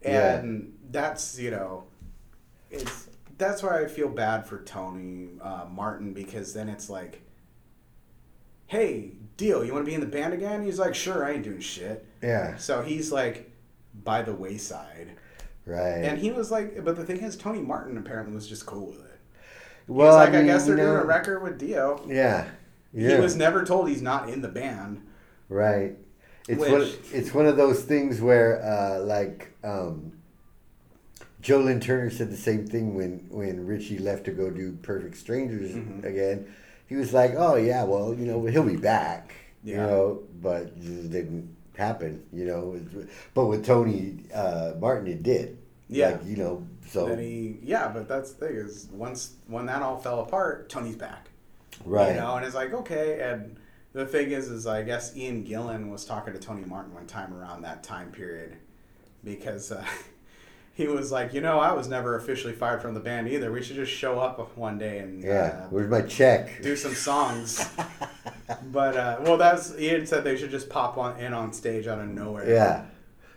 Yeah. 0.03 0.37
and 0.37 0.77
that's 0.91 1.39
you 1.39 1.49
know, 1.51 1.85
it's 2.69 3.07
that's 3.39 3.63
why 3.63 3.81
I 3.81 3.87
feel 3.87 4.09
bad 4.09 4.45
for 4.45 4.61
Tony 4.63 5.29
uh, 5.41 5.65
Martin 5.69 6.13
because 6.13 6.53
then 6.53 6.69
it's 6.69 6.89
like, 6.89 7.21
hey, 8.67 9.13
deal, 9.37 9.63
you 9.65 9.73
want 9.73 9.83
to 9.85 9.89
be 9.89 9.95
in 9.95 10.01
the 10.01 10.05
band 10.07 10.33
again? 10.33 10.63
He's 10.63 10.77
like, 10.77 10.93
sure, 10.93 11.25
I 11.25 11.31
ain't 11.31 11.43
doing 11.43 11.59
shit. 11.61 12.05
Yeah. 12.21 12.57
So 12.57 12.81
he's 12.81 13.11
like 13.11 13.48
by 14.03 14.21
the 14.21 14.33
wayside. 14.33 15.11
Right. 15.65 16.03
And 16.03 16.17
he 16.19 16.31
was 16.31 16.49
like, 16.51 16.83
but 16.83 16.95
the 16.95 17.05
thing 17.05 17.17
is, 17.17 17.35
Tony 17.35 17.59
Martin 17.61 17.97
apparently 17.97 18.33
was 18.33 18.47
just 18.47 18.65
cool 18.65 18.87
with 18.87 19.05
it. 19.05 19.19
well, 19.87 20.07
he's 20.07 20.15
like, 20.27 20.29
I, 20.35 20.37
mean, 20.37 20.45
guess 20.47 20.65
they're 20.65 20.77
you 20.77 20.83
know, 20.83 20.91
doing 20.93 21.03
a 21.03 21.05
record 21.05 21.43
with 21.43 21.59
Dio. 21.59 22.01
Yeah. 22.07 22.47
Yeah. 22.93 23.15
He 23.15 23.21
was 23.21 23.35
never 23.35 23.63
told 23.63 23.87
he's 23.89 24.01
not 24.01 24.29
in 24.29 24.41
the 24.41 24.47
band. 24.47 25.05
Right. 25.47 25.95
It's 26.47 26.59
Which- 26.59 26.71
one. 26.71 26.87
It's 27.13 27.33
one 27.33 27.45
of 27.45 27.57
those 27.57 27.83
things 27.83 28.19
where, 28.21 28.63
uh, 28.63 28.99
like, 29.01 29.53
um, 29.63 30.13
Joe 31.41 31.59
Lynn 31.59 31.79
Turner 31.79 32.09
said 32.09 32.31
the 32.31 32.37
same 32.37 32.65
thing 32.67 32.95
when 32.95 33.25
when 33.29 33.65
Ritchie 33.65 33.99
left 33.99 34.25
to 34.25 34.31
go 34.31 34.49
do 34.49 34.73
Perfect 34.81 35.15
Strangers 35.17 35.71
Mhm. 35.71 36.03
again. 36.03 36.47
He 36.87 36.95
was 36.95 37.13
like, 37.13 37.33
"Oh 37.37 37.55
yeah, 37.55 37.83
well, 37.83 38.13
you 38.13 38.25
know, 38.25 38.43
he'll 38.45 38.63
be 38.63 38.75
back." 38.75 39.33
You 39.63 39.75
Yeah. 39.75 39.85
know, 39.85 40.23
but 40.41 40.75
just 40.81 41.11
didn't 41.11 41.55
happen. 41.79 42.23
You 42.31 42.45
know, 42.45 42.79
but 43.33 43.45
with 43.45 43.65
Tony 43.65 44.25
uh, 44.33 44.73
Martin, 44.79 45.07
it 45.07 45.23
did. 45.23 45.57
Yeah. 45.87 46.11
Like, 46.11 46.25
you 46.25 46.37
know, 46.37 46.67
so 46.87 47.07
Then 47.07 47.19
he, 47.19 47.57
yeah, 47.63 47.87
but 47.87 48.07
that's 48.07 48.31
the 48.33 48.47
thing 48.47 48.55
is, 48.55 48.87
once 48.91 49.33
when 49.47 49.65
that 49.67 49.81
all 49.81 49.97
fell 49.97 50.21
apart, 50.21 50.69
Tony's 50.69 50.95
back. 50.95 51.29
right. 51.85 52.13
You 52.13 52.21
know, 52.21 52.35
and 52.35 52.45
it's 52.45 52.55
like 52.55 52.73
okay. 52.73 53.21
And 53.21 53.57
the 53.93 54.05
thing 54.05 54.31
is, 54.31 54.49
is 54.49 54.67
I 54.67 54.83
guess 54.83 55.15
Ian 55.15 55.43
Gillan 55.45 55.89
was 55.89 56.05
talking 56.05 56.33
to 56.33 56.39
Tony 56.39 56.63
Martin 56.65 56.93
one 56.93 57.07
time 57.07 57.33
around 57.33 57.61
that 57.63 57.83
time 57.83 58.11
period 58.11 58.57
because 59.23 59.71
uh, 59.71 59.83
he 60.79 60.87
was 60.87 61.11
like, 61.11 61.33
you 61.33 61.41
know, 61.41 61.59
I 61.59 61.73
was 61.73 61.89
never 61.89 62.15
officially 62.15 62.53
fired 62.53 62.81
from 62.81 62.93
the 62.93 63.01
band 63.01 63.27
either. 63.27 63.51
We 63.51 63.61
should 63.61 63.75
just 63.75 63.91
show 63.91 64.17
up 64.17 64.55
one 64.57 64.77
day 64.77 64.99
and 64.99 65.21
Yeah. 65.21 65.63
uh, 65.65 65.67
Where's 65.69 65.89
my 65.91 66.01
check? 66.03 66.61
do 66.61 66.77
some 66.77 66.93
songs. 66.95 67.69
but 68.71 68.95
uh, 68.95 69.17
well, 69.21 69.35
that's 69.35 69.75
he 69.77 69.87
had 69.89 70.07
said 70.07 70.23
they 70.23 70.37
should 70.37 70.51
just 70.51 70.69
pop 70.69 70.97
on 70.97 71.19
in 71.19 71.33
on 71.33 71.51
stage 71.51 71.85
out 71.85 71.99
of 71.99 72.07
nowhere. 72.07 72.49
Yeah. 72.49 72.85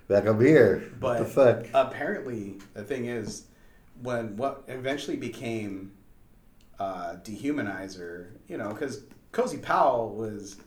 back 0.06 0.24
I'm 0.26 0.40
here. 0.40 0.84
But 1.00 1.18
what 1.18 1.18
the 1.18 1.24
fuck? 1.64 1.66
apparently, 1.74 2.58
the 2.74 2.84
thing 2.84 3.06
is, 3.06 3.46
when 4.02 4.36
what 4.36 4.62
eventually 4.68 5.16
became 5.16 5.90
uh, 6.78 7.16
Dehumanizer, 7.24 8.28
you 8.46 8.56
know, 8.56 8.68
because 8.68 9.02
Cozy 9.32 9.58
Powell 9.58 10.14
was 10.14 10.58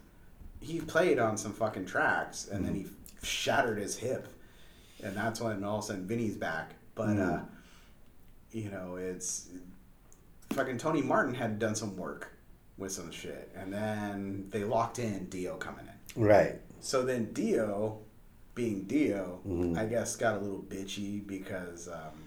he 0.60 0.82
played 0.82 1.20
on 1.20 1.38
some 1.38 1.54
fucking 1.54 1.86
tracks 1.86 2.50
and 2.52 2.66
then 2.66 2.76
he 2.76 2.88
shattered 3.24 3.78
his 3.78 3.96
hip, 3.96 4.28
and 5.06 5.16
that's 5.16 5.40
when 5.40 5.64
all 5.64 5.78
of 5.80 5.84
a 5.86 5.88
sudden 5.88 6.08
Vinny's 6.08 6.36
back. 6.36 6.72
But 6.96 7.18
uh, 7.18 7.40
you 8.52 8.70
know, 8.70 8.96
it's 8.98 9.48
fucking 10.54 10.78
Tony 10.78 11.02
Martin 11.02 11.34
had 11.34 11.60
done 11.60 11.76
some 11.76 11.96
work 11.98 12.32
with 12.78 12.92
some 12.92 13.12
shit, 13.12 13.52
and 13.56 13.72
then 13.74 14.48
they 14.50 14.64
locked 14.64 15.00
in 15.00 15.26
Dio 15.30 15.56
coming 15.58 15.86
in. 16.16 16.24
Right. 16.24 16.56
So 16.80 17.04
then 17.04 17.32
Dio, 17.34 18.00
being 18.54 18.84
Dio, 18.84 19.40
I 19.78 19.86
guess 19.86 20.16
got 20.16 20.36
a 20.36 20.40
little 20.40 20.62
bitchy 20.68 21.26
because 21.26 21.88
um, 21.88 22.24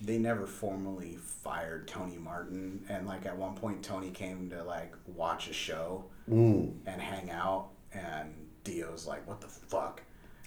they 0.00 0.18
never 0.18 0.46
formally 0.46 1.16
fired 1.42 1.86
Tony 1.88 2.16
Martin, 2.18 2.84
and 2.88 3.06
like 3.06 3.24
at 3.26 3.36
one 3.36 3.54
point 3.54 3.82
Tony 3.82 4.10
came 4.10 4.50
to 4.50 4.62
like 4.64 4.94
watch 5.06 5.48
a 5.48 5.52
show 5.52 6.04
Mm. 6.30 6.74
and 6.86 7.00
hang 7.00 7.28
out, 7.30 7.70
and 7.92 8.32
Dio's 8.62 9.04
like, 9.04 9.26
"What 9.26 9.40
the 9.40 9.48
fuck." 9.48 10.00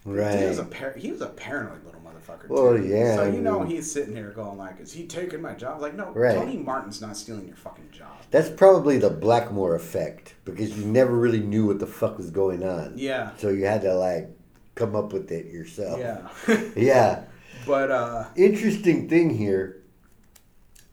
Right. 0.06 0.38
Dio's 0.40 0.60
a 0.60 0.66
par- 0.66 0.96
he 0.98 1.12
was 1.12 1.22
a 1.22 1.28
paranoid 1.30 1.86
little 1.86 2.02
motherfucker. 2.02 2.50
Well, 2.50 2.76
too. 2.78 2.86
yeah, 2.86 3.16
So 3.16 3.24
you 3.32 3.40
know 3.42 3.60
mean- 3.60 3.70
he's 3.70 3.90
sitting 3.92 4.14
here 4.16 4.32
going 4.32 4.58
like, 4.58 4.80
"Is 4.82 4.92
he 4.92 5.08
taking 5.08 5.42
my 5.42 5.54
job?" 5.54 5.80
Like, 5.82 5.96
no, 5.96 6.12
Right. 6.12 6.36
Tony 6.36 6.58
Martin's 6.58 7.00
not 7.02 7.16
stealing 7.16 7.48
your 7.48 7.56
fucking 7.56 7.90
job. 7.92 8.10
That's 8.32 8.50
probably 8.50 8.98
the 8.98 9.10
Blackmore 9.10 9.76
effect 9.76 10.34
because 10.44 10.78
you 10.78 10.86
never 10.86 11.16
really 11.16 11.40
knew 11.40 11.68
what 11.68 11.80
the 11.80 11.88
fuck 11.88 12.18
was 12.18 12.32
going 12.32 12.64
on. 12.64 12.94
Yeah. 12.98 13.32
So 13.38 13.50
you 13.50 13.66
had 13.66 13.82
to 13.84 13.94
like 13.96 14.30
come 14.76 14.96
up 14.96 15.14
with 15.14 15.32
it 15.32 15.46
yourself. 15.48 16.00
Yeah. 16.00 16.28
Yeah. 16.76 17.24
but 17.66 17.92
uh, 17.92 18.26
Interesting 18.36 19.08
thing 19.08 19.30
here. 19.30 19.78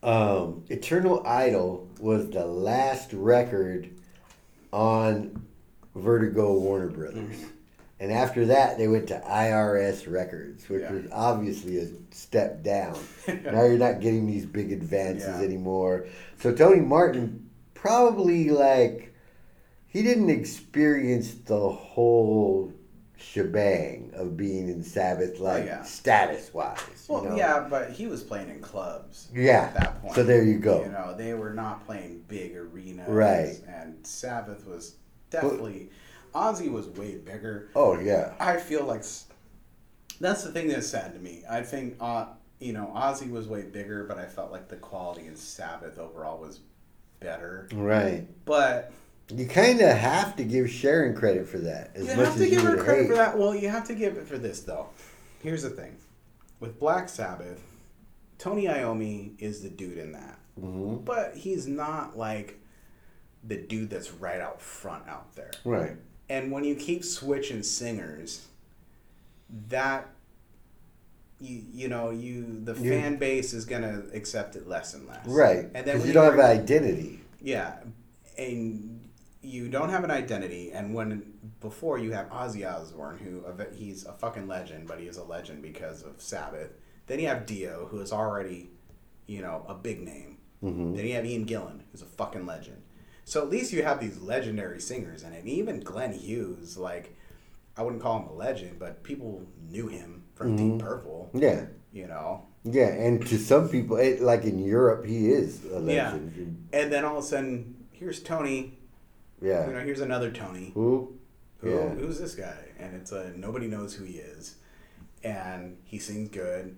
Um, 0.03 0.63
Eternal 0.69 1.21
Idol 1.27 1.89
was 1.99 2.29
the 2.29 2.45
last 2.45 3.11
record 3.13 3.89
on 4.71 5.45
Vertigo 5.95 6.53
Warner 6.59 6.87
Brothers. 6.89 7.35
And 8.01 8.11
after 8.11 8.47
that, 8.47 8.79
they 8.79 8.87
went 8.87 9.07
to 9.09 9.19
IRS 9.19 10.11
Records, 10.11 10.67
which 10.67 10.81
Yeah. 10.81 10.91
was 10.91 11.03
obviously 11.11 11.77
a 11.77 11.87
step 12.09 12.63
down. 12.63 12.97
now 13.27 13.63
you're 13.63 13.77
not 13.77 13.99
getting 14.01 14.25
these 14.25 14.47
big 14.47 14.71
advances 14.71 15.27
Yeah. 15.39 15.45
anymore. 15.45 16.07
So 16.39 16.51
Tony 16.51 16.81
Martin 16.81 17.47
probably 17.75 18.49
like 18.49 19.13
he 19.85 20.01
didn't 20.01 20.31
experience 20.31 21.35
the 21.45 21.69
whole 21.69 22.73
shebang 23.17 24.11
of 24.15 24.35
being 24.35 24.67
in 24.67 24.81
Sabbath 24.83 25.35
oh, 25.39 25.43
like 25.43 25.63
Oh, 25.63 25.65
yeah. 25.67 25.83
status 25.83 26.51
wise. 26.55 26.79
well, 27.07 27.21
you 27.23 27.29
know? 27.29 27.35
yeah, 27.35 27.67
but 27.69 27.91
he 27.91 28.07
was 28.07 28.23
playing 28.23 28.49
in 28.49 28.61
clubs. 28.61 29.27
Yeah. 29.31 29.65
At 29.65 29.73
that 29.75 30.01
point. 30.01 30.15
So 30.15 30.23
there 30.23 30.43
you 30.43 30.57
go. 30.57 30.83
You 30.83 30.91
know, 30.91 31.13
they 31.15 31.35
were 31.35 31.53
not 31.53 31.85
playing 31.85 32.23
big 32.27 32.57
arenas. 32.57 33.07
Right. 33.07 33.59
And 33.67 34.03
Sabbath 34.07 34.65
was 34.65 34.95
definitely. 35.29 35.91
Ozzy 36.33 36.71
was 36.71 36.87
way 36.87 37.15
bigger. 37.17 37.69
Oh 37.75 37.99
yeah. 37.99 38.33
I 38.39 38.57
feel 38.57 38.85
like 38.85 39.03
that's 40.19 40.43
the 40.43 40.51
thing 40.51 40.67
that's 40.69 40.87
sad 40.87 41.13
to 41.13 41.19
me. 41.19 41.43
I 41.49 41.61
think, 41.61 41.95
uh, 41.99 42.27
you 42.59 42.73
know, 42.73 42.91
Ozzy 42.95 43.29
was 43.29 43.47
way 43.47 43.63
bigger, 43.63 44.03
but 44.05 44.17
I 44.17 44.25
felt 44.25 44.51
like 44.51 44.67
the 44.67 44.75
quality 44.77 45.25
in 45.27 45.35
Sabbath 45.35 45.97
overall 45.97 46.39
was 46.39 46.59
better. 47.19 47.67
Right. 47.73 48.27
But 48.45 48.91
You 49.29 49.45
kind 49.47 49.81
of 49.81 49.89
have 49.97 50.35
to 50.37 50.43
give 50.43 50.69
Sharon 50.69 51.15
credit 51.15 51.47
for 51.47 51.57
that. 51.59 51.91
As 51.95 52.07
you 52.07 52.15
much 52.15 52.25
have 52.27 52.37
to 52.37 52.43
as 52.43 52.49
give 52.49 52.61
her 52.63 52.77
credit 52.77 53.01
hate. 53.03 53.07
for 53.09 53.15
that. 53.15 53.37
Well, 53.37 53.55
you 53.55 53.69
have 53.69 53.87
to 53.87 53.95
give 53.95 54.15
it 54.17 54.27
for 54.27 54.37
this 54.37 54.61
though. 54.61 54.87
Here's 55.41 55.63
the 55.63 55.69
thing, 55.71 55.97
with 56.59 56.79
Black 56.79 57.09
Sabbath, 57.09 57.61
Tony 58.37 58.65
Iommi 58.65 59.33
is 59.39 59.61
the 59.63 59.69
dude 59.69 59.97
in 59.97 60.11
that, 60.11 60.37
Mhm. 60.59 61.03
but 61.03 61.35
he's 61.35 61.67
not 61.67 62.15
like 62.17 62.59
the 63.43 63.55
dude 63.57 63.89
that's 63.89 64.11
right 64.11 64.39
out 64.39 64.61
front 64.61 65.07
out 65.07 65.33
there. 65.35 65.49
Right. 65.65 65.95
And 66.31 66.49
when 66.51 66.63
you 66.63 66.75
keep 66.75 67.03
switching 67.03 67.61
singers, 67.61 68.47
that 69.67 70.07
you 71.41 71.61
you 71.73 71.87
know 71.89 72.09
you 72.11 72.61
the 72.63 72.73
You- 72.73 72.89
fan 72.89 73.17
base 73.17 73.51
is 73.53 73.65
gonna 73.65 74.03
accept 74.13 74.55
it 74.55 74.65
less 74.67 74.93
and 74.93 75.05
less. 75.07 75.27
Right. 75.27 75.69
And 75.73 75.85
then 75.85 76.05
you 76.05 76.13
don't 76.13 76.25
have 76.25 76.35
an 76.39 76.45
identity. 76.59 77.19
yeah, 77.41 77.79
and 78.37 78.99
you 79.41 79.67
don't 79.67 79.89
have 79.89 80.03
an 80.05 80.11
identity. 80.11 80.71
And 80.71 80.93
when 80.93 81.09
before 81.59 81.97
you 81.97 82.11
have 82.13 82.29
Ozzy 82.29 82.63
Osbourne, 82.71 83.17
who 83.17 83.43
he's 83.75 84.05
a 84.05 84.13
fucking 84.13 84.47
legend, 84.47 84.87
but 84.87 84.99
he 84.99 85.07
is 85.07 85.17
a 85.17 85.23
legend 85.23 85.61
because 85.61 86.01
of 86.03 86.21
Sabbath. 86.21 86.69
Then 87.07 87.19
you 87.19 87.27
have 87.27 87.45
Dio, 87.45 87.87
who 87.91 87.99
is 87.99 88.13
already, 88.13 88.69
you 89.27 89.41
know, 89.41 89.65
a 89.67 89.73
big 89.73 90.01
name. 90.01 90.37
Mhm. 90.63 90.95
Then 90.95 91.05
you 91.07 91.13
have 91.15 91.25
Ian 91.25 91.45
Gillan, 91.45 91.81
who's 91.91 92.01
a 92.03 92.05
fucking 92.05 92.45
legend. 92.45 92.81
So 93.31 93.41
at 93.41 93.49
least 93.49 93.71
you 93.71 93.81
have 93.83 94.01
these 94.01 94.19
legendary 94.19 94.81
singers 94.81 95.23
in 95.23 95.31
it. 95.31 95.39
And 95.39 95.47
even 95.47 95.79
Glenn 95.79 96.11
Hughes, 96.11 96.77
like, 96.77 97.15
I 97.77 97.81
wouldn't 97.81 98.01
call 98.01 98.19
him 98.19 98.27
a 98.27 98.33
legend, 98.33 98.77
but 98.77 99.03
people 99.03 99.43
knew 99.69 99.87
him 99.87 100.23
from 100.35 100.57
Mm-hmm. 100.57 100.77
Deep 100.77 100.85
Purple. 100.85 101.29
Yeah. 101.33 101.67
You 101.93 102.07
know, 102.07 102.43
Yeah, 102.65 102.87
and 102.87 103.25
to 103.27 103.37
some 103.37 103.69
people, 103.69 103.95
it, 103.95 104.21
like 104.21 104.43
in 104.43 104.59
Europe, 104.59 105.05
he 105.05 105.29
is 105.29 105.63
a 105.63 105.79
Yeah. 105.79 106.11
legend. 106.11 106.67
and 106.73 106.91
then 106.91 107.05
all 107.05 107.19
of 107.19 107.23
a 107.23 107.27
sudden, 107.27 107.85
here's 107.93 108.19
Tony. 108.21 108.77
Yeah. 109.41 109.65
You 109.65 109.73
know, 109.75 109.79
here's 109.79 110.01
another 110.01 110.29
Tony. 110.29 110.71
Who? 110.73 111.13
Who, 111.59 111.69
Yeah. 111.69 111.87
Who's 111.91 112.19
this 112.19 112.35
guy? 112.35 112.65
And 112.79 112.93
it's 112.97 113.13
a 113.13 113.31
nobody 113.37 113.67
knows 113.67 113.93
who 113.93 114.03
he 114.03 114.17
is, 114.17 114.55
and 115.23 115.77
he 115.85 115.99
sings 115.99 116.27
good. 116.31 116.75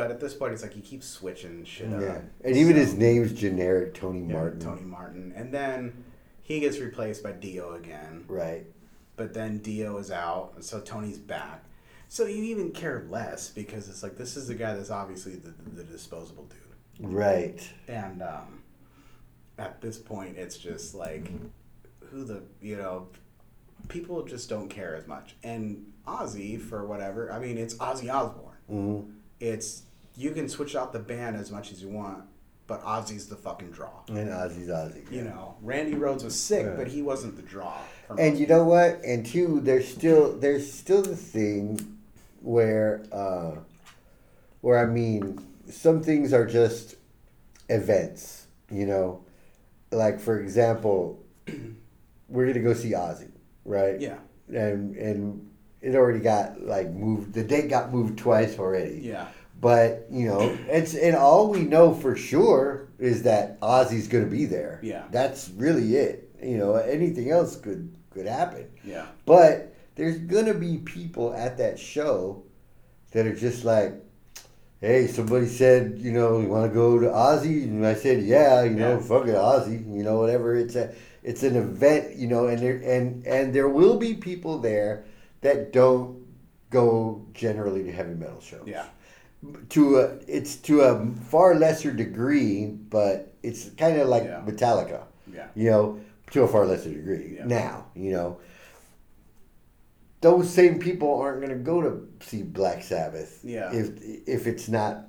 But 0.00 0.10
at 0.10 0.18
this 0.18 0.32
point, 0.32 0.54
it's 0.54 0.62
like 0.62 0.72
he 0.72 0.80
keeps 0.80 1.06
switching 1.06 1.62
shit 1.66 1.92
up. 1.92 2.00
Yeah. 2.00 2.20
And 2.42 2.56
even 2.56 2.72
So- 2.72 2.80
his 2.80 2.94
name's 2.94 3.34
generic, 3.34 3.92
Tony 3.92 4.20
Yeah, 4.20 4.32
Martin. 4.32 4.58
Tony 4.60 4.80
Martin, 4.80 5.30
and 5.36 5.52
then 5.52 6.04
he 6.42 6.58
gets 6.58 6.78
replaced 6.78 7.22
by 7.22 7.32
Dio 7.32 7.74
again. 7.74 8.24
Right. 8.26 8.64
But 9.16 9.34
then 9.34 9.58
Dio 9.58 9.98
is 9.98 10.10
out, 10.10 10.64
so 10.64 10.80
Tony's 10.80 11.18
back. 11.18 11.64
So 12.08 12.24
you 12.24 12.42
even 12.44 12.70
care 12.72 13.04
less 13.10 13.50
because 13.50 13.90
it's 13.90 14.02
like 14.02 14.16
this 14.16 14.38
is 14.38 14.48
the 14.48 14.54
guy 14.54 14.72
that's 14.74 14.90
obviously 14.90 15.34
the, 15.36 15.52
the 15.76 15.84
disposable 15.84 16.44
dude. 16.98 17.12
Right. 17.12 17.60
And 17.86 18.22
um, 18.22 18.62
at 19.58 19.82
this 19.82 19.98
point, 19.98 20.38
it's 20.38 20.56
just 20.56 20.94
like 20.94 21.30
who 22.10 22.24
the 22.24 22.42
you 22.62 22.76
know 22.78 23.08
people 23.88 24.24
just 24.24 24.48
don't 24.48 24.70
care 24.70 24.96
as 24.96 25.06
much. 25.06 25.36
And 25.42 25.92
Ozzy 26.06 26.58
for 26.58 26.86
whatever. 26.86 27.30
I 27.30 27.38
mean, 27.38 27.58
it's 27.58 27.74
Ozzy 27.74 28.10
Osbourne. 28.10 28.56
hmm 28.66 29.00
It's 29.40 29.82
you 30.20 30.32
can 30.32 30.48
switch 30.48 30.76
out 30.76 30.92
the 30.92 30.98
band 30.98 31.36
as 31.36 31.50
much 31.50 31.72
as 31.72 31.82
you 31.82 31.88
want, 31.88 32.24
but 32.66 32.82
Ozzy's 32.84 33.26
the 33.26 33.36
fucking 33.36 33.70
draw. 33.70 33.90
And 34.08 34.28
Ozzy's 34.28 34.68
Ozzy. 34.68 35.10
You 35.10 35.22
know, 35.24 35.56
Randy 35.62 35.94
Rhoads 35.94 36.22
was 36.24 36.38
sick, 36.38 36.66
Yeah. 36.66 36.74
but 36.76 36.88
he 36.88 37.00
wasn't 37.02 37.36
the 37.36 37.42
draw. 37.42 37.78
And 38.18 38.38
you 38.38 38.46
know 38.46 38.64
what? 38.64 39.02
And 39.04 39.24
two, 39.24 39.60
there's 39.62 39.88
still 39.88 40.36
there's 40.38 40.70
still 40.70 41.02
the 41.02 41.16
thing 41.16 41.98
where 42.42 43.02
uh 43.12 43.52
where 44.60 44.78
I 44.78 44.86
mean 44.86 45.38
some 45.70 46.02
things 46.02 46.32
are 46.32 46.46
just 46.46 46.96
events, 47.68 48.46
you 48.70 48.86
know. 48.86 49.24
Like 49.92 50.20
for 50.20 50.40
example, 50.40 51.22
we're 52.28 52.46
gonna 52.46 52.60
go 52.60 52.74
see 52.74 52.92
Ozzy, 52.92 53.30
right? 53.64 54.00
Yeah. 54.00 54.18
And 54.48 54.94
and 54.96 55.50
it 55.80 55.94
already 55.94 56.20
got 56.20 56.60
like 56.62 56.90
moved 56.90 57.32
the 57.32 57.42
date 57.42 57.68
got 57.70 57.92
moved 57.92 58.18
twice 58.18 58.58
already. 58.58 59.00
Yeah. 59.02 59.26
But, 59.60 60.06
you 60.10 60.26
know, 60.26 60.56
it's 60.68 60.94
and 60.94 61.14
all 61.14 61.48
we 61.50 61.60
know 61.62 61.92
for 61.94 62.16
sure 62.16 62.88
is 62.98 63.22
that 63.24 63.60
Ozzy's 63.60 64.08
gonna 64.08 64.26
be 64.26 64.46
there. 64.46 64.80
Yeah. 64.82 65.04
That's 65.10 65.50
really 65.50 65.96
it. 65.96 66.30
You 66.42 66.56
know, 66.56 66.74
anything 66.76 67.30
else 67.30 67.56
could 67.56 67.94
could 68.10 68.26
happen. 68.26 68.66
Yeah. 68.84 69.06
But 69.26 69.74
there's 69.96 70.18
gonna 70.18 70.54
be 70.54 70.78
people 70.78 71.34
at 71.34 71.58
that 71.58 71.78
show 71.78 72.42
that 73.12 73.26
are 73.26 73.36
just 73.36 73.64
like, 73.64 73.92
hey, 74.80 75.06
somebody 75.06 75.46
said, 75.46 75.98
you 75.98 76.12
know, 76.12 76.40
you 76.40 76.48
want 76.48 76.70
to 76.70 76.74
go 76.74 76.98
to 76.98 77.06
Ozzy, 77.06 77.64
and 77.64 77.86
I 77.86 77.94
said, 77.94 78.22
yeah, 78.22 78.62
you 78.64 78.70
know, 78.70 78.92
Yeah. 78.94 79.00
fuck 79.00 79.26
it, 79.26 79.34
Ozzy, 79.34 79.84
you 79.94 80.02
know, 80.02 80.18
whatever. 80.20 80.54
It's 80.56 80.74
a, 80.76 80.94
it's 81.22 81.42
an 81.42 81.56
event, 81.56 82.16
you 82.16 82.28
know, 82.28 82.46
and 82.46 82.58
there 82.58 82.80
and 82.82 83.26
and 83.26 83.52
there 83.54 83.68
will 83.68 83.98
be 83.98 84.14
people 84.14 84.58
there 84.58 85.04
that 85.42 85.72
don't 85.72 86.16
go 86.70 87.26
generally 87.34 87.82
to 87.84 87.92
heavy 87.92 88.14
metal 88.14 88.40
shows. 88.40 88.62
Yeah. 88.66 88.86
To 89.70 89.96
a, 89.98 90.04
it's 90.28 90.56
to 90.68 90.82
a 90.82 91.06
far 91.30 91.54
lesser 91.54 91.92
degree, 91.92 92.66
but 92.66 93.32
it's 93.42 93.70
kind 93.70 93.98
of 93.98 94.08
like 94.08 94.24
Yeah. 94.24 94.42
Metallica 94.46 95.02
Yeah. 95.32 95.46
you 95.54 95.70
know, 95.70 96.00
to 96.32 96.42
a 96.42 96.48
far 96.48 96.66
lesser 96.66 96.90
degree 96.90 97.36
Yeah. 97.36 97.46
now, 97.46 97.86
you 97.94 98.12
know. 98.12 98.38
Those 100.20 100.50
same 100.52 100.78
people 100.78 101.14
aren't 101.18 101.40
going 101.40 101.56
to 101.56 101.64
go 101.64 101.80
to 101.80 102.06
see 102.20 102.42
Black 102.42 102.82
Sabbath 102.82 103.40
Yeah. 103.42 103.72
if 103.72 103.90
if 104.28 104.46
it's 104.46 104.68
not 104.68 105.08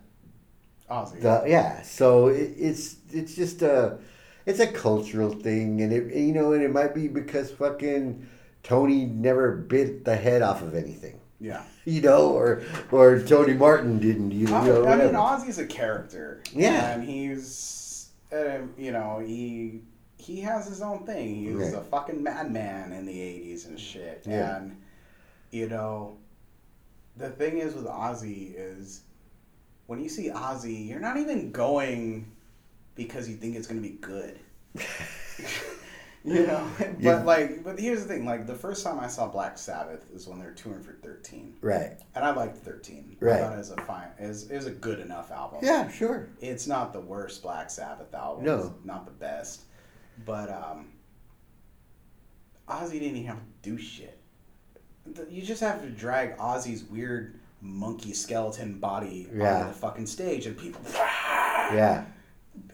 Ozzy. 0.90 1.22
The, 1.22 1.44
yeah, 1.48 1.82
so 1.82 2.28
it, 2.28 2.54
it's 2.58 2.96
it's 3.12 3.36
just 3.36 3.62
a 3.62 3.98
it's 4.46 4.60
a 4.60 4.68
cultural 4.68 5.30
thing, 5.32 5.82
and 5.82 5.92
it 5.92 6.16
you 6.16 6.32
know, 6.34 6.54
and 6.54 6.64
it 6.64 6.72
might 6.72 6.94
be 6.96 7.08
because 7.10 7.52
fucking 7.52 8.26
Tony 8.64 9.06
never 9.06 9.52
bit 9.58 10.06
the 10.06 10.16
head 10.16 10.42
off 10.42 10.62
of 10.62 10.74
anything, 10.76 11.20
yeah. 11.40 11.64
you 11.86 12.02
know, 12.02 12.30
or 12.32 12.62
or 12.92 13.20
Tony 13.22 13.54
Martin 13.54 14.00
didn't, 14.00 14.32
you 14.32 14.48
know, 14.48 14.86
I, 14.86 14.94
I 14.94 14.96
mean. 14.98 15.14
Ozzy's 15.14 15.58
a 15.60 15.66
character. 15.66 16.42
Yeah. 16.54 16.92
And 16.94 17.04
he's, 17.04 18.10
uh, 18.32 18.60
you 18.78 18.92
know, 18.92 19.20
he 19.20 19.82
he 20.18 20.40
has 20.42 20.68
his 20.68 20.82
own 20.82 21.06
thing. 21.06 21.36
He 21.36 21.50
was 21.52 21.72
Right. 21.72 21.82
a 21.82 21.86
fucking 21.86 22.22
madman 22.22 22.92
in 22.92 23.06
the 23.06 23.14
80s 23.18 23.66
and 23.68 23.80
shit. 23.80 24.24
Yeah. 24.28 24.58
And, 24.58 24.80
you 25.50 25.68
know, 25.68 26.18
the 27.18 27.30
thing 27.30 27.58
is 27.58 27.74
with 27.74 27.86
Ozzy 27.88 28.54
is 28.56 29.02
when 29.88 30.00
you 30.00 30.10
see 30.10 30.30
Ozzy, 30.30 30.88
you're 30.88 31.00
not 31.00 31.18
even 31.18 31.52
going 31.52 32.32
because 32.96 33.28
you 33.28 33.36
think 33.36 33.56
it's 33.56 33.66
going 33.68 33.82
to 33.82 33.88
be 33.88 33.96
good. 33.96 34.38
you 36.26 36.46
know? 36.46 36.68
But, 36.78 37.00
Yeah. 37.02 37.24
like, 37.24 37.64
but 37.64 37.80
here's 37.80 38.04
the 38.04 38.08
thing. 38.08 38.26
Like, 38.26 38.46
the 38.46 38.56
first 38.56 38.84
time 38.84 39.00
I 39.00 39.08
saw 39.08 39.28
Black 39.28 39.58
Sabbath 39.58 40.06
is 40.14 40.28
when 40.28 40.40
they 40.40 40.46
were 40.46 40.52
touring 40.52 40.84
for 40.84 40.94
13 40.94 41.56
right? 41.62 41.98
and 42.16 42.24
I 42.24 42.32
liked 42.34 42.58
Thirteen. 42.58 43.18
Right. 43.20 43.36
I 43.36 43.40
thought 43.40 43.54
it 43.54 43.58
was 43.58 43.72
a 43.72 43.78
fine, 43.82 44.08
it 44.20 44.28
was, 44.28 44.50
it 44.52 44.56
was 44.56 44.66
a 44.68 44.72
good 44.72 45.00
enough 45.00 45.32
album. 45.32 45.60
Yeah, 45.64 45.90
sure. 45.90 46.30
it's 46.40 46.68
not 46.68 46.94
the 46.94 47.02
worst 47.02 47.42
Black 47.42 47.70
Sabbath 47.70 48.14
album. 48.14 48.46
No. 48.46 48.58
It's 48.78 48.86
not 48.86 49.06
the 49.06 49.12
best, 49.12 49.62
but 50.26 50.50
um, 50.50 50.90
Ozzy 52.68 52.94
didn't 52.94 53.18
even 53.18 53.26
have 53.26 53.38
to 53.40 53.70
do 53.70 53.78
shit. 53.78 54.18
You 55.30 55.42
just 55.42 55.62
have 55.62 55.82
to 55.82 55.90
drag 55.90 56.38
Ozzy's 56.38 56.84
weird 56.84 57.40
monkey 57.62 58.14
skeleton 58.14 58.80
body 58.80 59.28
Yeah. 59.34 59.56
onto 59.58 59.68
the 59.70 59.74
fucking 59.74 60.06
stage, 60.08 60.46
and 60.46 60.58
people. 60.58 60.82
Yeah, 61.74 62.04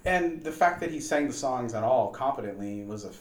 And 0.06 0.44
the 0.44 0.52
fact 0.52 0.80
that 0.80 0.90
he 0.90 1.00
sang 1.00 1.28
the 1.28 1.34
songs 1.34 1.76
at 1.76 1.84
all 1.84 2.10
competently 2.12 2.84
was 2.84 3.06
a 3.06 3.12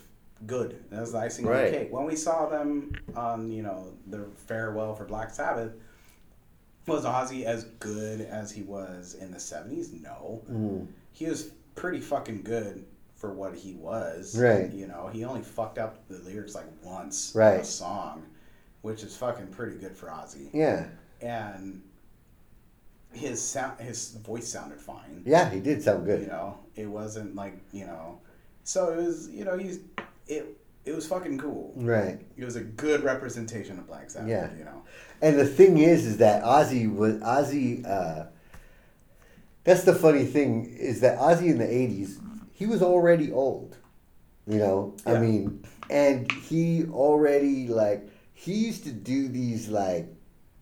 good. 0.44 0.84
That 0.90 1.00
was 1.00 1.12
the 1.12 1.18
icing 1.18 1.46
on 1.46 1.52
the 1.52 1.70
cake. 1.70 1.92
When 1.92 2.04
we 2.04 2.16
saw 2.16 2.48
them 2.48 2.92
on, 3.14 3.50
you 3.50 3.62
know, 3.62 3.92
the 4.08 4.26
farewell 4.46 4.94
for 4.94 5.04
Black 5.04 5.30
Sabbath, 5.30 5.72
was 6.86 7.04
Ozzy 7.04 7.44
as 7.44 7.64
good 7.80 8.20
as 8.20 8.52
he 8.52 8.62
was 8.62 9.14
in 9.14 9.30
the 9.32 9.40
seventies? 9.40 9.92
No, 9.92 10.42
Mm. 10.50 10.86
he 11.12 11.26
was 11.26 11.50
pretty 11.74 12.00
fucking 12.00 12.42
good 12.42 12.84
for 13.16 13.32
what 13.32 13.54
he 13.54 13.72
was. 13.74 14.38
Right. 14.38 14.70
You 14.72 14.86
know, 14.86 15.08
he 15.12 15.24
only 15.24 15.42
fucked 15.42 15.78
up 15.78 16.06
the 16.08 16.18
lyrics 16.18 16.54
like 16.54 16.66
once 16.84 17.34
in 17.34 17.40
Right. 17.40 17.60
a 17.60 17.64
song, 17.64 18.24
which 18.82 19.02
is 19.02 19.16
fucking 19.16 19.48
pretty 19.48 19.76
good 19.78 19.96
for 19.96 20.08
Ozzy. 20.08 20.50
yeah, 20.52 20.86
And 21.20 21.82
his 23.12 23.40
sound, 23.42 23.80
his 23.80 24.10
voice 24.12 24.46
sounded 24.48 24.80
fine. 24.80 25.22
yeah. 25.24 25.48
He 25.50 25.60
did 25.60 25.82
sound 25.82 26.04
good. 26.04 26.20
You 26.20 26.26
know, 26.28 26.58
it 26.74 26.86
wasn't 26.86 27.34
like 27.34 27.54
you 27.72 27.86
know, 27.86 28.20
so 28.64 28.92
it 28.92 28.96
was 29.04 29.28
you 29.30 29.44
know 29.44 29.56
he's 29.56 29.80
it 30.28 30.56
it 30.84 30.94
was 30.94 31.06
fucking 31.06 31.38
cool. 31.38 31.72
Right. 31.76 32.20
It 32.36 32.44
was 32.44 32.56
a 32.56 32.60
good 32.60 33.02
representation 33.02 33.78
of 33.78 33.86
Black 33.86 34.08
Sabbath. 34.10 34.28
Yeah. 34.28 34.50
You 34.56 34.64
know. 34.64 34.82
And 35.20 35.38
the 35.38 35.46
thing 35.46 35.78
is, 35.78 36.06
is 36.06 36.18
that 36.18 36.42
Ozzy 36.44 36.92
was 36.92 37.14
Ozzy. 37.16 37.84
Uh, 37.86 38.26
that's 39.64 39.82
the 39.82 39.94
funny 39.94 40.24
thing 40.24 40.76
is 40.78 41.00
that 41.00 41.18
Ozzy 41.18 41.48
in 41.48 41.58
the 41.58 41.64
'80s, 41.64 42.20
he 42.52 42.66
was 42.66 42.82
already 42.82 43.32
old. 43.32 43.76
You 44.46 44.58
know, 44.58 44.94
I 45.04 45.18
mean, 45.18 45.64
and 45.90 46.30
he 46.30 46.84
already 46.84 47.66
like 47.66 48.08
he 48.32 48.54
used 48.54 48.84
to 48.84 48.92
do 48.92 49.26
these 49.26 49.66
like 49.66 50.06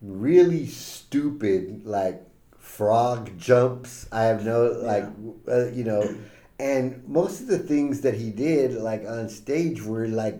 really 0.01 0.65
stupid 0.65 1.85
like 1.85 2.23
frog 2.57 3.37
jumps. 3.37 4.07
I 4.11 4.23
have 4.23 4.43
no 4.43 4.65
like 4.65 5.05
uh, 5.47 5.67
you 5.67 5.83
know, 5.83 6.17
and 6.59 7.03
most 7.07 7.41
of 7.41 7.47
the 7.47 7.59
things 7.59 8.01
that 8.01 8.13
he 8.15 8.29
did 8.29 8.73
like 8.73 9.03
on 9.07 9.29
stage 9.29 9.83
were 9.83 10.07
like 10.07 10.39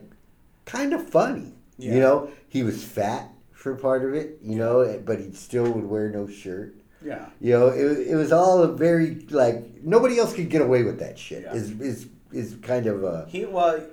kind 0.66 0.94
of 0.94 1.08
funny. 1.10 1.54
Yeah. 1.78 1.94
You 1.94 2.00
know, 2.00 2.30
he 2.48 2.64
was 2.64 2.84
fat 2.84 3.30
for 3.52 3.76
part 3.76 4.06
of 4.06 4.14
it. 4.14 4.40
You 4.42 4.56
know, 4.58 4.82
eh, 4.82 4.98
but 5.04 5.20
he 5.20 5.32
still 5.34 5.70
would 5.72 5.86
wear 5.86 6.10
no 6.10 6.28
shirt. 6.28 6.76
Yeah. 7.04 7.26
You 7.42 7.52
know, 7.60 7.68
it, 7.68 8.08
it 8.08 8.16
was 8.16 8.32
all 8.32 8.64
a 8.64 8.72
very 8.72 9.26
like 9.30 9.84
nobody 9.84 10.18
else 10.18 10.34
could 10.34 10.50
get 10.50 10.62
away 10.62 10.84
with 10.84 11.00
that 11.00 11.20
shit. 11.20 11.44
Yeah. 11.44 11.54
Is 11.54 11.72
is 11.82 12.08
is 12.32 12.56
kind 12.62 12.88
of 12.88 13.04
a 13.04 13.26
He 13.30 13.46
was 13.46 13.84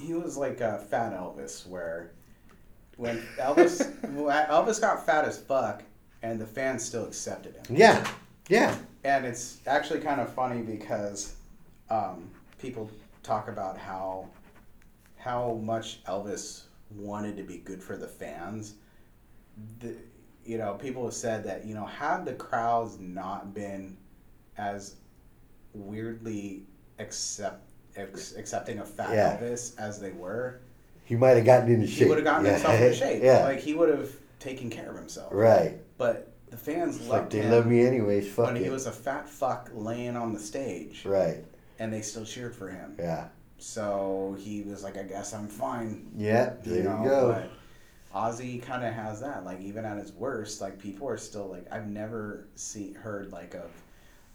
he 0.00 0.14
was 0.14 0.36
like 0.36 0.60
a 0.60 0.78
fat 0.90 1.12
Elvis, 1.12 1.66
where 1.66 2.10
when 2.96 3.20
Elvis 3.38 3.82
Elvis 4.48 4.80
got 4.80 5.04
fat 5.04 5.24
as 5.24 5.38
fuck, 5.38 5.82
and 6.22 6.40
the 6.40 6.46
fans 6.46 6.84
still 6.84 7.04
accepted 7.04 7.54
him. 7.56 7.76
yeah 7.76 8.06
yeah 8.48 8.76
And 9.04 9.24
it's 9.26 9.58
actually 9.66 10.00
kind 10.00 10.20
of 10.20 10.32
funny 10.32 10.62
because 10.62 11.34
um, 11.94 12.30
people 12.58 12.90
talk 13.22 13.48
about 13.48 13.78
how 13.78 14.28
how 15.16 15.54
much 15.62 16.02
Elvis 16.04 16.64
wanted 16.94 17.36
to 17.36 17.42
be 17.42 17.58
good 17.58 17.82
for 17.82 17.96
the 17.96 18.06
fans. 18.06 18.74
The, 19.80 19.94
you 20.44 20.58
know, 20.58 20.74
people 20.74 21.04
have 21.04 21.14
said 21.14 21.44
that 21.44 21.64
you 21.64 21.74
know 21.74 21.86
had 21.86 22.24
the 22.24 22.34
crowds 22.34 22.98
not 22.98 23.54
been 23.54 23.96
as 24.58 24.96
weirdly 25.72 26.62
accept 26.98 27.70
ex, 27.96 28.34
accepting 28.36 28.78
of 28.78 28.88
fat 28.88 29.12
Yeah. 29.12 29.38
Elvis 29.40 29.78
as 29.78 30.00
they 30.00 30.12
were, 30.12 30.60
he 31.04 31.16
might 31.16 31.30
have 31.36 31.44
gotten 31.44 31.72
into 31.72 31.86
shape. 31.86 31.98
he 31.98 32.04
would 32.06 32.18
have 32.18 32.24
gotten 32.24 32.46
yeah. 32.46 32.52
himself 32.52 32.80
into 32.80 32.94
shape. 32.96 33.22
yeah 33.30 33.44
Like 33.44 33.60
he 33.60 33.74
would 33.74 33.88
have 33.88 34.10
taken 34.38 34.70
care 34.70 34.90
of 34.90 34.96
himself. 34.96 35.32
right. 35.32 35.78
But 35.98 36.32
the 36.50 36.56
fans 36.56 36.96
It's 36.98 37.08
like 37.08 37.20
loved 37.22 37.32
they 37.32 37.40
him 37.40 37.50
love 37.50 37.66
me 37.66 37.84
anyways. 37.84 38.28
Fuck 38.32 38.46
when 38.46 38.56
it. 38.56 38.62
he 38.62 38.70
was 38.70 38.86
a 38.86 38.92
fat 38.92 39.28
fuck 39.28 39.70
laying 39.74 40.16
on 40.16 40.32
the 40.32 40.38
stage, 40.40 41.04
right. 41.04 41.44
And 41.78 41.92
they 41.92 42.00
still 42.02 42.24
cheered 42.24 42.54
for 42.54 42.68
him. 42.68 42.94
Yeah. 42.98 43.28
So 43.58 44.36
he 44.38 44.62
was 44.62 44.82
like, 44.82 44.96
"I 44.96 45.02
guess 45.04 45.32
I'm 45.32 45.48
fine." 45.48 46.10
Yeah. 46.16 46.54
There 46.64 46.76
you, 46.78 46.82
go. 46.84 47.32
But 48.12 48.18
Ozzy 48.18 48.62
kind 48.62 48.84
of 48.84 48.92
has 48.94 49.20
that. 49.20 49.44
Like 49.44 49.60
even 49.60 49.84
at 49.84 49.96
his 49.98 50.12
worst, 50.12 50.60
like 50.60 50.78
people 50.78 51.08
are 51.08 51.16
still 51.16 51.46
like, 51.48 51.66
I've 51.72 51.88
never 51.88 52.46
seen 52.54 52.94
heard 52.94 53.32
like 53.32 53.54
of. 53.54 53.70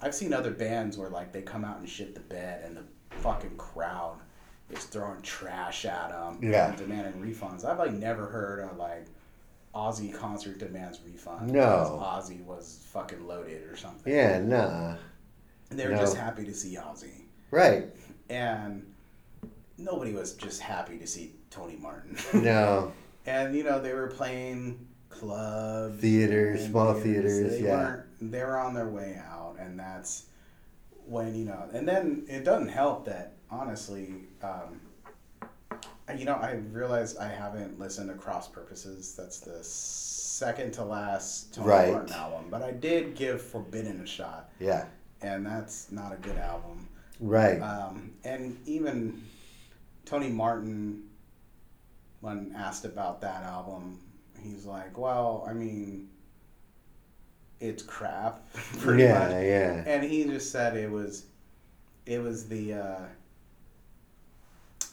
I've 0.01 0.15
seen 0.15 0.33
other 0.33 0.51
bands 0.51 0.97
where 0.97 1.09
like 1.09 1.31
they 1.33 1.41
come 1.41 1.65
out 1.65 1.79
and 1.79 1.87
shit 1.89 2.13
the 2.13 2.21
bed, 2.21 2.63
and 2.65 2.77
the 2.77 2.83
fucking 3.17 3.57
crowd 3.57 4.19
is 4.69 4.83
throwing 4.85 5.21
trash 5.21 5.83
at 5.85 6.09
them 6.09 6.39
Yeah. 6.41 6.69
and 6.69 6.77
demanding 6.77 7.21
refunds. 7.21 7.65
I've 7.65 7.79
like 7.79 7.93
never 7.93 8.27
heard 8.27 8.59
of 8.69 8.77
like. 8.77 9.05
Ozzy 9.75 10.11
concert 10.11 10.57
demands 10.57 10.99
refund. 11.05 11.51
No. 11.51 12.01
Ozzy 12.03 12.43
was 12.43 12.83
fucking 12.91 13.27
loaded 13.27 13.69
or 13.69 13.75
something. 13.77 14.11
Yeah. 14.11 14.39
Nah. 14.39 14.95
And 15.69 15.77
they 15.79 15.85
were 15.85 15.91
No. 15.93 15.99
just 15.99 16.17
happy 16.17 16.43
to 16.43 16.55
see 16.55 16.75
Ozzy. 16.75 17.25
Right. 17.51 17.87
And 18.29 18.85
nobody 19.77 20.13
was 20.13 20.33
just 20.33 20.61
happy 20.61 20.97
to 20.99 21.07
see 21.07 21.33
Tony 21.49 21.75
Martin. 21.77 22.17
No. 22.43 22.91
and 23.25 23.55
you 23.55 23.63
know, 23.63 23.81
they 23.81 23.93
were 23.93 24.07
playing 24.07 24.85
clubs, 25.09 25.99
Theaters, 26.01 26.65
small 26.67 26.93
theaters, 26.93 27.51
They 27.59 27.63
yeah. 27.65 27.69
weren't 27.71 28.31
they 28.31 28.43
were 28.43 28.57
on 28.57 28.73
their 28.73 28.87
way 28.89 29.19
out 29.29 29.55
and 29.59 29.79
that's 29.79 30.25
when, 31.05 31.33
you 31.35 31.45
know, 31.45 31.67
and 31.73 31.87
then 31.87 32.25
it 32.27 32.43
doesn't 32.43 32.69
help 32.69 33.05
that 33.05 33.33
honestly, 33.49 34.13
um, 34.43 34.79
you 36.17 36.25
know, 36.25 36.35
I 36.35 36.53
realized 36.71 37.17
I 37.17 37.27
haven't 37.29 37.79
listened 37.79 38.09
to 38.09 38.15
Cross 38.15 38.49
Purposes. 38.49 39.15
That's 39.15 39.39
the 39.39 39.63
second 39.63 40.71
to 40.73 40.83
last 40.83 41.53
Tony 41.53 41.67
Right. 41.67 41.91
Martin 41.93 42.13
album, 42.15 42.45
but 42.49 42.61
I 42.63 42.71
did 42.71 43.15
give 43.15 43.41
Forbidden 43.41 44.01
a 44.01 44.05
shot, 44.07 44.49
Yeah. 44.59 44.85
and 45.21 45.45
that's 45.45 45.91
not 45.91 46.11
a 46.13 46.17
good 46.17 46.37
album. 46.37 46.87
Right. 47.19 47.59
Um, 47.59 48.11
and 48.23 48.57
even 48.65 49.21
Tony 50.05 50.29
Martin, 50.29 51.03
when 52.21 52.53
asked 52.55 52.85
about 52.85 53.21
that 53.21 53.43
album, 53.43 53.99
he's 54.41 54.65
like, 54.65 54.97
"Well, 54.97 55.45
I 55.47 55.53
mean, 55.53 56.09
it's 57.59 57.83
crap, 57.83 58.51
pretty 58.79 59.03
yeah. 59.03 59.19
much." 59.19 59.31
Yeah. 59.31 59.83
And 59.85 60.03
he 60.03 60.23
just 60.25 60.51
said 60.51 60.77
it 60.77 60.89
was, 60.89 61.25
it 62.05 62.21
was 62.21 62.47
the, 62.47 62.73
uh, 62.73 63.01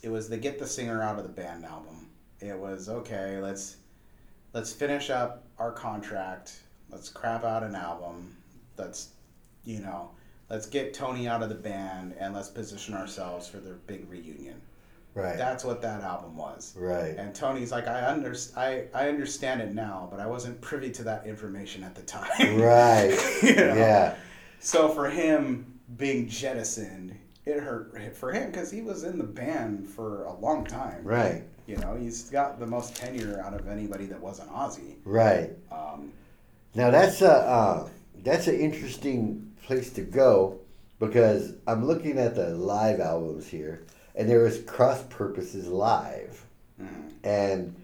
it 0.03 0.09
was 0.09 0.29
the 0.29 0.37
get 0.37 0.59
the 0.59 0.67
singer 0.67 1.03
out 1.03 1.19
of 1.19 1.23
the 1.23 1.33
band 1.33 1.65
album. 1.65 2.09
It 2.41 2.59
was 2.59 2.89
okay. 2.89 3.39
Let's 3.41 3.77
let's 4.53 4.73
finish 4.73 5.11
up 5.11 5.45
our 5.59 5.71
contract. 5.71 6.61
Let's 6.91 7.09
crap 7.09 7.45
out 7.45 7.63
an 7.63 7.75
album. 7.75 8.37
Let's, 8.77 9.09
you 9.65 9.81
know, 9.81 10.11
let's 10.51 10.67
get 10.67 10.95
Tony 10.95 11.29
out 11.29 11.43
of 11.43 11.49
the 11.49 11.55
band 11.55 12.15
and 12.19 12.35
let's 12.35 12.49
position 12.49 12.95
ourselves 12.95 13.47
for 13.49 13.59
their 13.59 13.75
big 13.75 14.09
reunion. 14.11 14.61
Right. 15.15 15.39
That's 15.39 15.65
what 15.65 15.81
that 15.81 16.03
album 16.03 16.37
was. 16.37 16.75
right. 16.77 17.17
And 17.17 17.35
Tony's 17.35 17.73
like, 17.73 17.89
I 17.89 18.07
under, 18.07 18.35
I, 18.55 18.85
I 18.95 19.09
understand 19.09 19.63
it 19.63 19.75
now, 19.75 20.09
but 20.11 20.21
I 20.21 20.27
wasn't 20.27 20.61
privy 20.61 20.91
to 20.91 21.05
that 21.05 21.27
information 21.27 21.83
at 21.83 21.95
the 21.95 22.03
time. 22.03 22.61
Right. 22.61 23.19
You 23.43 23.55
know? 23.57 23.75
Yeah. 23.75 24.15
So 24.61 24.89
for 24.91 25.09
him 25.09 25.81
being 25.97 26.29
jettisoned, 26.29 27.17
it 27.47 27.61
hurt 27.61 28.15
for 28.15 28.31
him 28.33 28.51
because 28.51 28.71
he 28.71 28.83
was 28.83 29.05
in 29.05 29.17
the 29.19 29.25
band 29.25 29.89
for 29.89 30.25
a 30.25 30.35
long 30.35 30.67
time. 30.67 31.03
Right. 31.03 31.45
You 31.67 31.77
know, 31.79 31.97
he's 31.97 32.29
got 32.29 32.59
the 32.61 32.67
most 32.67 32.95
tenure 32.95 33.41
out 33.45 33.55
of 33.55 33.69
anybody 33.69 34.05
that 34.07 34.21
wasn't 34.21 34.51
Ozzy. 34.51 34.97
Right. 35.05 35.51
Um, 35.73 36.13
Now 36.75 36.91
that's 36.91 37.23
a 37.23 37.33
uh, 37.33 37.89
that's 38.23 38.49
an 38.49 38.57
interesting 38.57 39.53
place 39.67 39.91
to 39.91 40.01
go 40.03 40.59
because 40.99 41.55
I'm 41.67 41.85
looking 41.85 42.19
at 42.19 42.35
the 42.37 42.51
live 42.51 43.01
albums 43.01 43.47
here, 43.49 43.83
and 44.15 44.29
there 44.31 44.47
is 44.47 44.63
Cross 44.63 45.03
Purposes 45.11 45.67
live, 45.67 46.47
Mhm. 46.81 47.13
and 47.25 47.75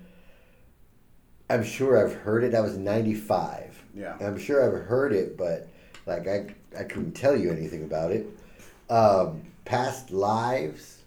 I'm 1.50 1.64
sure 1.64 1.98
I've 2.02 2.14
heard 2.14 2.44
it. 2.44 2.52
That 2.52 2.62
was 2.62 2.78
'95. 2.78 3.82
Yeah. 3.94 4.16
I'm 4.20 4.38
sure 4.38 4.64
I've 4.64 4.86
heard 4.86 5.12
it, 5.12 5.36
but 5.36 5.68
like 6.06 6.26
I 6.26 6.54
I 6.78 6.84
couldn't 6.84 7.12
tell 7.12 7.36
you 7.36 7.50
anything 7.52 7.82
about 7.84 8.12
it. 8.12 8.26
Um, 8.88 9.42
past 9.64 10.10
lives. 10.10 10.98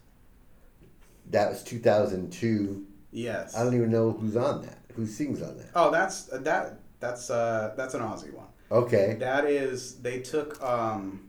That 1.31 1.49
was 1.49 1.63
2002. 1.63 2.85
Yes. 3.11 3.55
I 3.55 3.63
don't 3.63 3.73
even 3.73 3.89
know 3.89 4.11
who's 4.11 4.35
on 4.35 4.61
that. 4.63 4.77
Who 4.95 5.07
sings 5.07 5.41
on 5.41 5.57
that? 5.57 5.69
Oh, 5.73 5.89
that's 5.89 6.23
that. 6.25 6.79
That's 6.99 7.29
uh, 7.31 7.73
that's 7.75 7.95
an 7.95 8.01
Ozzy 8.01 8.31
one. 8.33 8.45
Okay. 8.71 9.15
That 9.19 9.45
is, 9.45 9.95
they 9.95 10.19
took 10.19 10.61
um, 10.63 11.21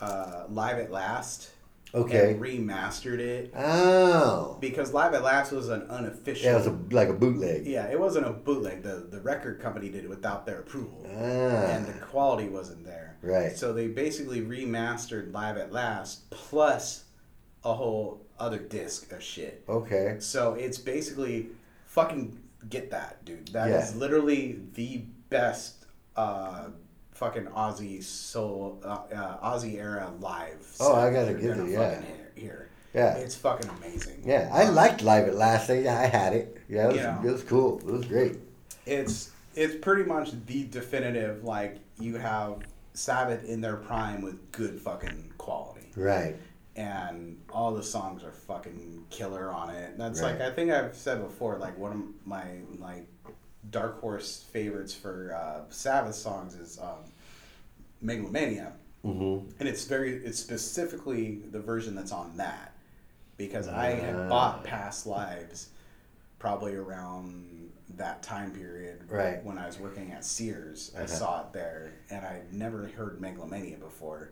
uh, 0.00 0.44
Live 0.48 0.78
at 0.78 0.90
Last 0.90 1.50
Okay. 1.94 2.32
and 2.32 2.40
remastered 2.40 3.18
it 3.18 3.52
Oh. 3.56 4.56
because 4.60 4.94
Live 4.94 5.12
at 5.12 5.22
Last 5.22 5.52
was 5.52 5.68
an 5.68 5.82
unofficial. 5.90 6.46
Yeah, 6.46 6.52
it 6.52 6.56
was 6.56 6.66
a, 6.68 6.78
like 6.90 7.08
a 7.08 7.12
bootleg. 7.12 7.66
yeah, 7.66 7.86
it 7.90 8.00
wasn't 8.00 8.26
a 8.26 8.30
bootleg. 8.30 8.82
The 8.82 9.06
the 9.10 9.20
record 9.20 9.60
company 9.60 9.90
did 9.90 10.04
it 10.04 10.08
without 10.08 10.46
their 10.46 10.60
approval, 10.60 11.04
Ah. 11.06 11.18
and 11.18 11.86
the 11.86 11.92
quality 12.06 12.48
wasn't 12.48 12.86
there. 12.86 13.16
Right. 13.20 13.54
So 13.56 13.74
they 13.74 13.88
basically 13.88 14.40
remastered 14.40 15.34
Live 15.34 15.58
at 15.58 15.70
Last 15.70 16.30
plus 16.30 17.04
a 17.62 17.74
whole 17.74 18.24
other 18.38 18.58
disc 18.58 19.12
of 19.12 19.22
shit. 19.22 19.62
Okay. 19.68 20.16
So 20.18 20.54
it's 20.54 20.78
basically 20.78 21.48
fucking 21.86 22.38
get 22.70 22.90
that, 22.90 23.22
dude. 23.26 23.48
That 23.48 23.68
is 23.68 23.92
Yeah. 23.92 23.98
literally 23.98 24.60
the 24.74 25.04
best 25.28 25.81
uh, 26.16 26.68
fucking 27.12 27.46
Ozzy 27.46 28.02
soul 28.02 28.80
uh, 28.84 28.98
uh, 29.14 29.52
Ozzy 29.54 29.74
era 29.78 30.12
live. 30.20 30.66
Oh, 30.80 30.94
I 30.94 31.12
gotta 31.12 31.34
give 31.34 31.58
it, 31.58 31.68
yeah. 31.70 32.00
hear. 32.34 32.68
Yeah. 32.94 33.14
It's 33.16 33.34
fucking 33.34 33.70
amazing. 33.78 34.22
Yeah, 34.26 34.50
I 34.52 34.64
Um, 34.64 34.74
liked 34.74 35.02
Live 35.02 35.26
at 35.26 35.34
Last. 35.34 35.70
I, 35.70 35.78
I 35.78 36.06
had 36.06 36.34
it. 36.34 36.58
Yeah, 36.68 36.88
it 36.90 36.92
was, 36.92 37.24
it 37.26 37.32
was 37.32 37.42
cool. 37.44 37.78
It 37.78 37.86
was 37.86 38.04
great. 38.04 38.36
It's 38.86 39.30
it's 39.54 39.74
pretty 39.76 40.04
much 40.04 40.32
the 40.46 40.64
definitive. 40.64 41.42
Like 41.44 41.78
you 41.98 42.16
have 42.16 42.58
Sabbath 42.94 43.44
in 43.44 43.60
their 43.62 43.76
prime 43.76 44.20
with 44.20 44.52
good 44.52 44.78
fucking 44.80 45.32
quality. 45.38 45.90
Right. 45.96 46.36
and 46.74 47.38
all 47.50 47.72
the 47.74 47.82
songs 47.82 48.24
are 48.24 48.32
fucking 48.32 49.04
killer 49.10 49.50
on 49.50 49.68
it. 49.70 49.96
That's 49.98 50.20
Right. 50.22 50.38
like 50.38 50.40
I 50.40 50.50
think 50.54 50.70
I've 50.70 50.94
said 50.96 51.22
before. 51.22 51.56
Like 51.58 51.78
one 51.78 51.92
of 51.92 52.26
my 52.26 52.44
like 52.78 53.06
dark 53.72 54.00
horse 54.00 54.44
favorites 54.52 54.94
for 54.94 55.34
uh, 55.34 55.62
Sabbath 55.70 56.14
songs 56.14 56.54
is 56.54 56.78
um, 56.78 57.10
Megalomania, 58.00 58.72
Mm-hmm. 59.04 59.50
and 59.58 59.68
it's 59.68 59.84
very 59.86 60.14
it's 60.24 60.38
specifically 60.38 61.40
the 61.50 61.58
version 61.58 61.96
that's 61.96 62.12
on 62.12 62.36
that 62.36 62.72
because 63.36 63.66
I 63.66 63.94
Ah. 63.94 63.96
had 63.96 64.28
bought 64.28 64.62
Past 64.62 65.08
Lives 65.08 65.70
probably 66.38 66.76
around 66.76 67.72
that 67.96 68.22
time 68.22 68.52
period 68.52 69.00
Right. 69.10 69.44
when 69.44 69.58
I 69.58 69.66
was 69.66 69.80
working 69.80 70.12
at 70.12 70.24
Sears. 70.24 70.92
I 70.96 70.98
Uh-huh. 70.98 71.06
saw 71.08 71.40
it 71.40 71.52
there, 71.52 71.94
and 72.10 72.24
I'd 72.24 72.52
never 72.52 72.86
heard 72.96 73.20
Megalomania 73.20 73.76
before. 73.76 74.28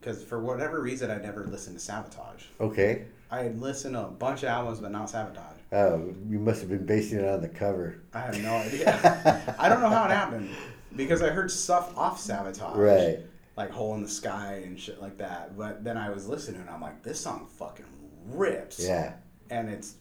Because 0.00 0.20
for 0.24 0.40
whatever 0.40 0.80
reason, 0.80 1.12
I 1.12 1.18
never 1.18 1.46
listened 1.46 1.78
to 1.78 1.84
Sabotage. 1.84 2.42
Okay. 2.60 3.04
I 3.30 3.44
had 3.44 3.60
listened 3.60 3.94
to 3.94 4.06
a 4.06 4.10
bunch 4.10 4.42
of 4.42 4.48
albums, 4.48 4.80
but 4.80 4.90
not 4.90 5.10
Sabotage. 5.10 5.57
Oh, 5.70 6.14
you 6.28 6.38
must 6.38 6.60
have 6.60 6.70
been 6.70 6.86
basing 6.86 7.18
it 7.18 7.28
on 7.28 7.42
the 7.42 7.48
cover. 7.48 8.02
I 8.14 8.20
have 8.20 8.42
no 8.42 8.54
idea. 8.54 9.56
I 9.58 9.68
don't 9.68 9.80
know 9.80 9.90
how 9.90 10.04
it 10.06 10.10
happened 10.10 10.50
because 10.96 11.22
I 11.22 11.28
heard 11.28 11.50
stuff 11.50 11.96
off 11.96 12.18
Sabotage, 12.18 12.76
Right. 12.76 13.18
Like 13.56 13.70
"Hole 13.70 13.94
in 13.94 14.02
the 14.02 14.08
Sky" 14.08 14.62
and 14.64 14.78
shit 14.78 15.00
like 15.00 15.18
that. 15.18 15.58
But 15.58 15.84
then 15.84 15.96
I 15.96 16.10
was 16.10 16.26
listening, 16.26 16.60
and 16.60 16.70
I'm 16.70 16.80
like, 16.80 17.02
this 17.02 17.20
song 17.20 17.46
fucking 17.58 17.84
rips. 18.26 18.78
Yeah. 18.78 19.14
And 19.50 19.68
it's 19.68 19.96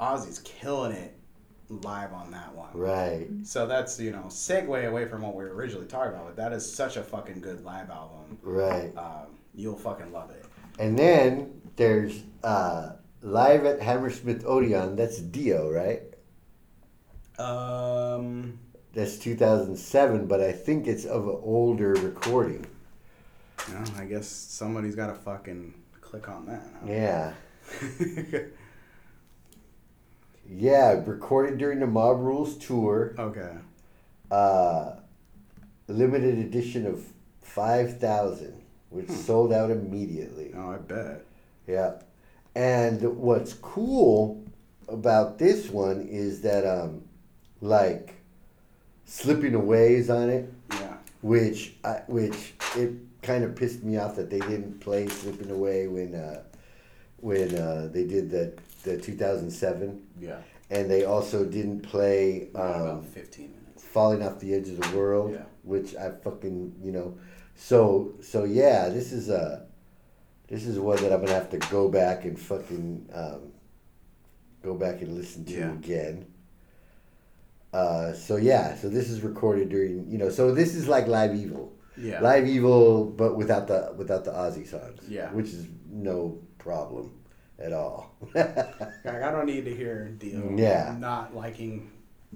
Ozzy's 0.00 0.40
killing 0.40 0.92
it 0.92 1.14
live 1.68 2.12
on 2.12 2.30
that 2.32 2.54
one. 2.54 2.70
Right. 2.74 3.28
So 3.44 3.66
that's 3.66 3.98
you 4.00 4.10
know 4.10 4.24
segue 4.28 4.88
away 4.88 5.06
from 5.06 5.22
what 5.22 5.34
we 5.34 5.44
were 5.44 5.54
originally 5.54 5.86
talking 5.86 6.12
about, 6.14 6.26
but 6.26 6.36
that 6.36 6.52
is 6.52 6.70
such 6.70 6.96
a 6.96 7.02
fucking 7.02 7.40
good 7.40 7.64
live 7.64 7.90
album. 7.90 8.38
Right. 8.42 8.96
Um, 8.96 9.38
you'll 9.54 9.76
fucking 9.78 10.12
love 10.12 10.30
it. 10.30 10.44
And 10.78 10.98
then 10.98 11.60
there's 11.76 12.22
uh, 12.42 12.92
Live 13.22 13.64
at 13.64 13.80
Hammersmith 13.80 14.44
Odeon. 14.44 14.96
That's 14.96 15.18
Dio, 15.18 15.70
right? 15.70 16.02
Um, 17.38 18.58
That's 18.94 19.16
2007, 19.18 20.26
but 20.26 20.40
I 20.40 20.52
think 20.52 20.86
it's 20.86 21.04
of 21.04 21.28
an 21.28 21.38
older 21.42 21.92
recording. 21.94 22.66
you 23.68 23.84
I 23.96 24.04
guess 24.04 24.26
somebody's 24.28 24.96
got 24.96 25.06
to 25.06 25.14
fucking 25.14 25.74
click 26.00 26.28
on 26.28 26.46
that. 26.46 26.62
Yeah. 26.86 27.32
huh? 27.80 28.38
Yeah, 30.54 31.00
recorded 31.06 31.56
during 31.58 31.78
the 31.78 31.86
Mob 31.86 32.20
Rules 32.20 32.56
tour. 32.58 33.14
okay. 33.18 33.56
Uh, 34.30 34.96
limited 35.86 36.38
edition 36.38 36.84
of 36.86 37.04
5,000, 37.42 38.60
which 38.90 39.08
sold 39.08 39.52
out 39.52 39.70
immediately. 39.70 40.52
Oh, 40.54 40.72
I 40.72 40.78
bet. 40.78 41.24
Yeah. 41.66 41.92
And 42.54 43.16
what's 43.16 43.54
cool 43.54 44.44
about 44.88 45.38
this 45.38 45.70
one 45.70 46.02
is 46.02 46.42
that, 46.42 46.66
um, 46.66 47.02
like, 47.60 48.14
Slipping 49.04 49.54
Away 49.54 49.94
is 49.94 50.10
on 50.10 50.28
it, 50.30 50.52
Yeah. 50.70 50.96
which, 51.22 51.74
I, 51.84 52.02
which 52.06 52.54
it 52.76 52.92
kind 53.22 53.44
of 53.44 53.54
pissed 53.56 53.82
me 53.82 53.96
off 53.96 54.16
that 54.16 54.30
they 54.30 54.40
didn't 54.40 54.80
play 54.80 55.08
Slipping 55.08 55.50
Away 55.50 55.86
when, 55.88 56.14
uh, 56.14 56.42
when 57.20 57.54
uh, 57.54 57.88
they 57.92 58.04
did 58.06 58.30
the, 58.30 58.52
the 58.84 58.98
2007. 58.98 60.02
Yeah. 60.20 60.38
And 60.70 60.90
they 60.90 61.04
also 61.04 61.44
didn't 61.44 61.80
play 61.82 62.48
About 62.54 62.90
um, 62.98 63.02
15 63.02 63.50
minutes. 63.50 63.84
Falling 63.84 64.22
Off 64.22 64.40
the 64.40 64.54
Edge 64.54 64.68
of 64.68 64.80
the 64.80 64.96
World, 64.96 65.32
Yeah. 65.32 65.44
which 65.62 65.94
I 65.96 66.10
fucking, 66.10 66.74
you 66.82 66.92
know. 66.92 67.18
So, 67.54 68.14
so 68.22 68.44
yeah, 68.44 68.88
this 68.88 69.12
is 69.12 69.28
a. 69.28 69.66
This 70.52 70.66
is 70.66 70.78
one 70.78 70.98
that 71.02 71.10
I'm 71.10 71.20
gonna 71.20 71.32
have 71.32 71.48
to 71.48 71.58
go 71.70 71.88
back 71.88 72.26
and 72.26 72.38
fucking 72.38 73.08
um, 73.14 73.52
go 74.62 74.74
back 74.74 75.00
and 75.00 75.16
listen 75.16 75.46
to 75.46 75.52
Yeah. 75.54 75.72
again. 75.72 76.26
Uh, 77.72 78.12
so 78.12 78.36
yeah, 78.36 78.76
so 78.76 78.90
this 78.90 79.08
is 79.08 79.22
recorded 79.22 79.70
during 79.70 80.10
you 80.10 80.18
know, 80.18 80.28
so 80.28 80.52
this 80.54 80.74
is 80.74 80.86
like 80.86 81.06
Live 81.06 81.34
Evil, 81.34 81.72
Yeah. 81.96 82.20
Live 82.20 82.46
Evil, 82.46 83.06
but 83.06 83.34
without 83.34 83.66
the 83.66 83.94
without 83.96 84.26
the 84.26 84.32
Ozzy 84.32 84.66
songs. 84.66 85.00
Yeah. 85.08 85.32
which 85.32 85.46
is 85.46 85.66
no 85.90 86.38
problem 86.58 87.14
at 87.58 87.72
all. 87.72 88.14
Like, 88.34 89.06
I 89.22 89.30
don't 89.32 89.46
need 89.46 89.64
to 89.64 89.74
hear 89.74 90.10
Dio 90.18 90.54
Yeah. 90.54 90.94
not 90.98 91.34
liking 91.34 91.90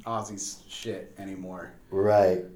Ozzy's 0.06 0.62
shit 0.66 1.14
anymore. 1.18 1.74
Right. 1.90 2.46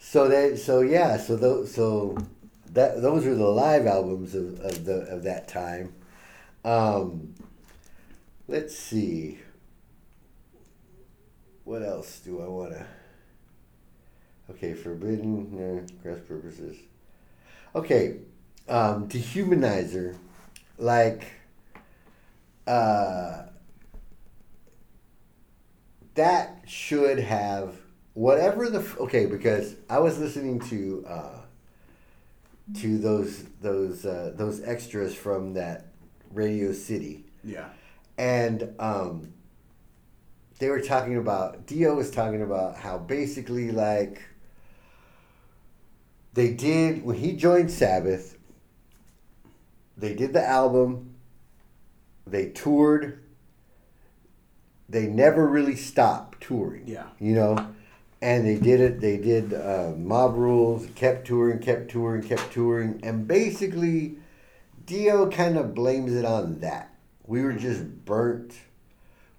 So 0.00 0.26
they 0.26 0.56
so 0.56 0.80
yeah 0.80 1.16
so 1.16 1.36
those 1.36 1.72
so 1.72 2.18
that 2.74 3.02
those 3.02 3.26
are 3.26 3.34
the 3.34 3.46
live 3.46 3.86
albums 3.86 4.34
of, 4.34 4.60
of 4.60 4.84
the 4.84 5.00
of 5.08 5.22
that 5.24 5.48
time. 5.48 5.92
Um, 6.64 7.34
let's 8.48 8.76
see. 8.76 9.38
What 11.64 11.82
else 11.82 12.20
do 12.20 12.40
I 12.42 12.46
want 12.46 12.72
to? 12.72 12.86
Okay, 14.50 14.74
forbidden 14.74 15.86
uh, 15.88 16.02
cross 16.02 16.20
purposes. 16.26 16.76
Okay, 17.74 18.18
um, 18.68 19.08
dehumanizer, 19.08 20.16
like. 20.78 21.26
Uh, 22.66 23.44
that 26.16 26.62
should 26.66 27.18
have 27.18 27.76
whatever 28.14 28.68
the 28.68 28.80
okay 28.98 29.26
because 29.26 29.76
I 29.88 30.00
was 30.00 30.18
listening 30.18 30.58
to 30.70 31.04
uh, 31.06 31.35
to 32.74 32.98
those 32.98 33.44
those 33.60 34.04
uh, 34.04 34.32
those 34.34 34.62
extras 34.62 35.14
from 35.14 35.54
that 35.54 35.86
Radio 36.32 36.72
City 36.72 37.24
Yeah. 37.44 37.68
and 38.18 38.74
um, 38.78 39.32
they 40.58 40.68
were 40.68 40.80
talking 40.80 41.16
about 41.16 41.66
Dio 41.66 41.94
was 41.94 42.10
talking 42.10 42.42
about 42.42 42.76
how 42.76 42.98
basically 42.98 43.70
like 43.70 44.20
they 46.34 46.52
did 46.52 47.04
when 47.04 47.16
he 47.16 47.32
joined 47.34 47.70
Sabbath 47.70 48.36
they 49.96 50.14
did 50.14 50.32
the 50.32 50.44
album 50.44 51.14
they 52.26 52.48
toured 52.50 53.22
they 54.88 55.06
never 55.06 55.46
really 55.46 55.76
stopped 55.76 56.40
touring 56.42 56.82
Yeah. 56.86 57.06
you 57.20 57.34
know 57.34 57.68
and 58.22 58.46
they 58.46 58.56
did 58.56 58.80
it 58.80 59.00
they 59.00 59.16
did 59.18 59.52
uh, 59.52 59.92
mob 59.96 60.34
rules 60.36 60.86
kept 60.94 61.26
touring 61.26 61.58
kept 61.58 61.90
touring 61.90 62.22
kept 62.22 62.52
touring 62.52 62.98
and 63.02 63.26
basically 63.28 64.16
dio 64.86 65.28
kind 65.30 65.56
of 65.58 65.74
blames 65.74 66.14
it 66.14 66.24
on 66.24 66.58
that 66.60 66.94
we 67.26 67.42
were 67.42 67.52
just 67.52 67.82
burnt 68.04 68.54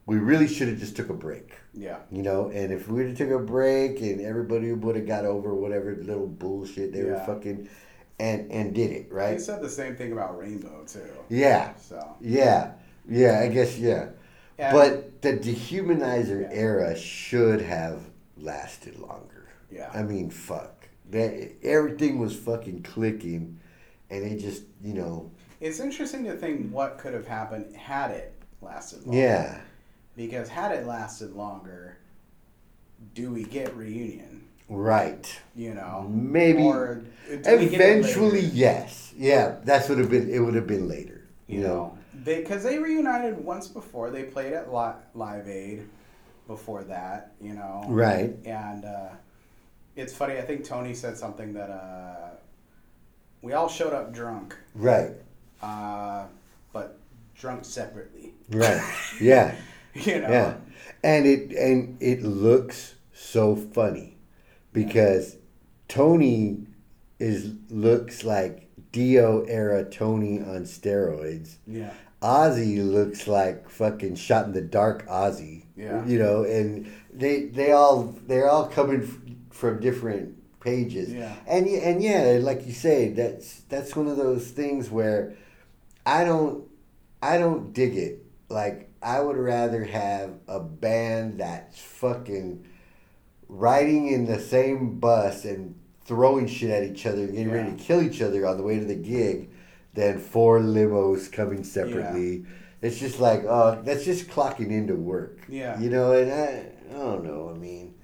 we 0.05 0.17
really 0.17 0.47
should 0.47 0.67
have 0.67 0.79
just 0.79 0.95
took 0.95 1.09
a 1.09 1.13
break 1.13 1.53
Yeah. 1.73 1.97
you 2.11 2.21
know 2.21 2.49
and 2.49 2.71
if 2.71 2.87
we 2.87 2.97
would 2.97 3.07
have 3.09 3.17
took 3.17 3.31
a 3.31 3.39
break 3.43 3.99
and 4.01 4.21
everybody 4.21 4.71
would 4.71 4.95
have 4.95 5.07
got 5.07 5.25
over 5.25 5.53
whatever 5.55 5.95
little 5.95 6.27
bullshit 6.27 6.93
they 6.93 7.03
were 7.03 7.19
fucking 7.25 7.67
and 8.19 8.51
and 8.51 8.73
did 8.73 8.91
it 8.91 9.11
right? 9.11 9.33
He 9.33 9.39
said 9.39 9.61
the 9.61 9.69
same 9.69 9.95
thing 9.95 10.11
about 10.11 10.37
Rainbow 10.39 10.83
too. 10.87 11.01
Yeah, 11.29 11.75
So, 11.75 12.15
yeah, 12.19 12.71
yeah. 13.07 13.41
I 13.41 13.47
guess 13.47 13.77
yeah. 13.77 14.09
But 14.57 15.21
the 15.21 15.33
dehumanizer 15.33 16.41
Yeah. 16.41 16.49
era 16.51 16.97
should 16.97 17.61
have 17.61 18.01
lasted 18.39 18.97
longer. 18.99 19.47
yeah, 19.71 19.89
I 19.93 20.03
mean, 20.03 20.29
fuck. 20.29 20.87
That 21.09 21.53
everything 21.63 22.19
was 22.19 22.35
fucking 22.35 22.83
clicking, 22.83 23.59
and 24.09 24.23
it 24.25 24.39
just 24.39 24.63
you 24.83 24.93
know 24.93 25.31
it's 25.59 25.79
interesting 25.79 26.23
to 26.25 26.33
think 26.35 26.69
what 26.71 26.97
could 26.97 27.13
have 27.13 27.27
happened 27.27 27.75
had 27.75 28.11
it 28.11 28.33
lasted 28.61 29.03
longer. 29.05 29.17
yeah 29.17 29.61
Because 30.15 30.49
had 30.49 30.71
it 30.71 30.85
lasted 30.85 31.31
longer, 31.33 31.97
do 33.13 33.31
we 33.31 33.43
get 33.43 33.75
reunion? 33.75 34.43
right 34.69 35.39
You 35.55 35.73
know, 35.75 36.05
maybe 36.09 36.61
or 36.61 37.03
do 37.29 37.37
we 37.37 37.41
get 37.41 37.55
it 37.55 37.73
eventually 37.73 38.41
yes 38.41 39.13
yeah 39.17 39.55
that's 39.63 39.87
would 39.87 39.97
have 39.97 40.09
been 40.09 40.29
it 40.29 40.39
would 40.39 40.55
have 40.55 40.67
been 40.67 40.89
later 40.89 41.21
you, 41.47 41.61
know 41.61 41.97
they 42.25 42.41
because 42.41 42.63
they 42.63 42.77
reunited 42.77 43.37
once 43.37 43.67
before. 43.67 44.09
They 44.09 44.23
played 44.23 44.51
at 44.53 44.71
Live 44.73 45.47
Aid 45.47 45.87
before 46.47 46.83
that. 46.85 47.33
You 47.41 47.53
know, 47.53 47.83
right 47.87 48.35
And 48.45 48.85
uh, 48.85 49.09
it's 49.95 50.13
funny. 50.13 50.37
I 50.37 50.41
think 50.41 50.63
Tony 50.63 50.93
said 50.93 51.17
something 51.17 51.53
that 51.53 51.69
uh, 51.69 52.29
we 53.41 53.53
all 53.53 53.69
showed 53.69 53.93
up 53.93 54.13
drunk, 54.13 54.55
right 54.75 55.11
uh, 55.61 56.25
but 56.73 56.97
drunk 57.35 57.65
separately. 57.65 58.33
right 58.51 58.81
yeah 59.21 59.55
You 59.93 60.21
know. 60.21 60.29
yeah 60.29 60.53
and 61.03 61.25
it 61.25 61.51
and 61.53 61.97
it 62.01 62.21
looks 62.23 62.95
so 63.13 63.55
funny 63.55 64.17
because 64.73 65.37
Tony 65.87 66.65
is 67.19 67.53
looks 67.69 68.23
like 68.23 68.69
Dio 68.91 69.43
era 69.43 69.83
Tony 69.83 70.39
on 70.39 70.63
steroids 70.65 71.55
Yeah. 71.67 71.91
Ozzy 72.21 72.77
looks 72.83 73.27
like 73.27 73.69
fucking 73.69 74.15
shot 74.15 74.45
in 74.45 74.53
the 74.53 74.61
dark 74.61 75.07
Ozzy. 75.07 75.63
Yeah. 75.77 76.05
You 76.05 76.17
know, 76.19 76.43
and 76.43 76.91
they 77.13 77.45
they 77.45 77.71
all 77.71 78.15
they're 78.25 78.49
all 78.49 78.67
coming 78.67 79.03
f- 79.03 79.55
from 79.55 79.79
different 79.79 80.35
pages. 80.59 81.13
Yeah. 81.13 81.35
And 81.45 81.67
and 81.67 82.01
yeah, 82.01 82.39
like 82.41 82.65
you 82.65 82.73
say, 82.73 83.09
that's 83.09 83.61
that's 83.69 83.95
one 83.95 84.07
of 84.07 84.17
those 84.17 84.49
things 84.49 84.89
where 84.89 85.35
I 86.05 86.23
don't 86.25 86.67
I 87.21 87.37
don't 87.37 87.73
dig 87.73 87.95
it. 87.95 88.25
Like 88.49 88.89
I 89.01 89.19
would 89.19 89.37
rather 89.37 89.83
have 89.83 90.31
a 90.47 90.59
band 90.59 91.39
that's 91.39 91.79
fucking 91.79 92.65
riding 93.47 94.07
in 94.07 94.25
the 94.25 94.39
same 94.39 94.99
bus 94.99 95.45
and 95.45 95.75
throwing 96.05 96.47
shit 96.47 96.69
at 96.71 96.83
each 96.83 97.05
other 97.05 97.21
and 97.23 97.33
getting 97.33 97.51
ready 97.51 97.71
to 97.71 97.77
kill 97.83 98.01
each 98.01 98.21
other 98.21 98.45
on 98.47 98.57
the 98.57 98.63
way 98.63 98.79
to 98.79 98.85
the 98.85 98.95
gig 98.95 99.49
than 99.93 100.19
four 100.19 100.59
limos 100.59 101.31
coming 101.31 101.63
separately. 101.63 102.45
It's 102.81 102.99
just 102.99 103.19
like, 103.19 103.43
oh, 103.45 103.81
that's 103.83 104.05
just 104.05 104.27
clocking 104.27 104.69
into 104.71 104.95
work. 104.95 105.39
Yeah. 105.49 105.79
You 105.79 105.89
know, 105.89 106.11
and 106.11 106.31
I, 106.31 106.69
I 106.91 106.97
don't 106.97 107.23
know. 107.23 107.51
I 107.53 107.57
mean, 107.57 107.95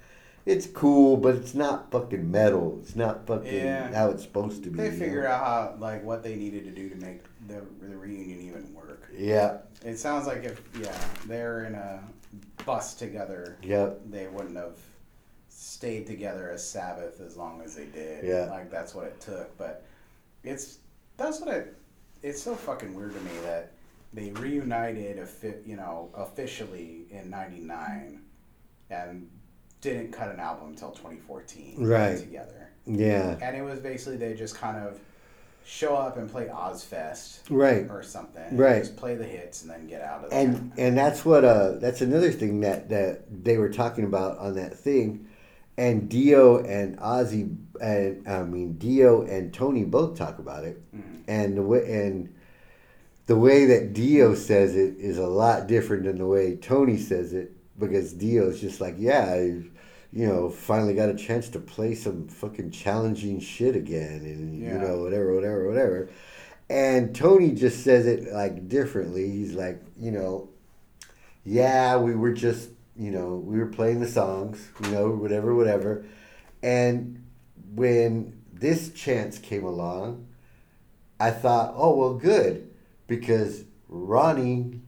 it's 0.46 0.66
cool, 0.68 1.16
but 1.18 1.36
it's 1.36 1.54
not 1.54 1.92
fucking 1.92 2.30
metal. 2.30 2.80
It's 2.82 2.96
not 2.96 3.28
fucking 3.28 3.54
Yeah. 3.54 3.94
how 3.94 4.10
it's 4.10 4.24
supposed 4.24 4.64
to 4.64 4.70
be. 4.70 4.78
They 4.90 5.08
you 5.10 5.22
know? 5.22 5.28
out 5.28 5.40
how 5.46 5.76
like 5.80 6.04
what 6.04 6.24
they 6.24 6.36
needed 6.36 6.66
to 6.66 6.72
do 6.72 6.90
to 6.90 6.96
make 6.96 7.22
the 7.48 7.64
the 7.82 7.96
reunion 7.96 8.42
even 8.42 8.74
work. 8.74 9.10
Yeah. 9.16 9.60
It 9.86 9.98
sounds 9.98 10.28
like 10.28 10.44
if 10.44 10.62
yeah 10.82 10.98
they're 11.28 11.66
in 11.66 11.76
a 11.76 12.04
bus 12.66 12.94
together, 12.96 13.58
Yep. 13.64 14.02
they 14.10 14.28
wouldn't 14.28 14.58
have 14.58 14.80
stayed 15.50 16.08
together 16.08 16.50
as 16.50 16.68
Sabbath 16.68 17.22
as 17.22 17.38
long 17.38 17.62
as 17.62 17.76
they 17.76 17.86
did. 17.86 18.26
Yeah. 18.26 18.46
Like 18.50 18.72
that's 18.72 18.96
what 18.96 19.06
it 19.06 19.22
took. 19.22 19.56
But 19.58 19.86
it's 20.44 20.80
that's 21.16 21.40
what 21.40 21.54
it. 21.54 21.78
It's 22.24 22.42
so 22.42 22.56
fucking 22.56 22.94
weird 22.96 23.14
to 23.14 23.20
me 23.22 23.32
that 23.44 23.73
they 24.14 24.32
reunited, 24.32 25.20
offi- 25.20 25.56
you 25.66 25.76
know, 25.76 26.10
officially 26.16 27.06
in 27.12 27.30
'99, 27.30 28.22
and 28.90 29.30
didn't 29.82 30.12
cut 30.12 30.30
an 30.32 30.40
album 30.40 30.70
until 30.70 30.92
2014. 30.92 31.76
Right. 31.86 32.18
Together, 32.18 32.70
Yeah. 32.86 33.38
and 33.42 33.56
it 33.58 33.62
was 33.64 33.80
basically 33.80 34.18
they 34.18 34.34
just 34.34 34.56
kind 34.56 34.78
of 34.78 35.00
show 35.66 35.96
up 35.96 36.18
and 36.18 36.30
play 36.30 36.48
Ozzfest 36.48 37.40
Right. 37.50 37.90
or 37.90 38.04
something. 38.04 38.58
Right. 38.58 38.80
Just 38.80 38.96
play 38.98 39.16
the 39.16 39.24
hits 39.24 39.62
and 39.62 39.72
then 39.72 39.88
get 39.88 40.02
out 40.02 40.26
of 40.26 40.30
there. 40.30 40.40
and 40.40 40.72
and 40.78 40.98
that's 40.98 41.24
what 41.26 41.46
uh 41.46 41.74
that's 41.74 42.02
another 42.02 42.32
thing 42.32 42.60
that 42.62 42.90
that 42.90 43.44
they 43.44 43.58
were 43.58 43.70
talking 43.70 44.04
about 44.04 44.38
on 44.40 44.56
that 44.56 44.78
thing 44.78 45.26
and 45.78 46.10
dio 46.10 46.60
and 46.66 46.98
ozzy 47.00 47.56
and 47.82 48.28
i 48.28 48.44
mean 48.44 48.74
dio 48.78 49.22
and 49.24 49.54
tony 49.54 49.84
both 49.86 50.16
talk 50.18 50.38
about 50.38 50.66
it 50.66 50.80
Mhm. 50.94 51.24
and 51.28 51.58
the 51.58 51.64
way 51.64 52.06
and 52.08 52.34
the 53.26 53.36
way 53.36 53.66
that 53.66 53.94
dio 53.94 54.36
says 54.36 54.76
it 54.76 54.96
is 54.98 55.18
a 55.18 55.28
lot 55.28 55.68
different 55.68 56.04
than 56.04 56.18
the 56.18 56.26
way 56.26 56.56
tony 56.56 56.98
says 56.98 57.34
it 57.34 57.52
because 57.80 58.14
dio's 58.14 58.60
just 58.60 58.82
like 58.82 58.96
yeah 58.98 59.26
I, 59.26 59.62
you 60.12 60.28
know 60.28 60.50
finally 60.50 60.94
got 60.94 61.10
a 61.10 61.16
chance 61.16 61.50
to 61.50 61.60
play 61.60 61.96
some 61.96 62.28
fucking 62.28 62.72
challenging 62.72 63.40
shit 63.40 63.76
again 63.76 64.22
and 64.26 64.62
you 64.62 64.74
know 64.74 65.00
whatever 65.00 65.34
whatever 65.34 65.68
whatever 65.68 66.10
and 66.70 67.16
Tony 67.16 67.52
just 67.52 67.84
says 67.84 68.08
it 68.08 68.34
like 68.34 68.68
differently. 68.68 69.30
He's 69.30 69.54
like, 69.54 69.82
you 70.00 70.12
know, 70.12 70.50
yeah, 71.46 71.98
we 71.98 72.16
were 72.16 72.34
just, 72.34 72.70
you 72.96 73.12
know, 73.12 73.36
we 73.36 73.60
were 73.60 73.68
playing 73.68 74.00
the 74.00 74.08
songs, 74.08 74.70
you 74.84 74.90
know, 74.90 75.10
whatever, 75.10 75.54
whatever. 75.54 76.06
And 76.62 77.24
when 77.76 78.42
this 78.52 78.92
chance 78.94 79.38
came 79.38 79.66
along, 79.66 80.26
I 81.20 81.32
thought, 81.32 81.74
oh, 81.76 81.96
well, 81.96 82.14
good, 82.14 82.73
because 83.08 83.64
Ronnie 83.90 84.82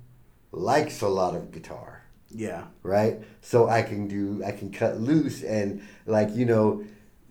likes 0.52 1.02
a 1.02 1.08
lot 1.08 1.36
of 1.36 1.52
guitar 1.52 1.96
yeah. 2.36 2.66
right? 2.84 3.20
So 3.42 3.70
I 3.70 3.82
can 3.82 4.08
do, 4.08 4.44
I 4.46 4.52
can 4.52 4.72
cut 4.72 5.00
loose 5.00 5.42
and 5.44 5.82
like 6.06 6.36
you 6.36 6.46
know, 6.46 6.84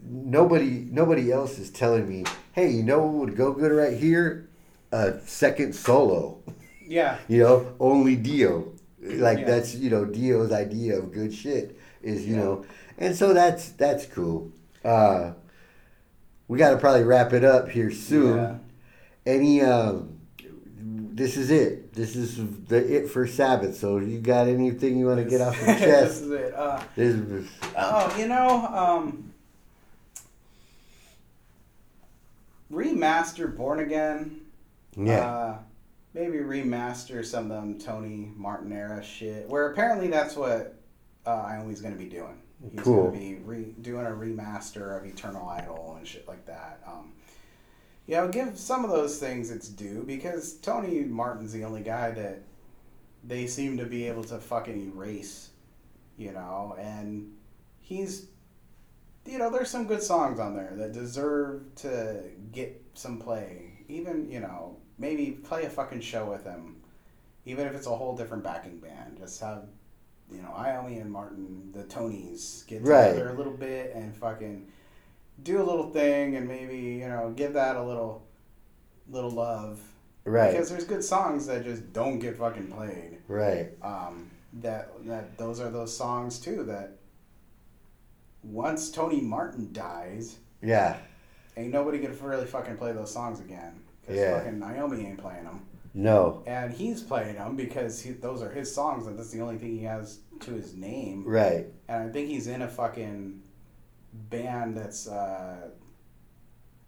nobody, 0.02 0.86
nobody 0.90 1.30
else 1.30 1.58
is 1.58 1.70
telling 1.70 2.08
me, 2.08 2.24
hey, 2.52 2.70
you 2.70 2.82
know 2.82 3.00
what 3.00 3.12
would 3.26 3.36
go 3.36 3.52
good 3.52 3.72
right 3.72 3.96
here? 3.96 4.48
A 4.92 5.20
second 5.26 5.74
solo, 5.74 6.38
Yeah. 6.86 7.18
you 7.28 7.42
know, 7.42 7.74
only 7.80 8.16
Dio. 8.16 8.72
Like 9.00 9.40
Yeah. 9.40 9.44
that's 9.46 9.74
you 9.74 9.90
know 9.90 10.06
Dio's 10.06 10.50
idea 10.52 10.98
of 10.98 11.12
good 11.12 11.34
shit 11.34 11.78
is 12.02 12.26
you 12.26 12.36
Yeah. 12.36 12.42
know, 12.42 12.64
and 12.96 13.14
so 13.14 13.34
that's 13.34 13.70
that's 13.70 14.06
cool. 14.06 14.50
Uh, 14.82 15.32
we 16.48 16.58
got 16.58 16.70
to 16.70 16.78
probably 16.78 17.02
wrap 17.02 17.32
it 17.34 17.44
up 17.44 17.68
here 17.68 17.90
soon. 17.90 18.36
Yeah. 18.36 18.56
Any 19.26 19.60
um, 19.62 20.13
this 21.14 21.36
is 21.36 21.50
it. 21.50 21.94
This 21.94 22.16
is 22.16 22.36
the 22.66 22.76
it 22.96 23.08
for 23.08 23.26
Sabbath. 23.26 23.76
So 23.76 23.98
you 23.98 24.18
got 24.20 24.48
anything 24.48 24.98
you 24.98 25.06
want 25.06 25.22
to 25.22 25.24
get 25.30 25.40
off 25.40 25.56
your 25.56 25.66
chest? 25.76 25.80
this 25.80 26.20
is 26.22 26.30
it. 26.32 26.54
Uh, 26.54 26.82
This 26.96 27.14
is, 27.14 27.48
oh, 27.76 28.16
you 28.18 28.26
know, 28.26 28.48
um, 28.66 29.32
remaster 32.72 33.54
Born 33.56 33.80
Again. 33.80 34.40
yeah, 34.96 35.20
Uh, 35.26 35.58
maybe 36.14 36.38
remaster 36.38 37.24
some 37.24 37.44
of 37.44 37.50
them 37.50 37.78
Tony 37.78 38.30
Martin 38.36 38.72
era 38.72 39.02
shit. 39.02 39.48
Where 39.48 39.70
apparently 39.70 40.08
that's 40.08 40.36
what 40.36 40.74
uh, 41.26 41.30
Iommi's 41.42 41.80
going 41.80 41.94
to 41.94 41.98
be 42.02 42.08
doing. 42.10 42.40
He's 42.72 42.80
Cool. 42.80 43.10
going 43.10 43.12
to 43.12 43.18
be 43.18 43.34
re- 43.44 43.74
doing 43.82 44.06
a 44.06 44.10
remaster 44.10 44.96
of 44.98 45.04
Eternal 45.06 45.48
Idol 45.48 45.96
and 45.98 46.06
shit 46.06 46.26
like 46.26 46.44
that. 46.46 46.80
Um, 46.86 47.12
you 48.06 48.16
know, 48.16 48.28
give 48.28 48.58
some 48.58 48.84
of 48.84 48.90
those 48.90 49.18
things 49.18 49.50
its 49.50 49.68
due 49.68 50.02
because 50.06 50.54
Tony 50.54 51.00
Martin's 51.04 51.52
the 51.52 51.64
only 51.64 51.82
guy 51.82 52.10
that 52.10 52.42
they 53.26 53.46
seem 53.46 53.78
to 53.78 53.86
be 53.86 54.06
able 54.06 54.24
to 54.24 54.38
fucking 54.38 54.92
erase, 54.94 55.50
you 56.18 56.32
know, 56.32 56.76
and 56.78 57.32
he's, 57.80 58.26
you 59.24 59.38
know, 59.38 59.48
there's 59.50 59.70
some 59.70 59.86
good 59.86 60.02
songs 60.02 60.38
on 60.38 60.54
there 60.54 60.72
that 60.76 60.92
deserve 60.92 61.62
to 61.76 62.22
get 62.52 62.82
some 62.94 63.18
play. 63.18 63.84
Even, 63.88 64.30
you 64.30 64.40
know, 64.40 64.76
maybe 64.98 65.30
play 65.30 65.64
a 65.64 65.70
fucking 65.70 66.00
show 66.00 66.30
with 66.30 66.44
him, 66.44 66.76
even 67.46 67.66
if 67.66 67.74
it's 67.74 67.86
a 67.86 67.94
whole 67.94 68.14
different 68.16 68.44
backing 68.44 68.78
band. 68.78 69.16
Just 69.18 69.40
have, 69.40 69.64
you 70.30 70.42
know, 70.42 70.50
Iommi 70.50 71.00
and 71.00 71.10
Martin, 71.10 71.70
the 71.72 71.84
Tonys, 71.84 72.66
get 72.66 72.82
Right. 72.82 73.12
together 73.12 73.30
a 73.30 73.34
little 73.34 73.52
bit 73.56 73.94
and 73.94 74.14
fucking 74.14 74.68
do 75.42 75.60
a 75.60 75.64
little 75.64 75.90
thing 75.90 76.36
and 76.36 76.46
maybe, 76.48 76.76
you 76.78 77.08
know, 77.08 77.32
give 77.36 77.54
that 77.54 77.76
a 77.76 77.82
little, 77.82 78.26
little 79.10 79.30
love. 79.30 79.80
right, 80.24 80.52
Because 80.52 80.70
there's 80.70 80.84
good 80.84 81.04
songs 81.04 81.46
that 81.46 81.64
just 81.64 81.92
don't 81.92 82.18
get 82.18 82.36
fucking 82.38 82.68
played. 82.68 83.18
right, 83.28 83.70
Um, 83.82 84.30
that 84.62 84.90
that 85.06 85.36
those 85.36 85.58
are 85.60 85.68
those 85.70 85.94
songs 85.96 86.38
too 86.38 86.62
that 86.64 86.98
once 88.42 88.90
Tony 88.90 89.20
Martin 89.20 89.70
dies, 89.72 90.38
yeah, 90.62 90.96
ain't 91.56 91.72
nobody 91.72 91.98
gonna 91.98 92.14
really 92.14 92.46
fucking 92.46 92.76
play 92.76 92.92
those 92.92 93.12
songs 93.12 93.40
again. 93.40 93.80
Cause 94.06 94.16
Yeah. 94.16 94.38
fucking 94.38 94.60
Iommi 94.60 95.04
ain't 95.06 95.18
playing 95.18 95.44
them, 95.44 95.66
no, 95.94 96.42
and 96.46 96.72
he's 96.72 97.02
playing 97.02 97.36
them 97.36 97.56
because 97.56 98.00
he, 98.02 98.12
those 98.12 98.42
are 98.42 98.50
his 98.50 98.72
songs, 98.72 99.06
and 99.06 99.18
that's 99.18 99.30
the 99.30 99.40
only 99.40 99.56
thing 99.58 99.76
he 99.78 99.84
has 99.84 100.18
to 100.40 100.52
his 100.52 100.74
name. 100.74 101.24
right, 101.26 101.66
And 101.88 102.02
I 102.08 102.12
think 102.12 102.28
he's 102.28 102.46
in 102.46 102.62
a 102.62 102.68
fucking 102.68 103.40
band 104.30 104.76
that's 104.76 105.06
uh, 105.08 105.68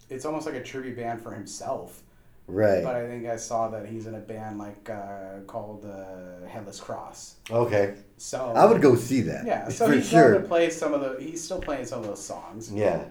it's 0.08 0.24
almost 0.24 0.46
like 0.46 0.54
a 0.54 0.62
tribute 0.62 0.96
band 0.96 1.20
for 1.20 1.32
himself. 1.32 2.02
Right. 2.48 2.84
But 2.84 2.94
I 2.94 3.08
think 3.08 3.26
I 3.26 3.36
saw 3.36 3.68
that 3.70 3.86
he's 3.86 4.06
in 4.06 4.14
a 4.14 4.20
band 4.20 4.58
like 4.58 4.88
uh, 4.88 5.40
called 5.46 5.84
uh, 5.84 6.46
Headless 6.46 6.78
Cross. 6.78 7.36
okay. 7.50 7.94
So 8.18 8.52
I 8.56 8.64
would 8.64 8.80
go 8.80 8.94
see 8.94 9.20
that. 9.22 9.44
Yeah, 9.44 9.68
so 9.68 9.90
he's 9.90 10.08
sure. 10.08 10.30
going 10.30 10.42
to 10.42 10.48
play 10.48 10.70
some 10.70 10.94
of 10.94 11.00
the. 11.00 11.22
He's 11.22 11.42
still 11.42 11.60
playing 11.60 11.86
some 11.86 12.00
of 12.00 12.06
those 12.06 12.22
songs. 12.22 12.72
Yeah. 12.72 13.04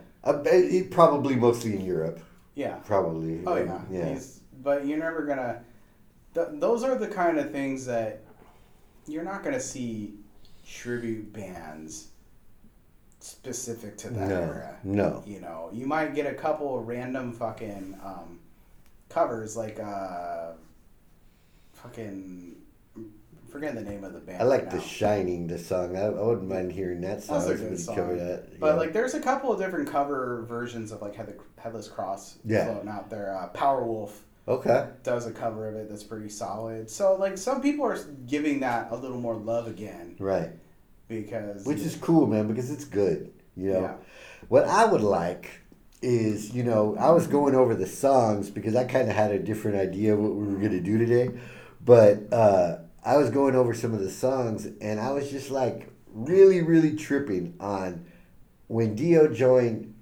He 0.51 0.83
probably 0.83 1.35
mostly 1.35 1.75
in 1.75 1.85
Europe. 1.85 2.19
Yeah. 2.55 2.75
Probably. 2.77 3.41
Oh 3.45 3.57
yeah. 3.57 3.81
Yeah. 3.91 4.09
He's, 4.13 4.39
but 4.63 4.87
you're 4.87 4.97
never 4.97 5.25
gonna. 5.25 5.61
Th- 6.33 6.47
those 6.53 6.83
are 6.83 6.97
the 6.97 7.07
kind 7.07 7.37
of 7.37 7.51
things 7.51 7.85
that 7.85 8.21
you're 9.05 9.23
not 9.23 9.43
gonna 9.43 9.59
see 9.59 10.15
tribute 10.65 11.31
bands 11.31 12.07
specific 13.25 13.97
to 13.97 14.09
that 14.11 14.29
No, 14.29 14.35
era. 14.35 14.77
no. 14.83 15.23
You 15.25 15.41
know, 15.41 15.69
you 15.73 15.87
might 15.87 16.13
get 16.15 16.25
a 16.27 16.33
couple 16.35 16.77
of 16.77 16.87
random 16.87 17.33
fucking 17.33 17.97
um, 18.03 18.39
covers 19.09 19.57
like 19.57 19.79
uh, 19.79 20.51
fucking. 21.73 22.55
Forgetting 23.51 23.85
the 23.85 23.89
name 23.89 24.03
of 24.03 24.11
the 24.11 24.19
band. 24.19 24.41
I 24.41 24.43
like 24.45 24.63
right 24.63 24.71
The 24.71 24.77
now. 24.77 24.83
Shining, 24.83 25.47
the 25.47 25.57
song. 25.57 25.95
I, 25.95 26.07
I 26.07 26.09
wouldn't 26.09 26.49
mind 26.49 26.73
hearing 26.73 26.99
that 27.01 27.23
song. 27.23 27.39
That's 27.39 27.61
a 27.61 27.63
good 27.63 27.79
song. 27.79 28.17
that. 28.17 28.59
But 28.59 28.67
yeah. 28.67 28.73
like, 28.73 28.91
there's 28.91 29.13
a 29.13 29.21
couple 29.21 29.49
of 29.53 29.59
different 29.61 29.89
cover 29.89 30.43
versions 30.45 30.91
of 30.91 31.01
like 31.01 31.15
Head- 31.15 31.39
Headless 31.57 31.87
Cross 31.87 32.39
Yeah. 32.43 32.65
floating 32.65 32.89
out 32.89 33.09
there. 33.09 33.33
Uh, 33.33 33.47
Powerwolf 33.57 34.11
Okay. 34.49 34.89
does 35.03 35.25
a 35.25 35.31
cover 35.31 35.69
of 35.69 35.75
it 35.75 35.87
that's 35.89 36.03
pretty 36.03 36.27
solid. 36.27 36.89
So 36.89 37.15
like, 37.15 37.37
some 37.37 37.61
people 37.61 37.85
are 37.85 37.97
giving 38.27 38.59
that 38.59 38.91
a 38.91 38.95
little 38.97 39.21
more 39.21 39.35
love 39.35 39.67
again 39.67 40.17
Right. 40.19 40.49
Because 41.07 41.65
Which 41.65 41.79
is 41.79 41.95
cool, 41.95 42.27
man, 42.27 42.47
because 42.47 42.71
it's 42.71 42.85
good. 42.85 43.31
You 43.55 43.73
know. 43.73 43.81
Yeah. 43.81 43.95
What 44.47 44.65
I 44.65 44.85
would 44.85 45.01
like 45.01 45.61
is, 46.01 46.53
you 46.53 46.63
know, 46.63 46.95
I 46.99 47.11
was 47.11 47.27
going 47.27 47.55
over 47.55 47.73
the 47.73 47.87
songs 47.87 48.49
because 48.49 48.75
I 48.75 48.83
kind 48.83 49.09
of 49.09 49.15
had 49.15 49.31
a 49.31 49.39
different 49.39 49.77
idea 49.77 50.13
of 50.13 50.19
what 50.19 50.33
we 50.35 50.45
were 50.45 50.59
going 50.59 50.71
to 50.71 50.81
do 50.81 50.97
today. 50.97 51.31
But 51.83 52.31
uh, 52.31 52.77
I 53.03 53.17
was 53.17 53.29
going 53.29 53.55
over 53.55 53.73
some 53.73 53.93
of 53.93 53.99
the 53.99 54.09
songs 54.09 54.67
and 54.81 54.99
I 54.99 55.11
was 55.11 55.31
just 55.31 55.49
like 55.51 55.89
really, 56.13 56.61
really 56.61 56.95
tripping 56.95 57.55
on 57.59 58.05
when 58.67 58.95
Dio 58.95 59.27
joined 59.27 59.93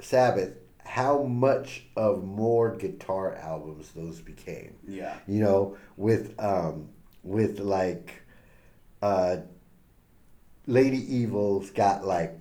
Sabbath, 0.00 0.54
how 0.84 1.22
much 1.22 1.84
of 1.96 2.24
more 2.24 2.74
guitar 2.74 3.36
albums 3.36 3.90
those 3.90 4.20
became 4.20 4.74
yeah, 4.88 5.14
you 5.28 5.40
know, 5.40 5.76
with 5.96 6.34
um, 6.38 6.88
with 7.22 7.60
like 7.60 8.22
uh, 9.02 9.36
Lady 10.66 10.98
Evil's 11.16 11.70
got 11.70 12.04
like 12.04 12.38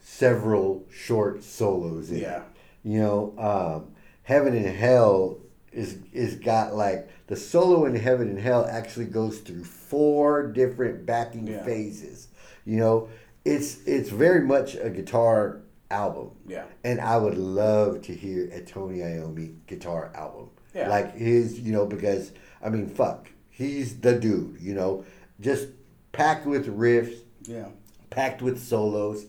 several 0.00 0.84
short 0.90 1.44
solos 1.44 2.10
in 2.10 2.18
yeah, 2.18 2.36
it. 2.38 2.42
You 2.84 3.00
know, 3.00 3.34
um, 3.38 3.92
Heaven 4.22 4.54
and 4.56 4.66
Hell 4.66 5.38
is 5.72 5.98
is 6.12 6.36
got 6.36 6.74
like 6.74 7.08
the 7.26 7.36
solo 7.36 7.84
in 7.84 7.94
Heaven 7.94 8.28
and 8.28 8.38
Hell 8.38 8.66
actually 8.70 9.04
goes 9.06 9.38
through 9.38 9.64
four 9.64 10.46
different 10.48 11.04
backing 11.06 11.46
Yeah. 11.46 11.64
phases. 11.64 12.28
You 12.64 12.78
know, 12.78 13.08
it's 13.44 13.84
it's 13.86 14.10
very 14.10 14.42
much 14.42 14.74
a 14.74 14.90
guitar 14.90 15.60
album 15.90 16.30
yeah, 16.46 16.64
and 16.84 17.00
I 17.00 17.16
would 17.16 17.38
love 17.38 18.02
to 18.02 18.14
hear 18.14 18.50
a 18.52 18.60
Tony 18.60 18.98
Iommi 18.98 19.54
guitar 19.66 20.10
album. 20.14 20.50
Yeah. 20.74 20.88
Like 20.88 21.16
his, 21.16 21.58
you 21.60 21.72
know, 21.72 21.86
because 21.86 22.32
I 22.62 22.68
mean, 22.68 22.88
fuck, 22.88 23.28
he's 23.50 23.98
the 24.00 24.18
dude, 24.18 24.58
you 24.60 24.74
know, 24.74 25.04
just 25.40 25.68
packed 26.12 26.46
with 26.46 26.66
riffs, 26.66 27.20
yeah, 27.48 27.68
packed 28.10 28.42
with 28.42 28.62
solos, 28.62 29.26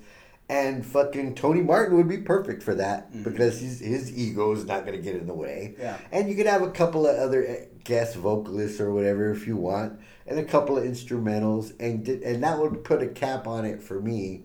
and 0.50 0.86
fucking 0.86 1.36
Tony 1.36 1.62
Martin 1.62 1.98
would 1.98 2.08
be 2.08 2.18
perfect 2.20 2.62
for 2.64 2.76
that 2.76 3.12
because 3.24 3.60
his 3.60 3.80
his 3.80 4.18
ego 4.18 4.52
is 4.52 4.66
not 4.66 4.86
gonna 4.86 4.98
get 4.98 5.16
in 5.16 5.28
the 5.28 5.34
way. 5.34 5.72
Mm-hmm. 5.74 5.82
Yeah. 5.82 5.98
And 6.12 6.30
you 6.30 6.36
could 6.36 6.46
have 6.48 6.62
a 6.62 6.72
couple 6.72 7.08
of 7.08 7.16
other 7.18 7.46
eh, 7.46 7.66
guest 7.84 8.16
vocalists 8.16 8.80
or 8.80 8.94
whatever 8.94 9.32
if 9.32 9.48
you 9.48 9.56
want, 9.58 10.00
and 10.28 10.38
a 10.40 10.44
couple 10.44 10.78
of 10.78 10.84
instrumentals, 10.84 11.74
and 11.80 12.04
di- 12.06 12.24
and 12.24 12.44
that 12.44 12.60
would 12.60 12.84
put 12.84 13.02
a 13.02 13.08
cap 13.08 13.48
on 13.48 13.66
it 13.66 13.82
for 13.82 14.00
me, 14.00 14.44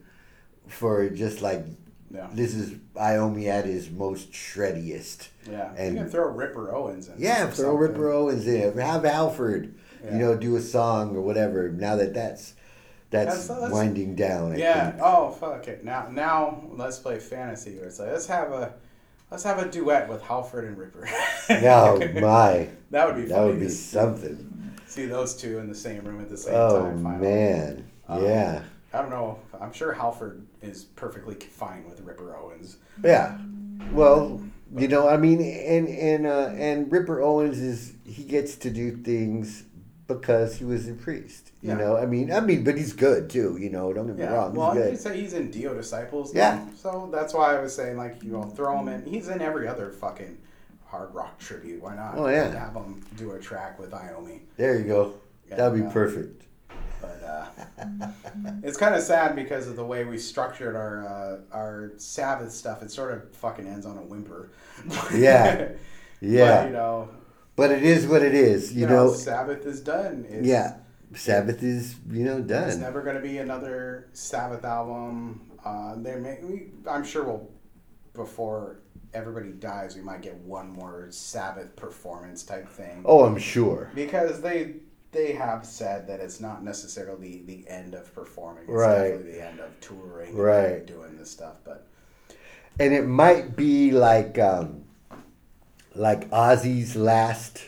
for 0.68 1.08
just 1.10 1.40
like 1.42 1.64
yeah, 2.10 2.28
this 2.32 2.54
is 2.54 2.74
Iommi 2.94 3.48
at 3.48 3.64
his 3.64 3.90
most 3.90 4.30
shreddiest. 4.30 5.28
yeah. 5.50 5.72
And- 5.76 5.94
you 5.96 6.02
can 6.02 6.10
throw 6.10 6.28
Ripper 6.28 6.72
Owens 6.74 7.08
in. 7.08 7.14
Yeah, 7.18 7.46
throw 7.46 7.52
something. 7.72 7.76
Ripper 7.78 8.12
Owens 8.12 8.46
in. 8.46 8.78
Have 8.78 9.02
Halford, 9.04 9.74
Yeah. 10.04 10.12
you 10.12 10.18
know, 10.20 10.36
do 10.36 10.54
a 10.54 10.60
song 10.60 11.16
or 11.16 11.22
whatever. 11.22 11.70
Now 11.70 11.96
that 11.96 12.14
that's 12.14 12.54
that's, 13.14 13.48
That's- 13.48 13.70
winding 13.70 14.14
down. 14.14 14.52
I 14.52 14.56
Yeah. 14.56 14.90
think. 14.90 15.02
Oh 15.02 15.30
fuck 15.30 15.66
it. 15.68 15.84
Now 15.84 16.08
now 16.10 16.62
let's 16.72 16.98
play 16.98 17.18
fantasy. 17.18 17.72
It's 17.72 17.98
like 17.98 18.10
let's 18.10 18.26
have 18.26 18.50
a 18.52 18.74
let's 19.30 19.42
have 19.44 19.58
a 19.58 19.68
duet 19.70 20.08
with 20.08 20.22
Halford 20.22 20.64
and 20.64 20.76
Ripper. 20.76 21.08
Oh 21.50 21.98
my, 22.20 22.68
that 22.90 23.06
would 23.06 23.16
be 23.16 23.26
that 23.28 23.42
would 23.44 23.60
be 23.60 23.68
something. 23.68 24.72
see 24.86 25.06
those 25.06 25.34
two 25.36 25.58
in 25.58 25.68
the 25.68 25.74
same 25.74 26.04
room 26.04 26.20
at 26.20 26.28
the 26.30 26.36
same 26.36 26.54
Oh 26.54 26.80
time. 26.82 27.02
finally. 27.02 27.26
man, 27.28 27.90
Um, 28.08 28.24
yeah, 28.24 28.62
I 28.92 29.00
don't 29.02 29.10
know. 29.10 29.38
I'm 29.60 29.72
sure 29.72 29.92
Halford 29.92 30.46
is 30.62 30.84
perfectly 30.84 31.34
fine 31.34 31.84
with 31.88 32.00
Ripper 32.00 32.36
Owens. 32.36 32.78
yeah. 33.02 33.36
Well, 33.92 34.40
you 34.76 34.88
know, 34.88 35.06
I 35.08 35.16
mean, 35.18 35.40
and 35.42 35.88
and 35.88 36.26
uh, 36.26 36.50
and 36.56 36.90
Ripper 36.90 37.20
Owens 37.20 37.58
is 37.58 37.92
he 38.06 38.24
gets 38.24 38.56
to 38.56 38.70
do 38.70 38.96
things 38.96 39.64
because 40.06 40.56
he 40.56 40.64
was 40.64 40.88
a 40.88 40.92
priest. 40.94 41.52
You 41.62 41.70
Yeah. 41.70 41.74
know, 41.76 41.96
I 41.96 42.06
mean, 42.06 42.30
I 42.32 42.40
mean, 42.40 42.62
but 42.64 42.76
he's 42.76 42.92
good 42.92 43.30
too. 43.30 43.56
You 43.58 43.70
know, 43.70 43.92
don't 43.92 44.06
get 44.06 44.16
me 44.16 44.22
Yeah. 44.22 44.34
wrong. 44.34 44.54
well, 44.54 44.72
he's 44.72 44.84
you 44.84 44.90
good. 44.90 45.00
say 45.00 45.20
he's 45.20 45.32
in 45.32 45.50
Dio 45.50 45.74
Disciples. 45.74 46.34
Yeah. 46.34 46.64
So 46.76 47.08
that's 47.12 47.32
why 47.34 47.56
I 47.56 47.60
was 47.60 47.74
saying 47.74 47.96
like 47.96 48.22
you 48.22 48.32
know 48.32 48.42
throw 48.42 48.78
him 48.78 48.88
in. 48.88 49.04
He's 49.06 49.28
in 49.28 49.40
every 49.40 49.66
other 49.68 49.90
fucking 49.90 50.38
hard 50.86 51.14
rock 51.14 51.38
tribute. 51.38 51.82
Why 51.82 51.96
not? 51.96 52.16
Oh, 52.16 52.28
yeah. 52.28 52.56
Have 52.58 52.74
him 52.74 53.02
do 53.16 53.32
a 53.32 53.38
track 53.40 53.78
with 53.78 53.90
Iommi. 53.92 54.40
There 54.56 54.78
you 54.78 54.84
go. 54.84 55.14
Yeah, 55.48 55.56
That'd 55.56 55.78
be 55.78 55.84
yeah. 55.86 55.92
perfect. 55.92 56.42
But 57.00 57.22
uh, 57.22 58.08
it's 58.62 58.76
kind 58.78 58.94
of 58.94 59.02
sad 59.02 59.34
because 59.36 59.66
of 59.68 59.76
the 59.76 59.84
way 59.84 60.04
we 60.04 60.16
structured 60.18 60.74
our 60.76 61.06
uh, 61.06 61.36
our 61.56 61.92
Sabbath 61.98 62.52
stuff. 62.52 62.82
It 62.82 62.90
sort 62.90 63.12
of 63.12 63.30
fucking 63.36 63.66
ends 63.66 63.86
on 63.86 63.96
a 63.98 64.02
whimper. 64.02 64.50
Yeah. 65.14 65.68
Yeah. 66.20 66.62
But, 66.62 66.66
you 66.68 66.72
know, 66.72 67.08
But 67.56 67.70
it 67.70 67.82
is 67.84 68.06
what 68.06 68.22
it 68.22 68.34
is, 68.34 68.72
you, 68.72 68.82
you, 68.82 68.86
know. 68.86 69.06
know, 69.06 69.12
Sabbath 69.12 69.64
is 69.64 69.80
done. 69.80 70.26
It's, 70.28 70.46
yeah, 70.46 70.76
Sabbath 71.14 71.62
is 71.62 71.96
you 72.10 72.24
know 72.24 72.38
done. 72.38 72.46
There's 72.62 72.74
done. 72.74 72.82
never 72.82 73.02
going 73.02 73.16
to 73.16 73.22
be 73.22 73.38
another 73.38 74.08
Sabbath 74.12 74.64
album. 74.64 75.52
Uh, 75.64 75.94
there 75.98 76.18
may, 76.18 76.38
we, 76.42 76.66
I'm 76.90 77.04
sure 77.04 77.24
we'll, 77.24 77.48
before 78.12 78.80
everybody 79.14 79.50
dies, 79.52 79.94
we 79.94 80.02
might 80.02 80.20
get 80.20 80.34
one 80.38 80.68
more 80.70 81.06
Sabbath 81.10 81.74
performance 81.76 82.42
type 82.42 82.68
thing. 82.68 83.02
Oh, 83.04 83.24
I'm 83.24 83.38
sure. 83.38 83.90
Because 83.94 84.40
they 84.40 84.74
they 85.12 85.32
have 85.32 85.64
said 85.64 86.08
that 86.08 86.18
it's 86.18 86.40
not 86.40 86.64
necessarily 86.64 87.42
the 87.46 87.64
end 87.68 87.94
of 87.94 88.12
performing. 88.12 88.64
It's 88.64 88.72
Right. 88.72 89.10
definitely 89.10 89.32
the 89.32 89.46
end 89.46 89.60
of 89.60 89.80
touring 89.80 90.30
and 90.30 90.38
Right. 90.38 90.84
doing 90.86 91.16
this 91.16 91.30
stuff. 91.30 91.58
But 91.64 91.86
And 92.80 92.92
it 92.92 93.06
might 93.06 93.54
be 93.54 93.92
like 93.92 94.40
um, 94.40 94.83
like 95.94 96.28
Ozzy's 96.30 96.96
last 96.96 97.62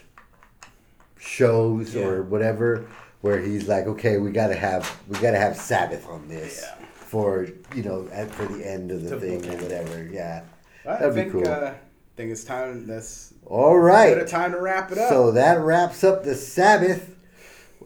shows 1.19 1.95
Yeah. 1.95 2.05
or 2.07 2.23
whatever, 2.23 2.87
where 3.21 3.39
he's 3.41 3.69
like, 3.69 3.87
okay, 3.87 4.19
we 4.19 4.31
gotta 4.31 4.55
have 4.55 4.99
we 5.09 5.19
gotta 5.19 5.39
have 5.39 5.57
Sabbath 5.57 6.07
on 6.09 6.29
this 6.29 6.63
Yeah. 6.65 6.87
for 6.93 7.47
you 7.75 7.83
know 7.83 8.09
at, 8.13 8.31
for 8.31 8.47
the 8.47 8.65
end 8.69 8.91
of 8.91 9.03
the 9.05 9.11
To 9.11 9.21
thing 9.21 9.45
or 9.49 9.63
whatever. 9.63 10.03
Yeah. 10.05 10.43
I 10.87 10.99
That'd 10.99 11.15
be 11.15 11.21
think 11.23 11.33
cool. 11.33 11.49
uh, 11.49 11.73
think 12.17 12.31
it's 12.31 12.45
time. 12.45 12.87
That's 12.87 13.33
all 13.45 13.77
right. 13.79 14.17
a 14.17 14.25
time 14.25 14.53
to 14.53 14.61
wrap 14.61 14.93
it 14.93 14.99
up. 14.99 15.09
So 15.09 15.33
that 15.33 15.61
wraps 15.61 16.05
up 16.05 16.23
the 16.25 16.35
Sabbath. 16.35 17.11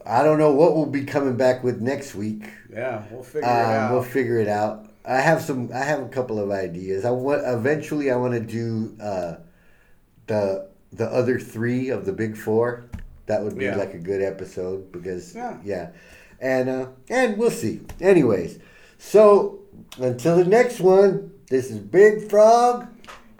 I 0.06 0.22
don't 0.22 0.38
know 0.38 0.52
what 0.52 0.74
we'll 0.76 0.86
be 0.86 1.04
coming 1.04 1.36
back 1.36 1.62
with 1.64 1.80
next 1.80 2.14
week. 2.14 2.44
yeah, 2.72 3.02
we'll 3.10 3.22
figure 3.22 3.40
it 3.48 3.50
Um, 3.50 3.70
out. 3.70 3.92
we'll 3.92 4.02
figure 4.02 4.38
it 4.38 4.48
out. 4.48 4.86
I 5.04 5.16
have 5.16 5.40
some. 5.42 5.70
I 5.74 5.78
have 5.84 6.00
a 6.02 6.08
couple 6.08 6.38
of 6.38 6.50
ideas. 6.50 7.04
I 7.06 7.10
want 7.10 7.42
eventually. 7.44 8.10
I 8.10 8.16
want 8.16 8.34
to 8.34 8.40
do 8.40 8.94
uh, 9.02 9.36
the 10.30 10.68
the 10.92 11.06
other 11.06 11.38
three 11.38 11.90
of 11.90 12.06
the 12.06 12.12
big 12.12 12.36
four. 12.36 12.84
That 13.26 13.42
would 13.44 13.56
be 13.58 13.66
Yeah. 13.66 13.76
like 13.76 13.94
a 13.94 13.98
good 13.98 14.22
episode 14.22 14.90
because 14.90 15.34
Yeah. 15.34 15.56
yeah, 15.64 15.90
and 16.40 16.68
uh, 16.68 16.86
and 17.10 17.36
we'll 17.36 17.50
see. 17.50 17.82
Anyways, 18.00 18.58
so 18.98 19.60
until 19.98 20.36
the 20.36 20.44
next 20.44 20.80
one. 20.80 21.32
This 21.50 21.68
is 21.68 21.78
Big 21.80 22.30
Frog, 22.30 22.86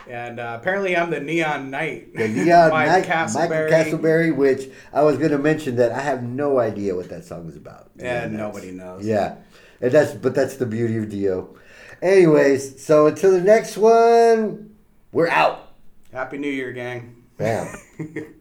and 0.08 0.40
uh, 0.40 0.58
apparently, 0.60 0.96
I'm 0.96 1.10
the 1.10 1.20
Neon 1.20 1.70
Knight. 1.70 2.12
the 2.12 2.26
Neon 2.26 2.70
Knight, 2.70 3.04
Castleberry. 3.04 3.70
Michael 3.70 3.98
Castleberry. 3.98 4.34
Which 4.34 4.68
I 4.92 5.02
was 5.04 5.16
going 5.16 5.30
to 5.30 5.38
mention 5.38 5.76
that 5.76 5.92
I 5.92 6.00
have 6.00 6.24
no 6.24 6.58
idea 6.58 6.96
what 6.96 7.08
that 7.10 7.24
song 7.24 7.48
is 7.48 7.54
about. 7.56 7.88
And 8.00 8.36
nobody 8.36 8.72
knows. 8.72 9.06
Yeah, 9.06 9.36
and 9.80 9.92
that's 9.92 10.10
but 10.12 10.34
that's 10.34 10.56
the 10.56 10.66
beauty 10.66 10.96
of 10.98 11.08
Dio. 11.08 11.54
Anyways, 12.02 12.82
so 12.84 13.06
until 13.06 13.30
the 13.30 13.42
next 13.42 13.76
one, 13.76 14.74
we're 15.12 15.28
out. 15.28 15.69
Happy 16.12 16.38
New 16.38 16.50
Year, 16.50 16.72
gang. 16.72 17.24
Bam. 17.36 17.68